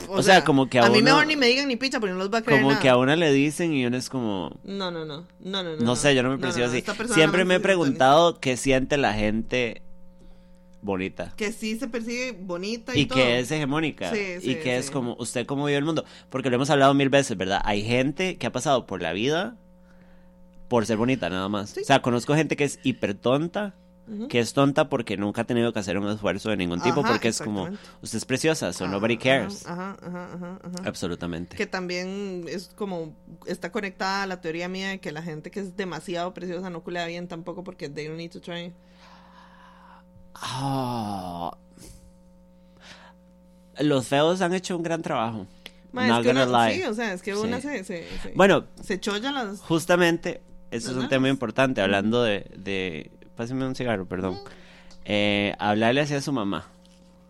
O 0.08 0.22
sea, 0.22 0.44
como 0.44 0.70
que 0.70 0.80
a 0.80 0.86
a 0.86 0.90
mí 0.90 1.00
uno- 1.00 1.06
mejor 1.06 1.26
ni 1.28 1.36
me 1.36 1.48
digan 1.48 1.68
ni 1.68 1.76
picha 1.76 2.00
porque 2.00 2.14
no 2.14 2.20
los 2.20 2.32
va 2.32 2.38
a 2.38 2.42
creer 2.44 2.62
Como 2.62 2.70
nada. 2.72 2.82
que 2.82 2.90
a 2.90 2.98
una 2.98 3.16
le 3.16 3.32
dicen 3.34 3.74
y 3.74 3.86
uno 3.86 3.98
es 3.98 4.10
como... 4.10 4.60
No, 4.64 4.92
no, 4.92 5.04
no. 5.04 5.26
No, 5.40 5.64
no, 5.64 5.76
no. 5.76 5.78
No 5.84 5.96
sé, 5.96 6.14
yo 6.16 6.24
no 6.24 6.30
me 6.30 6.38
percibo 6.38 6.68
así. 6.68 6.84
Siempre 7.14 7.46
me 7.46 7.56
he 7.56 7.60
preguntado 7.60 8.40
qué 8.40 8.58
siente 8.58 8.98
la 8.98 9.14
gente 9.14 9.82
bonita. 10.84 11.34
Que 11.36 11.52
sí 11.52 11.80
se 11.80 11.88
percibe 11.88 12.34
bonita 12.34 12.96
y, 12.96 13.02
Y 13.02 13.06
todo. 13.06 13.18
que 13.18 13.40
es 13.40 13.52
hegemónica. 13.52 14.12
Sí, 14.14 14.36
y 14.38 14.42
sí, 14.42 14.56
que 14.56 14.78
es 14.78 14.92
como, 14.92 15.16
usted 15.18 15.46
cómo 15.46 15.66
vive 15.66 15.78
el 15.78 15.86
mundo. 15.86 16.06
Porque 16.30 16.50
lo 16.50 16.56
hemos 16.58 16.70
hablado 16.70 16.94
mil 16.94 17.10
veces, 17.10 17.38
¿verdad? 17.38 17.62
Hay 17.66 17.84
gente 17.84 18.38
que 18.38 18.48
ha 18.48 18.52
pasado 18.52 18.86
por 18.86 19.02
la 19.02 19.14
vida 19.14 19.58
por 20.68 20.86
ser 20.86 20.98
bonita, 20.98 21.30
nada 21.30 21.50
más. 21.50 21.78
O 21.78 21.84
sea, 21.84 22.02
conozco 22.02 22.36
gente 22.36 22.56
que 22.56 22.64
es 22.64 22.80
hiper 22.84 23.14
tonta, 23.14 23.76
que 24.28 24.40
es 24.40 24.54
tonta 24.54 24.90
porque 24.90 25.18
nunca 25.18 25.42
ha 25.42 25.46
tenido 25.46 25.72
que 25.72 25.80
hacer 25.80 25.98
un 25.98 26.08
esfuerzo 26.10 26.50
de 26.50 26.58
ningún 26.58 26.82
tipo, 26.82 27.02
Ajá, 27.02 27.12
porque 27.12 27.30
es 27.30 27.40
como, 27.40 27.70
usted 28.02 28.18
es 28.18 28.26
preciosa, 28.26 28.74
so 28.74 28.86
Ajá, 28.86 28.94
nobody 28.94 29.18
cares. 29.18 29.66
Ajá, 29.66 29.96
ajá, 30.02 30.30
ajá, 30.34 30.60
ajá. 30.64 30.84
Absolutamente. 30.84 31.56
Que 31.56 31.68
también 31.68 32.46
es 32.48 32.72
como, 32.76 33.14
está 33.46 33.72
conectada 33.72 34.24
a 34.24 34.28
la 34.28 34.42
teoría 34.42 34.68
mía 34.68 34.90
de 34.90 35.00
que 35.00 35.12
la 35.12 35.22
gente 35.22 35.52
que 35.52 35.60
es 35.60 35.78
demasiado 35.78 36.34
preciosa 36.34 36.70
no 36.70 36.84
culea 36.84 37.06
bien 37.06 37.28
tampoco 37.28 37.64
porque 37.64 37.88
they 37.88 38.08
don't 38.08 38.18
need 38.18 38.32
to 38.32 38.42
try. 38.42 38.74
Ah. 40.36 41.56
Los 43.80 44.08
feos 44.08 44.42
han 44.42 44.54
hecho 44.54 44.78
un 44.78 44.84
gran 44.84 45.02
trabajo. 45.02 45.48
Ma, 45.92 46.20
es 46.20 46.26
que 46.26 46.34
lie. 46.34 46.76
sí, 46.76 46.84
o 46.84 46.94
sea, 46.94 47.14
es 47.14 47.22
que 47.22 47.36
una 47.36 47.62
se, 47.62 47.84
se, 47.84 48.08
se, 48.20 48.34
Bueno, 48.36 48.66
se 48.82 49.00
cholla 49.00 49.32
las... 49.32 49.60
justamente, 49.62 50.42
eso 50.72 50.90
es 50.90 50.98
un 50.98 51.08
tema 51.08 51.30
importante, 51.30 51.82
hablando 51.82 52.24
de, 52.24 52.50
de... 52.58 53.12
Pásame 53.36 53.66
un 53.66 53.76
cigarro, 53.76 54.08
perdón. 54.08 54.40
Eh, 55.06 55.54
hablarle 55.60 56.02
así 56.02 56.16
a 56.16 56.22
su 56.22 56.32
mamá. 56.32 56.68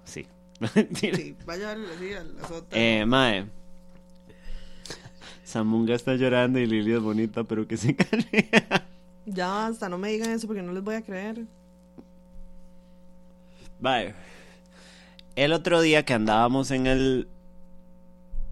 Sí. 0.05 0.25
Sí, 0.95 1.35
vaya 1.45 1.71
a 1.71 1.73
así 1.73 2.13
a 2.13 2.23
las 2.23 2.51
otras. 2.51 2.71
Eh, 2.71 3.05
mae. 3.05 3.45
Samunga 5.43 5.93
está 5.93 6.15
llorando 6.15 6.57
y 6.59 6.65
Lili 6.65 6.93
es 6.93 7.01
bonita, 7.01 7.43
pero 7.43 7.67
que 7.67 7.75
se 7.77 7.95
calle. 7.97 8.49
Ya 9.25 9.47
basta, 9.47 9.89
no 9.89 9.97
me 9.97 10.09
digan 10.09 10.31
eso 10.31 10.47
porque 10.47 10.61
no 10.61 10.71
les 10.71 10.83
voy 10.83 10.95
a 10.95 11.01
creer. 11.01 11.45
Bye. 13.83 14.13
El 15.35 15.51
otro 15.51 15.81
día 15.81 16.05
que 16.05 16.13
andábamos 16.13 16.71
en 16.71 16.87
el 16.87 17.27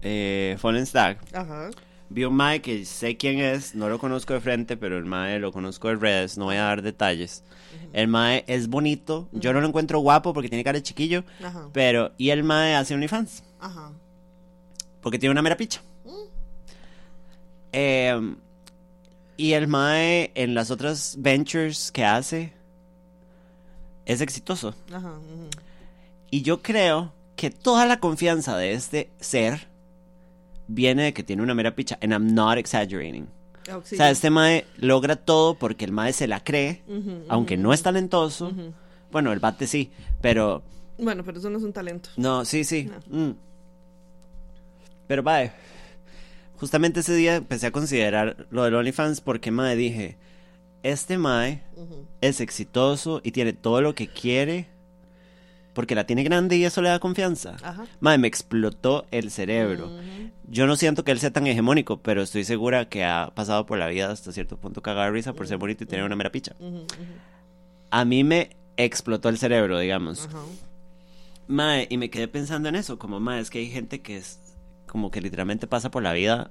eh, 0.02 0.56
Fallen 0.58 0.84
Stack, 0.84 1.34
Ajá. 1.34 1.70
vi 2.10 2.24
un 2.24 2.34
mae 2.34 2.60
que 2.60 2.84
sé 2.84 3.16
quién 3.16 3.38
es, 3.38 3.74
no 3.74 3.88
lo 3.88 3.98
conozco 3.98 4.34
de 4.34 4.40
frente, 4.40 4.76
pero 4.76 4.98
el 4.98 5.06
mae 5.06 5.38
lo 5.38 5.50
conozco 5.50 5.88
de 5.88 5.96
redes, 5.96 6.36
no 6.36 6.44
voy 6.44 6.56
a 6.56 6.64
dar 6.64 6.82
detalles. 6.82 7.44
El 7.94 8.08
mae 8.08 8.44
es 8.46 8.68
bonito, 8.68 9.26
yo 9.32 9.54
no 9.54 9.62
lo 9.62 9.68
encuentro 9.68 10.00
guapo 10.00 10.34
porque 10.34 10.50
tiene 10.50 10.64
cara 10.64 10.78
de 10.78 10.82
chiquillo, 10.82 11.24
pero 11.72 12.12
y 12.18 12.28
el 12.28 12.44
mae 12.44 12.74
hace 12.74 12.92
OnlyFans 12.92 13.42
Ajá. 13.58 13.90
porque 15.00 15.18
tiene 15.18 15.30
una 15.30 15.40
mera 15.40 15.56
picha. 15.56 15.80
Eh, 17.72 18.34
y 19.38 19.54
el 19.54 19.66
mae 19.66 20.30
en 20.34 20.54
las 20.54 20.70
otras 20.70 21.16
ventures 21.18 21.90
que 21.90 22.04
hace 22.04 22.52
es 24.06 24.20
exitoso. 24.20 24.74
Ajá. 24.92 25.12
Y 26.30 26.42
yo 26.42 26.62
creo 26.62 27.12
que 27.36 27.50
toda 27.50 27.86
la 27.86 27.98
confianza 28.00 28.56
de 28.56 28.72
este 28.72 29.10
ser 29.20 29.68
viene 30.68 31.02
de 31.04 31.12
que 31.12 31.22
tiene 31.22 31.42
una 31.42 31.54
mera 31.54 31.74
picha. 31.74 31.98
And 32.02 32.12
I'm 32.12 32.34
not 32.34 32.56
exaggerating. 32.58 33.28
Oh, 33.72 33.80
sí. 33.84 33.94
O 33.94 33.98
sea, 33.98 34.10
este 34.10 34.30
mae 34.30 34.66
logra 34.76 35.16
todo 35.16 35.54
porque 35.54 35.84
el 35.84 35.92
mae 35.92 36.12
se 36.12 36.26
la 36.26 36.42
cree, 36.42 36.82
aunque 37.28 37.56
no 37.56 37.72
es 37.72 37.82
talentoso. 37.82 38.52
Bueno, 39.10 39.32
el 39.32 39.38
bate 39.40 39.66
sí, 39.66 39.90
pero 40.20 40.62
Bueno, 40.98 41.22
pero 41.24 41.38
eso 41.38 41.50
no 41.50 41.58
es 41.58 41.64
un 41.64 41.72
talento. 41.72 42.08
no, 42.16 42.44
sí, 42.44 42.64
sí. 42.64 42.90
mm. 43.08 43.30
Pero 45.06 45.22
bye. 45.22 45.52
Justamente 46.58 47.00
ese 47.00 47.14
día 47.14 47.36
empecé 47.36 47.66
a 47.66 47.72
considerar 47.72 48.46
lo 48.50 48.62
del 48.64 48.74
OnlyFans 48.74 49.20
porque 49.20 49.50
mae 49.50 49.76
dije, 49.76 50.16
este 50.82 51.18
mae 51.18 51.62
es 52.20 52.40
exitoso 52.40 53.20
y 53.22 53.32
tiene 53.32 53.52
todo 53.52 53.80
lo 53.80 53.94
que 53.94 54.08
quiere 54.08 54.68
porque 55.74 55.94
la 55.94 56.04
tiene 56.04 56.22
grande 56.22 56.56
y 56.56 56.64
eso 56.64 56.82
le 56.82 56.90
da 56.90 56.98
confianza. 56.98 57.56
Ajá. 57.62 57.86
Madre, 58.00 58.18
me 58.18 58.28
explotó 58.28 59.06
el 59.10 59.30
cerebro. 59.30 59.90
Yo 60.48 60.66
no 60.66 60.76
siento 60.76 61.04
que 61.04 61.12
él 61.12 61.18
sea 61.18 61.32
tan 61.32 61.46
hegemónico, 61.46 61.98
pero 62.02 62.22
estoy 62.22 62.44
segura 62.44 62.88
que 62.88 63.04
ha 63.04 63.32
pasado 63.34 63.64
por 63.64 63.78
la 63.78 63.86
vida 63.86 64.10
hasta 64.10 64.32
cierto 64.32 64.56
punto 64.58 64.82
cagada 64.82 65.06
de 65.06 65.12
risa 65.12 65.32
por 65.32 65.46
ser 65.46 65.56
bonito 65.56 65.84
y 65.84 65.86
tener 65.86 66.04
una 66.04 66.16
mera 66.16 66.30
picha. 66.30 66.54
A 67.90 68.04
mí 68.04 68.24
me 68.24 68.50
explotó 68.76 69.28
el 69.28 69.38
cerebro, 69.38 69.78
digamos. 69.78 70.28
Mae, 71.48 71.86
y 71.90 71.96
me 71.96 72.10
quedé 72.10 72.28
pensando 72.28 72.68
en 72.68 72.76
eso, 72.76 72.98
como, 72.98 73.20
mae, 73.20 73.40
es 73.40 73.50
que 73.50 73.58
hay 73.58 73.70
gente 73.70 74.00
que 74.00 74.16
es 74.16 74.38
como 74.86 75.10
que 75.10 75.20
literalmente 75.20 75.66
pasa 75.66 75.90
por 75.90 76.02
la 76.02 76.12
vida 76.12 76.50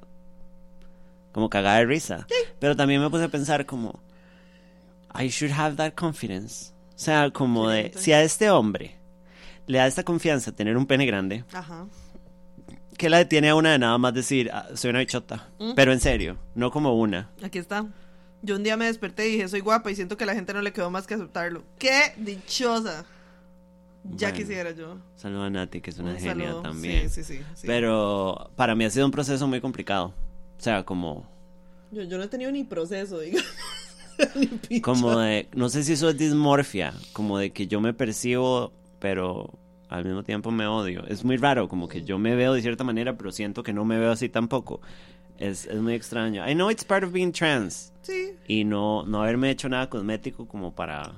como 1.31 1.49
cagada 1.49 1.77
de 1.77 1.85
risa. 1.85 2.27
Pero 2.59 2.75
también 2.75 3.01
me 3.01 3.09
puse 3.09 3.25
a 3.25 3.29
pensar 3.29 3.65
como, 3.65 3.99
I 5.13 5.27
should 5.29 5.53
have 5.53 5.75
that 5.77 5.93
confidence. 5.95 6.73
O 6.95 6.99
sea, 7.03 7.31
como 7.31 7.69
de, 7.69 7.91
si 7.95 8.13
a 8.13 8.21
este 8.21 8.49
hombre 8.49 8.95
le 9.67 9.77
da 9.79 9.87
esta 9.87 10.03
confianza 10.03 10.51
tener 10.51 10.77
un 10.77 10.85
pene 10.85 11.05
grande, 11.05 11.43
Ajá. 11.53 11.87
que 12.97 13.09
la 13.09 13.17
detiene 13.17 13.49
a 13.49 13.55
una 13.55 13.71
de 13.71 13.79
nada 13.79 13.97
más 13.97 14.13
decir, 14.13 14.49
"Ah, 14.53 14.67
soy 14.75 14.89
una 14.91 14.99
bichota. 14.99 15.49
¿Mm? 15.59 15.71
Pero 15.75 15.91
en 15.93 15.99
serio, 15.99 16.37
no 16.55 16.69
como 16.71 16.93
una. 16.99 17.31
Aquí 17.43 17.57
está. 17.57 17.85
Yo 18.43 18.55
un 18.55 18.63
día 18.63 18.75
me 18.77 18.85
desperté 18.85 19.27
y 19.29 19.33
dije, 19.33 19.47
soy 19.47 19.59
guapa 19.59 19.91
y 19.91 19.95
siento 19.95 20.17
que 20.17 20.23
a 20.23 20.27
la 20.27 20.33
gente 20.35 20.53
no 20.53 20.61
le 20.61 20.73
quedó 20.73 20.89
más 20.89 21.05
que 21.07 21.13
aceptarlo. 21.13 21.63
¡Qué 21.77 22.13
dichosa! 22.17 23.05
Ya 24.03 24.29
Bueno. 24.29 24.33
quisiera 24.35 24.71
yo. 24.71 24.97
Saludo 25.15 25.43
a 25.43 25.49
Nati, 25.51 25.79
que 25.79 25.91
es 25.91 25.99
una 25.99 26.11
Un 26.11 26.17
genia 26.17 26.45
saludo. 26.47 26.61
también. 26.63 27.07
Sí, 27.11 27.23
sí, 27.23 27.37
sí. 27.37 27.43
sí. 27.53 27.67
Pero 27.67 28.49
para 28.55 28.73
mí 28.73 28.83
ha 28.85 28.89
sido 28.89 29.05
un 29.05 29.11
proceso 29.11 29.47
muy 29.47 29.61
complicado. 29.61 30.13
O 30.57 30.61
sea, 30.63 30.83
como, 30.85 31.29
Yo, 31.91 32.01
yo 32.03 32.17
no 32.17 32.23
he 32.23 32.27
tenido 32.27 32.51
ni 32.51 32.63
proceso, 32.63 33.19
digamos. 33.19 33.45
como 34.81 35.17
de, 35.19 35.47
no 35.53 35.69
sé 35.69 35.83
si 35.83 35.93
eso 35.93 36.09
es 36.09 36.17
dismorfia, 36.17 36.93
como 37.13 37.37
de 37.37 37.51
que 37.51 37.67
yo 37.67 37.81
me 37.81 37.93
percibo, 37.93 38.71
pero 38.99 39.51
al 39.89 40.05
mismo 40.05 40.23
tiempo 40.23 40.51
me 40.51 40.67
odio. 40.67 41.05
Es 41.07 41.25
muy 41.25 41.37
raro, 41.37 41.67
como 41.67 41.87
que 41.87 42.03
yo 42.03 42.17
me 42.17 42.35
veo 42.35 42.53
de 42.53 42.61
cierta 42.61 42.83
manera, 42.83 43.17
pero 43.17 43.31
siento 43.31 43.61
que 43.63 43.73
no 43.73 43.83
me 43.83 43.99
veo 43.99 44.11
así 44.11 44.29
tampoco. 44.29 44.81
Es, 45.37 45.65
es 45.65 45.81
muy 45.81 45.93
extraño. 45.93 46.47
I 46.47 46.53
know 46.53 46.69
it's 46.69 46.85
part 46.85 47.03
of 47.03 47.11
being 47.11 47.31
trans. 47.31 47.91
Sí. 48.03 48.35
Y 48.47 48.63
no, 48.63 49.03
no 49.03 49.21
haberme 49.21 49.49
hecho 49.49 49.67
nada 49.69 49.89
cosmético 49.89 50.47
como 50.47 50.73
para 50.73 51.13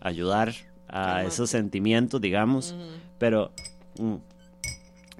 ayudar 0.00 0.52
a 0.88 1.24
esos 1.24 1.50
sentimientos, 1.50 2.20
digamos. 2.20 2.76
Pero. 3.18 3.50
mm. 3.98 4.16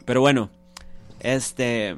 Pero 0.05 0.21
bueno. 0.21 0.51
Este. 1.21 1.97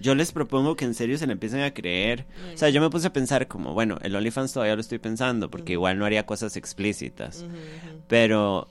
Yo 0.00 0.14
les 0.14 0.32
propongo 0.32 0.76
que 0.76 0.84
en 0.84 0.94
serio 0.94 1.18
se 1.18 1.26
le 1.26 1.32
empiecen 1.32 1.60
a 1.60 1.72
creer. 1.72 2.26
O 2.54 2.56
sea, 2.58 2.68
yo 2.70 2.80
me 2.80 2.90
puse 2.90 3.06
a 3.06 3.12
pensar 3.12 3.48
como, 3.48 3.74
bueno, 3.74 3.98
el 4.02 4.14
OnlyFans 4.14 4.52
todavía 4.52 4.74
lo 4.74 4.80
estoy 4.80 4.98
pensando, 4.98 5.50
porque 5.50 5.72
igual 5.72 5.98
no 5.98 6.04
haría 6.04 6.26
cosas 6.26 6.56
explícitas. 6.56 7.44
Pero 8.06 8.68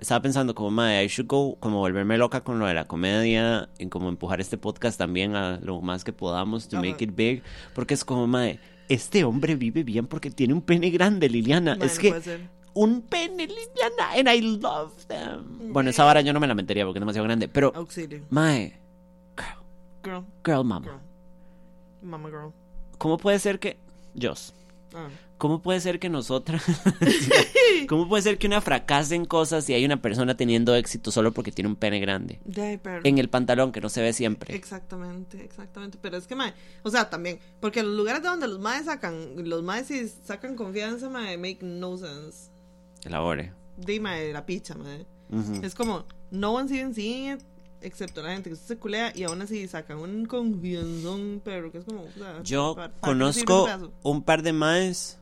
estaba 0.00 0.20
pensando 0.22 0.54
como, 0.54 0.70
madre, 0.70 1.04
I 1.04 1.08
should 1.08 1.28
go, 1.28 1.56
como 1.60 1.78
volverme 1.78 2.18
loca 2.18 2.42
con 2.42 2.58
lo 2.58 2.66
de 2.66 2.74
la 2.74 2.86
comedia, 2.86 3.68
y 3.78 3.86
como 3.86 4.08
empujar 4.08 4.40
este 4.40 4.58
podcast 4.58 4.98
también 4.98 5.34
a 5.36 5.58
lo 5.62 5.80
más 5.80 6.04
que 6.04 6.12
podamos 6.12 6.68
to 6.68 6.76
Ajá. 6.76 6.86
make 6.86 7.04
it 7.04 7.14
big, 7.14 7.42
porque 7.74 7.94
es 7.94 8.04
como, 8.04 8.26
madre, 8.26 8.58
este 8.88 9.24
hombre 9.24 9.56
vive 9.56 9.82
bien 9.82 10.06
porque 10.06 10.30
tiene 10.30 10.54
un 10.54 10.62
pene 10.62 10.90
grande, 10.90 11.28
Liliana. 11.28 11.76
Mae, 11.76 11.86
es 11.86 11.98
que 11.98 12.14
un 12.74 13.02
pene, 13.02 13.46
Liliana, 13.46 14.12
and 14.16 14.28
I 14.28 14.40
love 14.60 14.92
them. 15.06 15.72
Bueno, 15.72 15.90
esa 15.90 16.04
vara 16.04 16.20
yo 16.20 16.32
no 16.32 16.40
me 16.40 16.46
la 16.46 16.54
metería 16.54 16.84
porque 16.84 16.98
es 16.98 17.00
demasiado 17.00 17.24
grande, 17.24 17.48
pero, 17.48 17.72
Auxilio. 17.74 18.20
mae, 18.30 18.78
Girl. 20.06 20.24
girl 20.44 20.64
mama, 20.64 20.86
Girl. 20.86 21.00
Mama 22.02 22.28
girl. 22.30 22.52
¿cómo 22.98 23.18
puede 23.18 23.38
ser 23.38 23.58
que, 23.58 23.76
Dios, 24.14 24.52
Ah. 24.94 25.08
¿Cómo 25.36 25.60
puede 25.60 25.80
ser 25.80 25.98
que 25.98 26.08
nosotras... 26.08 26.62
¿Cómo 27.88 28.08
puede 28.08 28.22
ser 28.22 28.38
que 28.38 28.46
una 28.46 28.60
fracase 28.62 29.14
en 29.14 29.26
cosas 29.26 29.68
y 29.68 29.74
hay 29.74 29.84
una 29.84 30.00
persona 30.00 30.36
teniendo 30.36 30.74
éxito 30.74 31.10
solo 31.10 31.32
porque 31.32 31.52
tiene 31.52 31.68
un 31.68 31.76
pene 31.76 32.00
grande? 32.00 32.40
De 32.44 32.62
ahí, 32.62 32.78
pero- 32.78 33.02
En 33.04 33.18
el 33.18 33.28
pantalón 33.28 33.72
que 33.72 33.80
no 33.82 33.88
se 33.90 34.00
ve 34.00 34.12
siempre. 34.14 34.54
Exactamente, 34.54 35.44
exactamente. 35.44 35.98
Pero 36.00 36.16
es 36.16 36.26
que, 36.26 36.34
mae, 36.34 36.54
o 36.82 36.90
sea, 36.90 37.10
también, 37.10 37.38
porque 37.60 37.82
los 37.82 37.94
lugares 37.94 38.22
de 38.22 38.28
donde 38.28 38.48
los 38.48 38.58
maes 38.58 38.86
sacan, 38.86 39.48
los 39.48 39.62
maes 39.62 39.88
si 39.88 40.08
sacan 40.08 40.56
confianza, 40.56 41.10
mae, 41.10 41.36
make 41.36 41.58
no 41.60 41.98
sense. 41.98 42.50
Elabore. 43.04 43.52
Dime 43.76 44.32
la 44.32 44.46
picha, 44.46 44.74
mae. 44.76 45.04
Ujú. 45.30 45.60
Es 45.62 45.74
como, 45.74 46.06
no 46.30 46.52
one's 46.52 46.70
even 46.72 46.94
seeing 46.94 47.34
it, 47.34 47.42
excepto 47.86 48.22
la 48.22 48.32
gente 48.32 48.50
que 48.50 48.56
se 48.56 48.76
culea 48.76 49.12
y 49.14 49.22
aún 49.24 49.40
así 49.42 49.66
sacan 49.68 49.98
un 49.98 50.26
confianzón, 50.26 51.40
pero 51.44 51.70
que 51.72 51.78
es 51.78 51.84
como, 51.84 52.02
o 52.02 52.10
sea, 52.18 52.42
Yo 52.42 52.74
¿para- 52.74 52.92
para 52.92 53.12
qué 53.12 53.18
sirve 53.18 53.30
ese 53.30 53.44
conozco 53.44 53.92
un 54.02 54.22
par 54.22 54.42
de 54.42 54.52
maes 54.52 55.18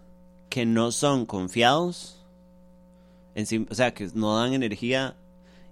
que 0.48 0.66
no 0.66 0.92
son 0.92 1.26
confiados. 1.26 2.20
En 3.34 3.46
sí- 3.46 3.66
o 3.68 3.74
sea, 3.74 3.92
que 3.94 4.08
no 4.14 4.36
dan 4.36 4.52
energía 4.54 5.16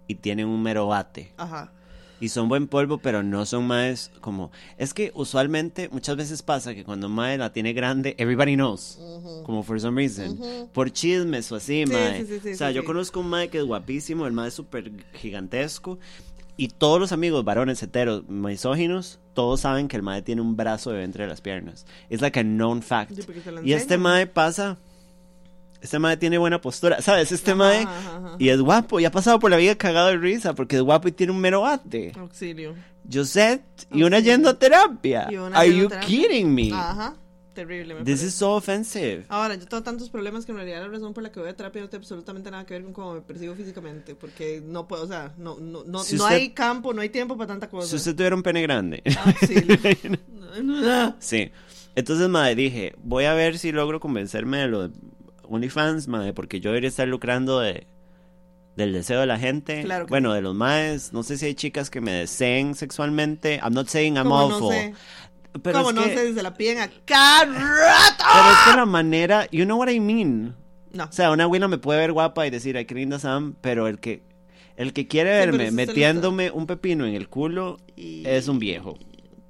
y 0.09 0.17
tienen 0.17 0.49
un 0.49 0.63
mero 0.63 0.87
bate. 0.89 1.33
Ajá. 1.37 1.73
Y 2.21 2.29
son 2.29 2.49
buen 2.49 2.69
polvo, 2.69 2.99
pero 2.99 3.25
no 3.25 3.45
son 3.47 3.67
maes 3.67 4.13
como... 4.21 4.53
Es 4.79 4.95
que 4.95 5.11
usualmente, 5.15 5.89
muchas 5.89 6.15
veces 6.17 6.41
pasa 6.41 6.73
que 6.73 6.85
cuando 6.85 7.09
mae 7.09 7.37
la 7.37 7.53
tiene 7.53 7.73
grande, 7.73 8.15
everybody 8.17 8.55
knows. 8.55 8.97
Como 9.45 9.65
for 9.65 9.81
some 9.81 10.01
reason. 10.01 10.39
Por 10.73 10.93
chismes 10.93 11.51
o 11.51 11.57
así, 11.57 11.85
Sí, 11.85 11.93
mae. 11.93 12.21
sí, 12.25 12.27
sí, 12.35 12.41
sí, 12.41 12.51
o 12.53 12.57
sea, 12.57 12.71
yo 12.71 12.85
conozco 12.85 13.19
un 13.19 13.29
mae 13.29 13.49
que 13.49 13.59
es 13.59 13.65
guapísimo, 13.65 14.25
el 14.29 14.33
mae 14.33 14.49
es 14.49 14.55
súper 14.55 14.93
gigantesco. 15.15 15.99
Y 16.57 16.69
todos 16.69 17.01
los 17.01 17.13
amigos 17.13 17.45
varones 17.45 17.83
heteros 17.83 18.29
misóginos, 18.29 19.21
todos 19.35 19.61
saben 19.61 19.89
que 19.89 19.97
el 19.97 20.03
mae 20.03 20.23
tiene 20.23 20.43
un 20.43 20.57
brazo 20.57 20.91
de 20.93 21.05
entre 21.05 21.27
las 21.27 21.41
piernas. 21.41 21.87
Es 22.11 22.21
like 22.21 22.39
a 22.39 22.43
known 22.43 22.83
fact. 22.83 23.13
Sí, 23.13 23.23
y 23.65 23.73
este 23.73 23.99
mae 23.99 24.27
pasa... 24.27 24.79
Este 25.81 25.99
mae 25.99 26.17
tiene 26.17 26.39
buena 26.39 26.61
postura. 26.61 27.03
¿Sabes? 27.03 27.33
Este 27.33 27.53
Ajá, 27.53 27.59
mae... 27.59 27.83
ajá, 27.83 28.17
ajá. 28.17 28.37
Y 28.39 28.51
es 28.51 28.61
guapo. 28.61 29.01
Y 29.01 29.05
ha 29.05 29.11
pasado 29.11 29.41
por 29.41 29.51
la 29.51 29.57
vida 29.57 29.75
cagado 29.75 30.09
de 30.09 30.19
risa 30.19 30.55
porque 30.55 30.77
es 30.77 30.83
guapo 30.83 31.09
y 31.09 31.13
tiene 31.13 31.33
un 31.33 31.41
mero 31.41 31.63
bate. 31.63 32.13
Auxilio. 32.17 32.75
Josette 33.11 33.89
y 33.91 34.05
una 34.05 34.21
yendo 34.21 34.49
a 34.51 34.59
terapia. 34.59 35.29
Are 35.55 35.69
you 35.69 35.89
terapia. 35.89 36.07
kidding 36.07 36.55
me? 36.55 36.71
Ajá. 36.73 37.17
Terrible, 37.55 37.95
me 37.95 38.01
This 38.01 38.21
parece. 38.21 38.27
is 38.29 38.35
so 38.35 38.55
offensive. 38.55 39.25
Ahora, 39.29 39.55
yo 39.57 39.67
tengo 39.67 39.83
tantos 39.83 40.09
problemas 40.09 40.47
que 40.47 40.53
en 40.53 40.57
realidad 40.59 40.81
la 40.81 40.89
razón 40.89 41.13
por 41.13 41.23
la 41.23 41.31
que 41.31 41.39
voy 41.41 41.51
a 41.51 41.55
terapia 41.57 41.83
no 41.83 41.89
tiene 41.91 42.01
absolutamente 42.03 42.51
nada 42.51 42.65
que 42.65 42.73
ver 42.75 42.83
con 42.85 42.93
cómo 42.95 43.15
me 43.15 43.21
percibo 43.21 43.55
físicamente, 43.55 44.15
porque 44.15 44.63
no 44.65 44.89
puedo, 44.89 45.05
o 45.05 45.07
sea, 45.07 45.35
no, 45.37 45.59
no, 45.61 45.85
no, 45.85 45.99
Si 46.03 46.17
no 46.17 46.25
usted- 46.25 46.37
hay 46.37 46.51
campo, 46.51 46.95
no 46.95 47.03
hay 47.03 47.11
tiempo 47.11 47.37
para 47.37 47.49
tanta 47.49 47.69
cosa. 47.69 47.87
Si 47.89 47.97
usted 47.97 48.15
tuviera 48.17 48.35
un 48.35 48.43
pene 48.43 48.63
grande. 48.63 49.03
No. 50.63 51.15
sí. 51.21 51.51
Entonces, 51.95 52.29
madre, 52.29 52.55
dije, 52.55 52.95
voy 53.03 53.25
a 53.25 53.35
ver 53.35 53.59
si 53.59 53.73
logro 53.73 54.01
convencerme 54.01 54.59
de 54.59 54.69
lo 54.69 54.89
de 54.89 54.95
OnlyFans, 55.45 56.09
madre, 56.09 56.33
porque 56.33 56.61
yo 56.61 56.71
debería 56.71 56.89
estar 56.89 57.07
lucrando 57.09 57.61
de 57.61 57.87
del 58.77 58.95
deseo 58.95 59.21
de 59.21 59.27
la 59.27 59.39
gente. 59.39 59.83
Claro 59.85 60.07
que 60.07 60.11
bueno, 60.11 60.31
sí. 60.31 60.37
de 60.37 60.41
los 60.43 60.55
maes. 60.55 61.13
No 61.13 61.23
sé 61.23 61.37
si 61.37 61.45
hay 61.45 61.55
chicas 61.55 61.91
que 61.91 62.01
me 62.01 62.13
deseen 62.13 62.75
sexualmente. 62.75 63.61
I'm 63.63 63.75
not 63.75 63.89
saying 63.89 64.15
I'm 64.17 64.23
¿Cómo 64.25 64.39
awful. 64.41 64.61
no 64.61 64.69
sé? 64.71 64.95
Pero 65.63 65.79
¿Cómo 65.79 65.91
es 65.91 65.95
no 65.97 66.03
que, 66.03 66.35
se 66.35 66.43
la 66.43 66.55
piden 66.55 66.79
a 66.79 66.91
cada 67.05 67.45
rato? 67.45 68.25
Pero 68.33 68.51
es 68.51 68.59
que 68.71 68.77
la 68.77 68.87
manera, 68.87 69.47
you 69.51 69.65
know 69.65 69.79
what 69.79 69.89
I 69.89 70.01
mean. 70.01 70.57
No. 70.93 71.05
O 71.05 71.13
sea, 71.13 71.31
una 71.31 71.45
abuela 71.45 71.69
me 71.69 71.79
puede 71.79 72.01
ver 72.01 72.13
guapa 72.13 72.47
y 72.47 72.51
decir, 72.51 72.77
ay, 72.77 72.85
qué 72.87 72.95
linda 72.95 73.19
Sam, 73.19 73.55
pero 73.61 73.87
el 73.87 73.99
que, 73.99 74.23
el 74.77 74.93
que 74.93 75.09
quiere 75.09 75.31
verme 75.31 75.71
metiéndome 75.71 76.51
un 76.51 76.67
pepino 76.67 77.07
en 77.07 77.15
el 77.15 77.29
culo 77.29 77.79
Y- 77.97 78.27
es 78.27 78.49
un 78.49 78.59
viejo. 78.59 78.99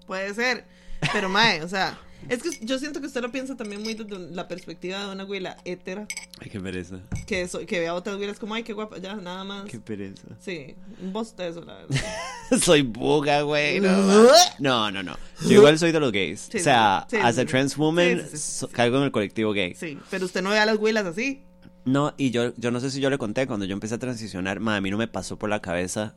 Puede 0.07 0.35
ser. 0.35 0.67
Pero, 1.13 1.29
mae, 1.29 1.63
o 1.63 1.69
sea, 1.69 1.99
es 2.29 2.43
que 2.43 2.51
yo 2.65 2.79
siento 2.79 3.01
que 3.01 3.07
usted 3.07 3.21
lo 3.23 3.31
piensa 3.33 3.57
también 3.57 3.83
muy 3.83 3.95
desde 3.95 4.19
la 4.35 4.49
perspectiva 4.49 5.07
de 5.07 5.13
una 5.13 5.25
güila 5.25 5.57
hétera 5.65 6.07
Ay, 6.41 6.51
qué 6.51 6.61
pereza. 6.61 7.01
que, 7.27 7.47
so- 7.49 7.65
que 7.67 7.81
ve 7.81 7.89
a 7.89 7.95
otras 7.95 8.17
güilas 8.17 8.39
como, 8.39 8.55
ay, 8.55 8.63
qué 8.63 8.73
guapa, 8.73 8.99
ya, 8.99 9.15
nada 9.17 9.45
más. 9.45 9.65
Qué 9.67 9.79
pereza. 9.79 10.29
Sí, 10.41 10.75
un 11.01 11.13
bostezo, 11.13 11.65
la 11.65 11.75
verdad. 11.75 12.01
soy 12.63 12.83
buga, 12.83 13.43
güey. 13.43 13.81
No, 13.81 14.29
no, 14.59 14.91
no, 14.91 15.03
no. 15.03 15.17
Yo 15.43 15.53
igual 15.53 15.79
soy 15.79 15.93
de 15.93 16.01
los 16.01 16.13
gays. 16.13 16.49
Sí, 16.51 16.59
o 16.59 16.61
sea, 16.63 17.07
sí, 17.11 17.17
as 17.17 17.39
a 17.39 17.45
trans 17.45 17.77
woman, 17.77 18.23
Sí, 18.31 18.37
so- 18.39 18.69
caigo 18.69 18.99
en 18.99 19.05
el 19.05 19.11
colectivo 19.13 19.53
gay. 19.53 19.75
Sí, 19.75 19.99
pero 20.11 20.25
usted 20.27 20.43
no 20.43 20.51
ve 20.51 20.59
a 20.59 20.67
las 20.67 20.77
güilas 20.79 21.05
así. 21.07 21.43
No, 21.85 22.15
y 22.17 22.31
yo, 22.31 22.53
yo 22.57 22.71
no 22.71 22.79
sé 22.79 22.91
si 22.93 23.01
yo 23.01 23.11
le 23.11 23.19
conté, 23.19 23.47
cuando 23.49 23.67
yo 23.67 23.73
empecé 23.73 23.97
a 23.97 23.99
transicionar, 23.99 24.61
ma, 24.61 24.77
a 24.77 24.81
mí 24.81 24.91
no 24.91 24.97
me 24.99 25.09
pasó 25.09 25.37
por 25.39 25.51
la 25.51 25.61
cabeza 25.61 26.15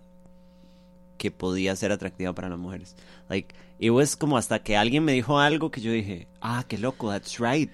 que 1.18 1.32
podía 1.32 1.76
ser 1.76 1.92
atractiva 1.92 2.34
para 2.34 2.50
las 2.50 2.60
mujeres. 2.60 2.96
Like, 3.30 3.56
it 3.80 3.92
was 3.92 4.16
como 4.16 4.38
hasta 4.38 4.60
que 4.60 4.76
alguien 4.78 5.04
me 5.04 5.12
dijo 5.14 5.40
algo 5.40 5.70
que 5.72 5.82
yo 5.82 5.92
dije, 5.92 6.28
ah, 6.42 6.64
qué 6.68 6.78
loco, 6.78 7.10
that's 7.12 7.40
right. 7.40 7.72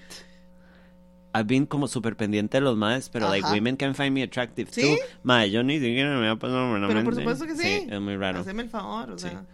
I've 1.34 1.46
been 1.48 1.66
como 1.66 1.88
súper 1.88 2.18
pendiente 2.18 2.58
de 2.58 2.62
los 2.62 2.76
maes, 2.76 3.08
pero 3.08 3.30
like, 3.30 3.46
Ajá. 3.46 3.54
women 3.56 3.78
can 3.78 3.96
find 3.96 4.12
me 4.12 4.22
attractive 4.24 4.70
¿Sí? 4.72 4.82
too. 4.82 4.98
Ma, 5.24 5.46
yo 5.46 5.64
ni 5.64 5.76
siquiera 5.80 6.18
me 6.18 6.36
pasado 6.36 6.70
por 6.72 6.80
la 6.80 6.88
Pero 6.90 7.04
por 7.06 7.16
supuesto 7.16 7.46
que 7.46 7.56
sí. 7.56 7.88
es 7.90 8.02
muy 8.02 8.18
raro. 8.18 8.40
Haceme 8.42 8.64
el 8.64 8.70
favor, 8.70 9.12
o 9.12 9.18
Sí. 9.18 9.30
sea. 9.30 9.46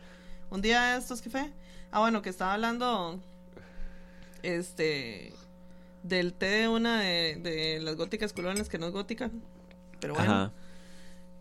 Un 0.49 0.61
día 0.61 0.93
de 0.93 0.97
estos 0.99 1.21
que 1.21 1.29
fue. 1.29 1.51
Ah, 1.91 1.99
bueno, 1.99 2.21
que 2.23 2.29
estaba 2.29 2.53
hablando. 2.53 3.19
Este. 4.43 5.33
Del 6.03 6.33
té 6.33 6.45
de 6.47 6.67
una 6.67 7.01
de, 7.01 7.35
de 7.35 7.79
las 7.81 7.95
góticas 7.95 8.33
culones 8.33 8.69
que 8.69 8.77
no 8.79 8.87
es 8.87 8.93
gótica. 8.93 9.29
Pero 9.99 10.13
bueno. 10.15 10.31
Ajá. 10.31 10.51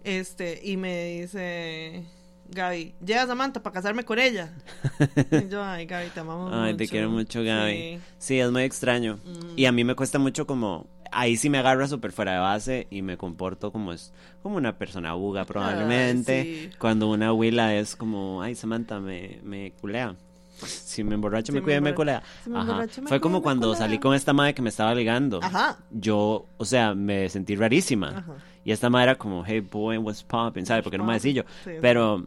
Este. 0.04 0.60
Y 0.62 0.76
me 0.76 1.20
dice. 1.20 2.04
Gaby, 2.50 2.94
llega 3.04 3.26
Samantha 3.26 3.62
para 3.62 3.74
casarme 3.74 4.04
con 4.04 4.18
ella. 4.18 4.50
y 5.30 5.48
yo, 5.48 5.62
ay, 5.64 5.86
Gaby, 5.86 6.08
te 6.10 6.20
amamos 6.20 6.52
Ay, 6.52 6.72
mucho. 6.72 6.76
te 6.76 6.88
quiero 6.88 7.10
mucho, 7.10 7.42
Gaby. 7.42 7.72
Sí. 7.74 7.98
Sí, 8.18 8.40
es 8.40 8.50
muy 8.50 8.62
extraño. 8.62 9.18
Mm. 9.24 9.58
Y 9.58 9.66
a 9.66 9.72
mí 9.72 9.84
me 9.84 9.94
cuesta 9.94 10.18
mucho 10.18 10.46
como... 10.46 10.86
Ahí 11.12 11.36
sí 11.36 11.48
me 11.48 11.58
agarra 11.58 11.86
súper 11.86 12.10
fuera 12.12 12.32
de 12.32 12.38
base 12.40 12.86
y 12.90 13.00
me 13.02 13.16
comporto 13.16 13.70
como 13.70 13.92
es 13.92 14.12
como 14.42 14.56
una 14.56 14.76
persona 14.76 15.14
buga 15.14 15.44
probablemente. 15.44 16.42
sí. 16.42 16.70
Cuando 16.78 17.08
una 17.08 17.28
abuela 17.28 17.74
es 17.74 17.94
como, 17.96 18.42
ay, 18.42 18.54
Samantha, 18.54 18.98
me, 19.00 19.38
me 19.44 19.72
culea. 19.80 20.16
Si 20.64 21.04
me 21.04 21.14
emborracho, 21.14 21.46
Si 21.46 21.52
me 21.52 21.60
me 21.60 21.64
cuida 21.64 21.76
y 21.76 21.80
me 21.80 21.94
culea. 21.94 22.22
si 22.42 22.50
me 22.50 22.58
Ajá. 22.58 22.70
emborracho, 22.70 23.02
me 23.02 23.08
Fue 23.08 23.20
como 23.20 23.40
cuando 23.42 23.74
salí 23.76 23.98
con 23.98 24.14
esta 24.14 24.32
madre 24.32 24.54
que 24.54 24.62
me 24.62 24.68
estaba 24.70 24.94
ligando. 24.94 25.38
Ajá. 25.42 25.78
Yo, 25.90 26.46
o 26.56 26.64
sea, 26.64 26.94
me 26.94 27.28
sentí 27.28 27.54
rarísima. 27.54 28.08
Ajá. 28.18 28.34
Y 28.66 28.72
esta 28.72 28.90
madre 28.90 29.04
era 29.12 29.14
como, 29.14 29.44
hey 29.46 29.60
boy, 29.60 29.96
what's 29.96 30.22
poppin', 30.24 30.66
¿sabes? 30.66 30.82
Porque 30.82 30.98
no 30.98 31.04
me 31.04 31.14
poppin'? 31.14 31.32
decía 31.34 31.42
yo. 31.44 31.48
Sí. 31.64 31.78
Pero 31.80 32.26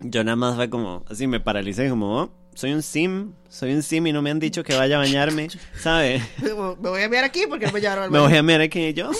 yo 0.00 0.24
nada 0.24 0.34
más 0.36 0.56
fue 0.56 0.68
como, 0.68 1.04
así 1.08 1.26
me 1.28 1.38
paralicé, 1.40 1.88
como, 1.88 2.22
oh, 2.22 2.30
soy 2.54 2.72
un 2.72 2.82
sim, 2.82 3.32
soy 3.48 3.72
un 3.72 3.82
sim 3.84 4.04
y 4.08 4.12
no 4.12 4.20
me 4.20 4.30
han 4.32 4.40
dicho 4.40 4.64
que 4.64 4.74
vaya 4.74 4.96
a 4.96 4.98
bañarme, 4.98 5.46
¿sabes? 5.78 6.22
Me 6.42 6.52
voy 6.52 7.00
a 7.00 7.04
enviar 7.04 7.22
aquí 7.24 7.44
porque 7.48 7.66
no 7.66 7.72
me 7.72 7.80
llevaron 7.80 8.04
al 8.04 8.10
me 8.10 8.18
baño. 8.18 8.28
voy 8.30 8.38
a 8.38 8.42
mirar 8.42 8.62
aquí 8.62 8.92
yo. 8.92 9.10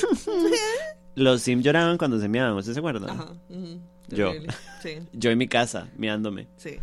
Los 1.15 1.43
sim 1.43 1.61
lloraban 1.63 1.99
cuando 1.99 2.19
se 2.19 2.29
meaban, 2.29 2.55
¿usted 2.55 2.73
se 2.73 2.79
acuerda? 2.81 3.13
Ajá. 3.13 3.33
ujú, 3.49 3.81
Yo. 4.09 4.31
terrible. 4.33 4.55
Sí. 4.83 4.99
Yo 5.13 5.31
en 5.31 5.39
mi 5.39 5.47
casa, 5.49 5.89
meándome. 5.97 6.49
Sí. 6.57 6.79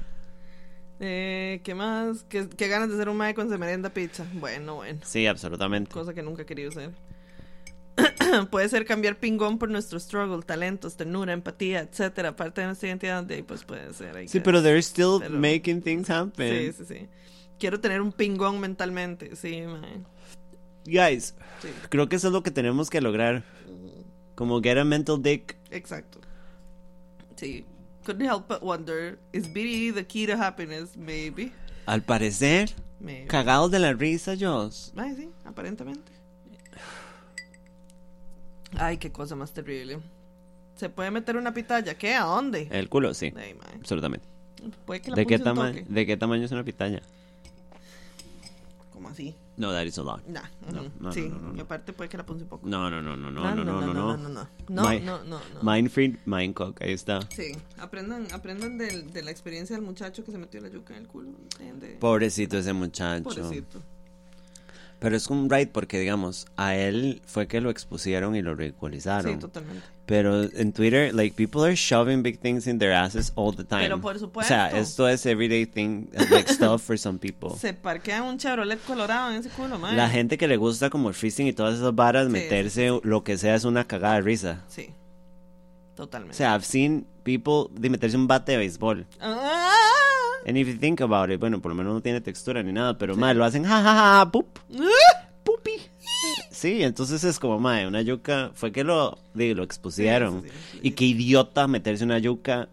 Eh, 1.00 1.62
¿Qué 1.64 1.76
más? 1.76 2.24
¿Qué, 2.30 2.48
qué 2.50 2.68
ganas 2.68 2.90
de 2.90 2.98
ser 2.98 3.10
un 3.10 3.18
mae 3.18 3.34
con 3.36 3.50
semerenda 3.50 3.90
pizza? 3.90 4.26
Bueno, 4.34 4.76
bueno. 4.76 5.00
Sí, 5.04 5.28
absolutamente. 5.28 5.92
Cosa 5.92 6.14
que 6.14 6.24
nunca 6.24 6.42
he 6.44 6.46
querido 6.46 6.72
ser. 6.72 6.92
Puede 8.52 8.70
ser 8.70 8.86
cambiar 8.86 9.18
pingón 9.20 9.58
por 9.58 9.70
nuestro 9.70 10.00
struggle, 10.00 10.44
talentos, 10.44 10.96
ternura, 10.98 11.34
empatía, 11.34 11.82
etcétera. 11.82 12.36
Parte 12.36 12.62
de 12.62 12.68
nuestra 12.68 12.90
identidad, 12.90 13.24
de 13.24 13.36
ahí 13.36 13.44
pues 13.44 13.64
puede 13.64 13.94
ser. 13.94 14.28
Sí, 14.30 14.40
pero 14.40 14.62
they're 14.62 14.82
still 14.82 15.20
Pero- 15.20 15.38
making 15.38 15.82
things 15.82 16.10
happen. 16.10 16.74
Sí, 16.74 16.84
sí, 16.86 16.86
sí. 17.00 17.08
Quiero 17.60 17.80
tener 17.80 18.02
un 18.02 18.12
pingón 18.12 18.60
mentalmente, 18.60 19.36
sí, 19.36 19.62
mae. 19.62 20.02
Guys, 20.86 21.36
Sí, 21.62 21.68
creo 21.90 22.08
que 22.08 22.16
eso 22.16 22.28
es 22.28 22.34
lo 22.34 22.44
que 22.44 22.52
tenemos 22.52 22.90
que 22.90 23.02
lograr. 23.02 23.44
Como 24.36 24.62
get 24.62 24.78
a 24.78 24.84
mental 24.86 25.22
dick. 25.22 25.58
exacto. 25.72 26.20
Sí. 27.36 27.66
Couldn't 28.06 28.26
help 28.26 28.48
but 28.48 28.62
wonder, 28.62 29.20
is 29.34 29.52
BDE 29.52 29.92
the 29.94 30.06
key 30.06 30.26
to 30.28 30.38
happiness? 30.38 30.96
Maybe. 30.96 31.52
Al 31.86 32.04
parecer, 32.04 32.70
Maybe. 33.00 33.28
cagados 33.28 33.70
de 33.72 33.80
la 33.80 33.92
risa, 33.94 34.36
Joss. 34.40 34.94
Ay, 34.96 35.14
sí, 35.16 35.30
aparentemente. 35.44 36.12
Ay, 38.76 38.98
qué 38.98 39.12
cosa 39.12 39.36
más 39.36 39.54
terrible. 39.54 40.00
¿Se 40.76 40.90
puede 40.90 41.10
meter 41.12 41.38
una 41.38 41.54
pitaya? 41.54 41.98
¿Qué? 41.98 42.14
¿A 42.16 42.24
dónde? 42.24 42.68
El 42.72 42.90
culo, 42.90 43.14
sí. 43.14 43.34
Ay. 43.36 43.56
Absolutamente. 43.76 44.28
Puede 44.86 45.02
que 45.02 45.10
la 45.12 45.16
¿De 45.16 45.26
qué, 45.26 45.40
tama-. 45.40 45.72
¿De 45.72 46.06
qué 46.06 46.18
tamaño 46.18 46.44
es 46.46 46.52
una 46.52 46.64
pitaya? 46.64 47.02
¿Cómo 48.92 49.10
así? 49.10 49.36
No, 49.58 49.72
that 49.72 49.86
is 49.86 49.98
a 50.00 50.04
lot. 50.04 50.26
Nah, 50.28 50.42
No, 50.72 50.82
ujú. 50.82 50.92
no, 51.00 51.12
sí, 51.12 51.22
no, 51.30 51.36
no, 51.40 51.50
no. 51.52 51.58
y 51.58 51.60
aparte 51.62 51.94
puede 51.94 52.10
que 52.10 52.18
la 52.18 52.26
punce 52.26 52.44
un 52.44 52.50
poco. 52.50 52.68
No, 52.68 52.90
no, 52.90 53.02
no, 53.02 53.16
no, 53.16 53.30
no, 53.32 53.44
Ah, 53.46 53.54
no, 53.56 53.64
no, 53.64 53.82
no, 53.82 53.94
no. 53.94 54.18
no, 54.18 54.30
no. 54.30 54.48
No, 54.70 54.90
Mi- 54.90 55.00
no, 55.00 55.24
no, 55.24 55.40
no. 55.54 55.62
Mindfreed, 55.64 56.16
Mindcock, 56.26 56.82
ahí 56.82 56.94
está. 56.94 57.20
Sí, 57.30 57.52
aprendan, 57.78 58.28
aprendan 58.34 58.78
del- 58.78 59.12
de, 59.14 59.22
la 59.24 59.32
experiencia 59.32 59.76
del 59.76 59.86
muchacho 59.86 60.24
que 60.24 60.32
se 60.32 60.38
metió 60.40 60.62
la 60.62 60.70
yuca 60.70 60.96
en 60.96 61.04
el 61.04 61.08
culo. 61.08 61.30
¿entiende? 61.60 61.98
Pobrecito 62.00 62.58
ese 62.58 62.74
muchacho. 62.74 63.24
Pobrecito. 63.24 63.82
Pero 65.00 65.16
es 65.16 65.28
un 65.28 65.48
right 65.50 65.70
porque, 65.72 66.00
digamos, 66.00 66.48
a 66.58 66.76
él 66.76 67.22
fue 67.26 67.48
que 67.48 67.62
lo 67.62 67.70
expusieron 67.70 68.36
y 68.36 68.42
lo 68.42 68.56
ridiculizaron. 68.56 69.34
Sí, 69.34 69.40
totalmente. 69.40 69.84
Pero 70.08 70.42
en 70.44 70.72
Twitter, 70.74 71.14
like, 71.14 71.36
people 71.36 71.62
are 71.64 71.76
shoving 71.76 72.24
big 72.24 72.40
things 72.40 72.66
in 72.66 72.80
their 72.80 72.94
asses 72.94 73.32
all 73.36 73.56
the 73.56 73.64
time. 73.64 73.82
Pero 73.84 74.00
por 74.02 74.16
O 74.16 74.20
supuesto. 74.20 74.48
sea, 74.48 74.72
esto 74.72 75.08
es 75.08 75.26
everyday 75.28 75.66
thing, 75.68 76.08
like 76.32 76.50
stuff 76.52 76.82
for 76.82 76.98
some 76.98 77.20
people. 77.20 77.52
Se 77.60 77.74
parquea 77.74 78.24
un 78.24 78.38
Chevrolet 78.40 78.80
colorado 78.88 79.32
en 79.32 79.38
ese 79.42 79.50
culo, 79.50 79.78
man. 79.78 79.96
La 79.96 80.10
gente 80.10 80.38
que 80.38 80.48
le 80.48 80.58
gusta 80.58 80.90
como 80.90 81.10
el 81.10 81.14
fisting 81.14 81.46
y 81.48 81.54
todas 81.54 81.76
esas 81.76 81.94
varas, 81.94 82.26
Sí, 82.28 82.32
meterse 82.32 83.00
lo 83.04 83.24
que 83.24 83.38
sea 83.38 83.54
es 83.56 83.66
una 83.66 83.86
cagada 83.86 84.16
de 84.16 84.22
risa. 84.22 84.64
Sí. 84.68 84.94
O 85.92 85.96
Totalmente. 85.98 86.38
sea, 86.38 86.56
I've 86.56 86.66
seen 86.66 87.06
people 87.24 87.66
de 87.80 87.90
meterse 87.90 88.16
un 88.18 88.28
bate 88.28 88.54
de 88.54 88.58
béisbol. 88.60 89.06
Ah. 89.20 89.74
And 90.48 90.58
if 90.58 90.68
you 90.68 90.76
think 90.78 91.02
about 91.02 91.30
it, 91.30 91.40
bueno, 91.40 91.62
por 91.62 91.70
lo 91.72 91.76
menos 91.76 91.94
no 91.94 92.02
tiene 92.02 92.22
textura 92.22 92.64
ni 92.64 92.72
nada, 92.72 92.98
pero 92.98 93.16
mal 93.16 93.38
lo 93.38 93.44
hacen 93.44 93.64
jajaja, 93.66 94.32
pup, 94.32 94.48
pupi. 95.44 95.72
Sí, 96.52 96.82
entonces 96.84 97.24
es 97.26 97.38
como, 97.38 97.60
mae, 97.60 97.86
una 97.86 98.02
yuca, 98.02 98.52
fue 98.56 98.72
que 98.72 98.84
lo, 98.84 99.18
lo 99.34 99.64
expusieron. 99.64 100.42
Sí, 100.44 100.50
sí, 100.50 100.56
sí. 100.72 100.80
Y 100.84 100.92
qué 100.92 101.06
idiota 101.06 101.68
meterse 101.68 102.04
una 102.06 102.18
yuca 102.18 102.70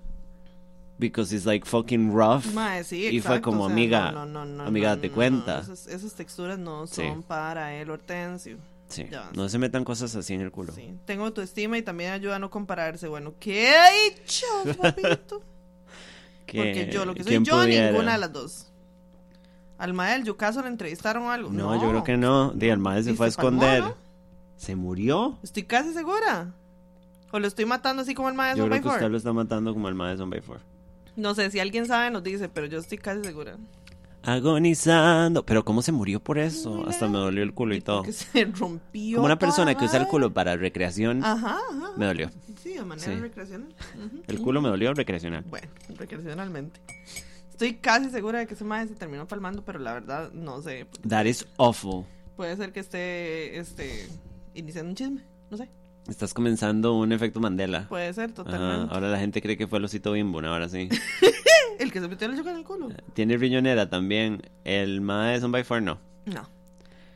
because 0.99 1.35
it's 1.35 1.45
like 1.45 1.67
fucking 1.67 2.13
rough. 2.15 2.47
Mae, 2.55 2.85
sí, 2.85 3.09
Y 3.09 3.21
fue 3.21 3.41
como, 3.41 3.65
o 3.65 3.67
sea, 3.67 3.73
amiga, 3.75 4.13
no, 4.13 4.25
no, 4.25 4.45
no, 4.45 4.63
amiga, 4.65 4.91
no, 4.91 4.97
date 4.97 5.09
no, 5.09 5.15
cuenta. 5.15 5.59
Esas, 5.61 5.87
esas 5.89 6.15
texturas 6.15 6.59
no 6.59 6.87
Sí. 6.87 7.03
son 7.03 7.23
para 7.25 7.75
el 7.75 7.91
hortensio. 7.91 8.57
Sí, 8.89 9.07
Ya. 9.11 9.29
no 9.35 9.49
se 9.49 9.59
metan 9.59 9.83
cosas 9.85 10.15
así 10.15 10.35
en 10.35 10.43
el 10.43 10.53
culo. 10.53 10.73
Sí. 10.73 10.95
Tengo 11.05 11.25
autoestima 11.25 11.77
y 11.77 11.83
también 11.83 12.13
ayuda 12.13 12.37
a 12.37 12.39
no 12.39 12.51
compararse. 12.51 13.09
Bueno, 13.09 13.35
¿qué 13.41 13.69
ha 13.71 13.89
hecho, 14.07 14.47
papito? 14.81 15.43
Que- 16.47 16.59
Porque 16.59 16.91
yo, 16.93 17.05
lo 17.05 17.15
que 17.15 17.23
soy 17.23 17.31
¿quién 17.33 17.45
yo, 17.45 17.57
pudiera? 17.61 17.91
ninguna 17.91 18.13
de 18.13 18.19
las 18.19 18.33
dos. 18.33 18.71
Al 19.79 19.93
mae 19.93 20.13
del 20.13 20.25
Yucaso 20.25 20.63
le 20.63 20.69
entrevistaron 20.69 21.25
o 21.25 21.31
algo. 21.31 21.51
No, 21.51 21.75
yo 21.81 21.89
creo 21.91 22.05
que 22.05 22.17
no. 22.17 22.53
Di, 22.53 22.69
el 22.69 22.79
madre 22.79 23.03
se 23.03 23.11
¿Y 23.13 23.15
fue 23.17 23.27
a 23.27 23.31
se 23.31 23.37
palmó, 23.43 23.63
esconder. 23.65 23.83
no? 23.83 23.95
¿Se 24.57 24.77
murió? 24.77 25.39
Estoy 25.43 25.65
casi 25.65 25.93
segura. 25.93 26.53
O 27.33 27.39
lo 27.41 27.47
estoy 27.49 27.65
matando 27.65 28.03
así 28.03 28.15
como 28.15 28.29
el 28.29 28.35
mae 28.35 28.53
de 28.55 28.59
Yo 28.59 28.69
creo 28.69 28.81
que 28.81 28.89
usted 28.89 29.11
lo 29.11 29.17
está 29.17 29.33
matando 29.33 29.73
como 29.73 29.89
el 29.89 29.95
madre 29.97 30.13
de 30.13 30.19
Son 30.19 30.31
by 30.31 30.41
Four. 30.41 30.61
No 31.17 31.35
sé, 31.35 31.51
si 31.51 31.59
alguien 31.61 31.87
sabe 31.87 32.11
nos 32.11 32.23
dice, 32.23 32.49
pero 32.49 32.67
yo 32.67 32.79
estoy 32.79 32.99
casi 32.99 33.23
segura. 33.25 33.57
Agonizando. 34.25 35.45
Pero 35.45 35.65
¿cómo 35.65 35.83
se 35.83 35.93
murió 35.93 36.21
por 36.21 36.39
eso? 36.39 36.75
Mira. 36.79 36.91
Hasta 36.91 37.09
me 37.09 37.19
dolió 37.19 37.43
el 37.43 37.55
culo 37.55 37.75
y 37.75 37.81
todo. 37.81 38.03
Que 38.03 38.13
se 38.13 38.45
rompió. 38.59 39.17
Como 39.17 39.27
una 39.27 39.39
persona 39.39 39.75
que 39.75 39.85
usa 39.85 39.97
el 39.97 40.03
madre. 40.03 40.11
culo 40.11 40.33
para 40.33 40.57
recreación, 40.57 41.23
Ajá, 41.25 41.57
ajá. 41.59 41.93
me 41.97 42.07
dolió. 42.07 42.31
Sí, 42.63 42.75
de 42.75 42.85
manera 42.85 43.13
Sí. 43.13 43.21
recreacional. 43.21 43.75
El 44.27 44.41
culo 44.41 44.63
me 44.63 44.69
dolió 44.69 44.93
recreacional. 44.95 45.45
Bueno, 45.49 45.69
recreacionalmente. 45.97 46.81
Estoy 47.51 47.75
casi 47.75 48.11
segura 48.11 48.41
de 48.41 48.47
que 48.47 48.55
ese 48.55 48.65
mae 48.65 48.87
se 48.89 48.95
terminó 48.95 49.29
palmando, 49.29 49.65
pero 49.65 49.79
la 49.79 49.93
verdad 49.93 50.33
no 50.33 50.61
sé. 50.63 50.87
That 51.09 51.27
is 51.27 51.47
awful. 51.57 52.05
Puede 52.37 52.57
ser 52.57 52.73
que 52.73 52.81
esté 52.81 53.59
este, 53.59 54.09
iniciando 54.55 54.91
un 54.91 54.97
chisme. 54.97 55.25
No 55.51 55.57
sé. 55.57 55.69
Estás 56.09 56.35
comenzando 56.35 56.95
un 56.95 57.13
efecto 57.13 57.41
Mandela. 57.41 57.89
Puede 57.89 58.13
ser, 58.13 58.27
Ajá, 58.27 58.35
totalmente. 58.35 58.95
ahora 58.95 59.09
la 59.09 59.19
gente 59.19 59.41
cree 59.41 59.57
que 59.57 59.67
fue 59.67 59.79
el 59.79 59.87
osito 59.87 60.13
bimbo, 60.13 60.43
¿no? 60.43 60.53
ahora 60.53 60.69
sí. 60.69 60.89
El 61.79 61.91
que 61.91 62.01
se 62.01 62.07
metió 62.09 62.29
la 62.29 62.37
yuca 62.37 62.51
en 62.51 62.59
el 62.59 62.65
culo. 62.65 62.89
Tiene 63.15 63.37
riñonera 63.37 63.89
también. 63.91 64.43
El 64.65 65.01
mae 65.01 65.35
de 65.35 65.41
Son 65.41 65.51
by 65.51 65.65
Four 65.65 65.83
no. 65.83 65.99
No. 66.25 66.49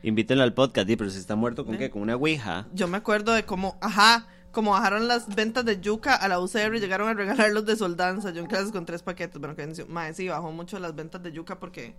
Invítenlo 0.03 0.43
al 0.43 0.53
podcast, 0.53 0.87
di, 0.87 0.95
pero 0.97 1.09
si 1.09 1.17
está 1.17 1.35
muerto, 1.35 1.65
¿con 1.65 1.75
¿Eh? 1.75 1.77
qué? 1.77 1.89
Con 1.89 2.01
una 2.01 2.15
ouija. 2.15 2.67
Yo 2.73 2.87
me 2.87 2.97
acuerdo 2.97 3.33
de 3.33 3.43
cómo, 3.45 3.77
ajá, 3.79 4.27
como 4.51 4.71
bajaron 4.71 5.07
las 5.07 5.33
ventas 5.33 5.63
de 5.63 5.79
yuca 5.79 6.15
a 6.15 6.27
la 6.27 6.39
UCR 6.41 6.75
y 6.75 6.79
llegaron 6.79 7.07
a 7.07 7.13
regalarlos 7.13 7.65
de 7.65 7.75
soldanza. 7.77 8.31
Yo 8.31 8.41
en 8.41 8.47
clases 8.47 8.71
con 8.71 8.85
tres 8.85 9.01
paquetes. 9.01 9.39
Bueno, 9.39 9.55
que. 9.55 9.85
Mae, 9.87 10.13
sí, 10.13 10.27
bajó 10.27 10.51
mucho 10.51 10.77
las 10.79 10.95
ventas 10.95 11.21
de 11.23 11.31
yuca 11.31 11.59
porque 11.59 11.95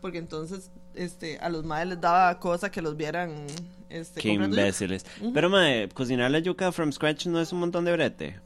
porque 0.00 0.18
entonces 0.18 0.70
este 0.94 1.38
a 1.38 1.48
los 1.48 1.64
madres 1.64 1.88
les 1.90 2.00
daba 2.00 2.38
cosa 2.38 2.70
que 2.70 2.80
los 2.82 2.96
vieran 2.96 3.46
este 3.88 4.20
Qué 4.20 4.30
comprando 4.30 4.56
yuca. 4.56 4.62
imbéciles. 4.62 5.06
Pero, 5.32 5.48
mae, 5.50 5.88
cocinar 5.88 6.30
la 6.30 6.38
yuca 6.40 6.72
from 6.72 6.92
scratch 6.92 7.26
no 7.26 7.40
es 7.40 7.52
un 7.52 7.60
montón 7.60 7.84
de 7.84 7.92
brete. 7.92 8.40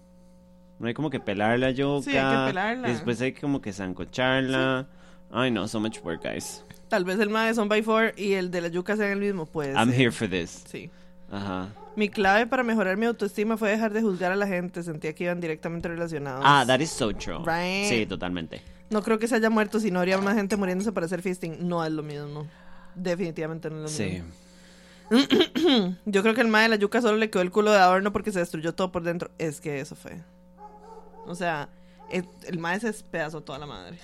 No 0.79 0.89
hay 0.89 0.95
como 0.95 1.11
que 1.11 1.21
pelar 1.21 1.59
la 1.59 1.71
yuca. 1.71 2.11
Sí, 2.11 2.17
hay 2.17 2.37
que 2.47 2.51
pelarla. 2.51 2.89
y 2.89 2.93
después 2.93 3.21
hay 3.21 3.33
como 3.33 3.61
que 3.61 3.73
zancocharla. 3.73 4.89
Ay, 5.31 5.51
no, 5.51 5.67
so 5.69 5.81
much 5.81 5.99
work, 6.03 6.23
guys. 6.23 6.65
Tal 6.89 7.05
vez 7.05 7.19
el 7.21 7.31
mae 7.31 7.49
de 7.49 7.55
Son 7.55 7.69
by 7.69 7.83
Four 7.83 8.13
y 8.17 8.33
el 8.35 8.51
de 8.51 8.61
la 8.61 8.69
yuca 8.69 8.97
sean 8.97 9.11
el 9.13 9.19
mismo, 9.21 9.47
pues. 9.47 9.75
I'm 9.77 9.91
here 9.91 10.11
for 10.11 10.29
this. 10.29 10.65
Sí. 10.69 10.91
Ajá. 11.31 11.69
Mi 11.97 12.09
clave 12.09 12.47
para 12.47 12.63
mejorar 12.63 12.97
mi 12.97 13.07
autoestima 13.07 13.57
fue 13.57 13.71
dejar 13.71 13.93
de 13.93 14.03
juzgar 14.03 14.33
a 14.33 14.37
la 14.37 14.47
gente. 14.47 14.83
Sentía 14.83 15.15
que 15.15 15.25
iban 15.25 15.41
directamente 15.41 15.89
relacionados. 15.89 16.43
Ah, 16.45 16.65
that 16.67 16.81
is 16.81 16.91
so 16.91 17.13
true. 17.13 17.39
Right. 17.39 17.89
Sí, 17.89 18.07
totalmente. 18.07 18.61
No 18.93 19.03
creo 19.03 19.19
que 19.19 19.27
se 19.27 19.35
haya 19.37 19.51
muerto, 19.51 19.81
si 19.81 19.91
no 19.91 19.99
habría 20.01 20.19
más 20.19 20.35
gente 20.37 20.57
muriéndose 20.57 20.93
para 20.93 21.07
hacer 21.07 21.23
fisting. 21.23 21.67
No 21.69 21.85
es 21.85 21.91
lo 21.93 22.03
mismo. 22.03 22.47
Definitivamente 22.95 23.71
no 23.71 23.77
es 23.77 23.83
lo 23.83 23.89
Sí. 23.89 24.05
mismo. 24.05 24.29
Yo 26.07 26.23
creo 26.23 26.35
que 26.35 26.41
el 26.41 26.49
mae 26.49 26.65
de 26.65 26.69
la 26.71 26.77
yuca 26.77 27.01
solo 27.03 27.17
le 27.19 27.31
quedó 27.31 27.43
el 27.43 27.51
culo 27.51 27.71
de 27.73 27.79
adorno 27.79 28.13
porque 28.13 28.33
se 28.33 28.39
destruyó 28.39 28.75
todo 28.75 28.93
por 28.93 29.03
dentro. 29.03 29.31
Es 29.39 29.61
que 29.61 29.81
eso 29.81 29.95
fue. 29.95 30.21
O 31.27 31.35
sea, 31.35 31.69
el, 32.11 32.27
el 32.47 32.59
mae 32.59 32.81
se 32.81 32.89
despedazó 32.89 33.41
toda 33.43 33.59
la 33.59 33.67
madre. 33.67 33.99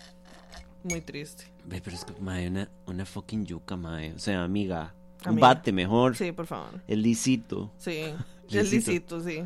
Muy 0.84 1.00
triste. 1.00 1.44
Ve, 1.64 1.80
pero 1.82 1.96
es 1.96 2.04
que, 2.04 2.12
mae, 2.20 2.48
una, 2.48 2.68
una 2.86 3.04
fucking 3.04 3.44
yuca, 3.46 3.76
mae. 3.76 4.12
O 4.14 4.18
sea, 4.18 4.42
amiga. 4.44 4.94
Un 5.22 5.30
Amiga. 5.30 5.48
bate 5.48 5.72
mejor. 5.72 6.16
Sí, 6.16 6.30
por 6.32 6.46
favor. 6.46 6.80
El 6.86 7.02
lisito. 7.02 7.72
Sí. 7.78 8.04
El 8.50 8.70
lisito, 8.70 9.20
sí. 9.20 9.42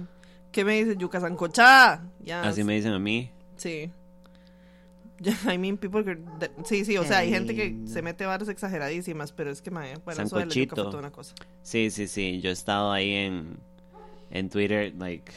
¿Qué 0.52 0.64
me 0.64 0.74
dice 0.74 0.96
yuca 0.96 1.18
sancochada? 1.20 2.04
Ya. 2.20 2.42
Así 2.42 2.62
me 2.62 2.74
dicen 2.74 2.92
a 2.92 2.98
mí. 2.98 3.30
Sí. 3.56 3.90
I 5.52 5.58
mean, 5.58 5.76
people 5.76 6.04
que... 6.04 6.18
Sí, 6.64 6.84
sí, 6.84 6.96
o 6.98 7.04
sea, 7.04 7.18
hay 7.18 7.30
gente 7.30 7.54
que 7.54 7.76
se 7.86 8.02
mete 8.02 8.26
varas 8.26 8.48
exageradísimas, 8.48 9.32
pero 9.32 9.50
es 9.50 9.62
que, 9.62 9.70
mae, 9.70 9.94
bueno, 10.04 10.22
eso 10.22 10.36
de 10.36 10.46
la 10.46 10.52
yuca 10.52 10.74
Sancochito. 10.74 10.74
fue 10.76 10.84
toda 10.84 10.98
una 10.98 11.10
cosa. 11.12 11.34
Sí, 11.62 11.90
sí, 11.90 12.06
sí. 12.08 12.40
Yo 12.40 12.50
he 12.50 12.52
estado 12.52 12.92
ahí 12.92 13.12
en, 13.14 13.56
en 14.30 14.48
Twitter, 14.50 14.92
like. 14.98 15.30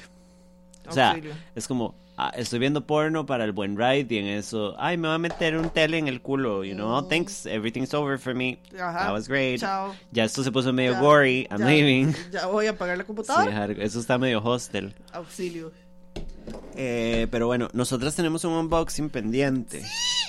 O 0.88 0.92
sea, 0.92 1.12
Auxilio. 1.12 1.34
es 1.56 1.68
como, 1.68 1.96
ah, 2.18 2.32
estoy 2.36 2.60
viendo 2.60 2.86
porno 2.86 3.26
para 3.26 3.44
el 3.44 3.52
buen 3.54 3.76
ride 3.76 4.06
y 4.14 4.18
en 4.20 4.28
eso, 4.28 4.76
ay, 4.78 4.98
me 4.98 5.08
va 5.08 5.16
a 5.16 5.18
meter 5.18 5.58
un 5.58 5.70
tele 5.72 5.98
en 5.98 6.08
el 6.08 6.22
culo, 6.22 6.64
you 6.64 6.76
know, 6.76 6.90
oh, 6.96 7.04
thanks, 7.08 7.48
everything's 7.48 7.94
over 7.96 8.20
for 8.20 8.36
me. 8.36 8.60
Ajá. 8.80 9.06
That 9.06 9.12
was 9.14 9.28
great. 9.28 9.60
Chao. 9.60 9.96
Ya 10.12 10.26
esto 10.26 10.44
se 10.44 10.52
puso 10.52 10.72
medio 10.74 10.92
Ya, 10.94 11.00
gory, 11.02 11.48
I'm 11.50 11.60
ya, 11.62 11.66
leaving. 11.66 12.16
Ya 12.32 12.46
voy 12.46 12.68
a 12.68 12.72
apagar 12.72 12.98
la 12.98 13.04
Sí, 13.04 13.08
computadora. 13.08 13.46
dejar- 13.68 13.82
eso 13.82 14.00
está 14.00 14.18
medio 14.20 14.44
hostel. 14.44 14.94
Auxilio. 15.12 15.72
Eh, 16.78 17.28
pero 17.32 17.48
bueno, 17.48 17.70
nosotras 17.74 18.16
tenemos 18.16 18.44
un 18.44 18.54
unboxing 18.54 19.10
pendiente, 19.10 19.82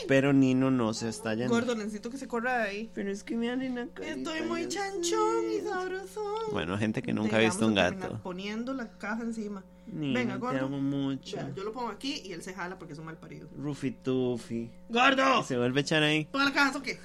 pero 0.06 0.32
Nino 0.32 0.70
no 0.70 0.94
se 0.94 1.08
está 1.08 1.34
yendo. 1.34 1.52
Gordo, 1.52 1.74
necesito 1.74 2.08
que 2.10 2.18
se 2.18 2.28
corra 2.28 2.58
de 2.58 2.68
ahí. 2.68 2.90
Pero 2.94 3.10
es 3.10 3.24
que 3.24 3.36
me 3.36 3.48
dan 3.48 3.62
en 3.62 3.74
la 3.74 3.86
carita, 3.88 4.14
Estoy 4.16 4.42
muy 4.48 4.68
chanchón 4.68 5.44
y 5.56 5.60
sabrosón. 5.66 6.24
Bueno, 6.52 6.78
gente 6.78 7.02
que 7.02 7.12
nunca 7.12 7.36
ha 7.36 7.40
Te 7.40 7.46
visto 7.46 7.66
un 7.66 7.74
gato. 7.74 8.20
Poniendo 8.22 8.72
la 8.74 8.88
caja 8.98 9.22
encima. 9.22 9.64
Nino, 9.86 10.14
Venga, 10.18 10.34
te 10.34 10.40
gordo. 10.40 10.66
amo 10.66 10.80
mucho. 10.80 11.36
Ya, 11.36 11.52
yo 11.54 11.64
lo 11.64 11.72
pongo 11.72 11.88
aquí 11.88 12.22
y 12.24 12.32
él 12.32 12.42
se 12.42 12.54
jala 12.54 12.78
porque 12.78 12.92
es 12.92 12.98
un 12.98 13.06
mal 13.06 13.16
parido. 13.16 13.48
Rufi 13.56 13.90
Tufi. 13.92 14.70
¡Gordo! 14.88 15.42
Se 15.42 15.56
vuelve 15.56 15.80
a 15.80 15.82
echar 15.82 16.02
ahí. 16.02 16.24
Ponga 16.26 16.44
la 16.46 16.52
caja, 16.52 16.78
¿o 16.78 16.82
qué? 16.82 16.98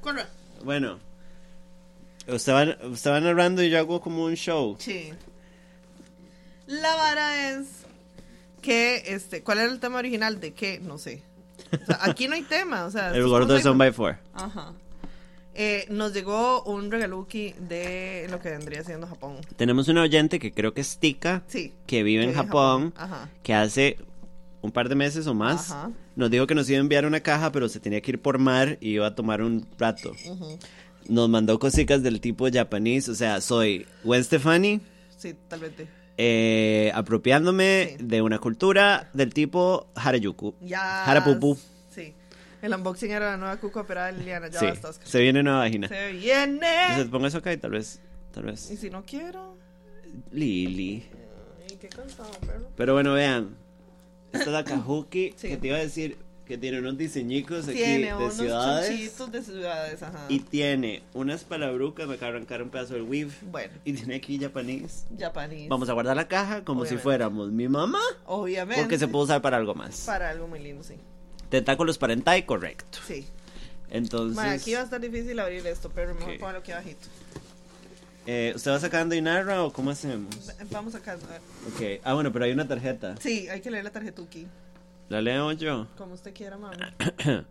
Corra. 0.00 0.26
Bueno. 0.64 0.98
Usted 2.28 2.52
va, 2.52 2.86
usted 2.88 3.10
va 3.10 3.20
narrando 3.20 3.62
y 3.62 3.70
yo 3.70 3.78
hago 3.78 4.00
como 4.00 4.24
un 4.24 4.34
show. 4.34 4.76
Sí. 4.78 5.12
La 6.66 6.94
vara 6.94 7.50
es 7.50 7.79
que, 8.60 9.02
este, 9.06 9.42
¿cuál 9.42 9.58
era 9.58 9.72
el 9.72 9.80
tema 9.80 9.98
original? 9.98 10.40
¿De 10.40 10.52
qué? 10.52 10.80
No 10.80 10.98
sé. 10.98 11.22
O 11.72 11.86
sea, 11.86 11.98
aquí 12.02 12.26
no 12.28 12.34
hay 12.34 12.42
tema, 12.42 12.84
o 12.84 12.90
sea. 12.90 13.10
El 13.14 13.26
gordo 13.28 13.54
de 13.54 13.62
Son 13.62 13.76
by 13.78 13.92
Four. 13.92 14.18
Ajá. 14.34 14.72
Eh, 15.54 15.86
nos 15.90 16.14
llegó 16.14 16.62
un 16.62 16.90
regaluki 16.90 17.54
de 17.58 18.26
lo 18.30 18.38
que 18.40 18.50
vendría 18.50 18.84
siendo 18.84 19.06
Japón. 19.08 19.36
Tenemos 19.56 19.88
una 19.88 20.02
oyente 20.02 20.38
que 20.38 20.52
creo 20.52 20.72
que 20.72 20.80
es 20.80 20.98
Tika, 20.98 21.42
Sí. 21.48 21.74
que 21.86 22.02
vive 22.04 22.22
en 22.22 22.32
Japón, 22.34 22.94
Ajá. 22.96 23.28
que 23.42 23.52
hace 23.52 23.98
un 24.62 24.70
par 24.70 24.88
de 24.88 24.94
meses 24.94 25.26
o 25.26 25.34
más 25.34 25.70
Ajá. 25.72 25.90
nos 26.16 26.30
dijo 26.30 26.46
que 26.46 26.54
nos 26.54 26.68
iba 26.70 26.78
a 26.78 26.80
enviar 26.80 27.04
una 27.04 27.20
caja, 27.20 27.50
pero 27.50 27.68
se 27.68 27.80
tenía 27.80 28.00
que 28.00 28.12
ir 28.12 28.20
por 28.22 28.38
mar 28.38 28.78
y 28.80 28.90
iba 28.90 29.08
a 29.08 29.14
tomar 29.14 29.42
un 29.42 29.66
rato. 29.76 30.12
Ujú. 30.26 30.58
Nos 31.08 31.28
mandó 31.28 31.58
cositas 31.58 32.02
del 32.02 32.20
tipo 32.20 32.46
japonés, 32.50 33.08
o 33.08 33.14
sea, 33.16 33.40
soy 33.40 33.86
Gwen 34.04 34.22
Stefani, 34.22 34.80
Sí, 35.16 35.34
tal 35.48 35.60
vez. 35.60 35.74
te- 35.76 35.88
eh, 36.22 36.92
apropiándome 36.94 37.96
Sí. 37.98 38.04
de 38.04 38.20
una 38.20 38.38
cultura 38.38 39.08
del 39.14 39.32
tipo 39.32 39.86
Harajuku. 39.94 40.54
Ya. 40.60 41.04
Harapupu. 41.04 41.56
Sí. 41.94 42.12
El 42.60 42.74
unboxing 42.74 43.10
era 43.10 43.30
la 43.30 43.36
nueva 43.38 43.56
cuca 43.56 43.80
operada 43.80 44.12
de 44.12 44.18
Liliana. 44.18 44.48
Ya 44.48 44.60
Sí, 44.60 44.66
basta, 44.66 44.90
Oscar. 44.90 45.08
se 45.08 45.20
viene 45.20 45.40
una 45.40 45.56
vagina. 45.58 45.88
Se 45.88 46.12
viene. 46.12 46.82
Entonces 46.82 47.08
pongo 47.08 47.26
eso 47.26 47.38
acá 47.38 47.52
y 47.54 47.56
tal 47.56 47.70
vez, 47.70 48.00
tal 48.32 48.44
Y 48.44 48.46
vez. 48.48 48.60
si 48.60 48.90
no 48.90 49.02
quiero. 49.04 49.56
Lili. 50.30 51.04
Ay, 51.68 51.76
qué 51.80 51.88
cansado, 51.88 52.30
perro. 52.46 52.68
Pero 52.76 52.92
bueno, 52.94 53.14
vean. 53.14 53.56
Esta 54.32 54.44
es 54.46 54.52
la 54.52 54.64
Kajuki 54.64 55.32
Sí. 55.36 55.48
que 55.48 55.56
te 55.56 55.68
iba 55.68 55.76
a 55.76 55.80
decir 55.80 56.18
que 56.50 56.58
tiene 56.58 56.80
unos 56.80 56.98
diseñicos 56.98 57.68
aquí 57.68 57.76
Tiene 57.76 58.06
de 58.08 58.14
unos 58.16 58.34
ciudades. 58.34 58.88
chonchitos 58.88 59.30
de 59.30 59.42
ciudades, 59.42 60.02
ajá. 60.02 60.26
Y 60.28 60.40
tiene 60.40 61.00
unas 61.14 61.44
palabrucas, 61.44 62.08
me 62.08 62.14
acabo 62.14 62.32
de 62.32 62.38
arrancar 62.38 62.60
un 62.62 62.70
pedazo 62.70 62.94
del 62.94 63.04
weave. 63.04 63.30
Bueno, 63.42 63.72
Y 63.84 63.92
tiene 63.92 64.16
aquí 64.16 64.36
japonés. 64.40 65.04
japonés. 65.16 65.68
Vamos 65.68 65.88
a 65.88 65.92
guardar 65.92 66.16
la 66.16 66.26
caja 66.26 66.64
como 66.64 66.84
si 66.86 66.96
fuéramos 66.96 67.52
mi 67.52 67.68
mamá. 67.68 68.00
Obviamente. 68.26 68.82
Porque 68.82 68.98
se 68.98 69.06
puede 69.06 69.24
usar 69.26 69.40
para 69.40 69.58
algo 69.58 69.74
más. 69.76 70.00
Para 70.06 70.28
algo 70.28 70.48
muy 70.48 70.58
lindo, 70.58 70.82
sí. 70.82 70.94
Tentáculos 71.50 71.98
para 71.98 72.14
hentai, 72.14 72.44
correcto. 72.44 72.98
Sí. 73.06 73.26
Entonces, 73.88 74.34
Bueno, 74.34 74.50
aquí 74.50 74.74
va 74.74 74.80
a 74.80 74.84
estar 74.84 75.00
difícil 75.00 75.38
abrir 75.38 75.64
esto, 75.68 75.88
pero 75.94 76.14
mejor 76.16 76.32
Ok. 76.34 76.40
póngalo 76.40 76.58
aquí 76.58 76.72
abajito. 76.72 77.06
eh, 78.26 78.52
¿usted 78.56 78.72
va 78.72 78.80
sacando 78.80 79.14
y 79.14 79.20
narra 79.20 79.62
o 79.64 79.72
cómo 79.72 79.90
hacemos? 79.90 80.34
Vamos 80.70 80.94
a 80.96 80.98
ver. 80.98 81.16
Ok. 81.68 82.00
Ah, 82.04 82.14
bueno, 82.14 82.32
pero 82.32 82.44
hay 82.44 82.50
una 82.52 82.66
tarjeta. 82.66 83.14
Sí, 83.20 83.48
hay 83.48 83.60
que 83.60 83.70
leer 83.70 83.84
la 83.84 83.90
tarjetuki. 83.90 84.46
¿La 85.10 85.20
leo 85.20 85.52
yo? 85.52 85.86
Como 85.98 86.14
usted 86.14 86.32
quiera, 86.32 86.56
mami. 86.56 86.76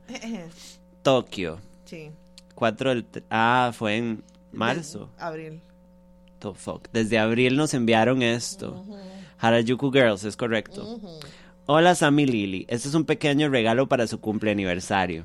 Tokio. 1.03 1.60
sí. 1.86 2.10
4 2.55 2.89
del... 2.89 3.05
Ah, 3.30 3.72
fue 3.74 3.95
en 3.95 4.24
marzo. 4.51 5.10
De- 5.18 5.24
abril. 5.24 5.62
The 6.39 6.53
fuck. 6.53 6.88
Desde 6.91 7.18
abril 7.20 7.55
nos 7.55 7.74
enviaron 7.74 8.22
esto. 8.22 8.86
Harajuku 9.38 9.91
Girls, 9.93 10.26
es 10.26 10.36
correcto. 10.36 10.99
Hola 11.68 11.95
Sammy 11.95 12.26
Lily, 12.26 12.66
este 12.68 12.89
es 12.89 12.95
un 12.95 13.05
pequeño 13.05 13.47
regalo 13.49 13.88
para 13.88 14.07
su 14.07 14.20
cumple 14.20 14.51
aniversario. 14.51 15.24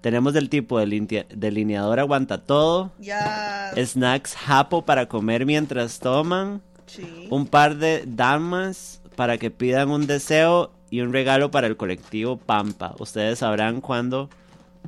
Tenemos 0.00 0.32
del 0.34 0.48
tipo 0.48 0.78
de 0.80 1.26
delineador 1.34 2.00
aguanta 2.00 2.38
todo, 2.38 2.90
Ya. 2.98 3.70
snacks 3.76 4.34
japo 4.34 4.84
para 4.84 5.06
comer 5.06 5.46
mientras 5.46 5.98
toman, 6.00 6.62
Sí. 6.86 7.28
un 7.30 7.46
par 7.46 7.76
de 7.76 8.02
damas 8.06 9.02
para 9.14 9.36
que 9.38 9.50
pidan 9.52 9.90
un 9.90 10.06
deseo 10.08 10.72
y 10.90 11.00
un 11.00 11.12
regalo 11.12 11.50
para 11.50 11.66
el 11.66 11.76
colectivo 11.76 12.36
Pampa. 12.36 12.94
Ustedes 12.98 13.38
sabrán 13.38 13.80
cuándo 13.80 14.28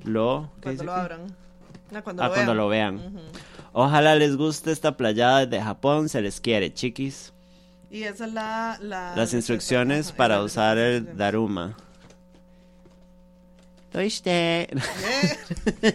lo... 0.04 0.50
¿qué 0.56 0.62
Cuando 0.62 0.84
lo 0.84 0.94
abran. 0.94 1.20
No, 1.90 2.02
cuando 2.04 2.22
Ah, 2.22 2.28
lo 2.28 2.34
cuando 2.34 2.68
vean. 2.68 2.96
lo 2.96 3.10
vean. 3.10 3.20
Ojalá 3.72 4.14
les 4.16 4.36
guste 4.36 4.72
esta 4.72 4.96
playada 4.96 5.46
de 5.46 5.60
Japón, 5.62 6.08
se 6.08 6.20
les 6.20 6.40
quiere, 6.40 6.72
chiquis. 6.72 7.32
Y 7.90 8.04
esa 8.04 8.24
es 8.26 8.32
la. 8.32 8.78
la 8.80 9.14
Las 9.14 9.34
instrucciones 9.34 10.12
para 10.12 10.42
usar 10.42 10.78
el. 10.78 11.16
Daruma. 11.16 11.76
Doiste. 13.92 14.62
Eh. 14.62 14.68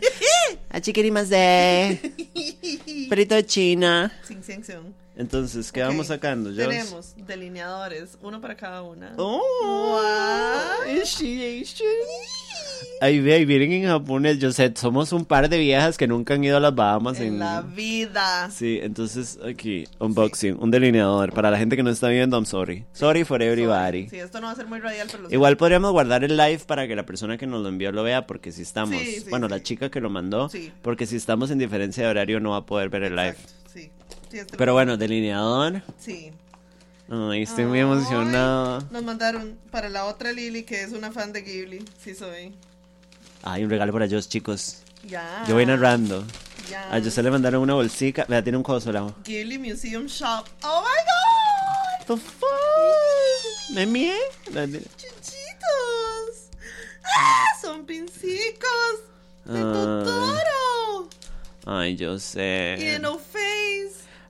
de 1.30 3.08
Perito 3.10 3.36
de 3.36 3.46
China. 3.46 4.12
Sin 4.24 4.44
sanción. 4.44 4.94
Entonces, 5.18 5.72
¿qué 5.72 5.82
vamos 5.82 6.08
sacando? 6.08 6.54
Tenemos 6.56 7.16
delineadores, 7.26 8.18
uno 8.22 8.40
para 8.40 8.56
cada 8.56 8.84
una. 8.84 9.14
Oh, 9.18 10.00
initiation. 10.88 11.88
Ahí 13.02 13.20
ve, 13.20 13.34
ahí 13.34 13.46
vienen 13.46 13.72
en 13.72 13.86
japonés. 13.88 14.38
Yo 14.40 14.52
sé, 14.52 14.72
somos 14.76 15.12
un 15.14 15.26
par 15.26 15.50
de 15.50 15.58
viejas 15.58 15.98
que 15.98 16.08
nunca 16.08 16.36
han 16.36 16.44
ido 16.44 16.58
a 16.58 16.60
las 16.60 16.74
Bahamas 16.76 17.20
En 17.20 17.28
en... 17.34 17.40
la 17.40 17.62
vida. 17.62 18.50
Sí, 18.52 18.80
entonces 18.82 19.40
aquí, 19.48 19.86
unboxing, 20.00 20.58
un 20.60 20.70
delineador. 20.72 21.34
Para 21.34 21.50
la 21.50 21.58
gente 21.58 21.76
que 21.76 21.84
no 21.84 21.90
está 21.90 22.10
viendo, 22.10 22.38
I'm 22.38 22.46
sorry. 22.46 22.86
Sorry 22.94 23.24
for 23.24 23.42
everybody. 23.42 24.08
Sí, 24.10 24.18
esto 24.20 24.40
no 24.40 24.48
va 24.48 24.54
a 24.54 24.56
ser 24.56 24.68
muy 24.68 24.80
radial, 24.80 25.08
pero 25.12 25.28
Igual 25.32 25.58
podríamos 25.58 25.92
guardar 25.92 26.24
el 26.24 26.38
live 26.38 26.60
para 26.68 26.88
que 26.88 26.96
la 26.96 27.06
persona 27.06 27.38
que 27.38 27.48
nos 27.48 27.62
lo 27.64 27.70
envió 27.70 27.92
lo 27.92 28.04
vea, 28.04 28.28
porque 28.28 28.52
si 28.52 28.62
estamos, 28.62 29.00
Sí, 29.02 29.26
bueno, 29.30 29.48
la 29.48 29.62
chica 29.64 29.90
que 29.90 30.00
lo 30.02 30.10
mandó, 30.10 30.50
Sí. 30.50 30.72
porque 30.82 31.06
si 31.08 31.16
estamos 31.16 31.50
en 31.52 31.58
diferencia 31.58 32.04
de 32.04 32.10
horario 32.10 32.40
no 32.40 32.52
va 32.52 32.58
a 32.58 32.66
poder 32.66 32.90
ver 32.90 33.04
el 33.04 33.16
live. 33.16 33.36
Sí. 33.74 33.90
Sí, 34.32 34.40
este- 34.40 34.58
Pero 34.58 34.74
bueno, 34.74 34.98
delineador. 34.98 35.82
Sí. 36.00 36.32
Ay, 37.10 37.44
estoy 37.44 37.66
muy 37.66 37.80
Ay, 37.80 37.86
emocionada. 37.86 38.84
Nos 38.92 39.04
mandaron 39.04 39.58
para 39.72 39.88
la 39.90 40.06
otra 40.06 40.32
Lili, 40.34 40.64
que 40.64 40.84
es 40.84 40.92
una 40.92 41.12
fan 41.12 41.32
de 41.32 41.42
Ghibli. 41.42 41.86
Sí, 42.04 42.14
soy. 42.14 42.54
Ay, 43.44 43.64
un 43.64 43.70
regalo 43.70 43.94
para 43.94 44.06
ellos, 44.06 44.28
chicos. 44.28 44.80
Ya. 45.04 45.44
Yo 45.48 45.54
voy 45.56 45.66
narrando. 45.66 46.26
Ya. 46.70 46.94
A 46.94 47.02
José 47.02 47.24
le 47.24 47.32
mandaron 47.32 47.62
una 47.62 47.76
bolsica. 47.76 48.26
Vea, 48.28 48.44
tiene 48.44 48.58
un 48.58 48.64
coso 48.64 48.92
lado. 48.92 49.16
Ghibli 49.24 49.58
Museum 49.58 50.08
Shop. 50.08 50.46
¡Oh 50.64 50.82
my 50.82 52.08
god! 52.08 52.08
The 52.08 52.18
fuck? 52.18 53.76
¿Me 53.76 53.86
mié? 53.86 54.14
¡Chuchitos! 54.46 54.68
¡Ah! 57.16 57.46
¡Son 57.62 57.86
pincicos! 57.86 59.00
¡De 59.46 59.58
Ay. 59.60 59.64
Totoro! 59.64 61.10
Ay, 61.66 61.96
yo 61.96 62.16
Y 62.16 62.20
sé. 62.20 62.76
Face. 62.78 63.00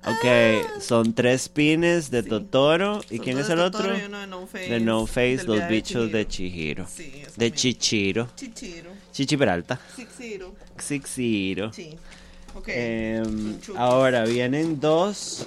Ok, 0.10 0.26
Ah. 0.26 0.80
son 0.82 1.14
tres 1.14 1.49
pines 1.49 2.10
de 2.12 2.24
Sí. 2.24 2.30
Totoro. 2.30 3.01
¿Y 3.10 3.18
Son 3.18 3.24
quién 3.26 3.38
es 3.39 3.47
de 3.47 3.53
el 3.55 3.60
otro? 3.60 3.80
Totoro 3.82 3.97
y 3.99 4.05
uno 4.05 4.20
de 4.20 4.28
No 4.28 4.47
Face. 4.47 4.70
De 4.70 4.80
No 4.80 5.05
Face, 5.08 5.43
los 5.45 5.68
bichos 5.68 6.12
de 6.12 6.28
Chihiro. 6.28 6.88
Sí, 6.88 7.12
eso 7.24 7.34
De 7.36 7.45
mismo. 7.45 7.55
Chichiro. 7.58 8.30
Chichiro. 8.36 8.91
Chichi 9.12 9.38
Peralta. 9.38 9.80
Sí. 11.74 11.97
Ok. 12.55 12.68
Em, 12.70 13.58
ahora 13.76 14.24
vienen 14.26 14.80
dos 14.80 15.45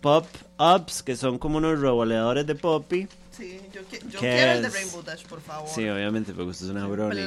pop-ups 0.00 1.02
que 1.02 1.16
son 1.16 1.38
como 1.38 1.58
unos 1.58 1.80
revoleadores 1.80 2.46
de 2.46 2.54
Poppy. 2.54 3.08
Sí, 3.36 3.58
yo, 3.72 3.80
qui- 3.82 4.00
yo 4.10 4.20
¿Qué 4.20 4.32
quiero 4.34 4.52
el 4.52 4.62
de? 4.62 4.68
Rainbow 4.68 5.02
Dash, 5.02 5.24
por 5.24 5.40
favor. 5.40 5.68
Sí, 5.68 5.88
obviamente, 5.88 6.32
porque 6.34 6.50
usted 6.50 6.66
es 6.66 6.70
una 6.72 6.86
Un 6.86 6.92
brony. 6.92 7.24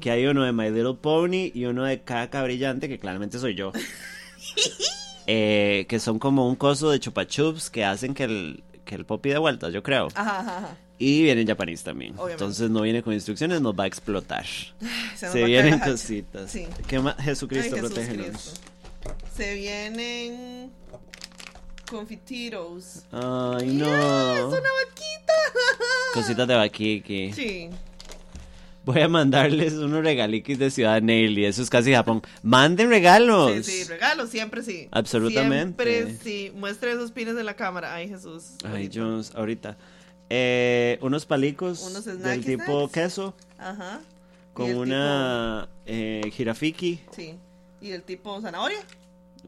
Que 0.00 0.10
hay 0.10 0.26
uno 0.26 0.42
de 0.44 0.52
My 0.52 0.70
Little 0.70 0.94
Pony 1.00 1.52
y 1.54 1.64
uno 1.66 1.84
de 1.84 2.00
Caca 2.02 2.42
Brillante, 2.42 2.88
que 2.88 2.98
claramente 2.98 3.38
soy 3.38 3.54
yo. 3.54 3.70
Eh, 5.26 5.86
que 5.88 5.98
son 5.98 6.18
como 6.18 6.48
un 6.48 6.56
coso 6.56 6.90
de 6.90 7.00
chupa 7.00 7.26
chups 7.26 7.70
que 7.70 7.84
hacen 7.84 8.14
que 8.14 8.24
el, 8.24 8.64
que 8.84 8.94
el 8.94 9.04
Poppy 9.04 9.30
de 9.30 9.38
vuelta, 9.38 9.70
yo 9.70 9.82
creo. 9.82 10.08
Ajá, 10.14 10.40
ajá. 10.40 10.76
Y 10.98 11.22
viene 11.22 11.40
en 11.40 11.48
japonés 11.48 11.82
también. 11.82 12.12
Obviamente. 12.12 12.32
Entonces 12.34 12.70
no 12.70 12.82
viene 12.82 13.02
con 13.02 13.12
instrucciones, 13.12 13.60
nos 13.60 13.74
va 13.74 13.84
a 13.84 13.86
explotar. 13.86 14.44
Se, 15.16 15.26
caer 15.32 15.46
vienen 15.46 15.78
cositas. 15.80 16.50
Sí. 16.50 16.66
¿Qué 16.86 16.98
más? 16.98 17.16
Jesucristo, 17.16 17.76
protégenos. 17.76 18.60
Se 19.34 19.54
vienen 19.54 20.70
confitiros. 21.90 23.02
Ay, 23.12 23.68
¡Es 23.68 23.74
no. 23.74 23.86
una 23.88 24.56
vaquita! 24.58 25.32
Cositas 26.14 26.48
de 26.48 26.54
Bakiki. 26.54 27.32
Sí. 27.32 27.70
Voy 28.84 29.00
a 29.00 29.08
mandarles 29.08 29.74
unos 29.74 30.02
regaliquis 30.02 30.58
de 30.58 30.70
Ciudad 30.70 31.00
Nelly. 31.00 31.44
Eso 31.44 31.62
es 31.62 31.70
casi 31.70 31.92
Japón. 31.92 32.20
Manden 32.42 32.88
regalos. 32.88 33.64
Sí, 33.64 33.82
sí, 33.82 33.84
regalos, 33.88 34.30
siempre 34.30 34.62
sí. 34.62 34.88
Absolutamente. 34.90 35.84
Siempre 35.84 36.16
sí. 36.22 36.52
Muestre 36.54 36.92
esos 36.92 37.12
pines 37.12 37.36
en 37.36 37.46
la 37.46 37.54
cámara. 37.54 37.94
Ay, 37.94 38.08
Jesús. 38.08 38.54
Ay. 38.64 38.90
Jones, 38.92 39.32
ahorita. 39.36 39.76
Eh, 40.30 40.98
unos 41.02 41.26
palicos 41.26 41.82
Unos 41.82 42.04
del 42.06 42.44
tipo 42.44 42.64
snacks. 42.88 42.92
queso 42.92 43.34
Ajá. 43.58 44.00
Con 44.54 44.74
una 44.74 45.68
eh, 45.86 46.22
jirafiki. 46.32 46.96
tipo- 46.96 47.12
sí. 47.14 47.34
Y 47.80 47.90
el 47.92 48.02
tipo 48.02 48.40
zanahoria. 48.40 48.78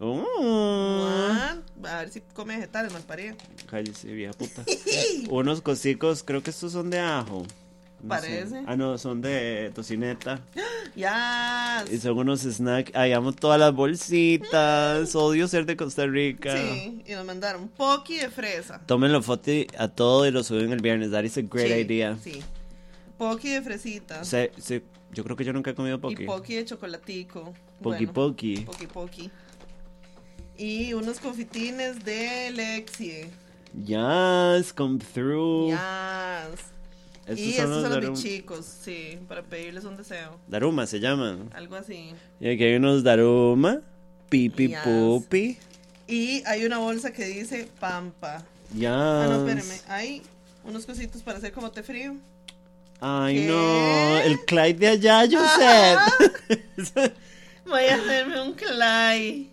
Oh, 0.00 0.24
Juan, 0.38 1.62
A 1.84 1.98
ver 2.00 2.08
si 2.10 2.20
come 2.34 2.56
vegetales, 2.56 2.92
mal 2.92 3.02
parido. 3.02 3.36
cállese, 3.66 4.12
vieja 4.12 4.32
puta. 4.32 4.64
unos 5.30 5.60
cosicos, 5.60 6.22
creo 6.24 6.42
que 6.42 6.50
estos 6.50 6.72
son 6.72 6.90
de 6.90 6.98
ajo. 7.00 7.46
No 8.04 8.14
sé. 8.20 8.20
Parece. 8.28 8.62
Ah, 8.66 8.76
no, 8.76 8.98
son 8.98 9.20
de 9.20 9.70
tocineta. 9.74 10.40
Ya. 10.96 11.84
Y 11.90 11.98
son 11.98 12.16
unos 12.18 12.42
snacks. 12.42 12.92
Ay, 12.94 13.12
amo 13.12 13.32
todas 13.32 13.58
las 13.58 13.74
bolsitas. 13.74 15.12
Odio 15.16 15.48
ser 15.48 15.66
de 15.66 15.76
Costa 15.76 16.06
Rica. 16.06 16.56
Sí, 16.56 17.02
y 17.04 17.12
nos 17.14 17.26
mandaron 17.26 17.66
Pocky 17.66 18.18
de 18.18 18.30
fresa. 18.30 18.80
Tómenlo 18.86 19.20
foto 19.20 19.50
y- 19.50 19.66
a 19.76 19.88
todo 19.88 20.24
y 20.24 20.30
lo 20.30 20.44
suben 20.44 20.70
el 20.72 20.80
viernes. 20.80 21.10
That 21.10 21.24
is 21.24 21.36
a 21.38 21.42
great 21.42 21.66
Sí, 21.66 21.72
idea. 21.80 22.16
Sí. 22.22 22.42
Pocky 23.18 23.50
de 23.50 23.62
fresita. 23.62 24.22
Sea, 24.24 24.48
sí, 24.56 24.82
yo 25.12 25.24
creo 25.24 25.34
que 25.36 25.44
yo 25.44 25.52
nunca 25.52 25.72
he 25.72 25.74
comido 25.74 25.96
Y 25.96 26.00
poki. 26.00 26.24
Pocky 26.26 26.54
de 26.54 26.64
chocolatico. 26.64 27.42
Poki 27.82 28.04
Bueno, 28.06 28.12
poki. 28.12 28.56
Poki 28.58 28.86
Poki. 28.86 29.30
Y 30.56 30.92
unos 30.92 31.18
confitines 31.18 32.04
de 32.04 32.52
Lexie. 32.52 33.30
Yes, 33.84 34.72
come 34.72 35.00
through. 35.00 35.70
Yes. 35.70 36.72
Estos 37.26 37.38
y 37.38 37.52
son 37.54 37.64
estos 37.64 37.82
los 37.82 37.92
son 37.92 38.04
los 38.04 38.22
bichicos, 38.22 38.66
sí, 38.82 39.18
para 39.28 39.42
pedirles 39.42 39.84
un 39.84 39.96
deseo. 39.96 40.38
Daruma 40.46 40.86
se 40.86 41.00
llaman. 41.00 41.50
Algo 41.54 41.76
así. 41.76 42.12
Y 42.40 42.48
aquí 42.48 42.64
hay 42.64 42.74
unos 42.76 43.02
Daruma, 43.02 43.80
Pipi 44.28 44.68
Yes. 44.68 44.78
Pupi. 44.84 45.58
Y 46.06 46.42
hay 46.46 46.66
una 46.66 46.78
bolsa 46.78 47.12
que 47.12 47.24
dice 47.24 47.66
Pampa. 47.80 48.44
Yes. 48.74 48.88
Ah, 48.90 49.26
no, 49.28 49.48
espérame. 49.48 49.80
Hay 49.88 50.22
unos 50.64 50.84
cositos 50.84 51.22
para 51.22 51.38
hacer 51.38 51.52
como 51.52 51.70
té 51.70 51.82
frío. 51.82 52.14
Ay, 53.00 53.36
¿Qué? 53.36 53.46
no. 53.48 54.18
El 54.20 54.40
Clyde 54.44 54.74
de 54.78 54.88
allá, 54.88 55.20
Joseph. 55.30 56.32
Voy 57.66 57.84
a 57.84 57.94
hacerme 57.96 58.42
un 58.42 58.52
clay. 58.52 59.50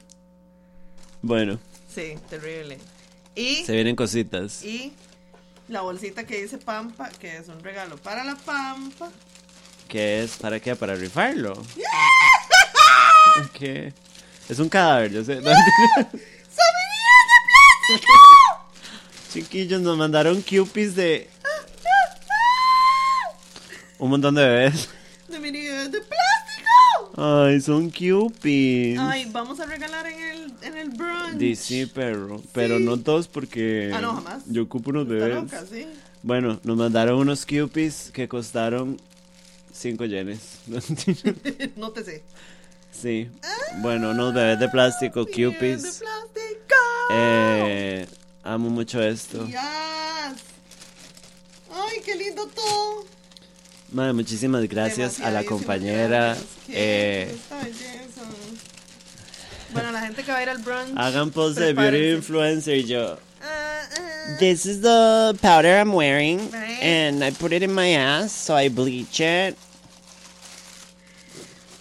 bueno, 1.21 1.57
Sí, 1.93 2.13
terrible. 2.29 2.77
Y, 3.35 3.63
Se 3.65 3.73
vienen 3.73 3.95
cositas. 3.95 4.63
y 4.63 4.91
la 5.71 5.81
bolsita 5.81 6.25
que 6.25 6.41
dice 6.41 6.57
Pampa, 6.57 7.09
que 7.09 7.37
es 7.37 7.47
un 7.47 7.63
regalo 7.63 7.97
para 7.97 8.23
la 8.23 8.35
Pampa. 8.35 9.09
¿Qué 9.87 10.23
es? 10.23 10.35
¿Para 10.37 10.59
qué? 10.59 10.75
¿Para 10.75 10.95
rifarlo? 10.95 11.53
¿Qué? 13.53 13.93
Es 14.49 14.59
un 14.59 14.67
cadáver, 14.67 15.11
yo 15.11 15.23
sé. 15.23 15.39
No, 15.41 15.51
Chiquillos, 19.31 19.81
nos 19.81 19.97
mandaron 19.97 20.41
cupies 20.41 20.95
de... 20.95 21.29
Un 23.97 24.09
montón 24.09 24.35
de 24.35 24.45
bebés. 24.45 24.89
De 25.29 25.39
mini 25.39 25.67
bebés 25.67 25.91
de 25.91 26.01
plástico. 26.01 26.40
Ay, 27.23 27.61
son 27.61 27.91
cupies. 27.91 28.97
Ay, 28.97 29.29
vamos 29.31 29.59
a 29.59 29.67
regalar 29.67 30.07
en 30.07 30.19
el, 30.19 30.53
en 30.63 30.75
el 30.75 30.89
brunch. 30.89 31.33
Di 31.35 31.55
sí, 31.55 31.85
perro. 31.85 32.41
Pero 32.51 32.79
no 32.79 32.97
todos 32.99 33.27
porque... 33.27 33.91
Ah, 33.93 34.01
no, 34.01 34.15
jamás. 34.15 34.41
Yo 34.47 34.63
ocupo 34.63 34.89
unos 34.89 35.07
bebés. 35.07 35.35
loca, 35.35 35.63
sí. 35.71 35.85
Bueno, 36.23 36.59
nos 36.63 36.77
mandaron 36.77 37.19
unos 37.19 37.45
cupies 37.45 38.09
que 38.11 38.27
costaron 38.27 38.99
5 39.71 40.05
yenes. 40.05 40.57
no 41.75 41.91
te 41.91 42.03
sé. 42.03 42.23
sí. 42.91 43.29
Bueno, 43.81 44.09
unos 44.09 44.33
bebés 44.33 44.59
de 44.59 44.69
plástico, 44.69 45.23
Bebés 45.25 45.37
de 45.37 45.45
cupies. 45.53 45.81
plástico. 45.99 46.75
Eh, 47.13 48.07
amo 48.41 48.71
mucho 48.71 48.99
esto. 48.99 49.45
Yes. 49.45 49.57
Ay, 51.71 51.99
qué 52.03 52.15
lindo 52.15 52.47
todo. 52.47 53.10
Madre, 53.91 54.13
muchísimas 54.13 54.63
gracias 54.69 55.19
a 55.19 55.31
la 55.31 55.43
compañera. 55.43 56.35
gracias. 56.35 56.47
¿Qué 56.67 57.23
Eh? 57.27 57.35
Bueno, 59.73 59.91
la 59.91 60.01
gente 60.01 60.23
que 60.23 60.31
va 60.31 60.37
a 60.39 60.43
ir 60.43 60.49
al 60.49 60.57
brunch. 60.59 60.97
hagan 60.97 61.31
post 61.31 61.57
de 61.57 61.73
beauty 61.73 62.11
influencer 62.17 62.75
y 62.77 62.83
yo. 62.85 63.17
Ah, 63.41 63.81
ah. 63.97 64.37
This 64.39 64.65
is 64.65 64.81
the 64.81 65.33
powder 65.41 65.79
I'm 65.79 65.93
wearing, 65.93 66.39
Right. 66.51 66.83
and 66.83 67.23
I 67.23 67.31
put 67.31 67.53
it 67.53 67.63
in 67.63 67.73
my 67.73 67.95
ass, 67.95 68.31
so 68.33 68.57
I 68.57 68.67
bleach 68.69 69.19
it. 69.21 69.55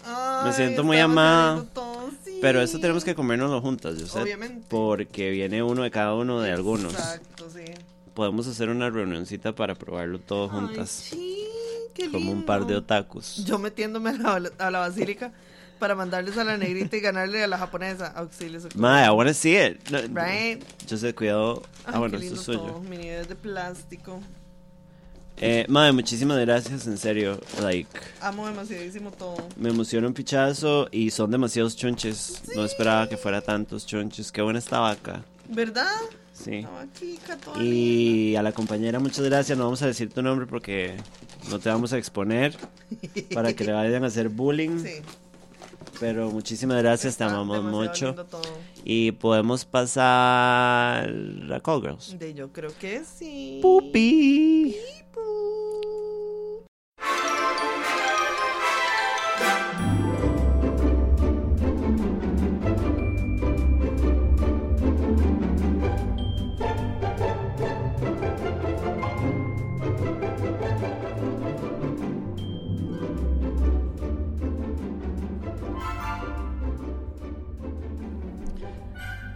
Ay, 0.07 0.45
Me 0.47 0.53
siento 0.53 0.85
muy 0.85 0.99
amada. 0.99 1.65
Pero 2.41 2.62
eso 2.62 2.78
tenemos 2.78 3.05
que 3.05 3.15
comérnoslo 3.15 3.61
juntas, 3.61 3.99
yo 3.99 4.07
sé. 4.07 4.20
Obviamente. 4.20 4.65
Porque 4.69 5.31
viene 5.31 5.62
uno 5.62 5.82
de 5.82 5.91
cada 5.91 6.15
uno 6.15 6.41
de 6.41 6.53
algunos. 6.53 6.95
Exacto, 6.95 7.49
sí. 7.53 7.65
Podemos 8.15 8.47
hacer 8.47 8.70
una 8.70 8.89
reunioncita 8.89 9.53
para 9.55 9.74
probarlo 9.74 10.19
todo 10.20 10.45
Ay, 10.45 10.51
juntas. 10.51 10.91
sí, 10.91 11.45
qué 12.06 12.10
como 12.10 12.32
un 12.32 12.44
par 12.44 12.66
de 12.66 12.77
otakus. 12.77 13.44
Yo 13.44 13.59
metiéndome 13.59 14.10
a 14.10 14.39
la, 14.39 14.51
a 14.59 14.70
la 14.70 14.78
basílica 14.81 15.32
para 15.78 15.94
mandarles 15.94 16.36
a 16.36 16.44
la 16.44 16.56
negrita 16.59 16.97
y 16.97 17.01
ganarle 17.01 17.43
a 17.43 17.47
la 17.47 17.56
japonesa. 17.59 18.09
Auxilio. 18.09 18.60
Madre, 18.74 19.06
I 19.06 19.10
wanna 19.10 19.32
see 19.35 19.56
it. 19.56 19.89
No, 19.90 19.98
Right. 20.01 20.62
Yo 20.86 20.97
sé, 20.97 21.14
cuidado. 21.14 21.62
Ay, 21.86 21.93
Ah, 21.94 21.98
bueno, 21.98 22.18
qué 22.18 22.24
esto 22.27 22.39
es 22.39 22.44
suyo. 22.44 22.59
todo. 22.60 22.81
Mini 22.81 23.09
de 23.09 23.35
plástico. 23.36 24.20
Eh, 25.43 25.64
madre, 25.68 25.93
muchísimas 25.93 26.39
gracias, 26.40 26.86
en 26.86 26.98
serio. 26.98 27.40
Like, 27.62 27.89
Amo 28.20 28.47
demasiadísimo 28.47 29.10
todo. 29.10 29.36
me 29.56 29.70
emociona 29.70 30.06
un 30.06 30.12
pichazo 30.12 30.89
y 30.93 31.10
son 31.10 31.31
demasiados 31.31 31.77
chonches. 31.77 32.43
No 32.55 32.62
esperaba 32.64 33.09
que 33.09 33.16
fuera 33.16 33.40
tantos 33.40 33.86
chonches. 33.86 34.31
Qué 34.31 34.43
buena 34.43 34.59
esta 34.59 34.81
vaca. 34.81 35.22
¿Verdad? 35.48 35.86
Sí. 36.43 36.67
Y 37.61 38.35
a 38.37 38.43
la 38.43 38.53
compañera, 38.53 38.99
muchas 38.99 39.25
gracias. 39.25 39.57
No 39.59 39.65
vamos 39.65 39.83
a 39.83 39.87
decir 39.87 40.12
tu 40.12 40.23
nombre 40.23 40.47
porque 40.47 40.97
no 41.51 41.59
te 41.59 41.69
vamos 41.69 41.93
a 41.93 41.99
exponer 41.99 42.57
para 43.35 43.53
que 43.55 43.65
le 43.65 43.73
vayan 43.73 44.05
a 44.05 44.07
hacer 44.07 44.29
bullying. 44.29 44.79
Sí. 44.83 45.03
Pero 45.99 46.31
muchísimas 46.31 46.79
gracias, 46.79 47.19
te 47.19 47.25
amamos 47.25 47.62
mucho. 47.62 48.15
Y 48.85 49.12
podemos 49.12 49.67
pasar 49.67 51.12
a 51.53 51.61
Call 51.62 51.83
Girls. 51.83 52.19
De 52.19 52.33
yo 52.33 52.51
creo 52.51 52.71
que 52.79 53.03
sí. 53.05 53.59
Pupi. 53.61 54.75
Pipu. 54.75 55.60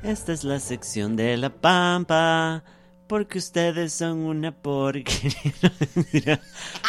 Esta 0.05 0.35
es 0.35 0.45
la 0.45 0.61
sección 0.61 1.17
de 1.17 1.37
la 1.37 1.49
pampa. 1.51 2.63
Porque 3.07 3.39
ustedes 3.39 3.93
son 3.93 4.21
una 4.21 4.53
porquería. 4.53 5.35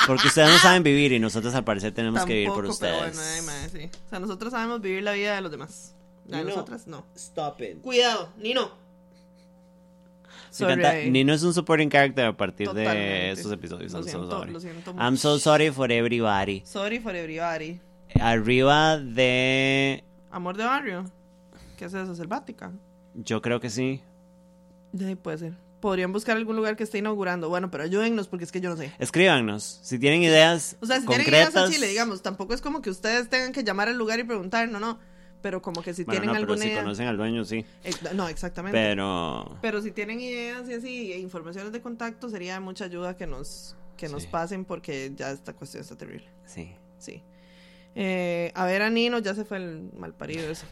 Porque 0.07 0.27
ustedes 0.27 0.49
no 0.49 0.57
saben 0.59 0.83
vivir 0.83 1.11
y 1.11 1.19
nosotros 1.19 1.53
al 1.55 1.63
parecer 1.63 1.93
tenemos 1.93 2.25
que 2.25 2.33
vivir 2.33 2.49
por 2.49 2.65
Tampoco, 2.65 2.79
pero 2.79 2.93
ustedes. 2.93 3.17
bueno, 3.17 3.31
ay, 3.35 3.41
madre, 3.41 3.89
sí. 3.89 3.99
O 4.05 4.09
sea, 4.09 4.19
nosotros 4.19 4.51
sabemos 4.51 4.81
vivir 4.81 5.03
la 5.03 5.11
vida 5.13 5.35
de 5.35 5.41
los 5.41 5.51
demás. 5.51 5.95
La 6.27 6.37
de 6.37 6.45
nosotras, 6.45 6.87
no. 6.87 7.05
Stop 7.15 7.61
it. 7.61 7.81
Cuidado, 7.81 8.29
Nino. 8.37 8.71
Nino 11.09 11.33
es 11.33 11.43
un 11.43 11.53
supporting 11.53 11.89
character 11.89 12.25
a 12.25 12.37
partir 12.37 12.69
de 12.71 13.31
estos 13.31 13.51
episodios. 13.51 13.91
Lo 13.91 13.99
I'm 13.99 14.07
so 14.09 14.29
sorry. 14.29 14.51
lo 14.51 14.59
siento 14.59 14.95
I'm 14.97 15.17
so 15.17 15.39
sorry 15.39 15.69
for 15.71 15.91
everybody. 15.91 16.63
Sorry 16.65 16.99
for 16.99 17.15
everybody. 17.15 17.79
Arriba 18.19 18.97
de. 18.97 20.03
Amor 20.31 20.55
de 20.55 20.63
barrio. 20.63 21.05
¿Qué 21.77 21.85
es 21.85 21.93
eso? 21.93 22.15
¿Selvática? 22.15 22.71
Yo 23.15 23.41
creo 23.41 23.59
que 23.59 23.69
sí. 23.69 24.01
Ahí 24.99 25.15
puede 25.15 25.37
ser. 25.37 25.53
Podrían 25.81 26.11
buscar 26.13 26.35
algún 26.37 26.55
lugar 26.55 26.75
que 26.75 26.83
esté 26.83 26.97
inaugurando. 26.97 27.49
Bueno, 27.49 27.69
pero 27.69 27.83
ayúdennos 27.83 28.27
porque 28.27 28.45
es 28.45 28.51
que 28.51 28.59
yo 28.61 28.69
no 28.69 28.77
sé. 28.77 28.91
Escríbanos. 28.97 29.79
Si 29.83 29.99
tienen 29.99 30.23
ideas 30.23 30.77
O 30.81 30.85
sea, 30.85 30.99
si 30.99 31.05
tienen 31.05 31.27
ideas 31.27 31.55
a 31.55 31.69
Chile, 31.69 31.87
digamos, 31.87 32.21
tampoco 32.21 32.53
es 32.53 32.61
como 32.61 32.81
que 32.81 32.89
ustedes 32.89 33.29
tengan 33.29 33.51
que 33.51 33.63
llamar 33.63 33.87
al 33.89 33.97
lugar 33.97 34.19
y 34.19 34.23
preguntar, 34.23 34.67
no, 34.69 34.79
no. 34.79 34.99
Pero 35.41 35.61
como 35.61 35.83
que 35.83 35.93
si 35.93 36.03
Bueno, 36.05 36.21
tienen 36.21 36.27
no, 36.27 36.33
pero 36.33 36.53
alguna 36.53 36.63
si 36.63 36.69
idea. 36.69 36.81
conocen 36.81 37.07
al 37.07 37.17
dueño, 37.17 37.45
sí. 37.45 37.65
No, 38.15 38.27
exactamente. 38.27 38.75
Pero. 38.77 39.57
Pero 39.61 39.81
si 39.81 39.91
tienen 39.91 40.19
ideas 40.19 40.67
y 40.67 40.73
así, 40.73 41.11
e 41.13 41.19
informaciones 41.19 41.71
de 41.71 41.81
contacto, 41.81 42.29
sería 42.29 42.55
de 42.55 42.61
mucha 42.61 42.85
ayuda 42.85 43.15
que 43.15 43.27
nos, 43.27 43.75
que 43.95 44.09
nos 44.09 44.23
Sí. 44.23 44.29
pasen 44.31 44.65
porque 44.65 45.11
ya 45.15 45.29
esta 45.29 45.53
cuestión 45.53 45.81
está 45.81 45.95
terrible. 45.95 46.25
Sí. 46.45 46.71
Sí. 46.97 47.21
Eh, 47.93 48.51
a 48.55 48.65
ver, 48.65 48.81
a 48.81 48.89
Nino, 48.89 49.19
ya 49.19 49.35
se 49.35 49.45
fue 49.45 49.57
el 49.57 49.91
malparido 49.95 50.49
ese. 50.49 50.65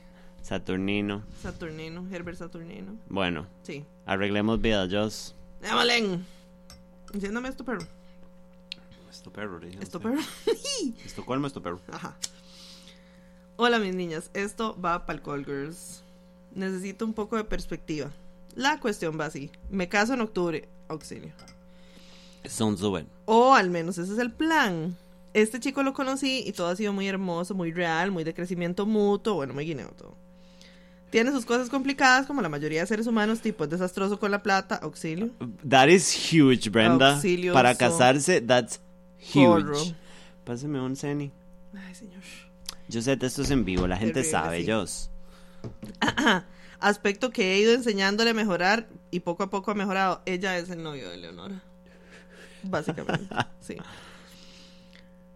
Saturnino. 0.44 1.24
Saturnino, 1.42 2.06
Herbert 2.12 2.38
Saturnino. 2.38 2.96
Bueno, 3.10 3.48
Sí. 3.64 3.86
arreglemos 4.06 4.62
vida, 4.62 4.88
Joss. 4.92 5.34
¡Émalen! 5.64 6.26
Enciéndame 7.14 7.50
esto, 7.50 7.64
perro. 7.64 7.82
Esto 9.10 9.32
perro, 9.32 9.60
le 9.60 9.70
Esto, 9.82 10.00
perro. 10.00 10.20
Estocolmo, 11.06 11.48
esto 11.48 11.62
perro. 11.64 11.80
Ajá. 11.92 12.18
Hola, 13.56 13.80
mis 13.80 13.96
niñas. 13.96 14.30
Esto 14.34 14.78
va 14.80 15.06
para 15.06 15.18
el 15.18 15.24
Call 15.24 15.46
Girls. 15.46 16.04
Necesito 16.54 17.06
un 17.06 17.14
poco 17.14 17.38
de 17.38 17.44
perspectiva. 17.46 18.12
La 18.56 18.80
cuestión 18.80 19.18
va 19.20 19.26
así. 19.26 19.50
Me 19.70 19.88
caso 19.88 20.14
en 20.14 20.22
octubre. 20.22 20.68
Auxilio. 20.90 21.32
Sounds 22.46 22.82
good. 22.82 23.04
O 23.26 23.54
al 23.54 23.70
menos 23.70 23.98
ese 23.98 24.12
es 24.12 24.20
el 24.20 24.32
plan. 24.32 24.98
Este 25.34 25.60
chico 25.60 25.82
lo 25.84 25.94
conocí 25.94 26.44
y 26.46 26.52
todo 26.52 26.68
ha 26.68 26.76
sido 26.76 26.92
muy 26.94 27.08
hermoso, 27.08 27.56
muy 27.56 27.72
real, 27.72 28.12
muy 28.12 28.24
de 28.24 28.34
crecimiento 28.34 28.86
mutuo. 28.86 29.36
Bueno, 29.36 29.54
muy 29.54 29.66
guineo 29.66 29.90
todo. 29.92 30.16
Tiene 31.14 31.32
sus 31.32 31.46
cosas 31.46 31.70
complicadas, 31.70 32.26
como 32.26 32.42
la 32.42 32.50
mayoría 32.50 32.82
de 32.82 32.88
seres 32.88 33.06
humanos, 33.06 33.40
tipo 33.40 33.66
es 33.66 33.70
desastroso 33.70 34.20
con 34.20 34.32
la 34.32 34.42
plata, 34.42 34.78
auxilio. 34.78 35.30
That 35.70 35.90
is 35.90 36.12
huge, 36.12 36.72
Brenda. 36.72 37.14
Auxilioso. 37.14 37.54
Para 37.54 37.76
casarse, 37.76 38.42
that's 38.42 38.82
huge. 39.20 39.46
Forro. 39.46 39.78
Pásame 40.44 40.82
un 40.82 40.96
Ceni. 40.96 41.32
Ay, 41.76 41.94
señor. 41.94 42.24
Yo 42.90 43.04
sé, 43.04 43.16
esto 43.22 43.44
es 43.44 43.52
en 43.52 43.64
vivo, 43.64 43.86
la 43.86 43.98
gente 43.98 44.24
Terrible, 44.24 44.66
sabe, 44.66 44.88
sí. 44.88 45.10
Aspecto 46.80 47.30
que 47.30 47.54
he 47.54 47.60
ido 47.60 47.74
enseñándole 47.74 48.32
a 48.32 48.34
mejorar 48.34 48.90
y 49.12 49.20
poco 49.20 49.44
a 49.44 49.52
poco 49.52 49.70
ha 49.70 49.76
mejorado. 49.76 50.24
Ella 50.26 50.58
es 50.58 50.72
el 50.72 50.82
novio 50.82 51.12
de 51.12 51.18
Leonora. 51.18 51.62
Básicamente, 52.64 53.28
sí. 53.62 53.78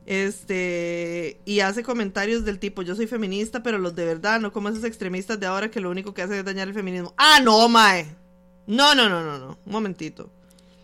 Este, 0.07 1.41
y 1.43 1.59
hace 1.59 1.83
comentarios 1.83 2.45
del 2.45 2.59
tipo, 2.59 2.81
yo 2.81 2.95
soy 2.95 3.07
feminista, 3.07 3.61
pero 3.61 3.77
los 3.77 3.93
de 3.93 4.05
verdad, 4.05 4.39
no 4.39 4.53
como 4.53 4.69
esos 4.69 4.85
extremistas 4.85 5.37
de 5.37 5.47
ahora 5.47 5.69
que 5.69 5.81
lo 5.81 5.91
único 5.91 6.13
que 6.13 6.21
hacen 6.21 6.37
es 6.37 6.45
dañar 6.45 6.69
el 6.69 6.73
feminismo. 6.73 7.13
Ah, 7.17 7.41
no, 7.43 7.67
mae. 7.67 8.15
No, 8.67 8.95
no, 8.95 9.09
no, 9.09 9.21
no, 9.21 9.37
no. 9.37 9.59
Un 9.65 9.71
momentito. 9.71 10.31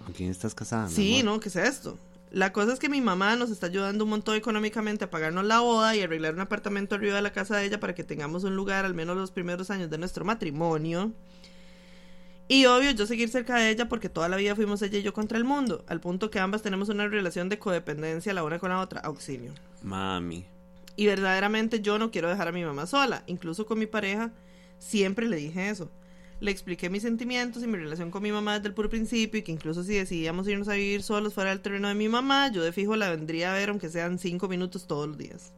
¿Con 0.04 0.14
quién 0.14 0.30
estás 0.30 0.54
casada? 0.54 0.90
Sí, 0.90 1.22
amor? 1.22 1.36
¿no? 1.36 1.40
¿Qué 1.40 1.48
es 1.48 1.56
esto? 1.56 1.98
La 2.32 2.52
cosa 2.52 2.74
es 2.74 2.80
que 2.80 2.90
mi 2.90 3.00
mamá 3.00 3.38
nos 3.38 3.50
está 3.50 3.68
ayudando 3.68 4.04
un 4.04 4.10
montón 4.10 4.36
económicamente 4.36 5.06
a 5.06 5.10
pagarnos 5.10 5.45
la 5.45 5.62
boda 5.62 5.95
y 5.95 6.02
arreglar 6.02 6.34
un 6.34 6.41
apartamento 6.41 6.95
arriba 6.95 7.16
de 7.16 7.22
la 7.22 7.32
casa 7.32 7.56
de 7.56 7.66
ella 7.66 7.80
para 7.80 7.95
que 7.95 8.04
tengamos 8.04 8.44
un 8.44 8.58
lugar 8.58 8.84
al 8.84 8.94
menos 8.94 9.16
los 9.16 9.32
primeros 9.32 9.70
años 9.70 9.90
de 9.90 10.00
nuestro 10.00 10.26
matrimonio. 10.26 11.14
Y 12.48 12.65
obvio, 12.65 12.91
yo 12.91 13.06
seguir 13.06 13.30
cerca 13.30 13.56
de 13.56 13.70
ella 13.70 13.88
porque 13.88 14.10
toda 14.10 14.28
la 14.28 14.36
vida 14.36 14.56
fuimos 14.56 14.82
ella 14.82 14.99
y 14.99 15.03
yo 15.03 15.14
contra 15.14 15.38
el 15.38 15.45
mundo, 15.45 15.86
al 15.88 16.02
punto 16.02 16.30
que 16.30 16.40
ambas 16.40 16.61
tenemos 16.61 16.90
una 16.90 17.07
relación 17.07 17.49
de 17.49 17.57
codependencia 17.57 18.34
la 18.34 18.44
una 18.44 18.60
con 18.60 18.70
la 18.70 18.80
otra, 18.82 19.02
auxilio. 19.02 19.53
Mami. 19.82 20.45
Y 20.95 21.07
verdaderamente 21.07 21.82
yo 21.82 21.98
no 21.98 22.11
quiero 22.11 22.30
dejar 22.30 22.49
a 22.49 22.52
mi 22.52 22.64
mamá 22.64 22.86
sola, 22.86 23.24
incluso 23.28 23.65
con 23.65 23.80
mi 23.80 23.88
pareja 23.88 24.32
siempre 24.78 25.28
le 25.28 25.38
dije 25.38 25.70
eso. 25.70 25.90
Le 26.40 26.52
expliqué 26.52 26.90
mis 26.90 27.03
sentimientos 27.03 27.64
y 27.64 27.68
mi 27.68 27.78
relación 27.78 28.11
con 28.11 28.22
mi 28.22 28.32
mamá 28.32 28.56
desde 28.56 28.68
el 28.68 28.74
puro 28.74 28.90
principio 28.90 29.40
y 29.40 29.44
que 29.44 29.52
incluso 29.53 29.84
si 29.84 29.94
decidíamos 29.94 30.48
irnos 30.48 30.68
a 30.68 30.74
vivir 30.74 31.02
solos 31.02 31.34
fuera 31.34 31.52
del 31.52 31.61
terreno 31.61 31.88
de 31.88 31.95
mi 31.95 32.10
mamá, 32.10 32.52
yo 32.52 32.61
de 32.61 32.74
fijo 32.74 32.98
la 32.98 33.10
vendría 33.10 33.52
a 33.52 33.57
ver 33.57 33.70
aunque 33.70 33.90
sean 33.90 34.20
cinco 34.20 34.49
minutos 34.49 34.86
todos 34.86 35.07
los 35.07 35.18
días. 35.18 35.53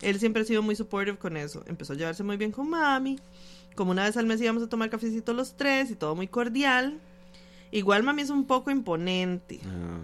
Él 0.00 0.18
siempre 0.18 0.42
ha 0.42 0.44
sido 0.46 0.62
muy 0.62 0.76
supportive 0.76 1.18
con 1.18 1.36
eso. 1.36 1.62
Empezó 1.66 1.92
a 1.92 1.96
llevarse 1.96 2.22
muy 2.22 2.36
bien 2.36 2.52
con 2.52 2.70
mami. 2.70 3.18
Como 3.78 3.92
una 3.92 4.02
vez 4.02 4.16
al 4.16 4.26
mes 4.26 4.40
íbamos 4.40 4.64
a 4.64 4.68
tomar 4.68 4.90
cafecito 4.90 5.32
los 5.34 5.56
tres 5.56 5.92
y 5.92 5.94
todo 5.94 6.16
muy 6.16 6.26
cordial. 6.26 6.98
Igual 7.70 8.02
mami 8.02 8.22
es 8.22 8.30
un 8.30 8.44
poco 8.44 8.72
imponente. 8.72 9.60
Ah, 9.64 10.00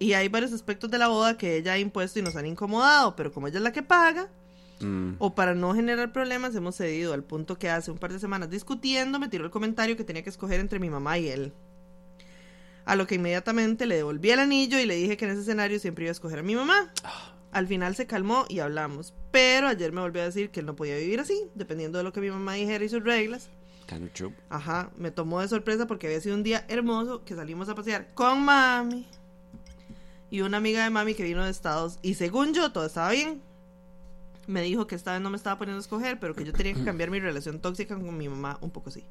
Y 0.00 0.14
hay 0.14 0.26
varios 0.26 0.52
aspectos 0.52 0.90
de 0.90 0.98
la 0.98 1.06
boda 1.06 1.38
que 1.38 1.56
ella 1.56 1.74
ha 1.74 1.78
impuesto 1.78 2.18
y 2.18 2.22
nos 2.22 2.34
han 2.34 2.46
incomodado, 2.46 3.14
pero 3.14 3.30
como 3.30 3.46
ella 3.46 3.58
es 3.58 3.62
la 3.62 3.70
que 3.70 3.84
paga, 3.84 4.28
mm, 4.80 5.12
o 5.20 5.36
para 5.36 5.54
no 5.54 5.72
generar 5.72 6.10
problemas, 6.10 6.56
hemos 6.56 6.74
cedido 6.74 7.12
al 7.14 7.22
punto 7.22 7.60
que 7.60 7.70
hace 7.70 7.92
un 7.92 7.98
par 7.98 8.12
de 8.12 8.18
semanas 8.18 8.50
discutiendo 8.50 9.20
me 9.20 9.28
tiró 9.28 9.44
el 9.44 9.52
comentario 9.52 9.96
que 9.96 10.02
tenía 10.02 10.24
que 10.24 10.30
escoger 10.30 10.58
entre 10.58 10.80
mi 10.80 10.90
mamá 10.90 11.16
y 11.16 11.28
él. 11.28 11.52
A 12.86 12.96
lo 12.96 13.06
que 13.06 13.14
inmediatamente 13.14 13.86
le 13.86 13.94
devolví 13.94 14.32
el 14.32 14.40
anillo 14.40 14.80
y 14.80 14.84
le 14.84 14.96
dije 14.96 15.16
que 15.16 15.26
en 15.26 15.30
ese 15.30 15.42
escenario 15.42 15.78
siempre 15.78 16.06
iba 16.06 16.10
a 16.10 16.18
escoger 16.18 16.40
a 16.40 16.42
mi 16.42 16.56
mamá. 16.56 16.92
Al 17.52 17.68
final 17.68 17.94
se 17.94 18.08
calmó 18.08 18.46
y 18.48 18.58
hablamos, 18.58 19.14
pero 19.32 19.66
ayer 19.66 19.90
me 19.92 20.00
volvió 20.00 20.22
a 20.22 20.26
decir 20.26 20.50
que 20.50 20.60
él 20.60 20.66
no 20.66 20.76
podía 20.76 20.96
vivir 20.96 21.18
así, 21.18 21.48
dependiendo 21.54 21.98
de 21.98 22.04
lo 22.04 22.12
que 22.12 22.20
mi 22.20 22.30
mamá 22.30 22.54
dijera 22.54 22.84
y 22.84 22.88
sus 22.88 23.02
reglas. 23.02 23.48
kind 23.88 24.04
of 24.04 24.12
true. 24.12 24.34
Ajá, 24.50 24.90
me 24.96 25.10
tomó 25.10 25.40
de 25.40 25.48
sorpresa 25.48 25.86
porque 25.86 26.06
había 26.06 26.20
sido 26.20 26.36
un 26.36 26.42
día 26.42 26.64
hermoso 26.68 27.24
que 27.24 27.34
salimos 27.34 27.68
a 27.68 27.74
pasear 27.74 28.14
con 28.14 28.44
mami 28.44 29.08
y 30.30 30.42
una 30.42 30.58
amiga 30.58 30.84
de 30.84 30.90
mami 30.90 31.14
que 31.14 31.24
vino 31.24 31.44
de 31.44 31.50
Estados 31.50 31.98
y 32.02 32.14
según 32.14 32.54
yo 32.54 32.70
todo 32.72 32.86
estaba 32.86 33.10
bien. 33.10 33.42
Me 34.46 34.62
dijo 34.62 34.86
que 34.86 34.96
esta 34.96 35.12
vez 35.12 35.20
no 35.20 35.30
me 35.30 35.36
estaba 35.36 35.56
poniendo 35.56 35.78
a 35.78 35.82
escoger, 35.82 36.18
pero 36.18 36.34
que 36.34 36.44
yo 36.44 36.52
tenía 36.52 36.74
que 36.74 36.84
cambiar 36.84 37.10
mi 37.10 37.20
relación 37.20 37.60
tóxica 37.60 37.94
con 37.94 38.16
mi 38.16 38.28
mamá 38.28 38.58
un 38.60 38.70
poco 38.70 38.90
así. 38.90 39.04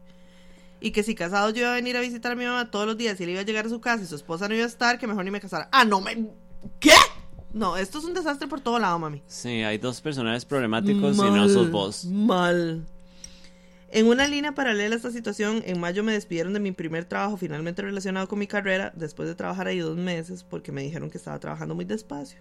Y 0.81 0.91
que 0.91 1.03
si 1.03 1.15
casado 1.15 1.51
yo 1.51 1.61
iba 1.61 1.71
a 1.71 1.75
venir 1.75 1.95
a 1.95 2.01
visitar 2.01 2.33
a 2.33 2.35
mi 2.35 2.45
mamá 2.45 2.69
todos 2.69 2.85
los 2.85 2.97
días 2.97 3.19
y 3.19 3.23
él 3.23 3.29
iba 3.29 3.39
a 3.41 3.43
llegar 3.43 3.65
a 3.65 3.69
su 3.69 3.79
casa 3.79 4.03
y 4.03 4.07
su 4.07 4.15
esposa 4.15 4.47
no 4.47 4.55
iba 4.55 4.65
a 4.65 4.67
estar, 4.67 4.99
que 4.99 5.07
mejor 5.07 5.23
ni 5.23 5.31
me 5.31 5.39
casara. 5.39 5.69
Ah, 5.71 5.85
no 5.85 6.01
me... 6.01 6.27
¿Qué? 6.79 6.91
No, 7.53 7.77
esto 7.77 7.99
es 7.99 8.05
un 8.05 8.13
desastre 8.13 8.47
por 8.47 8.61
todo 8.61 8.79
lado, 8.79 8.97
mami. 8.99 9.21
Sí, 9.27 9.63
hay 9.63 9.77
dos 9.77 10.01
personajes 10.01 10.45
problemáticos 10.45 11.17
y 11.17 11.21
no 11.21 11.49
sos 11.49 11.69
vos. 11.69 12.05
Mal. 12.05 12.85
En 13.93 14.07
una 14.07 14.25
línea 14.25 14.53
paralela 14.53 14.95
a 14.95 14.97
esta 14.97 15.11
situación, 15.11 15.61
en 15.65 15.79
mayo 15.79 16.01
me 16.01 16.13
despidieron 16.13 16.53
de 16.53 16.61
mi 16.61 16.71
primer 16.71 17.03
trabajo 17.03 17.35
finalmente 17.35 17.81
relacionado 17.81 18.27
con 18.29 18.39
mi 18.39 18.47
carrera, 18.47 18.93
después 18.95 19.27
de 19.27 19.35
trabajar 19.35 19.67
ahí 19.67 19.79
dos 19.79 19.97
meses, 19.97 20.45
porque 20.45 20.71
me 20.71 20.81
dijeron 20.81 21.09
que 21.09 21.17
estaba 21.17 21.39
trabajando 21.39 21.75
muy 21.75 21.83
despacio. 21.83 22.39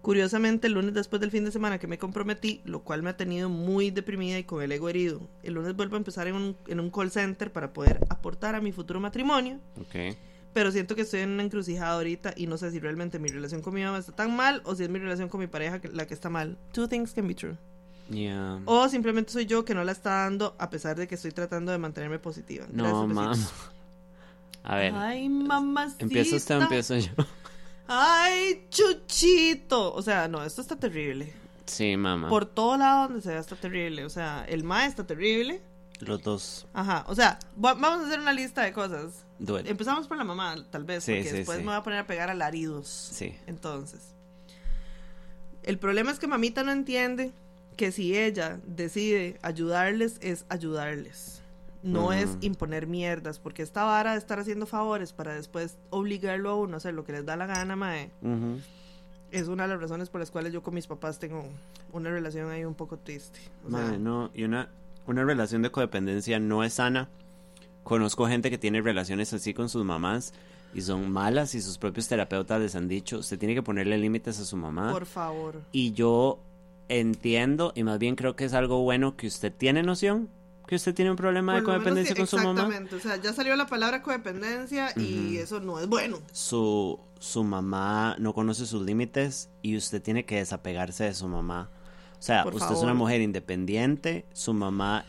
Curiosamente, 0.00 0.66
el 0.66 0.72
lunes 0.72 0.94
después 0.94 1.20
del 1.20 1.30
fin 1.30 1.44
de 1.44 1.52
semana 1.52 1.78
que 1.78 1.86
me 1.86 1.96
comprometí, 1.96 2.60
lo 2.64 2.80
cual 2.80 3.04
me 3.04 3.10
ha 3.10 3.16
tenido 3.16 3.48
muy 3.48 3.92
deprimida 3.92 4.36
y 4.36 4.42
con 4.42 4.60
el 4.60 4.72
ego 4.72 4.88
herido. 4.88 5.20
El 5.44 5.54
lunes 5.54 5.76
vuelvo 5.76 5.94
a 5.94 5.98
empezar 5.98 6.26
en 6.26 6.34
un, 6.34 6.56
en 6.66 6.80
un 6.80 6.90
call 6.90 7.12
center 7.12 7.52
para 7.52 7.72
poder 7.72 8.00
aportar 8.10 8.56
a 8.56 8.60
mi 8.60 8.72
futuro 8.72 8.98
matrimonio, 8.98 9.60
Ok. 9.80 10.16
Pero 10.52 10.70
siento 10.72 10.94
que 10.94 11.02
estoy 11.02 11.20
en 11.20 11.30
una 11.30 11.42
encrucijada 11.42 11.92
ahorita 11.94 12.34
y 12.36 12.46
no 12.46 12.56
sé 12.58 12.70
si 12.70 12.78
realmente 12.80 13.18
mi 13.18 13.28
relación 13.28 13.62
con 13.62 13.74
mi 13.74 13.82
mamá 13.82 13.98
está 13.98 14.12
tan 14.12 14.34
mal 14.36 14.60
o 14.64 14.74
si 14.74 14.82
es 14.84 14.90
mi 14.90 14.98
relación 14.98 15.28
con 15.28 15.40
mi 15.40 15.46
pareja 15.46 15.80
la 15.92 16.06
que 16.06 16.14
está 16.14 16.28
mal. 16.30 16.58
Two 16.72 16.88
things 16.88 17.12
can 17.12 17.26
be 17.28 17.34
true. 17.34 17.56
Yeah. 18.10 18.60
O 18.66 18.88
simplemente 18.88 19.32
soy 19.32 19.46
yo 19.46 19.64
que 19.64 19.74
no 19.74 19.84
la 19.84 19.92
está 19.92 20.10
dando 20.24 20.54
a 20.58 20.68
pesar 20.68 20.96
de 20.96 21.08
que 21.08 21.14
estoy 21.14 21.30
tratando 21.32 21.72
de 21.72 21.78
mantenerme 21.78 22.18
positiva. 22.18 22.66
no, 22.70 23.06
mamá. 23.06 23.34
A 24.64 24.76
ver, 24.76 24.92
Ay, 24.94 25.28
mamacita. 25.28 26.04
¿empieza 26.04 26.36
usted 26.36 26.60
empiezo 26.60 26.96
yo? 26.96 27.10
Ay, 27.88 28.66
chuchito. 28.70 29.92
O 29.94 30.02
sea, 30.02 30.28
no, 30.28 30.44
esto 30.44 30.60
está 30.60 30.76
terrible. 30.76 31.32
Sí, 31.66 31.96
mamá. 31.96 32.28
Por 32.28 32.46
todo 32.46 32.76
lado 32.76 33.04
donde 33.08 33.22
se 33.22 33.30
vea 33.30 33.40
está 33.40 33.56
terrible. 33.56 34.04
O 34.04 34.10
sea, 34.10 34.44
el 34.48 34.62
ma 34.64 34.86
está 34.86 35.04
terrible. 35.06 35.60
Los 36.00 36.22
dos. 36.22 36.66
Ajá. 36.74 37.04
O 37.08 37.14
sea, 37.14 37.38
va- 37.62 37.74
vamos 37.74 38.04
a 38.04 38.06
hacer 38.06 38.20
una 38.20 38.32
lista 38.32 38.62
de 38.62 38.72
cosas. 38.72 39.24
Duele. 39.44 39.70
Empezamos 39.70 40.06
por 40.06 40.16
la 40.16 40.24
mamá, 40.24 40.54
tal 40.70 40.84
vez, 40.84 41.02
Sí, 41.04 41.12
porque 41.14 41.30
sí, 41.30 41.36
después 41.38 41.58
sí. 41.58 41.64
me 41.64 41.70
voy 41.70 41.76
a 41.78 41.82
poner 41.82 41.98
a 41.98 42.06
pegar 42.06 42.30
alaridos. 42.30 42.86
Sí. 42.88 43.34
Entonces, 43.46 44.14
el 45.62 45.78
problema 45.78 46.10
es 46.10 46.18
que 46.18 46.26
mamita 46.26 46.62
no 46.64 46.72
entiende 46.72 47.32
que 47.76 47.90
si 47.92 48.16
ella 48.16 48.60
decide 48.66 49.38
ayudarles, 49.42 50.18
es 50.20 50.44
ayudarles. 50.48 51.40
No 51.82 52.12
es 52.12 52.36
imponer 52.42 52.86
mierdas, 52.86 53.40
porque 53.40 53.62
esta 53.62 53.82
vara 53.82 54.12
de 54.12 54.18
estar 54.18 54.38
haciendo 54.38 54.66
favores 54.66 55.12
para 55.12 55.34
después 55.34 55.78
obligarlo 55.90 56.50
a 56.50 56.54
uno 56.54 56.74
a 56.74 56.76
hacer 56.76 56.94
lo 56.94 57.04
que 57.04 57.10
les 57.10 57.26
da 57.26 57.34
la 57.36 57.46
gana, 57.46 57.74
mae, 57.74 58.10
Ujú. 58.22 58.60
es 59.32 59.48
una 59.48 59.64
de 59.64 59.70
las 59.70 59.80
razones 59.80 60.08
por 60.08 60.20
las 60.20 60.30
cuales 60.30 60.52
yo 60.52 60.62
con 60.62 60.74
mis 60.74 60.86
papás 60.86 61.18
tengo 61.18 61.44
una 61.92 62.08
relación 62.10 62.48
ahí 62.50 62.64
un 62.64 62.74
poco 62.76 62.98
triste. 62.98 63.40
O 63.66 63.70
sea, 63.70 63.98
no, 63.98 64.30
y 64.32 64.44
una, 64.44 64.68
una 65.08 65.24
relación 65.24 65.60
de 65.62 65.70
codependencia 65.72 66.38
no 66.38 66.62
es 66.62 66.74
sana. 66.74 67.08
Conozco 67.82 68.26
gente 68.26 68.50
que 68.50 68.58
tiene 68.58 68.80
relaciones 68.80 69.32
así 69.32 69.54
con 69.54 69.68
sus 69.68 69.84
mamás 69.84 70.32
y 70.74 70.82
son 70.82 71.10
malas 71.10 71.54
y 71.54 71.60
sus 71.60 71.78
propios 71.78 72.08
terapeutas 72.08 72.60
les 72.60 72.74
han 72.74 72.88
dicho, 72.88 73.18
usted 73.18 73.38
tiene 73.38 73.54
que 73.54 73.62
ponerle 73.62 73.98
límites 73.98 74.38
a 74.40 74.44
su 74.44 74.56
mamá. 74.56 74.92
por 74.92 75.06
favor. 75.06 75.62
Y 75.72 75.92
yo 75.92 76.40
entiendo 76.88 77.72
y 77.74 77.82
más 77.84 77.98
bien 77.98 78.16
creo 78.16 78.36
que 78.36 78.44
es 78.44 78.54
algo 78.54 78.82
bueno 78.82 79.16
que 79.16 79.26
usted 79.26 79.52
tiene 79.52 79.82
noción 79.82 80.28
que 80.66 80.76
usted 80.76 80.94
tiene 80.94 81.10
un 81.10 81.16
problema 81.16 81.54
de 81.54 81.60
menos 81.60 81.74
codependencia 81.74 82.14
con 82.14 82.26
su 82.26 82.36
mamá. 82.36 82.62
Exactamente, 82.62 82.96
o 82.96 83.00
sea, 83.00 83.16
ya 83.16 83.32
salió 83.32 83.54
la 83.56 83.66
palabra 83.66 84.02
codependencia 84.02 84.92
y 84.96 85.36
eso 85.36 85.60
no 85.60 85.78
es 85.78 85.86
bueno. 85.86 86.18
Su, 86.32 86.98
su 87.18 87.44
mamá 87.44 88.16
no 88.18 88.32
conoce 88.32 88.64
sus 88.64 88.82
límites 88.82 89.50
y 89.60 89.76
usted 89.76 90.00
tiene 90.00 90.24
que 90.24 90.36
desapegarse 90.36 91.04
de 91.04 91.14
su 91.14 91.28
mamá. 91.28 91.68
O 92.18 92.22
sea, 92.22 92.44
Por 92.44 92.54
usted 92.54 92.74
es 92.74 92.80
una 92.82 92.94
mujer 92.94 93.20
independiente, 93.20 94.24
su 94.32 94.54
mamá... 94.54 95.04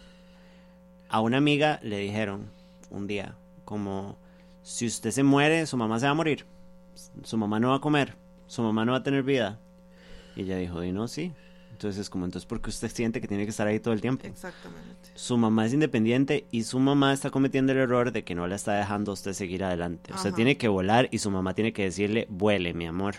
A 1.08 1.22
una 1.22 1.38
amiga 1.38 1.80
le 1.84 2.00
dijeron 2.00 2.50
un 2.94 3.08
día, 3.08 3.36
como, 3.66 4.18
si 4.62 4.86
usted 4.86 5.12
se 5.12 5.24
muere, 5.24 5.66
su 5.66 5.76
mamá 5.76 6.00
se 6.00 6.06
va 6.06 6.12
a 6.12 6.16
morir, 6.16 6.46
su 7.24 7.38
mamá 7.38 7.60
no 7.60 7.70
va 7.70 7.76
a 7.76 7.82
comer, 7.82 8.16
su 8.48 8.62
mamá 8.62 8.86
no 8.86 8.94
va 8.94 9.00
a 9.00 9.04
tener 9.04 9.24
vida. 9.24 9.60
Y 10.36 10.44
ella 10.44 10.58
dijo, 10.58 10.84
y 10.84 10.92
no, 10.92 11.08
sí. 11.08 11.34
Entonces 11.72 12.02
es 12.02 12.10
como, 12.10 12.26
entonces, 12.26 12.46
porque 12.46 12.70
usted 12.70 12.90
siente 12.90 13.20
que 13.20 13.28
tiene 13.28 13.44
que 13.44 13.50
estar 13.50 13.68
ahí 13.68 13.80
todo 13.80 13.94
el 13.94 14.02
tiempo? 14.02 14.26
Exactamente. 14.28 15.10
Su 15.16 15.38
mamá 15.38 15.66
es 15.66 15.74
independiente 15.74 16.48
y 16.52 16.64
su 16.64 16.80
mamá 16.80 17.14
está 17.14 17.30
cometiendo 17.30 17.72
el 17.72 17.80
error 17.80 18.12
de 18.12 18.24
que 18.24 18.36
no 18.36 18.48
la 18.48 18.56
está 18.56 18.74
dejando 18.74 19.12
a 19.12 19.14
usted 19.14 19.34
seguir 19.34 19.64
adelante. 19.64 20.14
Usted 20.14 20.30
Ajá. 20.30 20.36
tiene 20.36 20.58
que 20.58 20.68
volar 20.68 21.10
y 21.12 21.18
su 21.18 21.30
mamá 21.32 21.56
tiene 21.56 21.74
que 21.74 21.84
decirle, 21.84 22.28
vuele, 22.30 22.74
mi 22.74 22.86
amor. 22.86 23.16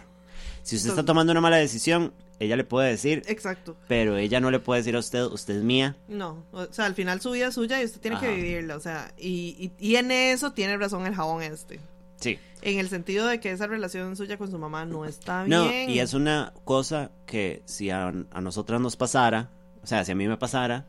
Si 0.64 0.74
usted 0.76 0.90
está 0.90 1.04
tomando 1.04 1.30
una 1.30 1.40
mala 1.40 1.56
decisión, 1.58 2.12
ella 2.40 2.56
le 2.56 2.64
puede 2.64 2.90
decir, 2.90 3.22
Exacto. 3.26 3.76
pero 3.86 4.16
ella 4.16 4.40
no 4.40 4.50
le 4.50 4.58
puede 4.58 4.80
decir 4.80 4.96
a 4.96 4.98
usted, 4.98 5.22
usted 5.26 5.58
es 5.58 5.62
mía. 5.62 5.94
No, 6.08 6.44
o 6.50 6.66
sea, 6.72 6.86
al 6.86 6.94
final 6.96 7.20
su 7.20 7.30
vida 7.30 7.46
es 7.48 7.54
suya 7.54 7.80
y 7.80 7.84
usted 7.84 8.00
tiene 8.00 8.18
que 8.18 8.34
vivirla, 8.34 8.74
o 8.76 8.80
sea, 8.80 9.12
y, 9.16 9.70
y, 9.78 9.86
y 9.86 9.96
en 9.96 10.10
eso 10.10 10.52
tiene 10.52 10.76
razón 10.76 11.06
el 11.06 11.14
jabón 11.14 11.42
este. 11.44 11.78
Sí. 12.16 12.38
En 12.62 12.78
el 12.78 12.88
sentido 12.88 13.26
de 13.26 13.38
que 13.38 13.50
esa 13.52 13.66
relación 13.66 14.16
suya 14.16 14.38
con 14.38 14.50
su 14.50 14.58
mamá 14.58 14.84
no 14.86 15.04
está 15.04 15.46
No, 15.46 15.68
bien. 15.68 15.90
y 15.90 15.98
es 16.00 16.14
una 16.14 16.52
cosa 16.64 17.10
que 17.26 17.62
si 17.66 17.90
a, 17.90 18.08
a 18.08 18.40
nosotras 18.40 18.80
nos 18.80 18.96
pasara, 18.96 19.50
o 19.82 19.86
sea, 19.86 20.04
si 20.04 20.12
a 20.12 20.14
mí 20.14 20.26
me 20.26 20.38
pasara, 20.38 20.86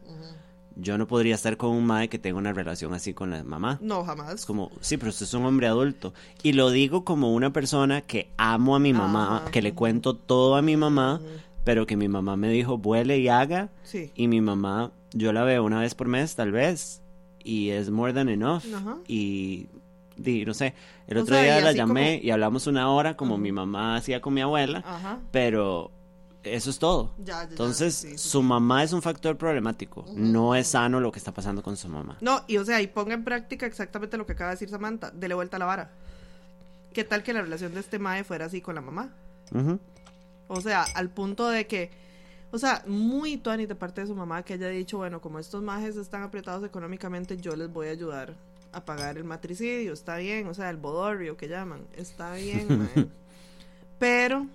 yo 0.76 0.98
no 0.98 1.08
podría 1.08 1.36
estar 1.36 1.58
con 1.58 1.70
un 1.72 1.86
mae 1.86 2.10
que 2.10 2.20
tenga 2.20 2.38
una 2.38 2.52
relación 2.54 2.94
así 2.94 3.14
con 3.14 3.30
la 3.32 3.44
mamá. 3.44 3.78
No, 3.82 4.04
jamás. 4.04 4.46
Como, 4.46 4.72
sí, 4.82 4.98
pero 4.98 5.10
usted 5.10 5.26
es 5.26 5.34
un 5.34 5.46
hombre 5.46 5.68
adulto. 5.68 6.14
Y 6.44 6.54
lo 6.54 6.70
digo 6.70 7.04
como 7.06 7.34
una 7.34 7.54
persona 7.54 8.02
que 8.02 8.30
amo 8.38 8.76
a 8.76 8.80
mi 8.80 8.92
mamá, 8.94 9.38
Ajá. 9.38 9.52
que 9.52 9.62
le 9.62 9.74
cuento 9.74 10.16
todo 10.16 10.56
a 10.56 10.62
mi 10.62 10.76
mamá, 10.78 11.22
pero 11.64 11.86
que 11.88 11.96
mi 11.98 12.08
mamá 12.08 12.36
me 12.36 12.50
dijo, 12.50 12.78
vuele 12.78 13.18
y 13.20 13.28
haga. 13.30 13.70
Sí. 13.84 14.12
Y 14.16 14.28
mi 14.28 14.42
mamá, 14.42 14.92
yo 15.14 15.32
la 15.34 15.44
veo 15.44 15.64
una 15.64 15.80
vez 15.80 15.96
por 15.96 16.08
mes, 16.08 16.36
tal 16.36 16.52
vez. 16.52 17.02
Y 17.44 17.70
es 17.70 17.90
more 17.90 18.12
than 18.12 18.28
enough. 18.30 18.64
Ajá. 18.76 18.98
Y, 19.08 19.68
no 20.46 20.54
sé, 20.54 20.74
el 21.08 21.18
O 21.18 21.22
otro 21.24 21.36
sea, 21.36 21.44
día 21.44 21.62
la 21.62 21.72
llamé 21.74 22.16
como- 22.18 22.28
y 22.28 22.32
hablamos 22.32 22.68
una 22.68 22.90
hora 22.90 23.16
como 23.16 23.38
mi 23.38 23.52
mamá 23.52 23.96
hacía 23.96 24.22
con 24.22 24.34
mi 24.34 24.42
abuela. 24.42 24.84
Ajá. 24.86 25.20
Pero 25.32 25.92
eso 26.46 26.70
es 26.70 26.80
todo. 26.80 27.12
Ya, 27.18 27.26
ya, 27.26 27.44
ya, 27.44 27.50
Entonces, 27.50 27.96
sí, 27.96 28.12
sí, 28.12 28.18
su 28.18 28.44
mamá 28.44 28.84
es 28.84 28.94
un 28.94 29.02
factor 29.02 29.38
problemático. 29.38 30.06
No 30.16 30.56
es 30.56 30.68
sano 30.68 31.00
lo 31.00 31.12
que 31.12 31.20
está 31.20 31.34
pasando 31.34 31.64
con 31.64 31.78
su 31.78 31.88
mamá. 31.88 32.18
No, 32.22 32.44
y 32.48 32.58
o 32.58 32.66
sea, 32.66 32.82
y 32.82 32.88
ponga 32.88 33.14
en 33.14 33.24
práctica 33.24 33.66
exactamente 33.66 34.18
lo 34.18 34.26
que 34.26 34.34
acaba 34.34 34.52
de 34.52 34.56
decir 34.56 34.70
Samantha. 34.70 35.12
Dele 35.12 35.36
vuelta 35.36 35.58
a 35.58 35.60
la 35.60 35.66
vara. 35.66 35.92
¿Qué 36.94 37.04
tal 37.04 37.24
que 37.24 37.34
la 37.34 37.42
relación 37.42 37.74
de 37.74 37.82
este 37.82 38.00
mae 38.00 38.24
fuera 38.24 38.46
así 38.46 38.62
con 38.62 38.76
la 38.76 38.82
mamá? 38.82 39.14
O 40.48 40.62
sea, 40.62 40.84
al 40.96 41.10
punto 41.10 41.50
de 41.50 41.68
que, 41.68 41.92
o 42.52 42.58
sea, 42.58 42.84
muy 42.88 43.38
tuani 43.38 43.66
de 43.66 43.76
parte 43.76 44.02
de 44.02 44.08
su 44.08 44.16
mamá 44.16 44.44
que 44.44 44.54
haya 44.54 44.70
dicho, 44.70 44.98
bueno, 44.98 45.20
como 45.20 45.40
estos 45.40 45.62
majes 45.62 45.98
están 45.98 46.24
apretados 46.24 46.64
económicamente, 46.64 47.38
yo 47.38 47.56
les 47.56 47.72
voy 47.72 47.88
a 47.88 47.92
ayudar 47.92 48.36
a 48.72 48.86
pagar 48.86 49.18
el 49.18 49.24
matricidio, 49.24 49.94
está 49.94 50.18
bien, 50.18 50.48
o 50.48 50.54
sea, 50.54 50.70
el 50.70 50.78
bodorrio 50.78 51.38
que 51.38 51.48
llaman, 51.48 51.86
está 51.96 52.34
bien, 52.34 52.68
mae. 52.80 53.08
Pero, 54.00 54.48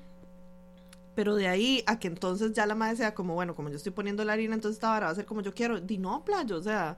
pero 1.14 1.34
de 1.34 1.48
ahí 1.48 1.82
a 1.86 1.98
que 1.98 2.08
entonces 2.08 2.52
ya 2.52 2.66
la 2.66 2.74
madre 2.74 2.96
sea 2.96 3.14
como, 3.14 3.34
bueno, 3.34 3.54
como 3.54 3.68
yo 3.68 3.76
estoy 3.76 3.92
poniendo 3.92 4.24
la 4.24 4.32
harina, 4.32 4.54
entonces 4.54 4.76
esta 4.76 4.90
vara 4.90 5.06
va 5.06 5.12
a 5.12 5.14
ser 5.14 5.26
como 5.26 5.42
yo 5.42 5.52
quiero. 5.54 5.80
Di 5.80 5.98
no, 5.98 6.24
playo, 6.24 6.56
o 6.56 6.62
sea, 6.62 6.96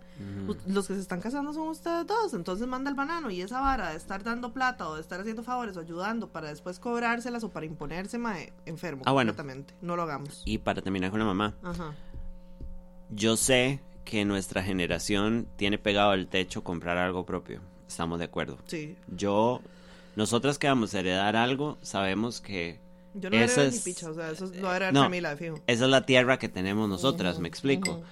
los 0.66 0.86
que 0.86 0.94
se 0.94 1.00
están 1.00 1.20
casando 1.20 1.52
son 1.52 1.68
ustedes 1.68 2.06
dos, 2.06 2.34
entonces 2.34 2.66
manda 2.68 2.90
el 2.90 2.96
banano 2.96 3.30
y 3.30 3.40
esa 3.40 3.60
vara 3.60 3.90
de 3.90 3.96
estar 3.96 4.22
dando 4.22 4.52
plata 4.52 4.88
o 4.88 4.94
de 4.94 5.00
estar 5.00 5.20
haciendo 5.20 5.42
favores 5.42 5.76
o 5.76 5.80
ayudando 5.80 6.28
para 6.30 6.48
después 6.48 6.78
cobrárselas 6.78 7.42
o 7.44 7.50
para 7.50 7.66
imponerse, 7.66 8.18
mae, 8.18 8.52
enfermo 8.66 9.02
Ah, 9.06 9.12
bueno. 9.12 9.32
completamente. 9.32 9.74
No 9.80 9.96
lo 9.96 10.02
hagamos. 10.02 10.42
Y 10.44 10.58
para 10.58 10.82
terminar 10.82 11.10
con 11.10 11.18
la 11.20 11.26
mamá, 11.26 11.54
Ajá. 11.62 11.92
yo 13.10 13.36
sé 13.36 13.80
que 14.04 14.24
nuestra 14.24 14.62
generación 14.62 15.46
tiene 15.56 15.78
pegado 15.78 16.10
al 16.10 16.26
techo 16.28 16.64
comprar 16.64 16.98
algo 16.98 17.24
propio. 17.24 17.60
Estamos 17.88 18.18
de 18.18 18.24
acuerdo. 18.24 18.58
Sí. 18.66 18.96
Yo, 19.08 19.60
nosotras 20.16 20.58
que 20.58 20.66
vamos 20.66 20.94
a 20.94 21.00
heredar 21.00 21.36
algo, 21.36 21.78
sabemos 21.82 22.40
que 22.40 22.80
Yo 23.14 23.28
no 23.30 23.36
Ese 23.36 23.60
era 23.60 23.70
ni 23.70 23.76
es- 23.76 23.82
picha, 23.82 24.10
o 24.10 24.14
sea, 24.14 24.30
eso 24.30 24.46
es- 24.46 24.56
lo 24.56 24.72
era 24.74 24.90
no. 24.92 25.02
Camila, 25.02 25.36
fijo. 25.36 25.56
esa 25.66 25.84
es 25.84 25.90
la 25.90 26.06
tierra 26.06 26.38
que 26.38 26.48
tenemos 26.48 26.88
nosotras, 26.88 27.38
me 27.38 27.48
explico. 27.48 27.90
ujú. 27.92 28.04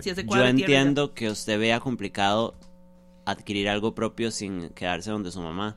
Si 0.00 0.10
ese 0.10 0.24
Yo 0.24 0.36
ya- 0.36 0.48
entiendo 0.48 1.12
que 1.12 1.28
usted 1.28 1.58
vea 1.58 1.78
complicado 1.80 2.54
adquirir 3.26 3.68
algo 3.68 3.94
propio 3.94 4.30
sin 4.30 4.70
quedarse 4.70 5.10
donde 5.10 5.30
su 5.30 5.40
mamá, 5.42 5.76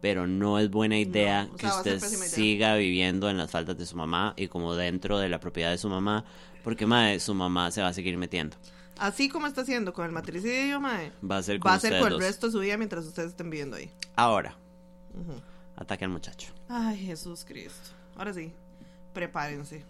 pero 0.00 0.26
no 0.26 0.58
es 0.58 0.70
buena 0.70 0.98
idea 0.98 1.48
o 1.52 1.56
que 1.56 1.66
sea, 1.68 1.76
usted 1.76 2.00
siga 2.00 2.74
viviendo 2.76 3.30
en 3.30 3.36
las 3.38 3.50
faldas 3.52 3.78
de 3.78 3.86
su 3.86 3.96
mamá 3.96 4.34
y 4.36 4.48
como 4.48 4.74
dentro 4.74 5.18
de 5.18 5.28
la 5.28 5.38
propiedad 5.40 5.70
de 5.70 5.78
su 5.78 5.88
mamá, 5.88 6.24
porque 6.64 6.84
madre, 6.86 7.20
su 7.20 7.32
mamá 7.34 7.70
se 7.70 7.80
va 7.80 7.88
a 7.88 7.92
seguir 7.92 8.16
metiendo. 8.18 8.56
Así 8.98 9.28
como 9.28 9.46
está 9.46 9.62
haciendo 9.62 9.92
con 9.92 10.04
el 10.04 10.12
matricidio, 10.12 10.80
mae, 10.80 11.12
Va 11.28 11.38
a 11.38 11.42
ser 11.42 11.58
con 11.60 11.70
va 11.70 11.74
a 11.76 11.80
ser 11.80 12.00
con 12.00 12.12
el 12.12 12.18
resto 12.18 12.46
de 12.46 12.52
su 12.52 12.58
vida 12.58 12.76
mientras 12.76 13.04
ustedes 13.06 13.30
estén 13.30 13.50
viviendo 13.50 13.76
ahí. 13.76 13.90
Ahora, 14.16 14.56
Ujú. 15.14 15.40
Ataque 15.76 16.04
al 16.04 16.10
muchacho. 16.10 16.52
Ay, 16.68 16.98
Jesús 16.98 17.44
Cristo. 17.46 17.90
Ahora 18.16 18.32
sí, 18.32 18.52
prepárense. 19.12 19.84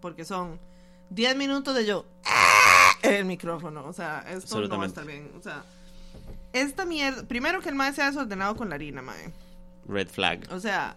Porque 0.00 0.24
son 0.24 0.58
10 1.10 1.36
minutos 1.36 1.74
de 1.74 1.86
yo. 1.86 2.06
en 3.02 3.14
El 3.14 3.24
micrófono. 3.24 3.84
O 3.86 3.92
sea, 3.92 4.18
esto 4.20 4.26
no 4.26 4.28
va 4.28 4.30
a 4.30 4.34
Absolutamente. 4.36 4.86
estar 4.88 5.06
bien. 5.06 5.30
O 5.38 5.42
sea, 5.42 5.64
esta 6.52 6.84
mierda. 6.84 7.22
Primero 7.24 7.60
que 7.60 7.68
el 7.68 7.74
mae 7.74 7.92
sea 7.92 8.06
desordenado 8.06 8.56
con 8.56 8.68
la 8.68 8.74
harina, 8.76 9.02
mae. 9.02 9.32
Red 9.86 10.08
flag. 10.08 10.46
O 10.50 10.60
sea, 10.60 10.96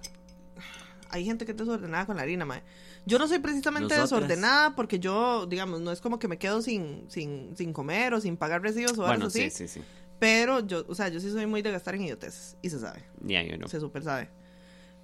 hay 1.10 1.26
gente 1.26 1.45
que 1.45 1.52
es 1.52 1.57
desordenada 1.57 2.06
con 2.06 2.18
la 2.18 2.24
harina, 2.24 2.45
mae. 2.45 2.61
Yo 3.06 3.20
no 3.20 3.28
soy 3.28 3.40
precisamente 3.40 3.95
Nosotras. 3.98 4.22
desordenada 4.30 4.76
porque 4.76 4.98
yo, 4.99 5.45
digamos, 5.45 5.82
no 5.82 5.91
es 5.91 5.99
como 5.99 6.20
que 6.20 6.30
me 6.30 6.38
quedo 6.38 6.61
sin, 6.61 7.06
sin, 7.10 7.56
sin 7.57 7.74
comer 7.74 8.14
o 8.14 8.22
sin 8.22 8.38
pagar 8.38 8.61
recibos 8.61 8.98
o 8.98 9.06
algo 9.06 9.28
así. 9.28 9.49
sí, 9.49 9.68
sí, 9.68 9.68
sí. 9.68 9.82
Pero 10.24 10.66
yo, 10.66 10.86
o 10.88 10.95
sea, 10.95 11.10
yo 11.10 11.20
sí 11.20 11.30
soy 11.30 11.45
muy 11.48 11.62
de 11.62 11.70
gastar 11.70 11.95
en 11.95 12.04
idioteces. 12.04 12.56
Y 12.62 12.70
se 12.70 12.80
sabe. 12.80 13.04
Ya, 13.26 13.44
yo 13.44 13.58
no. 13.58 13.68
Se 13.68 13.82
super 13.82 14.02
sabe. 14.04 14.30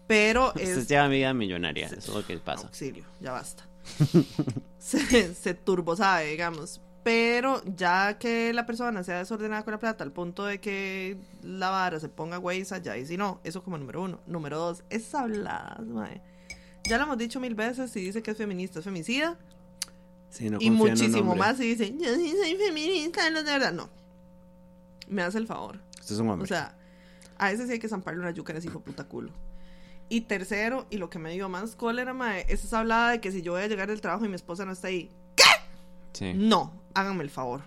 Pero 0.08 0.48
Usted 0.56 0.78
es. 0.78 0.88
lleva 0.88 1.10
vida 1.10 1.34
millonaria, 1.34 1.88
eso 1.88 1.98
es 1.98 2.08
lo 2.08 2.26
que 2.26 2.38
pasa. 2.38 2.68
Auxilio, 2.68 3.04
ya 3.20 3.34
basta. 3.34 3.68
se, 4.80 5.36
se 5.36 5.54
turbo 5.56 5.98
sabe, 5.98 6.28
digamos. 6.28 6.80
Pero 7.04 7.62
ya 7.66 8.18
que 8.18 8.54
la 8.54 8.66
persona 8.66 9.04
sea 9.04 9.18
desordenada 9.18 9.64
con 9.64 9.74
la 9.74 9.80
plata 9.80 10.06
al 10.06 10.14
punto 10.14 10.46
de 10.46 10.62
que 10.62 11.18
la 11.44 11.70
vara 11.70 12.00
se 12.00 12.08
ponga 12.08 12.38
güeyza, 12.38 12.78
ya 12.78 12.96
y 12.96 13.06
si 13.06 13.18
no, 13.18 13.41
eso 13.44 13.62
como 13.62 13.78
número 13.78 14.02
uno. 14.02 14.22
Número 14.26 14.58
dos, 14.58 14.86
es 14.90 15.14
habladas, 15.14 15.86
mae. 15.86 16.22
Ya 16.86 16.98
lo 16.98 17.04
hemos 17.04 17.18
dicho 17.18 17.41
mil 17.41 17.56
veces, 17.56 17.91
si 17.91 18.00
dice 18.00 18.24
que 18.24 18.32
es 18.32 18.38
feminista, 18.38 18.80
es 18.80 18.86
femicida. 18.86 19.38
Sí, 20.30 20.50
no 20.50 20.60
y 20.62 20.70
muchísimo 20.72 21.36
más 21.36 21.58
si 21.58 21.76
dice, 21.76 21.94
yo 21.98 22.16
sí 22.16 22.34
soy 22.41 22.56
feminista, 22.56 23.30
no 23.32 23.44
de 23.44 23.52
verdad. 23.52 23.74
No. 23.74 23.98
Me 25.10 25.22
hace 25.23 25.38
el 25.38 25.48
favor. 25.48 25.80
Usted 25.99 26.15
es 26.15 26.22
un 26.22 26.30
hombre. 26.30 26.44
O 26.45 26.48
sea, 26.48 26.76
a 27.38 27.52
ese 27.52 27.65
sí 27.68 27.73
hay 27.73 27.80
que 27.80 27.90
zamparle 27.90 28.19
una 28.22 28.31
yuca 28.31 28.52
en 28.53 28.57
ese 28.60 28.68
hijo 28.68 28.80
puta 28.81 29.03
culo. 29.06 29.31
Y 30.07 30.22
tercero, 30.22 30.88
y 30.90 30.98
lo 30.98 31.10
que 31.10 31.19
me 31.19 31.31
dio 31.31 31.49
más 31.49 31.76
cólera, 31.76 32.14
mae, 32.14 32.45
es 32.49 32.64
esa 32.64 32.80
hablada 32.80 33.11
de 33.11 33.22
que 33.22 33.31
si 33.31 33.41
yo 33.41 33.52
voy 33.53 33.61
a 33.61 33.68
llegar 33.68 33.88
del 33.90 34.02
trabajo 34.02 34.26
y 34.26 34.30
mi 34.30 34.36
esposa 34.36 34.65
no 34.65 34.72
está 34.72 34.88
ahí. 34.88 35.11
sí. 36.14 36.34
No, 36.34 36.73
háganme 36.94 37.23
el 37.23 37.30
favor. 37.30 37.61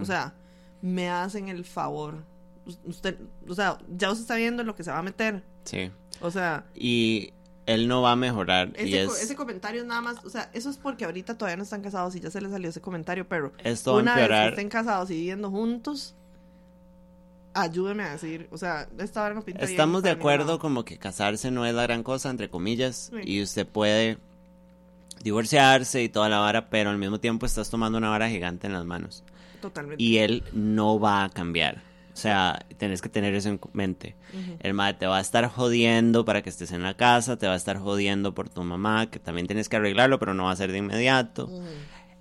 O 0.00 0.04
sea, 0.04 0.34
me 0.80 1.08
hacen 1.10 1.48
el 1.48 1.64
favor. 1.64 2.24
Us- 2.66 2.80
Usted, 2.84 3.18
o 3.46 3.54
sea, 3.54 3.78
ya 3.88 4.10
usted 4.10 4.22
está 4.22 4.36
viendo 4.36 4.62
en 4.62 4.66
lo 4.66 4.74
que 4.74 4.82
se 4.84 4.90
va 4.90 4.98
a 4.98 5.02
meter. 5.02 5.44
sí. 5.64 5.90
O 6.20 6.30
sea, 6.32 6.64
Y 6.74 7.32
él 7.66 7.86
no 7.86 8.02
va 8.02 8.10
a 8.12 8.16
mejorar. 8.16 8.72
y 8.76 8.92
ese, 8.94 9.06
co- 9.06 9.14
es, 9.14 9.22
ese 9.22 9.36
comentario 9.36 9.84
nada 9.84 10.00
más, 10.00 10.24
o 10.24 10.30
sea, 10.30 10.50
eso 10.52 10.68
es 10.68 10.76
porque 10.78 11.04
ahorita 11.04 11.38
todavía 11.38 11.56
no 11.58 11.62
están 11.62 11.80
casados 11.80 12.16
y 12.16 12.20
ya 12.20 12.28
se 12.30 12.40
les 12.40 12.50
salió 12.50 12.68
ese 12.70 12.80
comentario, 12.80 13.28
pero 13.28 13.52
esto 13.62 13.92
va 13.92 13.98
a 13.98 14.02
una 14.02 14.16
vez 14.16 14.28
que 14.28 14.48
estén 14.48 14.68
casados 14.68 15.10
y 15.10 15.14
viviendo 15.14 15.48
juntos, 15.50 16.16
ayúdeme 17.54 18.02
a 18.04 18.10
decir, 18.12 18.48
o 18.50 18.58
sea, 18.58 18.88
esta 18.98 19.22
hora 19.24 19.34
no 19.34 19.42
pinta 19.42 19.60
bien 19.60 19.70
Estamos 19.70 20.02
de 20.02 20.10
acuerdo 20.10 20.58
como 20.58 20.84
que 20.84 20.98
casarse 20.98 21.50
no 21.50 21.66
es 21.66 21.74
la 21.74 21.82
gran 21.82 22.02
cosa, 22.02 22.30
entre 22.30 22.48
comillas, 22.50 23.10
Sí. 23.12 23.20
y 23.24 23.42
usted 23.42 23.66
puede 23.66 24.18
divorciarse 25.22 26.02
y 26.02 26.08
toda 26.08 26.28
la 26.28 26.38
vara, 26.38 26.68
pero 26.70 26.90
al 26.90 26.98
mismo 26.98 27.18
tiempo 27.20 27.46
estás 27.46 27.70
tomando 27.70 27.98
una 27.98 28.08
vara 28.10 28.28
gigante 28.28 28.66
en 28.66 28.72
las 28.72 28.84
manos. 28.84 29.24
Totalmente. 29.60 30.02
Y 30.02 30.18
él 30.18 30.44
no 30.52 31.00
va 31.00 31.24
a 31.24 31.28
cambiar. 31.30 31.82
O 32.12 32.20
sea, 32.20 32.64
tenés 32.78 33.00
que 33.00 33.08
tener 33.08 33.34
eso 33.34 33.48
en 33.48 33.60
mente. 33.72 34.16
El 34.60 34.74
madre 34.74 34.94
te 34.94 35.06
va 35.06 35.18
a 35.18 35.20
estar 35.20 35.46
jodiendo 35.48 36.24
para 36.24 36.42
que 36.42 36.50
estés 36.50 36.72
en 36.72 36.82
la 36.82 36.94
casa, 36.96 37.36
te 37.38 37.46
va 37.46 37.52
a 37.52 37.56
estar 37.56 37.78
jodiendo 37.78 38.34
por 38.34 38.48
tu 38.48 38.62
mamá, 38.64 39.08
que 39.08 39.20
también 39.20 39.46
tienes 39.46 39.68
que 39.68 39.76
arreglarlo, 39.76 40.18
pero 40.18 40.34
no 40.34 40.44
va 40.44 40.50
a 40.52 40.56
ser 40.56 40.72
de 40.72 40.78
inmediato. 40.78 41.48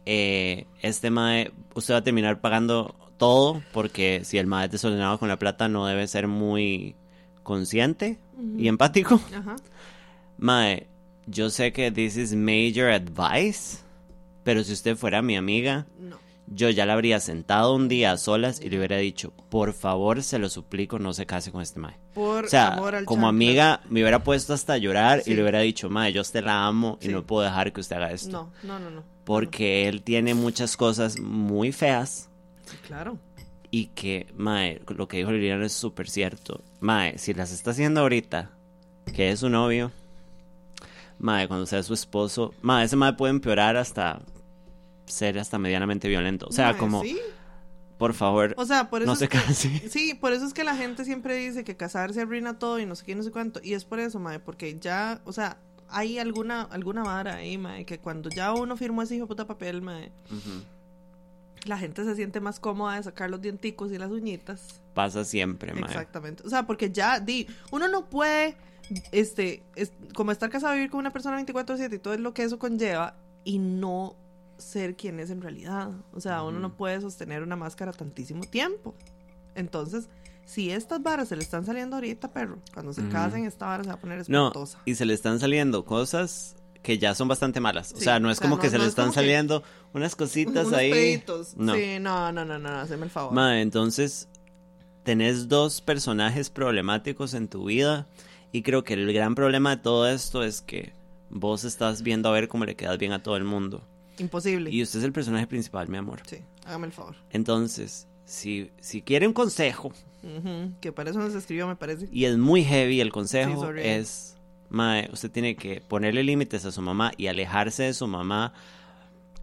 Eh, 0.06 0.66
este 0.82 1.10
mae, 1.10 1.52
usted 1.74 1.96
va 1.96 1.98
a 2.00 2.04
terminar 2.04 2.40
pagando 2.42 2.96
todo, 3.18 3.62
porque 3.74 4.22
si 4.24 4.38
el 4.38 4.48
mae 4.48 4.66
es 4.66 4.72
desordenado 4.72 5.18
con 5.20 5.28
la 5.30 5.40
plata, 5.40 5.68
no 5.68 5.86
debe 5.86 6.08
ser 6.08 6.28
muy 6.28 6.96
consciente 7.44 8.20
y 8.58 8.68
empático. 8.68 9.20
Ajá. 9.36 9.56
Mae, 10.38 10.88
yo 11.26 11.50
sé 11.50 11.72
que 11.74 11.92
this 11.92 12.16
is 12.18 12.34
major 12.36 12.90
advice, 12.92 13.80
pero 14.44 14.64
si 14.64 14.74
usted 14.74 14.96
fuera 14.96 15.22
mi 15.22 15.36
amiga, 15.36 15.88
No. 16.00 16.18
yo 16.48 16.70
ya 16.70 16.86
la 16.86 16.94
habría 16.94 17.20
sentado 17.20 17.74
un 17.76 17.88
día 17.88 18.12
a 18.12 18.18
solas 18.18 18.62
y 18.62 18.70
le 18.70 18.78
hubiera 18.78 18.98
dicho, 18.98 19.34
por 19.50 19.74
favor, 19.74 20.22
se 20.24 20.38
lo 20.40 20.48
suplico, 20.50 21.00
no 21.00 21.14
se 21.14 21.26
case 21.26 21.52
con 21.52 21.62
este 21.62 21.80
mae. 21.80 21.98
Por 22.14 22.46
O 22.46 22.48
sea, 22.48 22.74
amor 22.74 22.96
al 22.96 23.06
como 23.06 23.22
chanclas. 23.24 23.30
amiga, 23.30 23.82
me 23.90 24.02
hubiera 24.02 24.24
puesto 24.24 24.54
hasta 24.54 24.74
a 24.74 24.78
llorar 24.78 25.22
Sí. 25.24 25.32
y 25.32 25.36
le 25.36 25.42
hubiera 25.42 25.60
dicho, 25.62 25.90
mae, 25.90 26.14
yo 26.14 26.22
a 26.22 26.24
usted 26.24 26.44
la 26.46 26.66
amo 26.68 26.98
Sí. 27.02 27.10
y 27.10 27.12
no 27.14 27.26
puedo 27.26 27.44
dejar 27.44 27.74
que 27.74 27.82
usted 27.82 27.96
haga 27.96 28.12
esto. 28.12 28.52
No, 28.64 28.80
no, 28.80 28.80
no, 28.80 28.90
no. 28.92 29.04
Porque 29.26 29.88
él 29.90 30.04
tiene 30.04 30.34
muchas 30.36 30.78
cosas 30.78 31.20
muy 31.20 31.72
feas 31.72 32.30
claro. 32.88 33.18
y 33.72 33.88
que, 33.88 34.28
mae, 34.36 34.82
lo 34.96 35.08
que 35.08 35.18
dijo 35.18 35.32
Liliana 35.32 35.66
es 35.66 35.74
súper 35.74 36.10
cierto. 36.10 36.64
Mae, 36.80 37.18
si 37.18 37.34
las 37.34 37.52
está 37.52 37.72
haciendo 37.72 38.02
ahorita, 38.02 38.52
que 39.14 39.32
es 39.32 39.40
su 39.42 39.50
novio, 39.50 39.92
mae, 41.20 41.48
cuando 41.48 41.66
sea 41.66 41.84
su 41.84 41.94
esposo, 41.94 42.54
mae, 42.62 42.86
ese 42.86 42.96
mae 42.96 43.14
puede 43.14 43.32
empeorar 43.32 43.76
hasta 43.78 44.22
ser 45.06 45.40
hasta 45.40 45.58
medianamente 45.58 46.08
violento. 46.08 46.48
O 46.48 46.52
sea, 46.52 46.72
Mae, 46.72 46.78
como, 46.78 47.02
sí. 47.02 47.18
por 47.98 48.14
favor, 48.14 48.54
O 48.58 48.66
sea, 48.66 48.90
por 48.90 49.02
eso 49.02 49.10
no 49.12 49.16
se 49.16 49.28
que- 49.30 49.38
case. 49.38 49.70
Sí, 49.90 50.14
por 50.14 50.34
eso 50.34 50.46
es 50.46 50.54
que 50.54 50.64
la 50.64 50.76
gente 50.76 51.06
siempre 51.06 51.36
dice 51.36 51.64
que 51.64 51.76
casarse 51.78 52.22
arruina 52.22 52.60
todo 52.60 52.80
y 52.80 52.86
no 52.86 52.96
sé 52.96 53.06
qué, 53.06 53.16
no 53.16 53.24
sé 53.24 53.32
cuánto. 53.32 53.60
Y 53.64 53.74
es 53.74 53.86
por 53.86 54.00
eso, 54.00 54.20
mae, 54.20 54.40
porque 54.40 54.78
ya, 54.80 55.22
o 55.26 55.32
sea, 55.34 55.58
hay 55.90 56.20
alguna, 56.20 56.64
alguna 56.64 57.04
vara 57.04 57.36
ahí, 57.36 57.58
mae, 57.58 57.86
que 57.86 58.00
cuando 58.00 58.30
ya 58.30 58.52
uno 58.54 58.76
firmó 58.76 59.02
ese 59.02 59.16
hijo 59.16 59.24
de 59.26 59.28
puta 59.30 59.48
papel, 59.48 59.82
mae. 59.82 60.12
La 61.68 61.78
gente 61.78 62.04
se 62.04 62.16
siente 62.16 62.40
más 62.40 62.60
cómoda 62.60 62.96
de 62.96 63.04
sacar 63.04 63.30
los 63.30 63.42
dienticos 63.42 63.92
y 63.92 63.98
las 63.98 64.12
uñitas. 64.12 64.82
Pasa 64.94 65.24
siempre, 65.24 65.74
mae. 65.74 65.84
Exactamente. 65.84 66.44
O 66.46 66.50
sea, 66.50 66.66
porque 66.66 66.92
ya, 66.92 67.20
di, 67.20 67.48
uno 67.72 67.88
no 67.88 68.10
puede, 68.10 68.56
este, 69.12 69.64
es, 69.76 69.92
como 70.16 70.32
estar 70.32 70.50
casado 70.50 70.74
y 70.74 70.78
vivir 70.78 70.92
con 70.92 71.00
una 71.00 71.12
persona 71.14 71.40
24-7 71.42 71.94
y 71.96 72.00
todo 72.00 72.18
lo 72.18 72.34
que 72.34 72.44
eso 72.44 72.60
conlleva 72.60 73.16
y 73.44 73.60
no 73.60 74.16
ser 74.58 74.96
quien 74.96 75.20
es 75.20 75.30
en 75.30 75.42
realidad. 75.42 75.92
O 76.14 76.20
sea, 76.20 76.44
uno 76.44 76.60
no 76.60 76.76
puede 76.76 77.00
sostener 77.00 77.44
una 77.44 77.56
máscara 77.56 77.92
tantísimo 77.94 78.44
tiempo. 78.44 78.96
Entonces, 79.56 80.10
si 80.46 80.72
estas 80.72 81.02
varas 81.02 81.30
se 81.30 81.36
le 81.36 81.44
están 81.44 81.66
saliendo 81.66 81.96
ahorita, 81.98 82.32
perro, 82.32 82.60
cuando 82.74 82.94
se 82.94 83.08
casen, 83.10 83.46
esta 83.46 83.68
vara 83.68 83.84
se 83.84 83.90
va 83.90 83.96
a 83.96 84.00
poner 84.00 84.18
No, 84.30 84.48
espantosa. 84.48 84.80
y 84.86 84.96
se 84.96 85.06
le 85.06 85.14
están 85.14 85.40
saliendo 85.40 85.86
cosas 85.86 86.56
que 86.88 86.98
ya 86.98 87.14
son 87.14 87.28
bastante 87.28 87.60
malas. 87.60 87.92
O 87.92 87.98
Sí, 87.98 88.06
sea, 88.06 88.18
no 88.22 88.32
es 88.32 88.38
o 88.38 88.40
sea, 88.40 88.46
como 88.46 88.56
no- 88.56 88.62
que 88.62 88.70
se 88.70 88.78
no 88.78 88.84
le 88.84 88.86
es 88.88 88.92
están 88.92 89.10
que- 89.10 89.16
saliendo 89.16 89.62
unas 89.94 90.16
cositas 90.16 90.68
Unos 90.68 90.74
ahí. 90.80 90.90
peditos. 90.90 91.58
No. 91.58 91.76
Sí, 91.76 91.98
no, 92.00 92.32
no, 92.32 92.46
no, 92.46 92.58
no, 92.58 92.70
haceme 92.80 93.04
el 93.04 93.10
favor. 93.12 93.34
Mae, 93.34 93.62
entonces 93.62 94.30
tenés 95.04 95.50
dos 95.50 95.82
personajes 95.82 96.50
problemáticos 96.50 97.34
en 97.34 97.50
tu 97.50 97.66
vida 97.66 98.08
y 98.54 98.62
creo 98.62 98.86
que 98.86 98.94
el 98.94 99.12
gran 99.12 99.36
problema 99.36 99.76
de 99.76 99.82
todo 99.82 100.08
esto 100.08 100.44
es 100.46 100.62
que 100.62 100.94
vos 101.30 101.66
estás 101.66 102.04
viendo 102.04 102.30
a 102.30 102.32
ver 102.32 102.48
cómo 102.48 102.64
le 102.64 102.76
quedas 102.78 102.98
bien 102.98 103.12
a 103.12 103.22
todo 103.22 103.36
el 103.36 103.44
mundo. 103.44 103.84
Imposible. 104.18 104.70
Y 104.72 104.82
usted 104.82 105.00
es 105.00 105.06
el 105.06 105.12
personaje 105.12 105.46
principal, 105.46 105.90
mi 105.90 105.98
amor. 105.98 106.22
Sí, 106.26 106.38
hágame 106.66 106.88
el 106.88 106.94
favor. 106.94 107.18
Entonces, 107.32 108.08
si, 108.24 108.72
si 108.80 109.02
quiere 109.02 109.28
un 109.28 109.34
consejo, 109.34 109.92
Ujú, 110.24 110.72
Que 110.80 110.92
para 110.94 111.10
eso 111.12 111.20
nos 111.20 111.36
escribió, 111.36 111.68
me 111.68 111.76
parece. 111.76 112.08
y 112.14 112.24
es 112.26 112.38
muy 112.38 112.64
heavy 112.64 113.02
el 113.02 113.08
Sí, 113.10 113.12
consejo, 113.12 113.60
sorry. 113.62 113.82
es, 113.86 114.37
mae, 114.70 115.10
usted 115.12 115.32
tiene 115.32 115.56
que 115.56 115.82
ponerle 115.82 116.24
límites 116.24 116.66
a 116.66 116.72
su 116.72 116.82
mamá 116.82 117.12
y 117.18 117.28
alejarse 117.28 117.84
de 117.84 117.94
su 117.94 118.08
mamá 118.08 118.54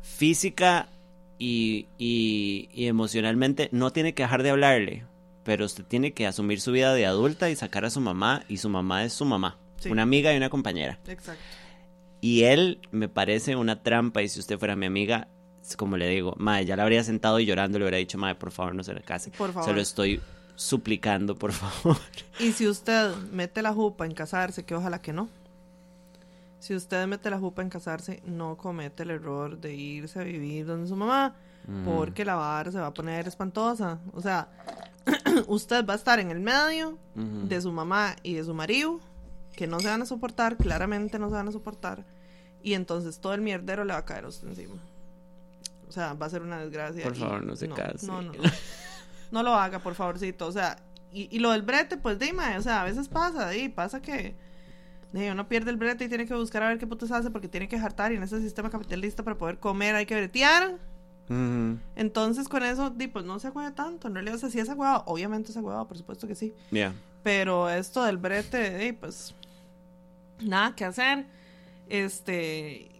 física 0.02 0.88
y, 1.38 1.86
y, 1.98 2.68
y 2.72 2.86
emocionalmente. 2.86 3.68
No 3.72 3.90
tiene 3.92 4.14
que 4.14 4.22
dejar 4.22 4.42
de 4.42 4.50
hablarle, 4.50 5.04
pero 5.44 5.64
usted 5.64 5.84
tiene 5.84 6.12
que 6.12 6.26
asumir 6.26 6.60
su 6.60 6.72
vida 6.72 6.94
de 6.94 7.06
adulta 7.06 7.50
y 7.50 7.56
sacar 7.56 7.84
a 7.84 7.90
su 7.90 8.00
mamá, 8.00 8.44
y 8.48 8.58
su 8.58 8.68
mamá 8.68 9.04
es 9.04 9.12
su 9.12 9.24
mamá, 9.24 9.58
Sí. 9.78 9.90
una 9.90 10.02
amiga 10.02 10.32
y 10.32 10.36
una 10.36 10.50
compañera. 10.50 10.98
Exacto. 11.06 11.42
Y 12.20 12.44
él 12.44 12.80
me 12.90 13.08
parece 13.08 13.54
una 13.56 13.82
trampa, 13.82 14.22
y 14.22 14.28
si 14.28 14.40
usted 14.40 14.58
fuera 14.58 14.76
mi 14.76 14.86
amiga, 14.86 15.28
como 15.76 15.96
le 15.96 16.08
digo, 16.08 16.34
mae, 16.38 16.64
ya 16.64 16.76
la 16.76 16.82
habría 16.84 17.04
sentado 17.04 17.38
y 17.40 17.46
llorando 17.46 17.78
le 17.78 17.84
hubiera 17.84 17.98
dicho, 17.98 18.16
mae, 18.18 18.34
por 18.34 18.50
favor, 18.50 18.74
no 18.74 18.82
se 18.82 18.94
le 18.94 19.02
case. 19.02 19.30
Por 19.30 19.52
favor. 19.52 19.68
Se 19.68 19.74
lo 19.74 19.80
estoy 19.82 20.20
suplicando, 20.56 21.36
por 21.36 21.52
favor. 21.52 21.96
Y 22.40 22.52
si 22.52 22.66
usted 22.66 23.14
mete 23.32 23.62
la 23.62 23.72
jupa 23.72 24.06
en 24.06 24.12
casarse, 24.14 24.64
que 24.64 24.74
ojalá 24.74 25.00
que 25.00 25.12
no. 25.12 25.28
Si 26.58 26.74
usted 26.74 27.06
mete 27.06 27.28
la 27.30 27.38
jupa 27.38 27.62
en 27.62 27.68
casarse, 27.68 28.22
no 28.24 28.56
comete 28.56 29.02
el 29.02 29.10
error 29.10 29.58
de 29.58 29.74
irse 29.74 30.18
a 30.18 30.24
vivir 30.24 30.66
donde 30.66 30.88
su 30.88 30.96
mamá, 30.96 31.34
Ujú. 31.68 31.96
porque 31.96 32.24
la 32.24 32.34
vara 32.34 32.72
se 32.72 32.78
va 32.78 32.86
a 32.88 32.94
poner 32.94 33.28
espantosa. 33.28 33.98
O 34.12 34.20
sea, 34.20 34.48
usted 35.46 35.84
va 35.86 35.92
a 35.92 35.96
estar 35.96 36.18
en 36.20 36.30
el 36.30 36.40
medio 36.40 36.98
de 37.14 37.60
su 37.60 37.70
mamá 37.70 38.16
y 38.22 38.34
de 38.34 38.44
su 38.44 38.54
marido, 38.54 38.98
que 39.54 39.66
no 39.66 39.78
se 39.80 39.88
van 39.88 40.02
a 40.02 40.06
soportar, 40.06 40.56
claramente 40.56 41.18
no 41.18 41.28
se 41.28 41.34
van 41.34 41.48
a 41.48 41.52
soportar, 41.52 42.04
y 42.62 42.74
entonces 42.74 43.18
todo 43.20 43.34
el 43.34 43.40
mierdero 43.42 43.84
le 43.84 43.92
va 43.92 44.00
a 44.00 44.04
caer 44.04 44.24
a 44.24 44.28
usted 44.28 44.48
encima. 44.48 44.76
O 45.88 45.92
sea, 45.92 46.14
va 46.14 46.26
a 46.26 46.30
ser 46.30 46.42
una 46.42 46.58
desgracia. 46.58 47.04
Por 47.04 47.14
favor, 47.14 47.44
no 47.44 47.54
se 47.54 47.68
case. 47.68 48.06
No, 48.06 48.22
no, 48.22 48.32
no. 48.32 48.38
No 49.34 49.42
lo 49.42 49.54
haga, 49.54 49.80
por 49.80 49.94
favorcito. 49.94 50.46
O 50.46 50.52
sea, 50.52 50.76
y, 51.12 51.28
y 51.34 51.40
lo 51.40 51.50
del 51.50 51.62
brete, 51.62 51.96
pues 51.96 52.20
dime, 52.20 52.56
o 52.56 52.62
sea, 52.62 52.82
a 52.82 52.84
veces 52.84 53.08
pasa, 53.08 53.50
di, 53.50 53.68
pasa 53.68 54.00
que 54.00 54.36
uno 55.12 55.48
pierde 55.48 55.70
el 55.70 55.76
brete 55.76 56.04
y 56.04 56.08
tiene 56.08 56.26
que 56.26 56.34
buscar 56.34 56.62
a 56.62 56.68
ver 56.68 56.78
qué 56.78 56.86
putas 56.86 57.10
hace 57.10 57.30
porque 57.30 57.48
tiene 57.48 57.68
que 57.68 57.78
jartar 57.78 58.12
y 58.12 58.16
en 58.16 58.22
ese 58.22 58.40
sistema 58.40 58.70
capitalista 58.70 59.22
para 59.22 59.36
poder 59.36 59.58
comer 59.58 59.94
hay 59.94 60.06
que 60.06 60.14
bretear. 60.16 60.78
Entonces 61.96 62.48
con 62.48 62.62
eso, 62.62 62.90
di, 62.90 63.08
pues 63.08 63.24
no 63.24 63.38
se 63.38 63.50
juega 63.50 63.74
tanto. 63.74 64.08
En 64.08 64.14
realidad, 64.14 64.36
o 64.36 64.38
sea, 64.38 64.50
sí 64.50 64.60
es 64.60 64.68
agüado, 64.68 65.02
obviamente 65.06 65.50
es 65.50 65.56
agüado, 65.56 65.86
por 65.88 65.98
supuesto 65.98 66.26
que 66.28 66.34
sí. 66.34 66.54
Ya. 66.70 66.94
Pero 67.22 67.70
esto 67.70 68.04
del 68.04 68.18
brete, 68.18 68.78
di, 68.78 68.92
pues 68.92 69.34
nada 70.40 70.74
que 70.76 70.84
hacer. 70.84 71.26
Este, 71.88 72.90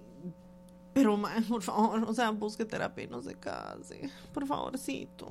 pero 0.93 1.17
ma, 1.17 1.31
por 1.49 1.63
favor, 1.63 2.05
o 2.05 2.15
sea, 2.15 2.31
busque 2.31 2.65
terapia 2.65 3.05
y 3.05 3.07
no 3.09 3.23
se 3.23 3.35
case. 3.35 4.11
Por 4.33 4.47
favorcito. 4.47 5.29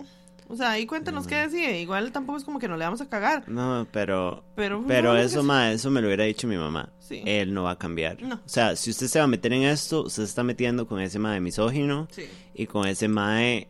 O 0.49 0.55
sea, 0.55 0.71
ahí 0.71 0.85
cuéntanos 0.85 1.25
qué 1.27 1.35
decide. 1.35 1.79
Igual 1.81 2.11
tampoco 2.11 2.37
es 2.37 2.43
como 2.43 2.59
que 2.59 2.67
no 2.67 2.77
le 2.77 2.85
vamos 2.85 3.01
a 3.01 3.09
cagar. 3.09 3.47
No, 3.49 3.87
pero 3.91 4.43
Pero, 4.55 4.83
Pero 4.87 5.13
no, 5.13 5.17
eso, 5.19 5.41
que- 5.41 5.47
ma, 5.47 5.71
eso 5.71 5.89
me 5.89 6.01
lo 6.01 6.07
hubiera 6.07 6.25
dicho 6.25 6.47
mi 6.47 6.57
mamá. 6.57 6.91
Sí. 6.99 7.21
Él 7.25 7.53
no 7.53 7.63
va 7.63 7.71
a 7.71 7.77
cambiar. 7.77 8.21
No. 8.21 8.35
O 8.35 8.49
sea, 8.49 8.75
si 8.75 8.89
usted 8.91 9.07
se 9.07 9.19
va 9.19 9.25
a 9.25 9.27
meter 9.27 9.51
en 9.53 9.63
esto, 9.63 10.03
usted 10.03 10.23
se 10.23 10.29
está 10.29 10.43
metiendo 10.43 10.87
con 10.87 10.99
ese 11.01 11.19
mae 11.19 11.39
misógino 11.39 12.07
Sí. 12.11 12.23
y 12.53 12.67
con 12.67 12.87
ese 12.87 13.07
mae 13.07 13.69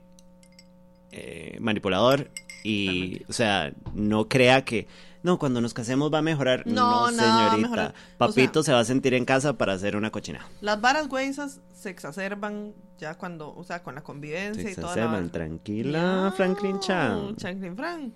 eh, 1.11 1.57
manipulador. 1.59 2.31
Y, 2.63 3.21
o 3.29 3.33
sea, 3.33 3.73
no 3.93 4.27
crea 4.29 4.63
que, 4.65 4.87
no, 5.23 5.39
cuando 5.39 5.61
nos 5.61 5.73
casemos 5.73 6.13
va 6.13 6.19
a 6.19 6.21
mejorar. 6.21 6.67
No, 6.67 7.09
No, 7.09 7.11
nada 7.11 7.51
señorita. 7.55 7.93
O 8.15 8.17
Papito 8.17 8.61
se 8.61 8.73
va 8.73 8.79
a 8.81 8.85
sentir 8.85 9.13
en 9.13 9.25
casa 9.25 9.53
para 9.53 9.73
hacer 9.73 9.95
una 9.95 10.11
cochina. 10.11 10.45
Las 10.61 10.79
varas 10.81 11.07
güeyes 11.07 11.59
se 11.73 11.89
exacerban 11.89 12.73
ya 12.99 13.15
cuando, 13.17 13.53
o 13.55 13.63
sea, 13.63 13.81
con 13.83 13.95
la 13.95 14.01
convivencia 14.03 14.69
y 14.69 14.75
toda 14.75 14.95
la 14.95 15.05
vara. 15.07 15.27
tranquila, 15.29 16.23
No, 16.23 16.31
Franklin 16.33 16.79
Chan. 16.79 17.35
Franklin 17.37 17.75
Frank. 17.75 18.13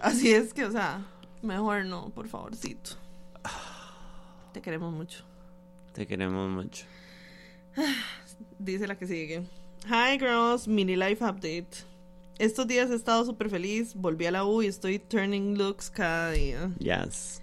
Así 0.00 0.32
es 0.32 0.52
que, 0.52 0.64
o 0.64 0.72
sea, 0.72 1.06
mejor 1.42 1.84
no, 1.84 2.10
por 2.10 2.28
favorcito. 2.28 2.96
Te 4.52 4.60
queremos 4.60 4.92
mucho. 4.92 5.24
Te 5.92 6.06
queremos 6.06 6.50
mucho. 6.50 6.84
Dice 8.58 8.86
la 8.86 8.96
que 8.96 9.06
sigue. 9.06 9.44
Hi 9.86 10.18
girls, 10.18 10.68
mini 10.68 10.96
life 10.96 11.24
update. 11.24 11.84
Estos 12.42 12.66
días 12.66 12.90
he 12.90 12.96
estado 12.96 13.24
súper 13.24 13.48
feliz, 13.50 13.94
volví 13.94 14.26
a 14.26 14.32
la 14.32 14.44
U 14.44 14.62
y 14.62 14.66
estoy 14.66 14.98
turning 14.98 15.56
looks 15.56 15.88
cada 15.90 16.32
día. 16.32 16.72
Yes. 16.80 17.40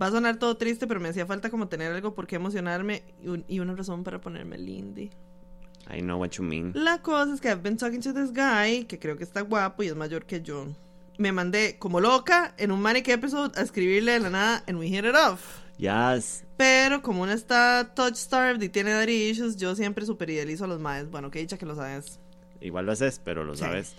Va 0.00 0.06
a 0.06 0.10
sonar 0.12 0.36
todo 0.38 0.56
triste, 0.56 0.86
pero 0.86 1.00
me 1.00 1.08
hacía 1.08 1.26
falta 1.26 1.50
como 1.50 1.66
tener 1.66 1.90
algo 1.90 2.14
por 2.14 2.28
qué 2.28 2.36
emocionarme 2.36 3.02
y, 3.20 3.26
un- 3.26 3.44
y 3.48 3.58
una 3.58 3.74
razón 3.74 4.04
para 4.04 4.20
ponerme 4.20 4.56
lindy. 4.56 5.10
I 5.92 5.98
know 6.00 6.20
what 6.20 6.30
you 6.30 6.44
mean. 6.44 6.70
La 6.76 7.02
cosa 7.02 7.34
es 7.34 7.40
que 7.40 7.48
I've 7.48 7.60
been 7.62 7.76
talking 7.76 8.00
to 8.02 8.14
this 8.14 8.32
guy, 8.32 8.84
que 8.84 9.00
creo 9.00 9.16
que 9.16 9.24
está 9.24 9.40
guapo 9.40 9.82
y 9.82 9.88
es 9.88 9.96
mayor 9.96 10.26
que 10.26 10.40
yo. 10.40 10.68
Me 11.18 11.32
mandé 11.32 11.76
como 11.80 11.98
loca 12.00 12.54
en 12.56 12.70
un 12.70 12.80
Manic 12.80 13.08
episode 13.08 13.58
a 13.58 13.62
escribirle 13.62 14.12
de 14.12 14.20
la 14.20 14.30
nada 14.30 14.64
and 14.68 14.78
we 14.78 14.86
hit 14.86 15.04
it 15.04 15.16
off. 15.16 15.40
Yes. 15.76 16.44
Pero 16.56 17.02
como 17.02 17.22
uno 17.24 17.32
está 17.32 17.94
touch 17.96 18.14
starved 18.14 18.62
y 18.62 18.68
tiene 18.68 18.92
daddy 18.92 19.28
issues, 19.28 19.56
yo 19.56 19.74
siempre 19.74 20.06
super 20.06 20.30
idealizo 20.30 20.66
a 20.66 20.68
los 20.68 20.78
maes. 20.78 21.10
Bueno, 21.10 21.32
que 21.32 21.40
dicha 21.40 21.58
que 21.58 21.66
lo 21.66 21.74
sabes. 21.74 22.20
Igual 22.60 22.86
lo 22.86 22.92
haces, 22.92 23.20
pero 23.24 23.42
lo 23.42 23.54
Sí. 23.56 23.60
sabes. 23.64 23.96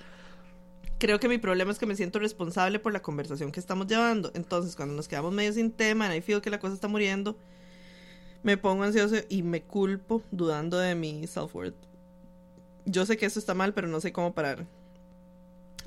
Creo 1.00 1.20
que 1.20 1.30
mi 1.30 1.38
problema 1.38 1.72
es 1.72 1.78
que 1.78 1.86
me 1.86 1.96
siento 1.96 2.18
responsable 2.18 2.80
por 2.80 2.92
la 2.92 3.02
conversación 3.02 3.52
que 3.52 3.60
estamos 3.60 3.86
llevando. 3.86 4.32
Entonces, 4.34 4.76
cuando 4.76 4.96
nos 4.96 5.08
quedamos 5.08 5.32
medio 5.32 5.54
sin 5.54 5.72
tema, 5.72 6.16
I 6.16 6.22
feel 6.22 6.42
que 6.42 6.50
la 6.50 6.60
cosa 6.60 6.74
está 6.74 6.88
muriendo, 6.88 7.38
me 8.42 8.58
pongo 8.58 8.84
ansioso 8.84 9.18
y 9.30 9.44
me 9.44 9.62
culpo 9.62 10.24
dudando 10.32 10.78
de 10.80 10.96
mi 10.96 11.28
self-worth. 11.28 11.76
Yo 12.86 13.06
sé 13.06 13.18
que 13.18 13.28
eso 13.28 13.38
está 13.40 13.54
mal, 13.54 13.74
pero 13.74 13.88
no 13.88 14.00
sé 14.02 14.12
cómo 14.12 14.34
parar. 14.34 14.66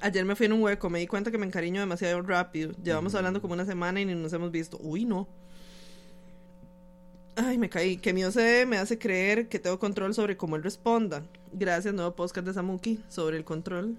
Ayer 0.00 0.24
me 0.24 0.36
fui 0.36 0.46
en 0.46 0.52
un 0.52 0.62
hueco, 0.62 0.88
me 0.90 1.00
di 1.00 1.06
cuenta 1.06 1.30
que 1.30 1.38
me 1.38 1.46
encariño 1.46 1.80
demasiado 1.80 2.22
rápido. 2.22 2.72
Llevamos 2.82 3.14
hablando 3.14 3.40
como 3.40 3.54
una 3.54 3.66
semana 3.66 4.00
y 4.00 4.04
ni 4.04 4.14
nos 4.14 4.32
hemos 4.32 4.50
visto. 4.50 4.78
Uy, 4.80 5.04
no. 5.04 5.26
Ay, 7.36 7.58
me 7.58 7.68
caí. 7.68 7.96
Que 7.96 8.12
mi 8.12 8.24
OCD 8.24 8.66
me 8.66 8.78
hace 8.78 8.98
creer 8.98 9.48
que 9.48 9.58
tengo 9.58 9.78
control 9.78 10.14
sobre 10.14 10.36
cómo 10.36 10.56
él 10.56 10.62
responda. 10.62 11.22
Gracias, 11.52 11.92
nuevo 11.94 12.14
podcast 12.14 12.46
de 12.46 12.54
Samuki 12.54 13.02
sobre 13.08 13.36
el 13.36 13.44
control. 13.44 13.98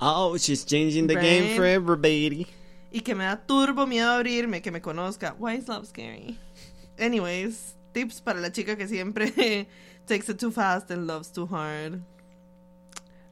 Oh, 0.00 0.36
she's 0.36 0.64
changing 0.64 1.06
the 1.06 1.14
game 1.14 1.56
for 1.56 1.64
everybody. 1.64 2.46
Y 2.92 3.00
que 3.00 3.14
me 3.14 3.24
da 3.24 3.36
turbo 3.36 3.86
miedo 3.86 4.10
abrirme, 4.10 4.60
que 4.62 4.70
me 4.70 4.80
conozca. 4.80 5.34
Why 5.38 5.54
is 5.56 5.68
love 5.68 5.86
scary? 5.86 6.38
Anyways, 6.98 7.74
tips 7.92 8.20
para 8.20 8.40
la 8.40 8.50
chica 8.50 8.76
que 8.76 8.86
siempre 8.86 9.32
takes 10.06 10.28
it 10.28 10.38
too 10.38 10.50
fast 10.52 10.90
and 10.90 11.06
loves 11.06 11.32
too 11.32 11.46
hard. 11.46 12.00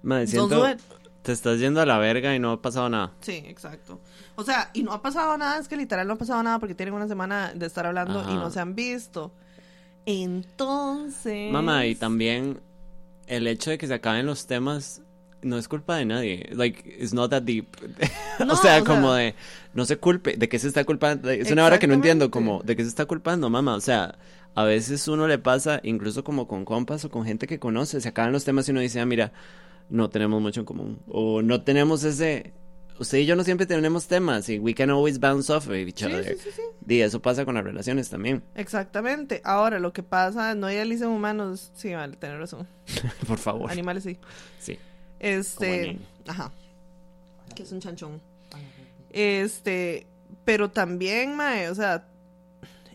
Madre, 0.02 0.26
Don't 0.26 0.50
siento, 0.50 0.64
do 0.64 0.68
it. 0.68 0.80
te 1.22 1.32
estás 1.32 1.60
yendo 1.60 1.80
a 1.80 1.86
la 1.86 1.98
verga 1.98 2.34
y 2.34 2.40
no 2.40 2.50
ha 2.52 2.60
pasado 2.60 2.88
nada. 2.88 3.12
Sí, 3.20 3.42
exacto. 3.46 4.00
O 4.34 4.42
sea, 4.42 4.70
y 4.74 4.82
no 4.82 4.92
ha 4.92 5.00
pasado 5.02 5.36
nada, 5.38 5.58
es 5.60 5.68
que 5.68 5.76
literal 5.76 6.06
no 6.08 6.14
ha 6.14 6.18
pasado 6.18 6.42
nada 6.42 6.58
porque 6.58 6.74
tienen 6.74 6.94
una 6.94 7.06
semana 7.06 7.52
de 7.54 7.66
estar 7.66 7.86
hablando 7.86 8.28
y 8.30 8.34
no 8.34 8.50
se 8.50 8.58
han 8.58 8.74
visto. 8.74 9.32
Entonces. 10.06 11.52
Mamá, 11.52 11.86
y 11.86 11.94
también 11.94 12.60
el 13.28 13.46
hecho 13.46 13.70
de 13.70 13.78
que 13.78 13.86
se 13.86 13.94
acaben 13.94 14.26
los 14.26 14.46
temas 14.46 15.02
no 15.42 15.58
es 15.58 15.68
culpa 15.68 15.96
de 15.96 16.04
nadie. 16.06 16.48
Like, 16.52 16.96
it's 17.00 17.12
not 17.12 17.30
that 17.30 17.42
deep. 17.42 17.66
No, 18.46 18.54
o 18.54 18.56
sea, 18.56 18.80
o 18.80 18.84
como 18.84 19.08
sea- 19.14 19.16
de, 19.24 19.34
no 19.74 19.84
se 19.84 19.96
culpe, 19.98 20.36
¿de 20.36 20.48
qué 20.48 20.58
se 20.58 20.68
está 20.68 20.84
culpando? 20.84 21.28
Es 21.30 21.50
una 21.50 21.64
hora 21.64 21.78
que 21.78 21.86
no 21.86 21.94
entiendo, 21.94 22.30
como, 22.30 22.62
¿de 22.62 22.76
qué 22.76 22.82
se 22.82 22.88
está 22.88 23.04
culpando, 23.06 23.50
mamá? 23.50 23.74
O 23.74 23.80
sea, 23.80 24.16
a 24.54 24.64
veces 24.64 25.06
uno 25.08 25.26
le 25.28 25.38
pasa, 25.38 25.80
incluso 25.82 26.24
como 26.24 26.48
con 26.48 26.64
compas 26.64 27.04
o 27.04 27.10
con 27.10 27.24
gente 27.24 27.46
que 27.46 27.58
conoce, 27.58 28.00
se 28.00 28.08
acaban 28.08 28.32
los 28.32 28.44
temas 28.44 28.66
y 28.68 28.70
uno 28.72 28.80
dice, 28.80 29.00
ah, 29.00 29.06
mira, 29.06 29.32
no 29.90 30.08
tenemos 30.10 30.40
mucho 30.40 30.60
en 30.60 30.66
común. 30.66 31.00
O 31.08 31.42
no 31.42 31.62
tenemos 31.62 32.04
ese... 32.04 32.52
Usted 32.98 33.18
y 33.18 33.26
yo 33.26 33.34
no 33.36 33.42
siempre 33.42 33.66
tenemos 33.66 34.06
temas 34.06 34.48
y 34.50 34.58
we 34.58 34.74
can 34.74 34.90
always 34.90 35.18
bounce 35.18 35.50
off 35.52 35.66
of 35.66 35.72
each 35.74 35.98
Sí, 36.00 36.04
other. 36.04 36.24
sí, 36.24 36.34
sí, 36.44 36.50
sí. 36.54 36.62
Y 36.86 37.00
eso 37.00 37.20
pasa 37.20 37.44
con 37.44 37.54
las 37.54 37.64
relaciones 37.64 38.08
también. 38.10 38.42
Exactamente. 38.54 39.40
Ahora, 39.44 39.80
lo 39.80 39.92
que 39.92 40.02
pasa, 40.02 40.54
no 40.54 40.70
idealicen 40.70 41.08
humanos. 41.08 41.72
Sí, 41.74 41.92
vale, 41.94 42.16
tener 42.16 42.38
razón. 42.38 42.68
Por 43.26 43.38
favor. 43.38 43.70
Animales 43.70 44.04
sí. 44.04 44.18
Sí. 44.60 44.78
Este, 45.22 45.98
ajá. 46.26 46.52
Que 47.54 47.62
es 47.62 47.72
un 47.72 47.80
chanchón. 47.80 48.20
Este, 49.10 50.06
pero 50.44 50.70
también, 50.70 51.36
mae, 51.36 51.70
o 51.70 51.74
sea, 51.74 52.06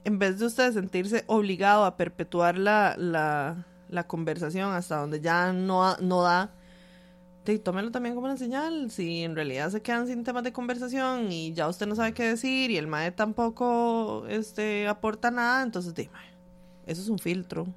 en 0.03 0.19
vez 0.19 0.37
de 0.39 0.45
usted 0.45 0.73
sentirse 0.73 1.23
obligado 1.27 1.85
a 1.85 1.95
perpetuar 1.95 2.57
la, 2.57 2.95
la, 2.97 3.65
la 3.89 4.07
conversación 4.07 4.73
hasta 4.73 4.97
donde 4.97 5.21
ya 5.21 5.53
no, 5.53 5.95
no 5.97 6.21
da, 6.21 6.51
sí, 7.45 7.59
tómelo 7.59 7.91
también 7.91 8.13
como 8.13 8.27
una 8.27 8.37
señal. 8.37 8.91
Si 8.91 9.23
en 9.23 9.35
realidad 9.35 9.69
se 9.69 9.81
quedan 9.81 10.07
sin 10.07 10.23
temas 10.23 10.43
de 10.43 10.51
conversación 10.51 11.31
y 11.31 11.53
ya 11.53 11.67
usted 11.69 11.87
no 11.87 11.95
sabe 11.95 12.13
qué 12.13 12.23
decir 12.23 12.71
y 12.71 12.77
el 12.77 12.87
mae 12.87 13.11
tampoco 13.11 14.25
este, 14.27 14.87
aporta 14.87 15.31
nada, 15.31 15.63
entonces, 15.63 15.95
di, 15.95 16.09
mae, 16.09 16.27
eso 16.85 17.01
es 17.01 17.07
un 17.07 17.19
filtro. 17.19 17.67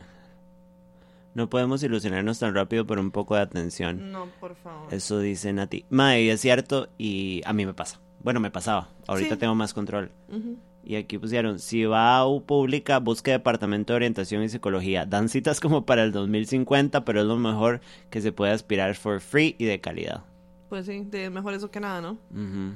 No 1.35 1.49
podemos 1.49 1.83
ilusionarnos 1.83 2.39
tan 2.41 2.55
rápido 2.55 2.87
por 2.87 2.99
un 2.99 3.11
poco 3.13 3.37
de 3.37 3.43
atención. 3.43 4.11
No, 4.11 4.27
por 4.41 4.57
favor. 4.57 4.93
Eso 4.93 5.21
dice 5.21 5.53
Nati. 5.53 5.85
Mae, 5.91 6.25
y 6.25 6.29
es 6.31 6.41
cierto, 6.41 6.89
y 6.99 7.41
a 7.45 7.53
mí 7.53 7.65
me 7.67 7.75
pasa. 7.75 8.01
Bueno, 8.23 8.41
me 8.41 8.51
pasaba. 8.51 8.89
Ahorita 9.07 9.35
Sí. 9.35 9.41
tengo 9.41 9.55
más 9.55 9.73
control. 9.73 10.11
Y 10.83 10.97
aquí 10.97 11.19
pusieron, 11.19 11.59
si 11.59 11.85
va 11.85 12.17
a 12.17 12.27
U 12.27 12.43
pública, 12.45 12.99
busque 12.99 13.31
departamento 13.31 13.93
de 13.93 13.97
orientación 13.99 14.43
y 14.43 14.49
psicología. 14.49 15.05
Dan 15.07 15.29
citas 15.29 15.61
como 15.61 15.85
para 15.87 16.03
el 16.05 16.11
2050, 16.13 17.05
pero 17.05 17.21
es 17.21 17.27
lo 17.27 17.37
mejor 17.37 17.81
que 18.11 18.21
se 18.21 18.33
puede 18.33 18.53
aspirar 18.53 18.95
for 18.97 19.21
free 19.21 19.55
y 19.59 19.67
de 19.67 19.81
calidad. 19.81 20.25
Pues 20.69 20.87
sí, 20.87 21.01
de 21.05 21.31
mejor 21.31 21.53
eso 21.55 21.71
que 21.71 21.81
nada, 21.81 22.01
¿no? 22.01 22.13
Ujú. 22.33 22.75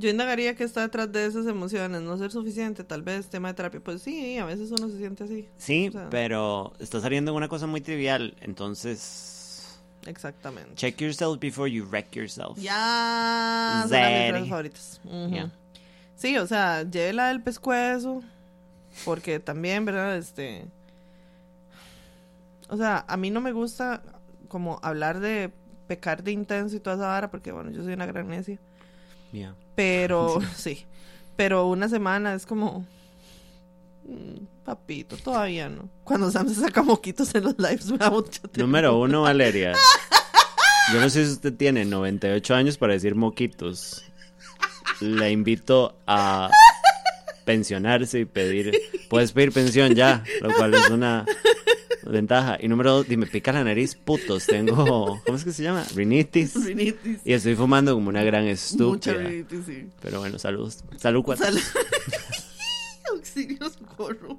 Yo 0.00 0.08
indagaría 0.08 0.54
qué 0.56 0.64
está 0.64 0.80
detrás 0.80 1.12
de 1.12 1.26
esas 1.26 1.46
emociones, 1.46 2.00
no 2.00 2.16
ser 2.16 2.30
suficiente, 2.32 2.84
tal 2.84 3.02
vez 3.02 3.28
tema 3.28 3.48
de 3.48 3.54
terapia. 3.54 3.80
Pues 3.80 4.00
sí, 4.00 4.38
a 4.38 4.46
veces 4.46 4.70
uno 4.72 4.88
se 4.88 4.96
siente 4.96 5.24
así. 5.24 5.46
Sí, 5.58 5.88
O 5.88 5.92
sea- 5.92 6.08
pero 6.08 6.72
está 6.78 7.00
saliendo 7.02 7.32
en 7.32 7.36
una 7.36 7.48
cosa 7.48 7.66
muy 7.66 7.82
trivial, 7.82 8.34
entonces... 8.40 9.78
Exactamente. 10.06 10.74
Check 10.76 10.96
yourself 11.02 11.38
before 11.38 11.70
you 11.70 11.84
wreck 11.84 12.10
yourself. 12.16 12.58
Ya, 12.58 13.84
son 13.86 13.90
las 14.00 14.40
mis 14.40 14.48
favoritas. 14.48 15.00
Sí, 16.16 16.38
o 16.38 16.46
sea, 16.46 16.82
llévela 16.84 17.28
del 17.28 17.42
pescuezo, 17.42 18.22
porque 19.04 19.38
también, 19.38 19.84
¿verdad? 19.84 20.16
Este... 20.16 20.64
O 22.70 22.76
sea, 22.78 23.04
a 23.06 23.16
mí 23.18 23.30
no 23.30 23.42
me 23.42 23.52
gusta 23.52 24.02
como 24.48 24.78
hablar 24.82 25.20
de 25.20 25.50
pecar 25.88 26.22
de 26.22 26.32
intenso 26.32 26.74
y 26.76 26.80
toda 26.80 26.96
esa 26.96 27.06
vara, 27.06 27.30
porque 27.30 27.52
bueno, 27.52 27.70
yo 27.70 27.82
soy 27.82 27.92
una 27.92 28.06
gran 28.06 28.28
necia. 28.28 28.58
Yeah. 29.32 29.54
Pero, 29.80 30.42
sí. 30.56 30.84
Pero 31.36 31.66
una 31.66 31.88
semana 31.88 32.34
es 32.34 32.44
como. 32.44 32.84
Mm, 34.04 34.44
papito, 34.62 35.16
todavía 35.16 35.70
no. 35.70 35.88
Cuando 36.04 36.30
Sam 36.30 36.50
se 36.50 36.60
saca 36.60 36.82
moquitos 36.82 37.34
en 37.34 37.44
los 37.44 37.58
lives, 37.58 37.90
me 37.90 37.96
da. 37.96 38.12
Número 38.56 38.98
uno, 38.98 39.22
Valeria. 39.22 39.72
Yo 40.92 41.00
no 41.00 41.08
sé 41.08 41.24
si 41.24 41.32
usted 41.32 41.54
tiene 41.54 41.86
98 41.86 42.54
años 42.54 42.76
para 42.76 42.92
decir 42.92 43.14
moquitos. 43.14 44.04
Le 45.00 45.30
invito 45.30 45.96
a 46.06 46.50
pensionarse 47.46 48.20
y 48.20 48.24
pedir. 48.26 48.78
Puedes 49.08 49.32
pedir 49.32 49.50
pensión 49.50 49.94
ya, 49.94 50.22
lo 50.42 50.52
cual 50.52 50.74
es 50.74 50.90
una 50.90 51.24
ventaja. 52.04 52.56
Y 52.60 52.68
número 52.68 52.92
dos, 52.92 53.08
me 53.08 53.26
pica 53.26 53.52
la 53.52 53.64
nariz, 53.64 53.94
putos. 53.94 54.46
Tengo, 54.46 55.20
¿cómo 55.24 55.36
es 55.36 55.44
que 55.44 55.52
se 55.52 55.62
llama? 55.62 55.84
Rinitis. 55.94 56.54
Rinitis. 56.64 57.20
Y 57.24 57.32
estoy 57.32 57.54
fumando 57.54 57.94
como 57.94 58.08
una 58.08 58.22
gran 58.22 58.44
Mucha 58.44 58.52
estúpida. 58.52 59.14
rinitis, 59.14 59.60
sí. 59.66 59.88
Pero 60.00 60.20
bueno, 60.20 60.38
saludos. 60.38 60.84
Salud, 60.96 61.22
cuatro. 61.24 61.46
Sal- 61.46 61.58
Auxilio, 63.12 63.68
socorro. 63.70 64.38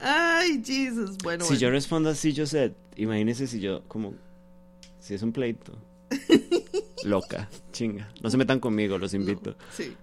Ay, 0.00 0.62
Jesus. 0.64 1.16
Bueno, 1.22 1.44
Si 1.44 1.50
bueno. 1.50 1.60
yo 1.60 1.70
respondo 1.70 2.10
así, 2.10 2.32
yo 2.32 2.46
sé, 2.46 2.74
imagínese 2.96 3.46
si 3.46 3.60
yo, 3.60 3.82
como, 3.88 4.14
si 4.98 5.14
es 5.14 5.22
un 5.22 5.32
pleito. 5.32 5.72
Loca, 7.04 7.48
chinga. 7.72 8.10
No 8.22 8.30
se 8.30 8.36
metan 8.36 8.60
conmigo, 8.60 8.98
los 8.98 9.14
invito. 9.14 9.56
Sí. 9.74 9.94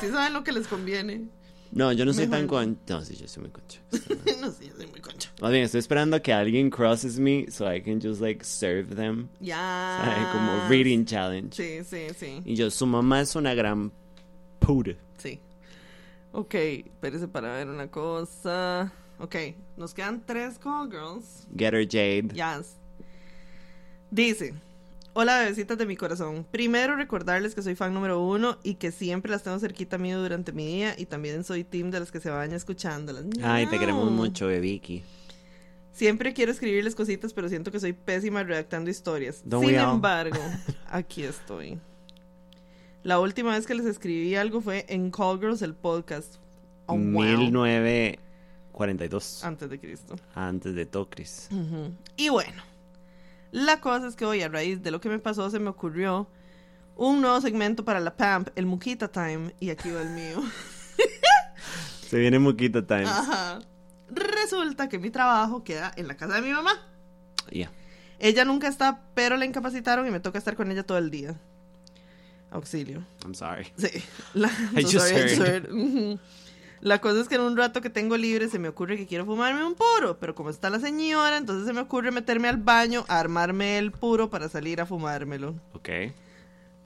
Sí 0.00 0.08
saben 0.08 0.32
lo 0.32 0.44
que 0.44 0.52
les 0.52 0.66
conviene. 0.66 1.28
No, 1.70 1.92
yo 1.92 2.04
no 2.04 2.12
soy 2.12 2.26
tan 2.26 2.42
Mejor. 2.42 2.64
con... 2.64 2.78
No, 2.88 3.04
sí, 3.04 3.16
yo 3.16 3.28
soy 3.28 3.42
muy 3.42 3.50
concha. 3.50 3.80
no 4.40 4.50
sé, 4.50 4.66
yo 4.68 4.74
soy 4.76 4.86
muy 4.86 5.00
concha. 5.00 5.30
Más 5.40 5.50
bien, 5.50 5.64
estoy 5.64 5.80
esperando 5.80 6.20
que 6.22 6.32
alguien 6.32 6.70
crosses 6.70 7.18
me 7.18 7.50
so 7.50 7.72
I 7.72 7.80
can 7.82 8.00
just 8.00 8.20
like 8.20 8.44
serve 8.44 8.94
them. 8.94 9.28
Ya. 9.40 10.28
Como 10.32 10.68
reading 10.68 11.04
challenge. 11.04 11.54
Sí, 11.54 11.84
sí, 11.84 12.14
sí. 12.16 12.42
Y 12.44 12.54
yo, 12.54 12.70
su 12.70 12.86
mamá 12.86 13.20
es 13.20 13.36
una 13.36 13.54
gran 13.54 13.92
puta. 14.58 14.92
Sí. 15.18 15.40
Ok, 16.32 16.54
espérese 16.54 17.28
para 17.28 17.52
ver 17.54 17.68
una 17.68 17.88
cosa. 17.90 18.92
Ok, 19.18 19.36
nos 19.76 19.92
quedan 19.94 20.22
tres 20.24 20.58
call 20.58 20.88
girls. 20.90 21.46
Get 21.56 21.74
her 21.74 21.84
Jade. 21.86 22.28
Yes. 22.34 22.76
Dice, 24.10 24.54
hola 25.20 25.40
bebecitas 25.40 25.76
de 25.76 25.84
mi 25.84 25.96
corazón. 25.96 26.46
Primero 26.48 26.94
recordarles 26.94 27.56
que 27.56 27.60
soy 27.60 27.74
fan 27.74 27.92
número 27.92 28.22
uno 28.22 28.56
y 28.62 28.76
que 28.76 28.92
siempre 28.92 29.32
las 29.32 29.42
tengo 29.42 29.58
cerquita 29.58 29.98
mío 29.98 30.22
durante 30.22 30.52
mi 30.52 30.64
día 30.64 30.94
y 30.96 31.06
también 31.06 31.42
soy 31.42 31.64
team 31.64 31.90
de 31.90 31.98
las 31.98 32.12
que 32.12 32.20
se 32.20 32.30
baña 32.30 32.54
escuchándolas. 32.54 33.24
Ay, 33.42 33.66
te 33.66 33.80
queremos 33.80 34.12
mucho, 34.12 34.46
Bebiki. 34.46 35.02
Siempre 35.90 36.32
quiero 36.34 36.52
escribirles 36.52 36.94
cositas, 36.94 37.32
pero 37.32 37.48
siento 37.48 37.72
que 37.72 37.80
soy 37.80 37.94
pésima 37.94 38.44
redactando 38.44 38.90
historias. 38.90 39.42
Don't 39.44 39.66
Sin 39.66 39.74
embargo, 39.74 40.38
aquí 40.88 41.24
estoy. 41.24 41.80
La 43.02 43.18
última 43.18 43.54
vez 43.54 43.66
que 43.66 43.74
les 43.74 43.86
escribí 43.86 44.36
algo 44.36 44.60
fue 44.60 44.86
en 44.88 45.10
Call 45.10 45.40
Girls, 45.40 45.62
el 45.62 45.74
podcast. 45.74 46.36
Oh, 46.86 46.92
wow. 46.92 47.00
1942. 47.00 49.42
Antes 49.42 49.68
de 49.68 49.80
Cristo. 49.80 50.14
Antes 50.36 50.76
de 50.76 50.86
Tocris. 50.86 51.48
Y 52.16 52.28
bueno, 52.28 52.62
la 53.50 53.80
cosa 53.80 54.08
es 54.08 54.16
que 54.16 54.24
hoy, 54.24 54.42
a 54.42 54.48
raíz 54.48 54.82
de 54.82 54.90
lo 54.90 55.00
que 55.00 55.08
me 55.08 55.18
pasó, 55.18 55.50
se 55.50 55.58
me 55.58 55.70
ocurrió 55.70 56.28
un 56.96 57.20
nuevo 57.20 57.40
segmento 57.40 57.84
para 57.84 58.00
la 58.00 58.16
PAMP, 58.16 58.48
el 58.56 58.66
Muquita 58.66 59.08
Time, 59.08 59.54
y 59.60 59.70
aquí 59.70 59.90
va 59.90 60.02
el 60.02 60.10
mío. 60.10 60.42
Se 62.08 62.18
viene 62.18 62.38
Muquita 62.38 62.86
Time. 62.86 63.04
Ajá. 63.04 63.60
Resulta 64.10 64.88
que 64.88 64.98
mi 64.98 65.10
trabajo 65.10 65.62
queda 65.62 65.92
en 65.96 66.08
la 66.08 66.16
casa 66.16 66.34
de 66.34 66.42
mi 66.42 66.50
mamá. 66.50 66.72
Ya. 67.52 67.70
Ella 68.18 68.44
nunca 68.44 68.66
está, 68.68 69.02
pero 69.14 69.36
la 69.36 69.44
incapacitaron 69.44 70.06
y 70.06 70.10
me 70.10 70.20
toca 70.20 70.38
estar 70.38 70.56
con 70.56 70.70
ella 70.70 70.82
todo 70.82 70.98
el 70.98 71.10
día. 71.10 71.38
Auxilio. 72.50 73.04
I'm 73.22 73.34
sorry. 73.34 73.66
Sí. 73.76 74.02
La, 74.34 74.48
I 74.74 74.82
so 74.82 74.90
just 74.90 75.08
sorry, 75.08 75.32
I 75.32 75.36
heard. 75.36 76.18
La 76.80 77.00
cosa 77.00 77.20
es 77.20 77.28
que 77.28 77.34
en 77.34 77.40
un 77.40 77.56
rato 77.56 77.80
que 77.80 77.90
tengo 77.90 78.16
libre 78.16 78.48
se 78.48 78.58
me 78.58 78.68
ocurre 78.68 78.96
que 78.96 79.06
quiero 79.06 79.26
fumarme 79.26 79.64
un 79.64 79.74
puro, 79.74 80.18
pero 80.18 80.34
como 80.34 80.50
está 80.50 80.70
la 80.70 80.78
señora, 80.78 81.36
entonces 81.36 81.66
se 81.66 81.72
me 81.72 81.80
ocurre 81.80 82.10
meterme 82.10 82.48
al 82.48 82.58
baño, 82.58 83.04
a 83.08 83.18
armarme 83.18 83.78
el 83.78 83.90
puro 83.90 84.30
para 84.30 84.48
salir 84.48 84.80
a 84.80 84.86
fumármelo. 84.86 85.54
Ok. 85.72 85.88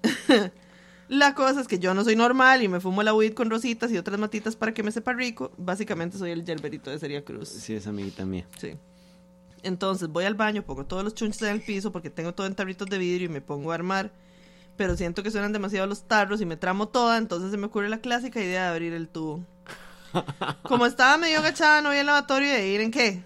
La 1.09 1.35
cosa 1.35 1.61
es 1.61 1.69
que 1.69 1.79
yo 1.79 1.93
no 1.93 2.05
soy 2.05 2.17
normal 2.17 2.63
y 2.63 2.69
me 2.69 2.81
fumo 2.81 3.03
la 3.03 3.13
weed 3.13 3.35
con 3.35 3.51
rositas 3.51 3.93
y 3.93 3.99
otras 3.99 4.19
matitas 4.19 4.57
para 4.57 4.73
que 4.73 4.83
me 4.83 4.91
sepa 4.91 5.13
rico. 5.13 5.53
Básicamente 5.59 6.17
soy 6.17 6.31
el 6.31 6.43
yerberito 6.43 6.91
de 6.91 6.99
Seria 6.99 7.23
Cruz. 7.23 7.51
Sí, 7.51 7.75
es 7.75 7.87
amiguita 7.87 8.25
mía. 8.25 8.47
Sí. 8.59 8.79
Entonces 9.63 10.09
voy 10.09 10.25
al 10.25 10.37
baño, 10.37 10.63
pongo 10.63 10.87
todos 10.87 11.05
los 11.05 11.15
chunches 11.15 11.43
en 11.43 11.49
el 11.49 11.61
piso 11.61 11.93
porque 11.93 12.09
tengo 12.09 12.33
todo 12.33 12.47
en 12.47 12.55
tarritos 12.55 12.89
de 12.89 12.97
vidrio 12.97 13.27
y 13.27 13.29
me 13.29 13.43
pongo 13.43 13.73
a 13.73 13.75
armar. 13.75 14.11
Pero 14.79 14.97
siento 14.97 15.23
que 15.23 15.31
suenan 15.31 15.53
demasiado 15.53 15.87
los 15.87 16.05
tarros 16.05 16.41
y 16.41 16.47
me 16.47 16.57
tramo 16.57 16.89
toda, 16.89 17.19
entonces 17.19 17.51
se 17.51 17.59
me 17.59 17.67
ocurre 17.67 17.91
la 17.91 18.01
clásica 18.01 18.41
idea 18.41 18.63
de 18.63 18.69
abrir 18.69 18.95
el 18.95 19.07
tubo. 19.07 19.45
Como 20.63 20.87
estaba 20.87 21.17
medio 21.19 21.39
agachada, 21.39 21.83
no 21.83 21.91
vi 21.91 21.99
el 21.99 22.07
lavatorio 22.07 22.49
y 22.49 22.53
de 22.53 22.69
ir 22.69 22.81
en 22.81 22.91
qué. 22.91 23.23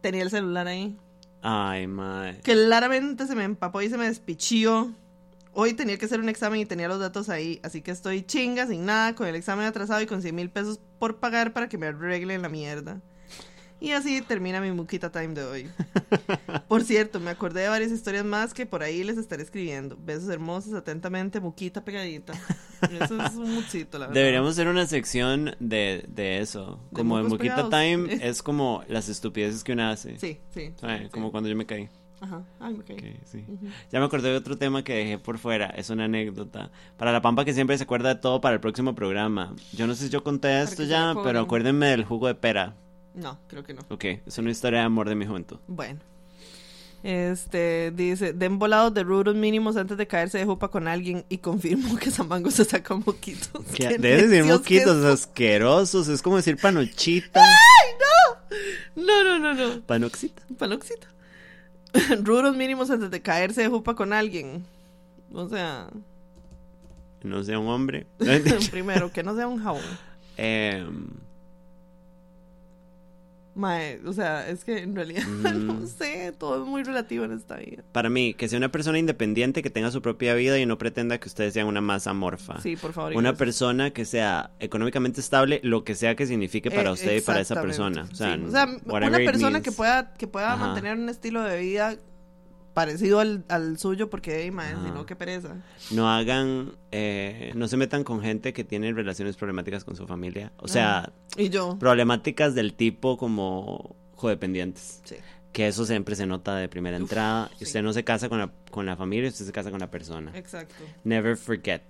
Tenía 0.00 0.22
el 0.22 0.30
celular 0.30 0.66
ahí. 0.66 0.96
Ay, 1.42 1.86
mae. 1.86 2.40
Claramente 2.40 3.26
se 3.26 3.34
me 3.34 3.44
empapó 3.44 3.82
y 3.82 3.88
se 3.88 3.98
me 3.98 4.06
despichió. 4.06 4.92
Hoy 5.52 5.74
tenía 5.74 5.98
que 5.98 6.06
hacer 6.06 6.20
un 6.20 6.28
examen 6.28 6.60
y 6.60 6.66
tenía 6.66 6.88
los 6.88 7.00
datos 7.00 7.28
ahí, 7.28 7.58
así 7.64 7.82
que 7.82 7.90
estoy 7.90 8.22
chinga, 8.22 8.66
sin 8.66 8.84
nada, 8.84 9.14
con 9.14 9.26
el 9.26 9.34
examen 9.34 9.66
atrasado 9.66 10.00
y 10.00 10.06
con 10.06 10.22
100 10.22 10.34
mil 10.34 10.50
pesos 10.50 10.78
por 10.98 11.16
pagar 11.16 11.52
para 11.52 11.68
que 11.68 11.78
me 11.78 11.86
arreglen 11.86 12.42
la 12.42 12.48
mierda. 12.48 13.00
Y 13.80 13.92
así 13.92 14.20
termina 14.22 14.60
mi 14.60 14.72
Muquita 14.72 15.10
Time 15.10 15.34
de 15.34 15.44
hoy. 15.44 15.68
Por 16.68 16.82
cierto, 16.82 17.20
me 17.20 17.30
acordé 17.30 17.62
de 17.62 17.68
varias 17.68 17.92
historias 17.92 18.24
más 18.24 18.52
que 18.52 18.66
por 18.66 18.82
ahí 18.82 19.04
les 19.04 19.18
estaré 19.18 19.42
escribiendo. 19.42 19.96
Besos 20.00 20.28
hermosos, 20.28 20.74
atentamente, 20.74 21.38
Muquita 21.40 21.84
pegadita. 21.84 22.32
Eso 22.82 23.22
es 23.22 23.34
un 23.34 23.54
muchito, 23.54 23.98
la 23.98 24.06
verdad. 24.06 24.14
Deberíamos 24.14 24.50
hacer 24.50 24.66
una 24.66 24.86
sección 24.86 25.54
de, 25.60 26.04
de 26.08 26.38
eso. 26.38 26.80
De 26.90 26.96
Como 26.96 27.18
en 27.18 27.24
mocos 27.24 27.38
Muquita 27.38 27.68
pegados. 27.68 27.70
Time 27.70 28.14
es 28.28 28.42
como 28.42 28.82
las 28.88 29.08
estupideces 29.08 29.62
que 29.62 29.72
uno 29.72 29.88
hace. 29.88 30.18
Sí, 30.18 30.40
sí. 30.50 30.72
¿Sabe? 30.76 31.04
sí. 31.04 31.08
Como 31.10 31.30
cuando 31.30 31.48
yo 31.48 31.54
me 31.54 31.66
caí. 31.66 31.88
Ajá. 32.20 32.42
Ay, 32.58 32.74
me 32.74 32.84
caí. 32.84 32.96
Ok, 32.96 33.04
sí. 33.24 33.44
Ya 33.92 34.00
me 34.00 34.06
acordé 34.06 34.30
de 34.30 34.36
otro 34.36 34.58
tema 34.58 34.82
que 34.82 34.94
dejé 34.94 35.18
por 35.18 35.38
fuera. 35.38 35.66
Es 35.66 35.88
una 35.90 36.06
anécdota. 36.06 36.72
Para 36.96 37.12
la 37.12 37.22
pampa 37.22 37.44
que 37.44 37.54
siempre 37.54 37.78
se 37.78 37.84
acuerda 37.84 38.14
de 38.14 38.20
todo 38.20 38.40
para 38.40 38.54
el 38.54 38.60
próximo 38.60 38.96
programa. 38.96 39.54
Yo 39.72 39.86
no 39.86 39.94
sé 39.94 40.06
si 40.06 40.10
yo 40.10 40.24
conté 40.24 40.60
esto 40.62 40.82
ya, 40.82 41.14
pero 41.22 41.40
acuérdenme 41.40 41.86
del 41.86 42.04
jugo 42.04 42.26
de 42.26 42.34
pera. 42.34 42.74
No, 43.18 43.38
creo 43.48 43.64
que 43.64 43.74
no. 43.74 43.82
Ok, 43.90 44.04
es 44.26 44.38
una 44.38 44.50
historia 44.50 44.80
de 44.80 44.84
amor 44.86 45.08
de 45.08 45.14
mi 45.14 45.26
juventud. 45.26 45.58
Bueno. 45.66 46.00
Este 47.04 47.92
dice, 47.94 48.32
den 48.32 48.58
volados 48.58 48.92
de 48.92 49.04
ruros 49.04 49.36
mínimos 49.36 49.76
antes 49.76 49.96
de 49.96 50.08
caerse 50.08 50.38
de 50.38 50.44
jupa 50.44 50.68
con 50.68 50.88
alguien 50.88 51.24
y 51.28 51.38
confirmo 51.38 51.96
que 51.96 52.10
Zamango 52.10 52.50
se 52.50 52.64
saca 52.64 52.94
moquitos. 52.94 53.64
Debes 53.78 54.30
decir 54.30 54.44
moquitos 54.44 55.04
asquerosos. 55.04 56.08
Es 56.08 56.22
como 56.22 56.36
decir 56.36 56.56
panochita. 56.56 57.40
No, 58.96 59.22
no, 59.22 59.38
no, 59.38 59.54
no. 59.54 59.80
Panoxita. 59.82 60.42
Panoxita. 60.58 61.06
ruros 62.22 62.56
mínimos 62.56 62.90
antes 62.90 63.10
de 63.10 63.22
caerse 63.22 63.62
de 63.62 63.68
jupa 63.68 63.94
con 63.94 64.12
alguien. 64.12 64.64
O 65.32 65.48
sea, 65.48 65.88
No 67.22 67.44
sea 67.44 67.58
un 67.58 67.68
hombre. 67.68 68.06
primero, 68.70 69.12
que 69.12 69.22
no 69.22 69.36
sea 69.36 69.46
un 69.46 69.62
jabón. 69.62 69.82
Em, 70.36 71.06
Mae, 73.58 74.00
o 74.06 74.12
sea, 74.12 74.48
es 74.48 74.64
que 74.64 74.78
en 74.78 74.94
realidad 74.94 75.24
Mm. 75.28 75.66
no 75.66 75.86
sé, 75.86 76.32
todo 76.38 76.62
es 76.62 76.68
muy 76.68 76.82
relativo 76.84 77.24
en 77.24 77.32
esta 77.32 77.56
vida. 77.56 77.82
para 77.92 78.08
mí, 78.08 78.32
que 78.34 78.48
sea 78.48 78.56
una 78.58 78.70
persona 78.70 78.98
independiente, 78.98 79.62
que 79.62 79.70
tenga 79.70 79.90
su 79.90 80.00
propia 80.00 80.34
vida 80.34 80.58
y 80.58 80.64
no 80.66 80.78
pretenda 80.78 81.18
que 81.18 81.28
ustedes 81.28 81.54
sean 81.54 81.66
una 81.66 81.80
masa 81.80 82.10
amorfa. 82.10 82.60
Sí, 82.60 82.76
por 82.76 82.92
favor. 82.92 83.12
Una 83.12 83.30
gracias. 83.30 83.38
persona 83.38 83.90
que 83.90 84.04
sea 84.04 84.52
económicamente 84.60 85.20
estable, 85.20 85.60
lo 85.64 85.82
que 85.84 85.94
sea 85.96 86.14
que 86.14 86.26
signifique 86.26 86.70
para 86.70 86.90
Eh, 86.90 86.92
usted 86.92 87.16
y 87.16 87.20
para 87.20 87.40
esa 87.40 87.60
persona. 87.60 88.06
O 88.10 88.14
sea, 88.14 88.36
sí. 88.36 88.42
O 88.46 88.50
sea, 88.50 88.66
whatever 88.86 89.20
una 89.22 89.30
persona 89.30 89.60
que 89.60 89.72
pueda, 89.72 90.14
que 90.14 90.26
pueda 90.28 90.52
Ajá. 90.54 90.66
mantener 90.68 90.96
un 90.96 91.08
estilo 91.08 91.42
de 91.42 91.58
vida 91.60 91.96
parecido 92.78 93.20
al, 93.20 93.44
al 93.48 93.78
suyo, 93.78 94.08
porque, 94.10 94.42
hey, 94.42 94.50
mae, 94.50 94.70
si 94.70 94.74
Ajá. 94.86 94.90
no, 94.94 95.04
qué 95.06 95.16
pereza. 95.16 95.56
No 95.90 96.08
hagan, 96.10 96.72
eh, 96.92 97.52
no 97.54 97.66
se 97.68 97.76
metan 97.76 98.04
con 98.04 98.20
gente 98.22 98.52
que 98.52 98.64
tiene 98.64 98.92
relaciones 98.92 99.36
problemáticas 99.36 99.84
con 99.84 99.96
su 99.96 100.06
familia. 100.06 100.52
O 100.58 100.68
sea, 100.68 101.12
Y 101.36 101.48
yo, 101.48 101.78
problemáticas 101.78 102.54
del 102.54 102.74
tipo 102.74 103.16
como 103.18 103.96
codependientes. 104.14 105.00
sí. 105.04 105.16
Que 105.52 105.66
eso 105.66 105.86
siempre 105.86 106.14
se 106.14 106.26
nota 106.26 106.54
de 106.56 106.68
primera 106.68 106.98
Uf, 106.98 107.02
entrada. 107.04 107.50
sí. 107.58 107.64
Usted 107.64 107.82
no 107.82 107.92
se 107.92 108.04
casa 108.04 108.28
con 108.28 108.38
la, 108.38 108.52
con 108.70 108.84
la 108.86 108.96
familia, 108.96 109.28
usted 109.30 109.44
se 109.46 109.50
casa 109.50 109.70
con 109.70 109.80
la 109.80 109.90
persona. 109.90 110.30
Exacto. 110.36 110.84
Never 111.04 111.36
forget. 111.36 111.82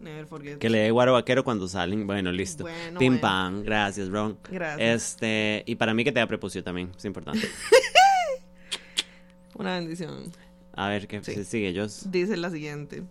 Never 0.00 0.26
forget. 0.26 0.58
Que 0.58 0.68
le 0.68 0.78
dé 0.80 0.90
guaro 0.90 1.12
vaquero 1.14 1.42
cuando 1.44 1.68
salen. 1.68 2.06
Bueno, 2.06 2.32
listo. 2.32 2.64
Bueno, 2.64 2.98
Pim 2.98 3.14
bueno. 3.14 3.20
pam. 3.22 3.62
Gracias, 3.62 4.08
Ron. 4.08 4.36
Gracias. 4.50 5.12
Este, 5.12 5.62
y 5.66 5.76
para 5.76 5.94
mí 5.94 6.04
que 6.04 6.12
te 6.12 6.18
da 6.18 6.26
prepucio 6.26 6.62
también. 6.62 6.90
Es 6.98 7.04
importante. 7.06 7.48
Una 9.58 9.74
bendición. 9.76 10.32
A 10.72 10.88
ver 10.88 11.08
qué 11.08 11.22
Sí. 11.24 11.44
sigue, 11.44 11.74
Jos. 11.78 12.10
Dice 12.10 12.36
la 12.36 12.50
siguiente. 12.50 13.02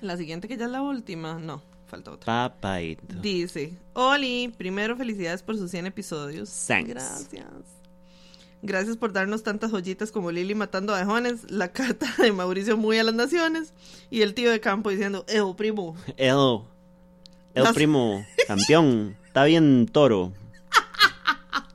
La 0.00 0.16
siguiente 0.16 0.48
que 0.48 0.56
ya 0.56 0.66
es 0.66 0.70
la 0.70 0.82
última. 0.82 1.38
No, 1.38 1.62
falta 1.86 2.10
otra. 2.12 2.26
Papaito. 2.50 3.20
Dice, 3.20 3.72
Oli, 3.94 4.52
primero 4.56 4.96
felicidades 4.96 5.42
por 5.42 5.56
sus 5.56 5.70
100 5.70 5.86
episodios. 5.86 6.50
Thanks. 6.66 6.88
Gracias. 6.90 7.46
Gracias 8.62 8.98
por 8.98 9.12
darnos 9.14 9.42
tantas 9.42 9.70
joyitas 9.70 10.12
como 10.12 10.30
Lili 10.30 10.54
matando 10.54 10.94
a 10.94 11.04
Jones, 11.06 11.50
la 11.50 11.68
carta 11.72 12.06
de 12.18 12.30
Mauricio 12.32 12.76
muy 12.76 12.98
a 12.98 13.04
las 13.04 13.14
naciones 13.14 13.72
y 14.10 14.20
el 14.20 14.34
tío 14.34 14.50
de 14.50 14.60
campo 14.60 14.90
diciendo, 14.90 15.24
Evo, 15.28 15.56
primo. 15.56 15.96
El, 16.18 16.60
el 17.54 17.62
Las- 17.64 17.72
primo 17.74 18.24
campeón. 18.46 19.16
Está 19.26 19.44
bien 19.44 19.86
toro. 19.90 20.32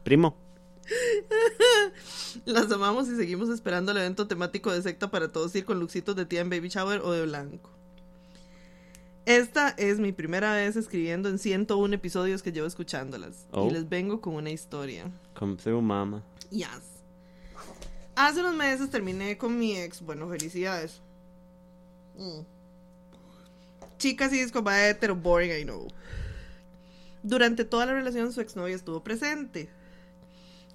Primo. 0.04 0.38
Las 2.54 2.72
amamos 2.72 3.08
y 3.08 3.16
seguimos 3.16 3.50
esperando 3.50 3.92
el 3.92 3.98
evento 3.98 4.28
temático 4.28 4.72
de 4.72 4.82
secta 4.82 5.10
para 5.10 5.32
todos 5.32 5.56
ir 5.56 5.66
con 5.66 5.80
luxitos 5.80 6.16
de 6.16 6.26
tía 6.26 6.42
en 6.42 6.50
baby 6.50 6.70
shower 6.70 7.02
o 7.02 7.12
de 7.12 7.26
blanco. 7.26 7.72
Esta 9.26 9.70
es 9.70 10.00
mi 10.00 10.12
primera 10.12 10.54
vez 10.54 10.76
escribiendo 10.76 11.30
en 11.30 11.40
101 11.40 11.96
episodios 11.96 12.44
que 12.44 12.52
llevo 12.52 12.68
escuchándolas. 12.68 13.48
Oh. 13.52 13.68
Y 13.68 13.72
les 13.72 13.90
vengo 13.90 14.22
con 14.22 14.36
una 14.36 14.52
historia. 14.52 15.12
Come 15.34 15.56
through, 15.56 15.82
mama. 15.82 16.24
Yes. 16.52 17.02
Hace 18.16 18.42
unos 18.42 18.54
meses 18.54 18.92
terminé 18.92 19.36
con 19.40 19.58
mi 19.58 19.76
ex. 19.76 20.02
Bueno, 20.02 20.30
felicidades. 20.30 21.02
Mm. 22.16 22.42
Chicas 23.98 24.32
y 24.34 24.38
disco 24.38 24.62
va 24.62 24.76
boring, 25.16 25.52
I 25.52 25.64
know. 25.64 25.88
Durante 27.24 27.66
toda 27.66 27.88
la 27.88 27.94
relación 27.94 28.32
su 28.32 28.42
exnovia 28.42 28.76
estuvo 28.76 29.04
presente. 29.04 29.68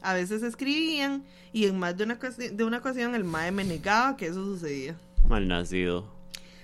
A 0.02 0.14
veces 0.14 0.42
escribían 0.42 1.24
y 1.52 1.66
en 1.66 1.78
más 1.78 1.96
de 1.96 2.04
una, 2.04 2.14
de 2.16 2.64
una 2.64 2.78
ocasión 2.78 3.14
el 3.14 3.24
mae 3.24 3.52
me 3.52 3.64
negaba 3.64 4.16
que 4.16 4.26
eso 4.26 4.44
sucedía. 4.44 4.96
Malnacido. 5.28 6.18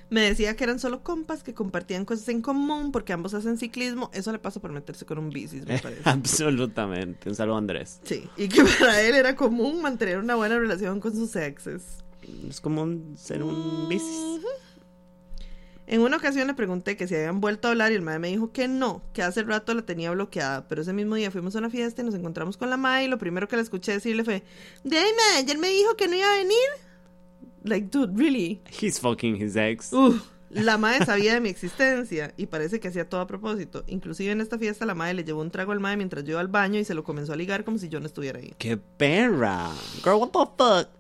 Me 0.09 0.21
decía 0.21 0.55
que 0.55 0.63
eran 0.63 0.79
solo 0.79 1.03
compas 1.03 1.43
que 1.43 1.53
compartían 1.53 2.05
cosas 2.05 2.29
en 2.29 2.41
común 2.41 2.93
porque 2.93 3.13
ambos 3.13 3.35
hacen 3.35 3.59
ciclismo. 3.59 4.09
Eso 4.15 4.31
le 4.31 4.39
pasa 4.39 4.61
por 4.61 4.71
meterse 4.71 5.05
con 5.05 5.19
un 5.19 5.31
bici, 5.31 5.61
me 5.67 5.79
parece. 5.83 6.03
Absolutamente. 6.05 7.29
Un 7.29 7.35
saludo, 7.35 7.57
Andrés. 7.57 8.01
Sí, 8.05 8.29
y 8.37 8.49
que 8.49 8.63
para 8.79 9.01
él 9.03 9.15
era 9.17 9.35
común 9.35 9.83
mantener 9.83 10.19
una 10.19 10.37
buena 10.37 10.59
relación 10.59 11.01
con 11.01 11.13
sus 11.15 11.35
exes. 11.37 11.83
Es 12.49 12.61
como 12.61 12.83
un- 12.83 13.17
ser 13.19 13.43
un 13.43 13.89
bici. 13.89 14.05
Ujú. 14.05 14.47
En 15.87 16.01
una 16.01 16.17
ocasión 16.17 16.49
le 16.49 16.55
pregunté 16.55 16.97
que 16.97 17.07
si 17.07 17.15
habían 17.15 17.41
vuelto 17.41 17.69
a 17.69 17.71
hablar 17.71 17.93
y 17.93 17.95
el 17.95 18.03
mae 18.03 18.19
me 18.19 18.29
dijo 18.29 18.51
que 18.51 18.67
no, 18.67 19.03
que 19.13 19.23
hace 19.23 19.45
rato 19.45 19.73
la 19.73 19.83
tenía 19.83 20.11
bloqueada, 20.11 20.67
pero 20.67 20.83
ese 20.83 20.93
mismo 20.93 21.15
día 21.15 21.31
fuimos 21.31 21.55
a 21.55 21.61
una 21.61 21.71
fiesta 21.71 22.03
y 22.03 22.05
nos 22.05 22.15
encontramos 22.15 22.57
con 22.57 22.71
la 22.71 22.77
mae 22.77 23.05
y 23.05 23.09
lo 23.09 23.19
primero 23.19 23.47
que 23.47 23.57
le 23.57 23.63
escuché 23.63 23.93
decirle 23.93 24.25
fue, 24.25 24.43
de 24.83 24.99
ahí 24.99 25.11
mae, 25.17 25.43
ayer 25.43 25.59
me 25.59 25.69
dijo 25.69 25.97
que 25.97 26.09
no 26.09 26.17
iba 26.17 26.27
a 26.27 26.39
venir. 26.39 26.57
Like, 27.63 27.89
dude, 27.91 28.13
really? 28.17 28.61
He's 28.81 28.99
fucking 28.99 29.41
his 29.41 29.57
ex. 29.57 29.93
Uf, 29.93 30.23
la 30.51 30.79
mae 30.79 31.05
sabía 31.05 31.35
de 31.35 31.41
mi 31.41 31.49
existencia 31.49 32.33
y 32.37 32.47
parece 32.47 32.81
que 32.81 32.89
hacía 32.89 33.09
todo 33.09 33.21
a 33.21 33.27
propósito. 33.27 33.85
Inclusive 33.87 34.33
en 34.33 34.41
esta 34.41 34.59
fiesta 34.59 34.87
la 34.87 34.95
mae 34.95 35.15
le 35.15 35.25
llevó 35.25 35.41
un 35.41 35.51
trago 35.51 35.73
al 35.73 35.81
mae 35.81 35.97
mientras 35.97 36.25
yo 36.25 36.33
iba 36.33 36.41
al 36.41 36.49
baño 36.49 36.79
y 36.79 36.85
se 36.85 36.95
lo 36.95 37.05
comenzó 37.05 37.33
a 37.33 37.37
ligar 37.37 37.65
como 37.65 37.79
si 37.79 37.89
yo 37.89 38.01
no 38.01 38.07
estuviera 38.07 38.39
ahí. 38.39 38.55
¡Qué 38.59 38.77
perra! 38.77 39.71
Girl, 40.03 40.17
what 40.17 40.31
the 40.31 40.39
fuck? 40.57 40.96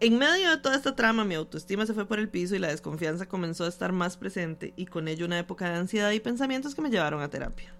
En 0.00 0.18
medio 0.18 0.50
de 0.50 0.56
toda 0.58 0.76
esta 0.76 0.96
trama, 0.96 1.24
mi 1.24 1.34
autoestima 1.34 1.86
se 1.86 1.94
fue 1.94 2.06
por 2.06 2.18
el 2.18 2.28
piso 2.28 2.56
y 2.56 2.58
la 2.58 2.68
desconfianza 2.68 3.26
comenzó 3.26 3.64
a 3.64 3.68
estar 3.68 3.92
más 3.92 4.16
presente 4.16 4.72
y 4.76 4.86
con 4.86 5.08
ello 5.08 5.26
una 5.26 5.38
época 5.38 5.68
de 5.68 5.76
ansiedad 5.76 6.10
y 6.10 6.20
pensamientos 6.20 6.74
que 6.74 6.82
me 6.82 6.90
llevaron 6.90 7.20
a 7.20 7.28
terapia. 7.28 7.74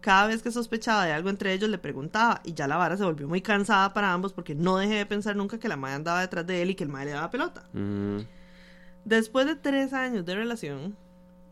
Cada 0.00 0.28
vez 0.28 0.42
que 0.42 0.52
sospechaba 0.52 1.04
de 1.04 1.12
algo 1.12 1.30
entre 1.30 1.52
ellos 1.52 1.68
le 1.68 1.78
preguntaba 1.78 2.40
y 2.44 2.54
ya 2.54 2.68
la 2.68 2.76
vara 2.76 2.96
se 2.96 3.04
volvió 3.04 3.26
muy 3.26 3.42
cansada 3.42 3.92
para 3.92 4.12
ambos 4.12 4.32
porque 4.32 4.54
no 4.54 4.76
dejé 4.76 4.94
de 4.94 5.06
pensar 5.06 5.34
nunca 5.34 5.58
que 5.58 5.68
la 5.68 5.76
madre 5.76 5.96
andaba 5.96 6.20
detrás 6.20 6.46
de 6.46 6.62
él 6.62 6.70
y 6.70 6.74
que 6.76 6.84
el 6.84 6.90
madre 6.90 7.06
le 7.06 7.12
daba 7.12 7.30
pelota. 7.30 7.64
Mm, 7.72 8.20
Después 9.06 9.46
de 9.46 9.54
tres 9.54 9.92
años 9.92 10.26
de 10.26 10.34
relación, 10.34 10.96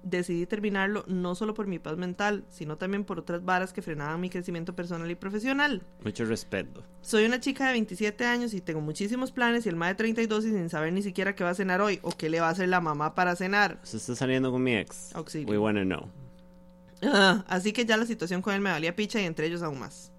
decidí 0.05 0.47
terminarlo 0.47 1.05
no 1.09 1.35
solo 1.35 1.55
por 1.55 1.67
mi 1.67 1.79
paz 1.79 1.97
mental, 1.97 2.45
sino 2.51 2.77
también 2.77 3.05
por 3.05 3.19
otras 3.19 3.45
varas 3.45 3.73
que 3.73 3.83
frenaban 3.83 4.21
mi 4.21 4.31
crecimiento 4.31 4.75
personal 4.77 5.11
y 5.11 5.15
profesional. 5.15 5.83
mucho 6.05 6.25
respeto. 6.25 6.83
Soy 7.03 7.25
una 7.25 7.41
chica 7.41 7.67
de 7.67 7.73
27 7.73 8.25
años 8.27 8.55
y 8.55 8.61
tengo 8.61 8.81
muchísimos 8.81 9.33
planes 9.33 9.67
y 9.67 9.69
el 9.71 9.77
más 9.77 9.89
de 9.89 9.95
32 9.97 10.45
y 10.45 10.51
sin 10.51 10.69
saber 10.71 10.93
ni 10.93 11.03
siquiera 11.03 11.35
qué 11.35 11.43
va 11.45 11.51
a 11.51 11.55
cenar 11.55 11.81
hoy 11.81 11.99
o 12.03 12.11
qué 12.13 12.29
le 12.29 12.41
va 12.41 12.49
a 12.49 12.51
hacer 12.51 12.69
la 12.69 12.81
mamá 12.81 13.15
para 13.15 13.35
cenar. 13.37 13.79
¿Se 13.83 13.97
está 13.97 14.15
saliendo 14.15 14.53
con 14.53 14.63
mi 14.63 14.77
ex? 14.77 15.15
Auxilio. 15.15 15.49
We 15.51 15.59
wanna 15.59 15.83
know. 15.85 16.09
Ah, 17.03 17.45
Así 17.49 17.73
que 17.73 17.85
ya 17.85 17.97
la 17.97 18.07
situación 18.07 18.41
con 18.43 18.55
él 18.55 18.61
me 18.61 18.71
valía 18.71 18.95
picha 18.97 19.21
y 19.21 19.25
entre 19.25 19.47
ellos 19.47 19.63
aún 19.63 19.79
más. 19.81 20.11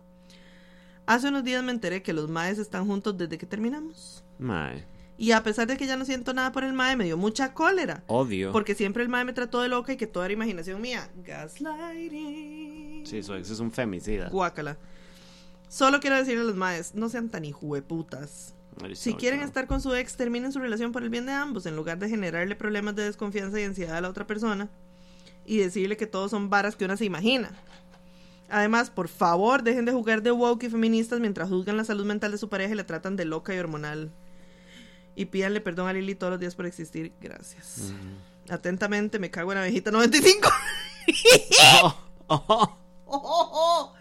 Hace 1.08 1.28
unos 1.30 1.44
días 1.44 1.64
me 1.64 1.72
enteré 1.72 2.02
que 2.02 2.14
los 2.14 2.30
maes 2.30 2.58
están 2.58 2.88
juntos 2.88 3.16
desde 3.18 3.38
que 3.38 3.46
terminamos. 3.46 4.24
Mae. 4.40 4.84
Y 5.18 5.32
a 5.32 5.44
pesar 5.44 5.68
de 5.68 5.78
que 5.78 5.88
ya 5.88 5.96
no 5.96 6.04
siento 6.04 6.34
nada 6.34 6.52
por 6.52 6.64
el 6.64 6.74
mae, 6.74 6.98
me 6.98 7.06
dio 7.06 7.18
mucha 7.18 7.54
cólera. 7.54 8.04
Odio. 8.08 8.52
Porque 8.52 8.76
siempre 8.76 9.02
el 9.02 9.10
mae 9.10 9.24
me 9.24 9.34
trató 9.34 9.62
de 9.62 9.70
loca 9.70 9.94
y 9.94 9.98
que 9.98 10.08
toda 10.08 10.26
era 10.26 10.34
imaginación 10.34 10.82
mía. 10.82 11.10
Gaslighting. 11.24 13.06
Sí, 13.06 13.24
su 13.24 13.34
ex 13.34 13.50
es 13.50 13.60
un 13.60 13.72
femicida. 13.72 14.30
Guácala. 14.30 14.78
Solo 15.70 16.00
quiero 16.00 16.18
decirle 16.18 16.42
a 16.42 16.46
los 16.46 16.56
maes, 16.56 16.96
no 16.96 17.10
sean 17.10 17.30
tan 17.30 17.46
hijueputas. 17.46 18.54
Si 18.94 19.14
quieren 19.14 19.42
estar 19.42 19.68
con 19.68 19.80
su 19.82 19.94
ex, 19.96 20.18
terminen 20.18 20.52
su 20.52 20.60
relación 20.60 20.92
por 20.92 21.02
el 21.04 21.10
bien 21.10 21.26
de 21.26 21.32
ambos, 21.32 21.66
en 21.66 21.78
lugar 21.78 21.98
de 21.98 22.10
generarle 22.10 22.58
problemas 22.58 22.96
de 22.96 23.04
desconfianza 23.04 23.60
y 23.60 23.64
ansiedad 23.64 23.98
a 23.98 24.02
la 24.02 24.10
otra 24.10 24.28
persona 24.28 24.70
y 25.46 25.58
decirle 25.58 25.96
que 25.96 26.08
todos 26.08 26.32
son 26.32 26.50
varas 26.50 26.76
que 26.76 26.86
una 26.86 26.98
se 26.98 27.06
imagina. 27.06 27.52
Además, 28.50 28.90
por 28.90 29.08
favor, 29.08 29.64
dejen 29.64 29.86
de 29.86 29.92
jugar 29.92 30.22
de 30.22 30.32
woke 30.32 30.64
y 30.64 30.70
feministas 30.70 31.20
mientras 31.20 31.50
juzgan 31.50 31.78
la 31.78 31.84
salud 31.84 32.06
mental 32.06 32.32
de 32.32 32.38
su 32.38 32.50
pareja 32.50 32.74
y 32.74 32.78
la 32.78 32.86
tratan 32.86 33.16
de 33.16 33.26
loca 33.26 33.56
y 33.56 33.60
hormonal. 33.60 34.12
Y 35.16 35.26
pídanle 35.26 35.62
perdón 35.62 35.88
a 35.88 35.94
Lili 35.94 36.16
todos 36.16 36.32
los 36.32 36.40
días 36.40 36.56
por 36.56 36.66
existir. 36.66 37.12
Gracias. 37.22 37.94
Atentamente, 38.50 39.18
me 39.20 39.32
cago 39.32 39.52
en 39.54 39.58
abejita 39.60 39.92
95. 39.92 40.50
Oh, 42.28 42.44
oh, 42.48 42.76
Oh, 43.08 43.94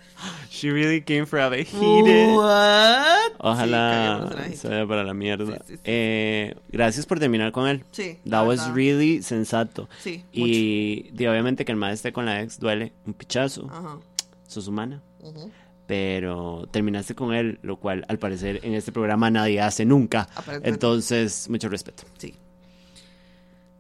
she 0.49 0.71
really 0.71 1.03
came 1.03 1.27
for 1.27 1.39
a 1.39 1.51
heated. 1.51 2.35
What? 2.35 3.33
Ojalá 3.39 4.27
Sí, 4.31 4.35
abejita. 4.35 4.57
se 4.57 4.69
vaya 4.69 4.87
para 4.87 5.05
la 5.05 5.13
mierda. 5.13 5.59
Sí, 5.67 5.75
sí. 5.75 5.81
Eh, 5.85 6.55
gracias 6.71 7.05
por 7.05 7.19
terminar 7.19 7.53
con 7.53 7.69
él. 7.69 7.85
Sí, 7.91 8.19
la 8.25 8.39
That 8.41 8.47
was 8.47 8.73
really 8.75 9.23
sensato. 9.23 9.89
Sí, 10.01 10.25
Y 10.33 11.11
di, 11.13 11.27
obviamente 11.27 11.65
que 11.65 11.73
el 11.73 11.77
maestro 11.79 12.09
esté 12.09 12.13
con 12.15 12.25
la 12.25 12.41
ex 12.43 12.59
duele 12.59 12.93
un 13.07 13.13
pichazo. 13.15 13.69
Ajá. 13.71 13.99
Sos 14.47 14.67
humana. 14.69 15.03
ujú. 15.21 15.51
Pero 15.87 16.67
terminaste 16.71 17.15
con 17.15 17.35
él, 17.35 17.59
lo 17.63 17.77
cual 17.77 18.07
al 18.09 18.19
parecer 18.19 18.61
en 18.63 18.75
este 18.75 18.91
programa 18.91 19.31
nadie 19.31 19.61
hace 19.61 19.85
nunca. 19.85 20.29
Entonces, 20.63 21.49
mucho 21.51 21.69
respeto. 21.69 22.05
Sí. 22.17 22.35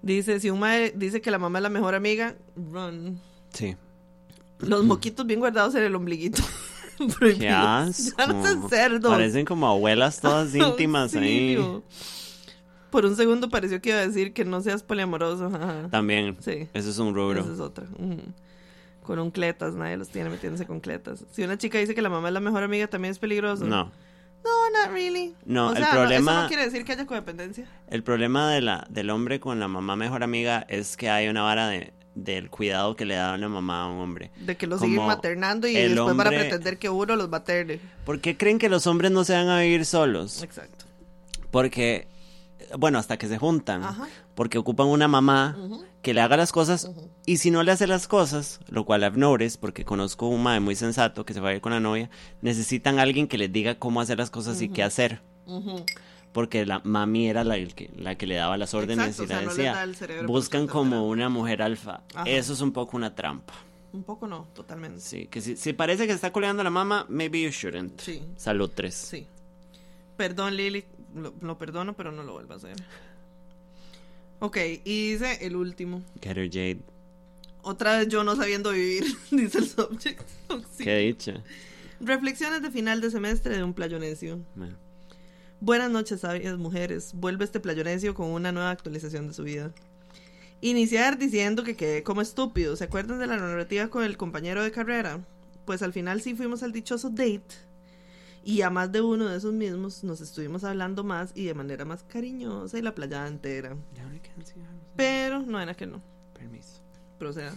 Dice, 0.02 0.38
si 0.38 0.50
un 0.50 0.60
mae 0.60 0.92
dice 0.94 1.22
que 1.22 1.30
la 1.30 1.38
mamá 1.38 1.60
es 1.60 1.62
la 1.62 1.70
mejor 1.70 1.94
amiga, 1.94 2.36
run. 2.56 3.18
Sí. 3.54 3.74
Los 4.58 4.84
moquitos 4.84 5.26
bien 5.26 5.40
guardados 5.40 5.74
en 5.76 5.84
el 5.84 5.94
ombliguito. 5.94 6.42
Qué 7.38 7.48
asco. 7.48 8.16
Ya 8.18 8.26
no 8.26 8.42
sean 8.42 8.68
cerdos. 8.68 9.10
Parecen 9.10 9.46
como 9.46 9.66
abuelas 9.66 10.20
todas 10.20 10.54
íntimas 10.54 11.14
ahí. 11.16 11.58
Por 12.90 13.06
un 13.06 13.16
segundo 13.16 13.48
pareció 13.48 13.80
que 13.80 13.88
iba 13.90 13.98
a 13.98 14.06
decir 14.06 14.32
que 14.32 14.44
no 14.44 14.60
seas 14.60 14.82
poliamoroso. 14.82 15.46
Ajá. 15.46 15.88
También. 15.90 16.36
Sí. 16.40 16.68
Eso 16.74 16.90
es 16.90 16.98
un 16.98 17.14
rubro. 17.14 17.40
Esa 17.40 17.52
es 17.54 17.60
otra. 17.60 17.86
Con 19.04 19.18
un 19.20 19.30
cletas, 19.30 19.74
nadie 19.74 19.96
los 19.96 20.08
tiene 20.08 20.28
metiéndose 20.30 20.66
con 20.66 20.80
cletas. 20.80 21.24
Si 21.30 21.42
una 21.44 21.56
chica 21.58 21.78
dice 21.78 21.94
que 21.94 22.02
la 22.02 22.08
mamá 22.08 22.28
es 22.28 22.34
la 22.34 22.40
mejor 22.40 22.62
amiga, 22.64 22.88
también 22.88 23.12
es 23.12 23.18
peligroso. 23.20 23.64
No. 23.64 23.92
No, 24.42 24.70
not 24.82 24.92
really. 24.92 25.34
No, 25.46 25.68
O 25.68 25.74
el 25.74 25.84
problema- 25.84 26.32
eso 26.32 26.42
no 26.42 26.48
quiere 26.48 26.64
decir 26.64 26.84
que 26.84 26.92
haya 26.92 27.06
codependencia. 27.06 27.66
El 27.88 28.02
problema 28.02 28.50
de 28.50 28.60
la, 28.60 28.86
del 28.90 29.10
hombre 29.10 29.40
con 29.40 29.60
la 29.60 29.68
mamá 29.68 29.94
mejor 29.96 30.22
amiga 30.22 30.66
es 30.68 30.96
que 30.96 31.08
hay 31.08 31.28
una 31.28 31.42
vara 31.42 31.68
de, 31.68 31.94
del 32.14 32.50
cuidado 32.50 32.94
que 32.96 33.04
le 33.06 33.14
da 33.14 33.34
una 33.34 33.48
mamá 33.48 33.84
a 33.84 33.86
un 33.88 34.00
hombre. 34.00 34.30
De 34.40 34.56
que 34.56 34.66
los 34.66 34.80
Como 34.80 34.90
siguen 34.90 35.06
maternando 35.06 35.66
y 35.66 35.72
después 35.74 35.96
van 36.16 36.26
a 36.26 36.30
hombre- 36.30 36.38
pretender 36.40 36.78
que 36.78 36.90
uno 36.90 37.16
los 37.16 37.28
materne. 37.30 37.80
¿Por 38.04 38.20
qué 38.20 38.36
creen 38.36 38.58
que 38.58 38.68
los 38.68 38.86
hombres 38.86 39.10
no 39.12 39.24
se 39.24 39.32
van 39.32 39.48
a 39.48 39.60
vivir 39.60 39.86
solos? 39.86 40.42
Exacto. 40.42 40.84
Porque, 41.50 42.06
bueno, 42.78 42.98
hasta 42.98 43.16
que 43.16 43.28
se 43.28 43.38
juntan. 43.38 43.82
Ajá. 43.84 44.08
Porque 44.34 44.58
ocupan 44.58 44.88
una 44.88 45.08
mamá 45.08 45.56
que 46.04 46.14
le 46.14 46.20
haga 46.20 46.36
las 46.36 46.52
cosas 46.52 46.90
y 47.24 47.38
si 47.38 47.50
no 47.50 47.62
le 47.62 47.72
hace 47.72 47.86
las 47.86 48.06
cosas, 48.06 48.60
lo 48.68 48.84
cual 48.84 49.10
noticed, 49.18 49.58
porque 49.58 49.84
conozco 49.84 50.28
un 50.28 50.42
mae 50.42 50.60
muy 50.60 50.76
sensato 50.76 51.24
que 51.24 51.32
se 51.32 51.40
va 51.40 51.48
a 51.48 51.54
ir 51.54 51.62
con 51.62 51.72
la 51.72 51.80
novia, 51.80 52.10
necesitan 52.42 52.98
a 52.98 53.02
alguien 53.02 53.26
que 53.26 53.38
les 53.38 53.50
diga 53.50 53.78
cómo 53.78 54.02
hacer 54.02 54.18
las 54.18 54.30
cosas 54.30 54.60
y 54.60 54.68
qué 54.68 54.82
hacer. 54.82 55.22
Porque 56.32 56.66
la 56.66 56.80
mami 56.84 57.28
era 57.28 57.42
la, 57.42 57.56
el 57.56 57.74
que, 57.74 57.90
la 57.96 58.16
que 58.16 58.26
le 58.26 58.34
daba 58.34 58.58
las 58.58 58.74
órdenes 58.74 59.18
Exacto, 59.18 59.22
y 59.22 59.24
o 59.24 59.28
sea, 59.28 59.36
la 59.36 59.42
no 59.44 59.50
decía. 59.50 59.94
cerebro 59.98 60.26
buscan 60.28 60.66
como 60.66 61.08
una 61.08 61.28
mujer 61.28 61.62
alfa. 61.62 62.02
Ajá. 62.14 62.28
Eso 62.28 62.52
es 62.52 62.60
un 62.60 62.72
poco 62.72 62.96
una 62.96 63.14
trampa. 63.14 63.54
Un 63.92 64.02
poco 64.02 64.26
no, 64.26 64.48
totalmente. 64.52 65.00
Sí, 65.00 65.26
que 65.28 65.40
si, 65.40 65.56
si 65.56 65.72
parece 65.72 66.06
que 66.06 66.12
está 66.12 66.32
coleando 66.32 66.60
a 66.60 66.64
la 66.64 66.70
mamá, 66.70 67.06
maybe 67.08 67.40
you 67.40 67.50
shouldn't. 67.50 68.00
Sí. 68.00 68.22
Salud 68.36 68.70
3. 68.74 68.94
Sí. 68.94 69.26
Perdón, 70.16 70.56
Lili. 70.56 70.84
Lo, 71.14 71.32
lo 71.40 71.56
perdono, 71.56 71.94
pero 71.94 72.10
no 72.10 72.24
lo 72.24 72.32
vuelvo 72.32 72.54
a 72.54 72.56
hacer. 72.56 72.74
Ok, 74.44 74.58
y 74.84 75.12
dice 75.12 75.38
el 75.40 75.56
último. 75.56 76.02
Get 76.20 76.36
her 76.36 76.50
Jade. 76.50 76.82
Otra 77.62 77.96
vez 77.96 78.08
yo 78.08 78.24
no 78.24 78.36
sabiendo 78.36 78.72
vivir, 78.72 79.02
dice 79.30 79.56
el 79.56 79.66
subject. 79.66 80.20
Sí. 80.76 80.84
Qué 80.84 80.98
dicha. 80.98 81.42
Reflexiones 81.98 82.60
de 82.60 82.70
final 82.70 83.00
de 83.00 83.10
semestre 83.10 83.56
de 83.56 83.64
un 83.64 83.72
playonesio. 83.72 84.44
Bueno, 84.54 84.76
Buenas 85.60 85.90
noches, 85.90 86.20
sabias 86.20 86.58
mujeres. 86.58 87.12
Vuelve 87.14 87.46
este 87.46 87.58
playonesio 87.58 88.14
con 88.14 88.26
una 88.26 88.52
nueva 88.52 88.68
actualización 88.68 89.28
de 89.28 89.32
su 89.32 89.44
vida. 89.44 89.72
Iniciar 90.60 91.16
diciendo 91.16 91.64
que 91.64 91.74
quedé 91.74 92.02
como 92.02 92.20
estúpido. 92.20 92.76
¿Se 92.76 92.84
acuerdan 92.84 93.20
de 93.20 93.26
la 93.26 93.38
narrativa 93.38 93.88
con 93.88 94.04
el 94.04 94.18
compañero 94.18 94.62
de 94.62 94.72
carrera? 94.72 95.24
Pues 95.64 95.80
al 95.80 95.94
final 95.94 96.20
sí 96.20 96.34
fuimos 96.34 96.62
al 96.62 96.72
dichoso 96.72 97.08
date. 97.08 97.40
Y 98.44 98.60
a 98.60 98.68
más 98.68 98.92
de 98.92 99.00
uno 99.00 99.26
de 99.26 99.38
esos 99.38 99.54
mismos 99.54 100.04
nos 100.04 100.20
estuvimos 100.20 100.64
hablando 100.64 101.02
más 101.02 101.32
y 101.34 101.46
de 101.46 101.54
manera 101.54 101.84
más 101.86 102.02
cariñosa 102.02 102.78
y 102.78 102.82
la 102.82 102.94
playada 102.94 103.26
entera. 103.26 103.70
No. 103.70 103.78
Pero 104.96 105.40
no 105.40 105.60
era 105.60 105.74
que 105.74 105.86
no. 105.86 106.02
Permiso. 106.34 106.80
Proceda. 107.18 107.54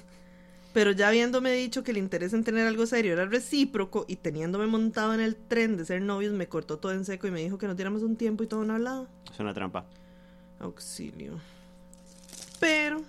Pero 0.73 0.91
ya 0.91 1.09
habiéndome 1.09 1.51
dicho 1.51 1.83
que 1.83 1.91
el 1.91 1.97
interés 1.97 2.33
en 2.33 2.43
tener 2.43 2.67
algo 2.67 2.85
serio 2.85 3.13
era 3.13 3.25
recíproco 3.25 4.05
y 4.07 4.17
teniéndome 4.17 4.67
montado 4.67 5.13
en 5.13 5.19
el 5.19 5.35
tren 5.35 5.75
de 5.75 5.85
ser 5.85 6.01
novios, 6.01 6.33
me 6.33 6.47
cortó 6.47 6.77
todo 6.77 6.93
en 6.93 7.03
seco 7.03 7.27
y 7.27 7.31
me 7.31 7.41
dijo 7.41 7.57
que 7.57 7.67
nos 7.67 7.75
diéramos 7.75 8.03
un 8.03 8.15
tiempo 8.15 8.43
y 8.43 8.47
todo 8.47 8.63
no 8.63 8.75
hablado. 8.75 9.07
Es 9.31 9.39
una 9.39 9.53
trampa. 9.53 9.85
Auxilio. 10.59 11.39
Pero 12.59 13.01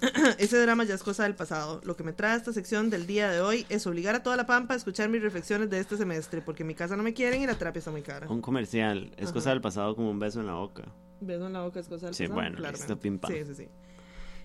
ese 0.38 0.58
drama 0.60 0.84
ya 0.84 0.94
es 0.94 1.02
cosa 1.02 1.22
del 1.24 1.34
pasado. 1.34 1.80
Lo 1.84 1.96
que 1.96 2.04
me 2.04 2.12
trae 2.12 2.32
a 2.32 2.36
esta 2.36 2.52
sección 2.52 2.90
del 2.90 3.06
día 3.06 3.30
de 3.30 3.40
hoy 3.40 3.64
es 3.68 3.86
obligar 3.86 4.14
a 4.14 4.22
toda 4.22 4.36
la 4.36 4.46
pampa 4.46 4.74
a 4.74 4.76
escuchar 4.76 5.08
mis 5.08 5.22
reflexiones 5.22 5.70
de 5.70 5.78
este 5.80 5.96
semestre, 5.96 6.42
porque 6.42 6.62
en 6.62 6.66
mi 6.68 6.74
casa 6.74 6.96
no 6.96 7.02
me 7.02 7.14
quieren 7.14 7.42
y 7.42 7.46
la 7.46 7.54
terapia 7.54 7.78
está 7.78 7.90
muy 7.90 8.02
cara. 8.02 8.28
Un 8.28 8.40
comercial. 8.42 9.12
Es 9.16 9.24
Ajá. 9.26 9.32
cosa 9.34 9.50
del 9.50 9.60
pasado 9.60 9.96
como 9.96 10.10
un 10.10 10.18
beso 10.18 10.40
en 10.40 10.46
la 10.46 10.54
boca. 10.54 10.84
Beso 11.20 11.46
en 11.46 11.52
la 11.54 11.62
boca 11.62 11.80
es 11.80 11.88
cosa 11.88 12.06
del 12.06 12.14
Sí, 12.14 12.24
pasado. 12.28 12.34
bueno, 12.40 12.70
listo, 12.70 12.98
pim. 13.00 13.18
Sí, 13.26 13.44
sí, 13.46 13.54
sí. 13.54 13.68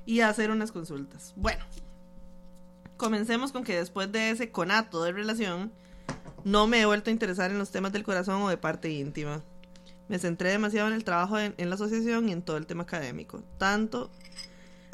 Y 0.06 0.22
hacer 0.22 0.52
unas 0.52 0.72
consultas. 0.72 1.34
Bueno, 1.36 1.64
comencemos 2.98 3.52
con 3.52 3.64
que 3.64 3.76
después 3.76 4.12
de 4.12 4.30
ese 4.32 4.52
conato 4.52 5.04
de 5.04 5.12
relación, 5.12 5.72
no 6.44 6.68
me 6.68 6.82
he 6.82 6.86
vuelto 6.86 7.10
a 7.10 7.14
interesar 7.14 7.52
en 7.52 7.58
los 7.60 7.72
temas 7.72 7.92
del 7.92 8.04
corazón 8.04 8.42
o 8.42 8.50
de 8.50 8.58
parte 8.58 8.90
íntima. 8.90 9.44
Me 10.08 10.20
centré 10.20 10.50
demasiado 10.50 10.88
en 10.88 10.94
el 10.94 11.04
trabajo 11.04 11.40
en, 11.40 11.54
en 11.58 11.70
la 11.70 11.76
asociación 11.76 12.30
y 12.30 12.32
en 12.34 12.42
todo 12.42 12.58
el 12.58 12.66
tema 12.68 12.84
académico. 12.84 13.44
Tanto 13.58 14.12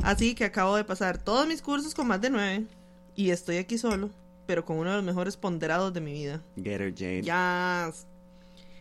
así 0.03 0.35
que 0.35 0.45
acabo 0.45 0.75
de 0.75 0.83
pasar 0.83 1.17
todos 1.17 1.47
mis 1.47 1.61
cursos 1.61 1.93
con 1.93 2.07
más 2.07 2.21
de 2.21 2.29
nueve 2.29 2.65
y 3.15 3.31
estoy 3.31 3.57
aquí 3.57 3.77
solo, 3.77 4.09
pero 4.45 4.63
con 4.63 4.77
uno 4.77 4.91
de 4.91 4.97
los 4.97 5.05
mejores 5.05 5.37
ponderados 5.37 5.93
de 5.93 6.01
mi 6.01 6.13
vida. 6.13 6.41
Get 6.55 6.81
her, 6.81 6.93
Jade. 6.93 7.23
Ya. 7.23 7.91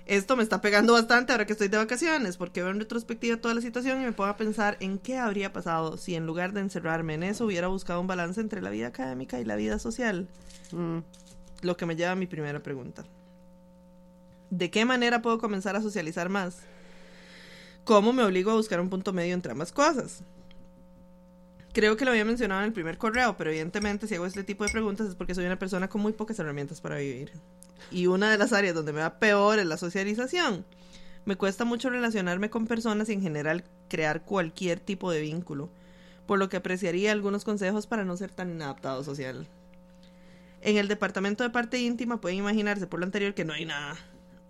Esto 0.06 0.36
me 0.36 0.44
está 0.44 0.60
pegando 0.60 0.93
bastante 0.93 1.32
ahora 1.32 1.47
que 1.47 1.52
estoy 1.52 1.66
de 1.66 1.78
vacaciones, 1.78 2.36
porque 2.36 2.62
veo 2.62 2.70
en 2.70 2.78
retrospectiva 2.78 3.38
toda 3.38 3.55
la 3.55 3.60
situación 3.60 4.01
y 4.01 4.05
me 4.05 4.12
pongo 4.12 4.30
a 4.30 4.36
pensar 4.36 4.76
en 4.78 4.98
qué 4.98 5.18
habría 5.18 5.52
pasado 5.52 5.97
si 5.97 6.14
en 6.14 6.26
lugar 6.26 6.52
de 6.52 6.60
encerrarme 6.60 7.14
en 7.14 7.24
eso 7.24 7.44
hubiera 7.44 7.66
buscado 7.66 8.01
un 8.01 8.06
balance 8.06 8.40
entre 8.40 8.62
la 8.62 8.70
vida 8.70 8.86
académica 8.86 9.40
y 9.40 9.44
la 9.44 9.56
vida 9.56 9.80
social. 9.80 10.28
Mm. 10.70 10.98
Lo 11.62 11.76
que 11.76 11.86
me 11.86 11.97
lleva 11.97 12.12
a 12.12 12.16
mi 12.16 12.26
primera 12.26 12.62
pregunta. 12.62 13.05
¿De 14.51 14.70
qué 14.70 14.84
manera 14.84 15.22
puedo 15.22 15.38
comenzar 15.38 15.74
a 15.74 15.82
socializar 15.82 16.28
más? 16.28 16.59
¿Cómo 17.82 18.12
me 18.12 18.22
obligo 18.22 18.52
a 18.52 18.55
buscar 18.55 18.80
un 18.80 18.90
punto 18.90 19.12
medio 19.12 19.34
entre 19.34 19.52
ambas 19.52 19.72
cosas? 19.72 20.22
Creo 21.77 21.98
que 21.98 22.07
lo 22.07 22.12
había 22.12 22.24
mencionado 22.24 22.62
en 22.62 22.69
el 22.69 22.73
primer 22.73 22.97
correo, 22.97 23.36
pero 23.36 23.51
evidentemente 23.51 24.07
si 24.07 24.15
hago 24.15 24.24
este 24.24 24.43
tipo 24.43 24.65
de 24.65 24.73
preguntas 24.73 25.09
es 25.09 25.15
porque 25.15 25.35
soy 25.35 25.44
una 25.44 25.59
persona 25.59 25.89
con 25.89 26.01
muy 26.01 26.15
pocas 26.15 26.39
herramientas 26.39 26.81
para 26.81 26.97
vivir. 26.97 27.32
Y 27.90 28.07
una 28.07 28.31
de 28.31 28.39
las 28.39 28.55
áreas 28.55 28.74
donde 28.74 28.94
me 28.94 29.01
va 29.01 29.19
peor 29.19 29.59
es 29.59 29.66
la 29.66 29.77
socialización. 29.77 30.65
Me 31.27 31.36
cuesta 31.36 31.66
mucho 31.66 31.90
relacionarme 31.90 32.48
con 32.48 32.66
personas 32.66 33.11
y 33.11 33.12
en 33.12 33.20
general 33.20 33.62
crear 33.90 34.24
cualquier 34.24 34.81
tipo 34.81 35.11
de 35.11 35.20
vínculo, 35.20 35.69
por 36.24 36.39
lo 36.39 36.48
que 36.48 36.57
apreciaría 36.57 37.12
algunos 37.12 37.44
consejos 37.44 37.86
para 37.86 38.07
no 38.07 38.16
ser 38.16 38.31
tan 38.31 38.53
inadaptado 38.53 39.05
social. 39.05 39.47
En 40.62 40.78
el 40.78 40.89
departamento 40.89 41.44
de 41.44 41.51
parte 41.51 41.78
íntima 41.78 42.23
pueden 42.23 42.39
imaginarse 42.39 42.86
por 42.86 43.01
lo 43.01 43.05
anterior 43.05 43.35
que 43.35 43.44
no 43.44 43.53
hay 43.53 43.66
nada. 43.66 43.98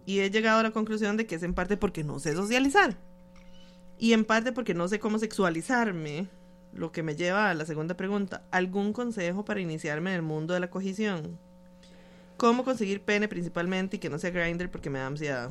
Y 0.04 0.20
he 0.20 0.30
llegado 0.30 0.60
a 0.60 0.62
la 0.62 0.70
conclusión 0.70 1.16
de 1.16 1.26
que 1.26 1.34
es 1.34 1.42
en 1.42 1.54
parte 1.54 1.76
porque 1.76 2.04
no 2.04 2.20
sé 2.20 2.36
socializar. 2.36 2.96
Y 3.98 4.12
en 4.12 4.24
parte 4.24 4.52
porque 4.52 4.74
no 4.74 4.86
sé 4.86 5.00
cómo 5.00 5.18
sexualizarme. 5.18 6.28
Lo 6.76 6.92
que 6.92 7.02
me 7.02 7.16
lleva 7.16 7.50
a 7.50 7.54
la 7.54 7.64
segunda 7.64 7.96
pregunta. 7.96 8.42
¿Algún 8.50 8.92
consejo 8.92 9.44
para 9.44 9.60
iniciarme 9.60 10.10
en 10.10 10.16
el 10.16 10.22
mundo 10.22 10.54
de 10.54 10.60
la 10.60 10.68
cogición? 10.70 11.38
¿Cómo 12.36 12.64
conseguir 12.64 13.00
pene 13.02 13.28
principalmente 13.28 13.96
y 13.96 13.98
que 13.98 14.10
no 14.10 14.18
sea 14.18 14.30
grinder 14.30 14.70
porque 14.70 14.90
me 14.90 14.98
da 14.98 15.06
ansiedad? 15.06 15.50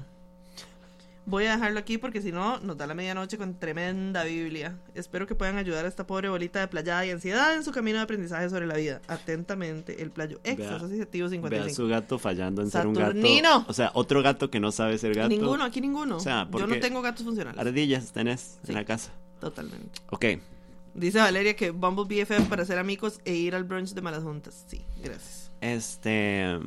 Voy 1.27 1.45
a 1.45 1.53
dejarlo 1.53 1.79
aquí 1.79 1.97
porque 1.97 2.21
si 2.21 2.31
no 2.31 2.59
nos 2.59 2.77
da 2.77 2.85
la 2.85 2.93
medianoche 2.93 3.39
con 3.39 3.55
tremenda 3.57 4.23
Biblia. 4.23 4.77
Espero 4.93 5.25
que 5.25 5.33
puedan 5.33 5.57
ayudar 5.57 5.85
a 5.85 5.87
esta 5.87 6.05
pobre 6.05 6.29
bolita 6.29 6.59
de 6.59 6.67
playada 6.67 7.03
y 7.03 7.09
ansiedad 7.09 7.55
en 7.55 7.63
su 7.63 7.71
camino 7.71 7.97
de 7.97 8.03
aprendizaje 8.03 8.47
sobre 8.51 8.67
la 8.67 8.75
vida. 8.75 9.01
Atentamente, 9.07 10.03
el 10.03 10.11
playo 10.11 10.39
ex 10.43 10.59
Vea- 10.59 10.75
asociativo 10.75 11.27
Ve 11.27 11.35
a 11.37 11.39
55. 11.39 11.75
su 11.75 11.87
gato 11.87 12.19
fallando 12.19 12.61
en 12.61 12.69
ser 12.69 12.85
un 12.85 12.95
Saturnino. 12.95 13.49
gato. 13.61 13.65
O 13.71 13.73
sea, 13.73 13.89
otro 13.95 14.21
gato 14.21 14.51
que 14.51 14.59
no 14.59 14.71
sabe 14.71 14.99
ser 14.99 15.15
gato. 15.15 15.29
Ninguno, 15.29 15.63
aquí 15.63 15.81
ninguno. 15.81 16.17
O 16.17 16.19
sea, 16.19 16.47
Yo 16.55 16.67
no 16.67 16.79
tengo 16.79 17.01
gatos 17.01 17.25
funcionales. 17.25 17.59
Ardillas 17.59 18.11
tenés 18.11 18.59
Sí. 18.61 18.69
en 18.69 18.75
la 18.75 18.85
casa. 18.85 19.11
Totalmente. 19.39 19.99
Ok. 20.11 20.25
Dice 20.95 21.19
Valeria 21.19 21.55
que 21.55 21.71
Bumble 21.71 22.05
BFF 22.05 22.47
para 22.49 22.65
ser 22.65 22.79
amigos 22.79 23.19
e 23.25 23.33
ir 23.35 23.53
al 23.53 23.63
brunch 23.65 23.93
de 23.93 24.01
malas 24.01 24.23
juntas. 24.23 24.65
Sí, 24.67 24.81
gracias. 25.03 25.51
Este. 25.61 26.57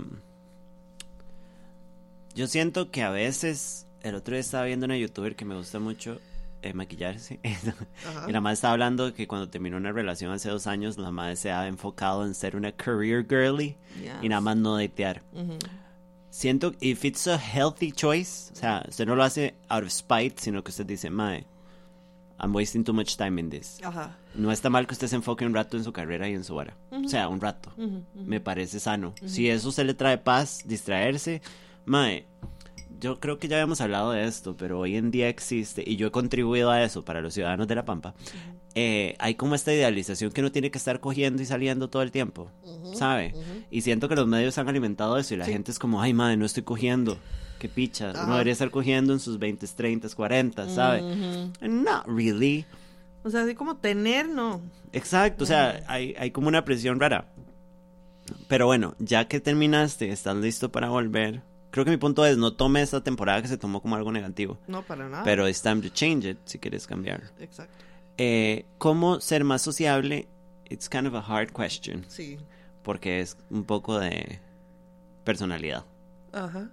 Yo 2.34 2.46
siento 2.46 2.90
que 2.90 3.02
a 3.02 3.10
veces. 3.10 3.86
El 4.02 4.14
otro 4.14 4.32
día 4.34 4.40
estaba 4.40 4.64
viendo 4.64 4.86
una 4.86 4.96
youtuber 4.96 5.34
que 5.34 5.44
me 5.44 5.56
gusta 5.56 5.80
mucho 5.80 6.20
eh, 6.62 6.72
maquillarse. 6.72 7.40
Y 8.28 8.32
la 8.32 8.40
madre 8.40 8.55
estaba 8.55 8.72
hablando 8.74 9.12
que 9.12 9.26
cuando 9.26 9.48
terminó 9.48 9.76
una 9.76 9.90
relación 9.92 10.30
hace 10.30 10.48
dos 10.50 10.66
años, 10.68 10.98
la 10.98 11.10
madre 11.10 11.34
se 11.36 11.50
ha 11.50 11.66
enfocado 11.66 12.24
en 12.24 12.34
ser 12.34 12.55
una 12.55 12.70
career 12.72 13.26
girly 13.28 13.76
Yes. 14.00 14.12
y 14.22 14.28
nada 14.28 14.40
más 14.40 14.56
no 14.56 14.76
datear. 14.76 15.22
Ujú. 15.32 15.59
Siento, 16.30 16.74
if 16.80 17.05
it's 17.05 17.26
a 17.26 17.36
healthy 17.38 17.90
choice, 17.90 18.52
o 18.52 18.56
sea, 18.56 18.84
usted 18.88 19.06
no 19.06 19.16
lo 19.16 19.24
hace 19.24 19.55
out 19.68 19.82
of 19.82 19.90
spite, 19.90 20.34
sino 20.40 20.62
que 20.62 20.70
usted 20.70 20.86
dice, 20.86 21.10
mae, 21.10 21.44
I'm 22.40 22.55
wasting 22.55 22.85
too 22.85 22.93
much 22.94 23.16
time 23.16 23.40
in 23.40 23.51
this. 23.51 23.81
Ajá. 23.82 24.16
No 24.35 24.52
está 24.52 24.70
mal 24.70 24.86
que 24.86 24.93
usted 24.94 25.09
se 25.09 25.16
enfoque 25.16 25.44
un 25.44 25.55
rato 25.55 25.77
en 25.77 25.85
su 25.85 25.93
carrera 25.93 26.28
y 26.28 26.35
en 26.35 26.44
su 26.44 26.55
vara. 26.55 26.77
O 26.93 27.09
sea, 27.09 27.28
un 27.28 27.40
rato. 27.40 27.73
Ujú, 27.77 27.86
ujú. 28.15 28.24
Me 28.24 28.40
parece 28.40 28.78
sano. 28.78 29.15
Si 29.27 29.48
eso 29.48 29.73
se 29.73 29.82
le 29.85 29.94
trae 29.94 30.19
paz, 30.19 30.62
distraerse, 30.65 31.43
mae, 31.85 32.27
yo 33.01 33.19
creo 33.20 33.39
que 33.39 33.48
ya 33.48 33.56
habíamos 33.56 33.81
hablado 33.81 34.12
de 34.12 34.24
esto, 34.24 34.56
pero 34.56 34.78
hoy 34.81 34.97
en 34.97 35.10
día 35.10 35.28
existe, 35.28 35.82
y 35.86 35.97
yo 35.97 36.06
he 36.09 36.10
contribuido 36.10 36.70
a 36.70 36.82
eso 36.82 37.05
para 37.05 37.20
los 37.20 37.35
ciudadanos 37.35 37.66
de 37.69 37.74
La 37.74 37.85
Pampa, 37.85 38.15
eh, 38.74 39.16
hay 39.19 39.35
como 39.35 39.55
esta 39.56 39.73
idealización 39.73 40.31
que 40.31 40.40
uno 40.40 40.52
tiene 40.52 40.70
que 40.70 40.78
estar 40.78 41.01
cogiendo 41.01 41.43
y 41.43 41.47
saliendo 41.47 41.89
todo 41.90 42.02
el 42.02 42.10
tiempo, 42.12 42.51
¿sabe? 42.94 43.35
Y 43.70 43.81
siento 43.82 44.09
que 44.09 44.15
los 44.16 44.27
medios 44.28 44.59
han 44.59 44.69
alimentado 44.69 45.16
eso 45.19 45.35
y 45.35 45.36
la 45.36 45.44
Sí. 45.47 45.52
gente 45.52 45.70
es 45.73 45.78
como, 45.78 46.01
ay, 46.01 46.12
madre, 46.15 46.36
no 46.36 46.44
estoy 46.47 46.62
cogiendo. 46.62 47.19
Qué 47.59 47.68
picha. 47.68 48.10
Ajá. 48.10 48.24
Uno 48.24 48.32
debería 48.35 48.52
estar 48.52 48.70
cogiendo 48.70 49.12
en 49.12 49.20
sus 49.20 49.39
20, 49.39 49.66
30, 49.66 50.09
40, 50.14 50.68
¿sabe? 50.68 51.02
Ujú. 51.02 51.52
Not 51.68 52.06
really. 52.06 52.64
O 53.24 53.30
sea, 53.30 53.43
así 53.43 53.55
como 53.55 53.76
tener, 53.76 54.28
no. 54.28 54.60
Exacto, 54.93 55.44
o 55.44 55.47
sea, 55.47 55.82
hay, 55.86 56.14
hay 56.18 56.30
como 56.30 56.48
una 56.48 56.64
presión 56.64 57.01
rara. 57.01 57.26
Pero 58.47 58.66
bueno, 58.66 58.94
ya 58.98 59.26
que 59.26 59.40
terminaste, 59.40 60.10
estás 60.10 60.36
listo 60.36 60.70
para 60.70 60.89
volver. 60.89 61.43
Creo 61.70 61.85
que 61.85 61.90
mi 61.90 61.97
punto 61.97 62.24
es, 62.24 62.36
no 62.39 62.55
tome 62.55 62.80
esta 62.80 63.02
temporada 63.02 63.43
que 63.43 63.48
se 63.48 63.59
tomó 63.59 63.82
como 63.82 63.97
algo 63.97 64.12
negativo. 64.12 64.59
No, 64.66 64.82
para 64.82 65.09
nada. 65.09 65.24
Pero 65.24 65.48
it's 65.48 65.60
time 65.62 65.82
to 65.82 65.89
change 65.89 66.26
it 66.26 66.39
si 66.44 66.59
quieres 66.59 66.86
cambiar. 66.86 67.22
Exacto. 67.39 67.85
Eh, 68.16 68.64
¿Cómo 68.78 69.20
ser 69.20 69.44
más 69.44 69.62
sociable? 69.62 70.28
It's 70.70 70.89
kind 70.89 71.06
of 71.06 71.14
a 71.14 71.20
hard 71.20 71.52
question. 71.52 72.05
Sí. 72.09 72.39
Porque 72.82 73.20
es 73.20 73.36
un 73.51 73.64
poco 73.64 73.98
de 73.98 74.40
personalidad. 75.24 75.85
Ajá. 76.32 76.70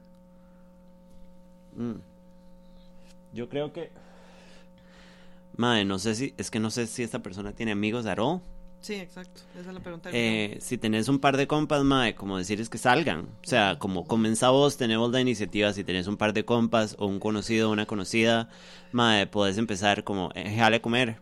Mm. 1.75 1.99
Yo 3.33 3.49
creo 3.49 3.73
que... 3.73 3.91
Madre, 5.57 5.85
no 5.85 5.99
sé 5.99 6.15
si... 6.15 6.33
Es 6.37 6.51
que 6.51 6.59
no 6.59 6.69
sé 6.69 6.87
si 6.87 7.03
esta 7.03 7.19
persona 7.19 7.53
tiene 7.53 7.71
amigos 7.71 8.05
all. 8.05 8.41
Sí, 8.85 8.93
exacto. 8.93 9.41
Esa 9.59 9.69
es 9.69 9.73
la 9.73 9.79
pregunta. 9.79 10.11
Eh, 10.13 10.59
si 10.61 10.77
tenés 10.77 11.07
un 11.07 11.17
par 11.17 11.37
de 11.37 11.47
compas, 11.47 11.83
mae, 11.83 12.13
como 12.13 12.37
decir 12.37 12.61
es 12.61 12.69
que 12.69 12.77
salgan. 12.77 13.21
O 13.43 13.47
sea, 13.47 13.79
como 13.79 14.05
comenzá 14.05 14.51
vos, 14.51 14.77
tenemos 14.77 15.11
la 15.11 15.19
iniciativa, 15.19 15.73
si 15.73 15.83
tenés 15.83 16.05
un 16.05 16.17
par 16.17 16.33
de 16.33 16.45
compas 16.45 16.95
o 16.99 17.07
un 17.07 17.19
conocido 17.19 17.69
o 17.69 17.73
una 17.73 17.87
conocida, 17.87 18.47
mae, 18.91 19.25
podés 19.25 19.57
empezar 19.57 20.03
como, 20.03 20.29
eh, 20.35 20.55
jale 20.55 20.75
a 20.75 20.81
comer. 20.83 21.17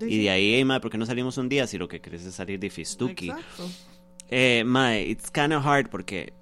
Y 0.00 0.22
de 0.22 0.30
ahí, 0.30 0.54
hey, 0.54 0.64
mae, 0.64 0.80
¿por 0.80 0.90
qué 0.90 0.96
no 0.96 1.04
salimos 1.04 1.36
un 1.36 1.50
día 1.50 1.66
si 1.66 1.76
lo 1.76 1.88
que 1.88 2.00
querés 2.00 2.24
es 2.24 2.34
salir 2.34 2.58
de 2.58 2.70
fistuki? 2.70 3.28
Exacto. 3.28 3.68
Eh, 4.30 4.64
mae, 4.64 5.02
it's 5.02 5.30
kind 5.30 5.52
of 5.52 5.64
hard 5.66 5.90
porque 5.90 6.32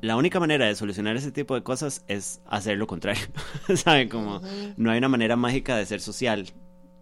la 0.00 0.16
única 0.16 0.40
manera 0.40 0.66
de 0.66 0.74
solucionar 0.74 1.16
ese 1.16 1.30
tipo 1.32 1.54
de 1.54 1.62
cosas 1.62 2.04
es 2.08 2.40
hacer 2.46 2.78
lo 2.78 2.86
contrario. 2.86 3.22
¿Saben? 3.76 4.08
Como 4.08 4.40
no 4.76 4.90
hay 4.90 4.98
una 4.98 5.08
manera 5.08 5.36
mágica 5.36 5.76
de 5.76 5.86
ser 5.86 6.00
social, 6.00 6.46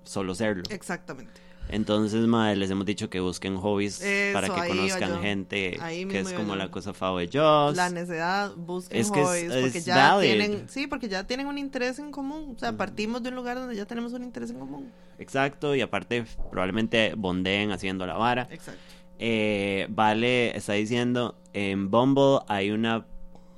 solo 0.04 0.34
serlo. 0.34 0.62
Exactamente. 0.70 1.40
Entonces, 1.70 2.26
mae, 2.26 2.56
les 2.56 2.70
hemos 2.70 2.86
dicho 2.86 3.10
que 3.10 3.20
busquen 3.20 3.58
hobbies 3.58 4.00
Eso, 4.00 4.32
para 4.32 4.48
que 4.48 4.68
conozcan 4.68 5.20
gente 5.20 5.78
que 6.08 6.18
es 6.20 6.32
como 6.32 6.54
yo. 6.54 6.56
la 6.56 6.70
cosa 6.70 6.94
favo 6.94 7.18
de 7.18 7.28
Joss. 7.30 7.76
La 7.76 7.90
necedad, 7.90 8.52
busquen 8.56 8.98
Es 8.98 9.10
que 9.10 9.20
es- 9.20 9.26
hobbies, 9.26 9.52
porque 9.54 9.78
es 9.78 9.84
ya 9.84 10.14
valid. 10.14 10.26
tienen, 10.28 10.68
sí, 10.70 10.86
porque 10.86 11.08
ya 11.10 11.26
tienen 11.26 11.46
un 11.46 11.58
interés 11.58 11.98
en 11.98 12.10
común, 12.10 12.54
o 12.56 12.58
sea, 12.58 12.74
partimos 12.74 13.22
de 13.22 13.28
un 13.28 13.34
lugar 13.34 13.58
donde 13.58 13.76
ya 13.76 13.84
tenemos 13.84 14.14
un 14.14 14.22
interés 14.22 14.48
en 14.48 14.58
común. 14.60 14.90
Exacto, 15.18 15.74
y 15.74 15.82
aparte 15.82 16.24
probablemente 16.50 17.12
bondeen 17.18 17.70
haciendo 17.70 18.06
la 18.06 18.14
vara. 18.14 18.48
Exacto. 18.50 18.80
Eh, 19.19 19.86
vale, 19.90 20.57
está 20.57 20.74
diciendo, 20.74 21.36
en 21.53 21.90
Bumble 21.90 22.40
hay 22.49 22.70
una... 22.70 23.07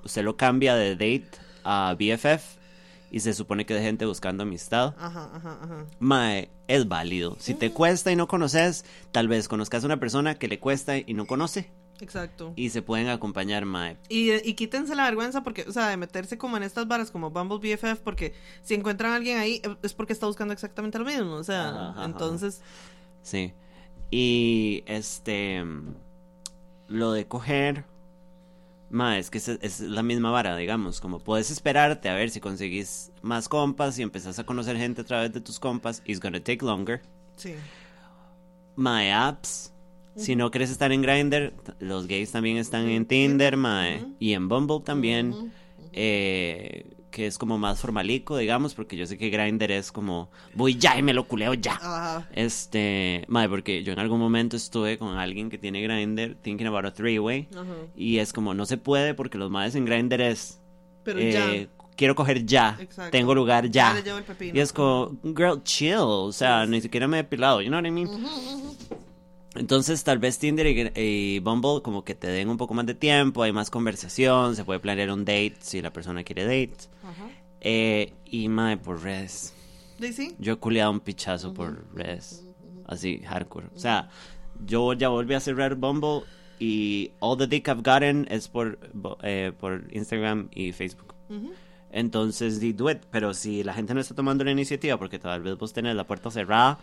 Usted 0.05 0.23
lo 0.25 0.37
cambia 0.37 0.75
de 0.75 0.93
date 0.93 1.31
a 1.65 1.95
BFF 1.99 2.59
y 3.11 3.21
se 3.21 3.35
supone 3.35 3.67
que 3.67 3.77
es 3.77 3.83
gente 3.83 4.07
buscando 4.07 4.45
amistad. 4.45 4.95
Ajá, 4.99 5.31
ajá, 5.35 5.59
ajá. 5.63 5.87
Mae, 5.99 6.49
es 6.69 6.89
válido. 6.89 7.37
Si 7.39 7.55
te 7.55 7.71
cuesta 7.73 8.11
y 8.11 8.17
no 8.17 8.27
conoces, 8.29 8.85
tal 9.13 9.29
vez 9.29 9.49
conozcas 9.49 9.83
a 9.83 9.87
una 9.87 9.99
persona 9.99 10.37
que 10.37 10.49
le 10.49 10.59
cuesta 10.59 10.97
y 10.97 11.13
no 11.13 11.27
conoce. 11.27 11.71
Exacto. 12.01 12.55
Y 12.57 12.71
se 12.71 12.81
pueden 12.81 13.09
acompañar, 13.09 13.67
mae. 13.67 13.99
Y, 14.09 14.33
y 14.49 14.55
quítense 14.55 14.95
la 14.95 15.05
vergüenza 15.05 15.43
porque, 15.43 15.67
o 15.69 15.73
sea, 15.73 15.89
de 15.89 15.99
meterse 15.99 16.39
como 16.39 16.57
en 16.57 16.63
estas 16.63 16.89
varas 16.89 17.11
como 17.11 17.31
Bumble 17.31 17.59
BFF, 17.59 18.01
porque 18.03 18.33
si 18.63 18.73
encuentran 18.73 19.13
a 19.13 19.17
alguien 19.17 19.37
ahí 19.37 19.61
es 19.83 19.93
porque 19.93 20.15
está 20.15 20.27
buscando 20.27 20.55
exactamente 20.55 20.99
lo 20.99 21.05
mismo, 21.05 21.35
o 21.35 21.45
sea, 21.45 21.69
Ajá, 21.69 21.79
ajá, 21.81 21.91
ajá. 21.91 22.05
entonces, 22.07 22.63
Sí. 23.23 23.53
Y 24.11 24.83
este. 24.87 25.65
Lo 26.89 27.13
de 27.13 27.27
coger. 27.27 27.85
Ma, 28.91 29.19
es 29.19 29.31
que 29.31 29.39
es, 29.39 29.49
es 29.49 29.81
la 29.81 30.03
misma 30.03 30.31
vara, 30.31 30.57
digamos. 30.57 31.01
Como 31.01 31.21
puedes 31.21 31.51
esperarte 31.51 32.09
a 32.09 32.15
ver 32.15 32.31
si 32.31 32.41
conseguís 32.41 33.13
más 33.23 33.49
compas 33.49 33.99
y 33.99 34.03
empezás 34.03 34.39
a 34.41 34.45
conocer 34.45 34.77
gente 34.77 35.03
a 35.03 35.05
través 35.05 35.33
de 35.33 35.41
tus 35.41 35.61
compas. 35.61 36.03
It's 36.05 36.21
gonna 36.21 36.41
take 36.41 36.65
longer. 36.65 37.01
Sí. 37.37 37.55
My 38.77 39.11
apps. 39.11 39.73
Si 40.17 40.35
no 40.35 40.51
quieres 40.51 40.71
estar 40.71 40.91
en 40.91 41.03
Grindr, 41.03 41.53
los 41.79 42.09
gays 42.09 42.33
también 42.33 42.57
están 42.57 42.89
en 42.89 43.07
Tinder, 43.07 43.57
mae, 43.57 44.05
y 44.19 44.33
en 44.33 44.49
Bumble 44.49 44.81
también. 44.81 45.53
eh, 45.93 46.85
que 47.11 47.27
es 47.27 47.39
como 47.39 47.59
más 47.59 47.81
formalico, 47.81 48.37
digamos, 48.37 48.75
porque 48.75 48.97
yo 48.97 49.07
sé 49.07 49.19
que 49.19 49.31
Grindr 49.31 49.71
es 49.73 49.91
como 49.93 50.31
voy 50.55 50.77
ya 50.77 50.97
y 50.99 51.03
me 51.03 51.13
lo 51.13 51.27
culeo 51.27 51.55
ya. 51.55 51.75
Ajá. 51.75 52.29
Este, 52.33 53.25
madre, 53.29 53.49
porque 53.49 53.83
yo 53.83 53.93
en 53.93 53.99
algún 53.99 54.19
momento 54.21 54.57
estuve 54.57 54.97
con 54.99 55.17
alguien 55.19 55.51
que 55.51 55.59
tiene 55.59 55.83
Grindr, 55.83 56.37
thinking 56.43 56.67
about 56.67 56.85
a 56.87 56.93
three-way, 56.93 57.49
Ajá. 57.53 57.65
y 57.97 58.19
es 58.19 58.33
como 58.33 58.55
no 58.55 58.65
se 58.67 58.77
puede 58.77 59.15
porque 59.15 59.39
los 59.39 59.51
madres 59.51 59.75
en 59.75 59.85
Grindr 59.85 60.21
es 60.21 60.61
Pero 61.03 61.19
eh, 61.19 61.33
ya. 61.33 61.85
quiero 61.97 62.15
coger 62.15 62.47
ya, 62.47 62.77
Exacto. 62.81 63.11
tengo 63.11 63.35
lugar 63.35 63.67
Ya 63.71 63.89
ya. 63.91 63.95
le 63.95 64.03
llevo 64.03 64.19
el 64.19 64.25
pepino. 64.25 64.57
y 64.57 64.61
es 64.61 64.73
como, 64.73 65.17
girl, 65.37 65.63
chill, 65.65 65.97
o 65.99 66.33
sea, 66.33 66.65
ni 66.67 66.81
siquiera 66.81 67.09
me 67.09 67.19
he 67.19 67.23
depilado, 67.23 67.61
you 67.61 67.69
know 67.69 67.81
what 67.81 67.87
I 67.87 67.91
mean? 67.91 68.09
Entonces, 69.55 70.05
tal 70.05 70.19
vez 70.19 70.39
Tinder 70.39 70.67
y, 70.67 70.93
y 71.01 71.39
Bumble 71.41 71.83
como 71.83 72.05
que 72.05 72.15
te 72.15 72.29
den 72.29 72.49
un 72.49 72.57
poco 72.57 72.75
más 72.75 72.87
de 72.87 72.95
tiempo, 72.95 73.43
hay 73.43 73.53
más 73.53 73.71
conversación, 73.71 74.55
se 74.55 74.65
puede 74.65 74.79
planear 74.79 75.11
un 75.11 75.25
date 75.25 75.57
si 75.61 75.83
la 75.83 75.93
persona 75.93 76.23
quiere 76.23 76.45
date. 76.45 76.89
Ajá. 77.03 77.29
Eh, 77.61 78.13
y 78.25 78.49
mae, 78.49 78.77
por 78.77 79.03
redes. 79.03 79.55
¿Sí, 80.01 80.13
sí? 80.13 80.37
Yo 80.39 80.55
he 80.55 80.57
culeado 80.57 80.93
un 80.93 81.01
pichazo 81.01 81.53
por 81.53 81.85
redes. 81.95 82.47
Así, 82.87 83.21
hardcore. 83.27 83.67
O 83.75 83.79
sea, 83.79 84.09
yo 84.65 84.93
ya 84.95 85.09
volví 85.09 85.35
a 85.35 85.41
cerrar 85.41 85.75
Bumble 85.75 86.23
y 86.59 87.13
all 87.21 87.37
the 87.37 87.47
dick 87.47 87.69
I've 87.69 87.83
gotten 87.83 88.27
es 88.31 88.49
por, 88.49 88.79
eh, 89.23 89.53
por 89.59 89.87
Instagram 89.91 90.49
y 90.55 90.73
Facebook. 90.73 91.15
Entonces, 91.93 92.61
di 92.61 92.73
do 92.73 92.91
it. 92.91 93.03
Pero 93.11 93.35
si 93.35 93.63
la 93.63 93.75
gente 93.75 93.95
no 93.95 94.01
está 94.01 94.15
tomando 94.15 94.45
la 94.45 94.53
iniciativa 94.53 94.97
porque 94.97 95.19
tal 95.19 95.43
vez 95.43 95.57
vos 95.57 95.73
tenés 95.73 95.95
la 95.97 96.05
puerta 96.05 96.31
cerrada, 96.31 96.79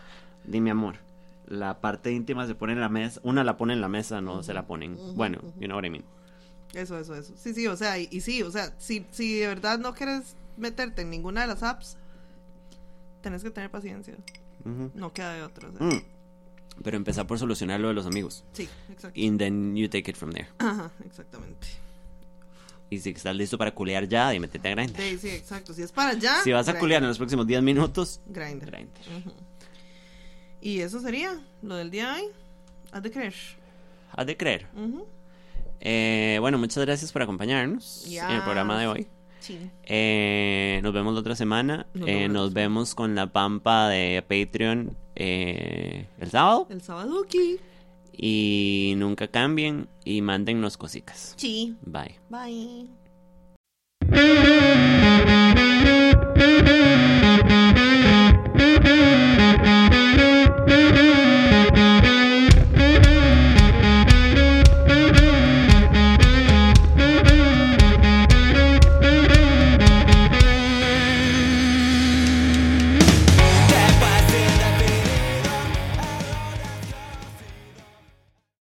dime 0.46 0.72
amor. 0.72 1.07
La 1.48 1.80
parte 1.80 2.12
íntima 2.12 2.46
se 2.46 2.56
pone 2.56 2.74
en 2.74 2.82
la 2.82 2.90
mesa. 2.90 3.20
Una 3.24 3.44
la 3.44 3.58
pone 3.58 3.74
en 3.74 3.82
la 3.82 3.88
mesa, 3.88 4.22
no 4.22 4.44
se 4.44 4.54
la 4.54 4.68
ponen. 4.68 4.98
Bueno, 5.16 5.40
you 5.60 5.68
know 5.68 5.78
what 5.78 5.86
I 5.86 5.90
mean. 5.90 6.04
Eso, 6.74 7.00
eso, 7.00 7.16
eso. 7.16 7.34
Sí, 7.38 7.54
sí, 7.54 7.68
o 7.68 7.78
sea, 7.78 7.98
y, 7.98 8.10
y 8.12 8.22
sí, 8.22 8.44
o 8.44 8.52
sea, 8.52 8.74
si, 8.78 9.06
si 9.12 9.40
de 9.40 9.48
verdad 9.48 9.80
no 9.80 9.94
quieres 9.94 10.36
meterte 10.58 11.04
en 11.04 11.10
ninguna 11.10 11.42
de 11.42 11.48
las 11.48 11.64
apps, 11.64 11.98
tenés 13.22 13.44
que 13.44 13.52
tener 13.52 13.72
paciencia. 13.72 14.16
No 14.94 15.14
queda 15.14 15.34
de 15.34 15.44
otra. 15.44 15.70
o 15.70 15.72
sea. 15.72 15.88
Mm. 15.88 16.04
Pero 16.84 16.98
empezar 16.98 17.26
por 17.26 17.40
solucionar 17.40 17.80
lo 17.80 17.88
de 17.88 17.94
los 17.94 18.06
amigos. 18.06 18.44
Sí, 18.54 18.68
exacto. 18.92 19.20
And 19.20 19.40
then 19.40 19.76
you 19.76 19.88
take 19.88 20.12
it 20.12 20.18
from 20.18 20.32
there. 20.32 20.50
Ajá, 20.60 20.92
exactamente. 21.06 21.68
Y 22.90 23.00
si 23.00 23.10
estás 23.10 23.36
listo 23.36 23.58
para 23.58 23.74
culear 23.74 24.08
ya, 24.08 24.34
y 24.34 24.40
métete 24.40 24.68
a 24.70 24.72
Grindr. 24.76 25.02
Sí, 25.02 25.18
sí, 25.18 25.30
exacto. 25.30 25.74
Si 25.74 25.82
es 25.82 25.92
para 25.92 26.12
allá. 26.12 26.42
Si 26.44 26.52
vas 26.52 26.68
a 26.68 26.78
culear 26.78 27.02
en 27.02 27.10
los 27.10 27.18
próximos 27.18 27.48
10 27.48 27.62
minutos, 27.64 28.22
Grindr. 28.28 28.68
Grindr. 28.68 28.92
Y 30.68 30.82
eso 30.82 31.00
sería 31.00 31.40
lo 31.62 31.78
del 31.78 31.90
día 31.90 32.12
de 32.12 32.22
hoy. 32.24 32.28
Haz 32.92 33.02
de 33.02 33.10
creer. 33.10 33.34
Has 34.12 34.26
de 34.28 34.36
creer. 34.36 34.68
Eh, 35.80 36.40
bueno, 36.42 36.58
muchas 36.58 36.84
gracias 36.86 37.14
por 37.14 37.22
acompañarnos 37.22 38.06
en 38.06 38.32
el 38.32 38.42
programa 38.42 38.78
de 38.78 38.88
hoy. 38.88 39.08
Sí. 39.40 39.58
Eh, 39.84 40.82
nos 40.84 40.92
vemos 40.92 41.14
la 41.14 41.22
otra 41.22 41.38
semana. 41.38 41.88
Nos 41.94 42.10
Eh, 42.10 42.14
vemos 42.16 42.34
nos 42.34 42.54
vemos 42.54 42.96
con 42.96 43.16
la 43.16 43.32
pampa 43.32 43.88
de 43.88 44.22
Patreon 44.24 44.98
eh, 45.16 46.10
el 46.20 46.32
sábado. 46.32 46.68
El 46.70 46.82
sábadoki. 46.82 47.60
Y 48.12 48.96
nunca 48.98 49.30
cambien 49.30 49.88
y 50.04 50.22
mándennos 50.22 50.76
cositas. 50.76 51.34
Sí. 51.38 51.78
Bye. 51.84 52.20
Bye. 52.28 52.90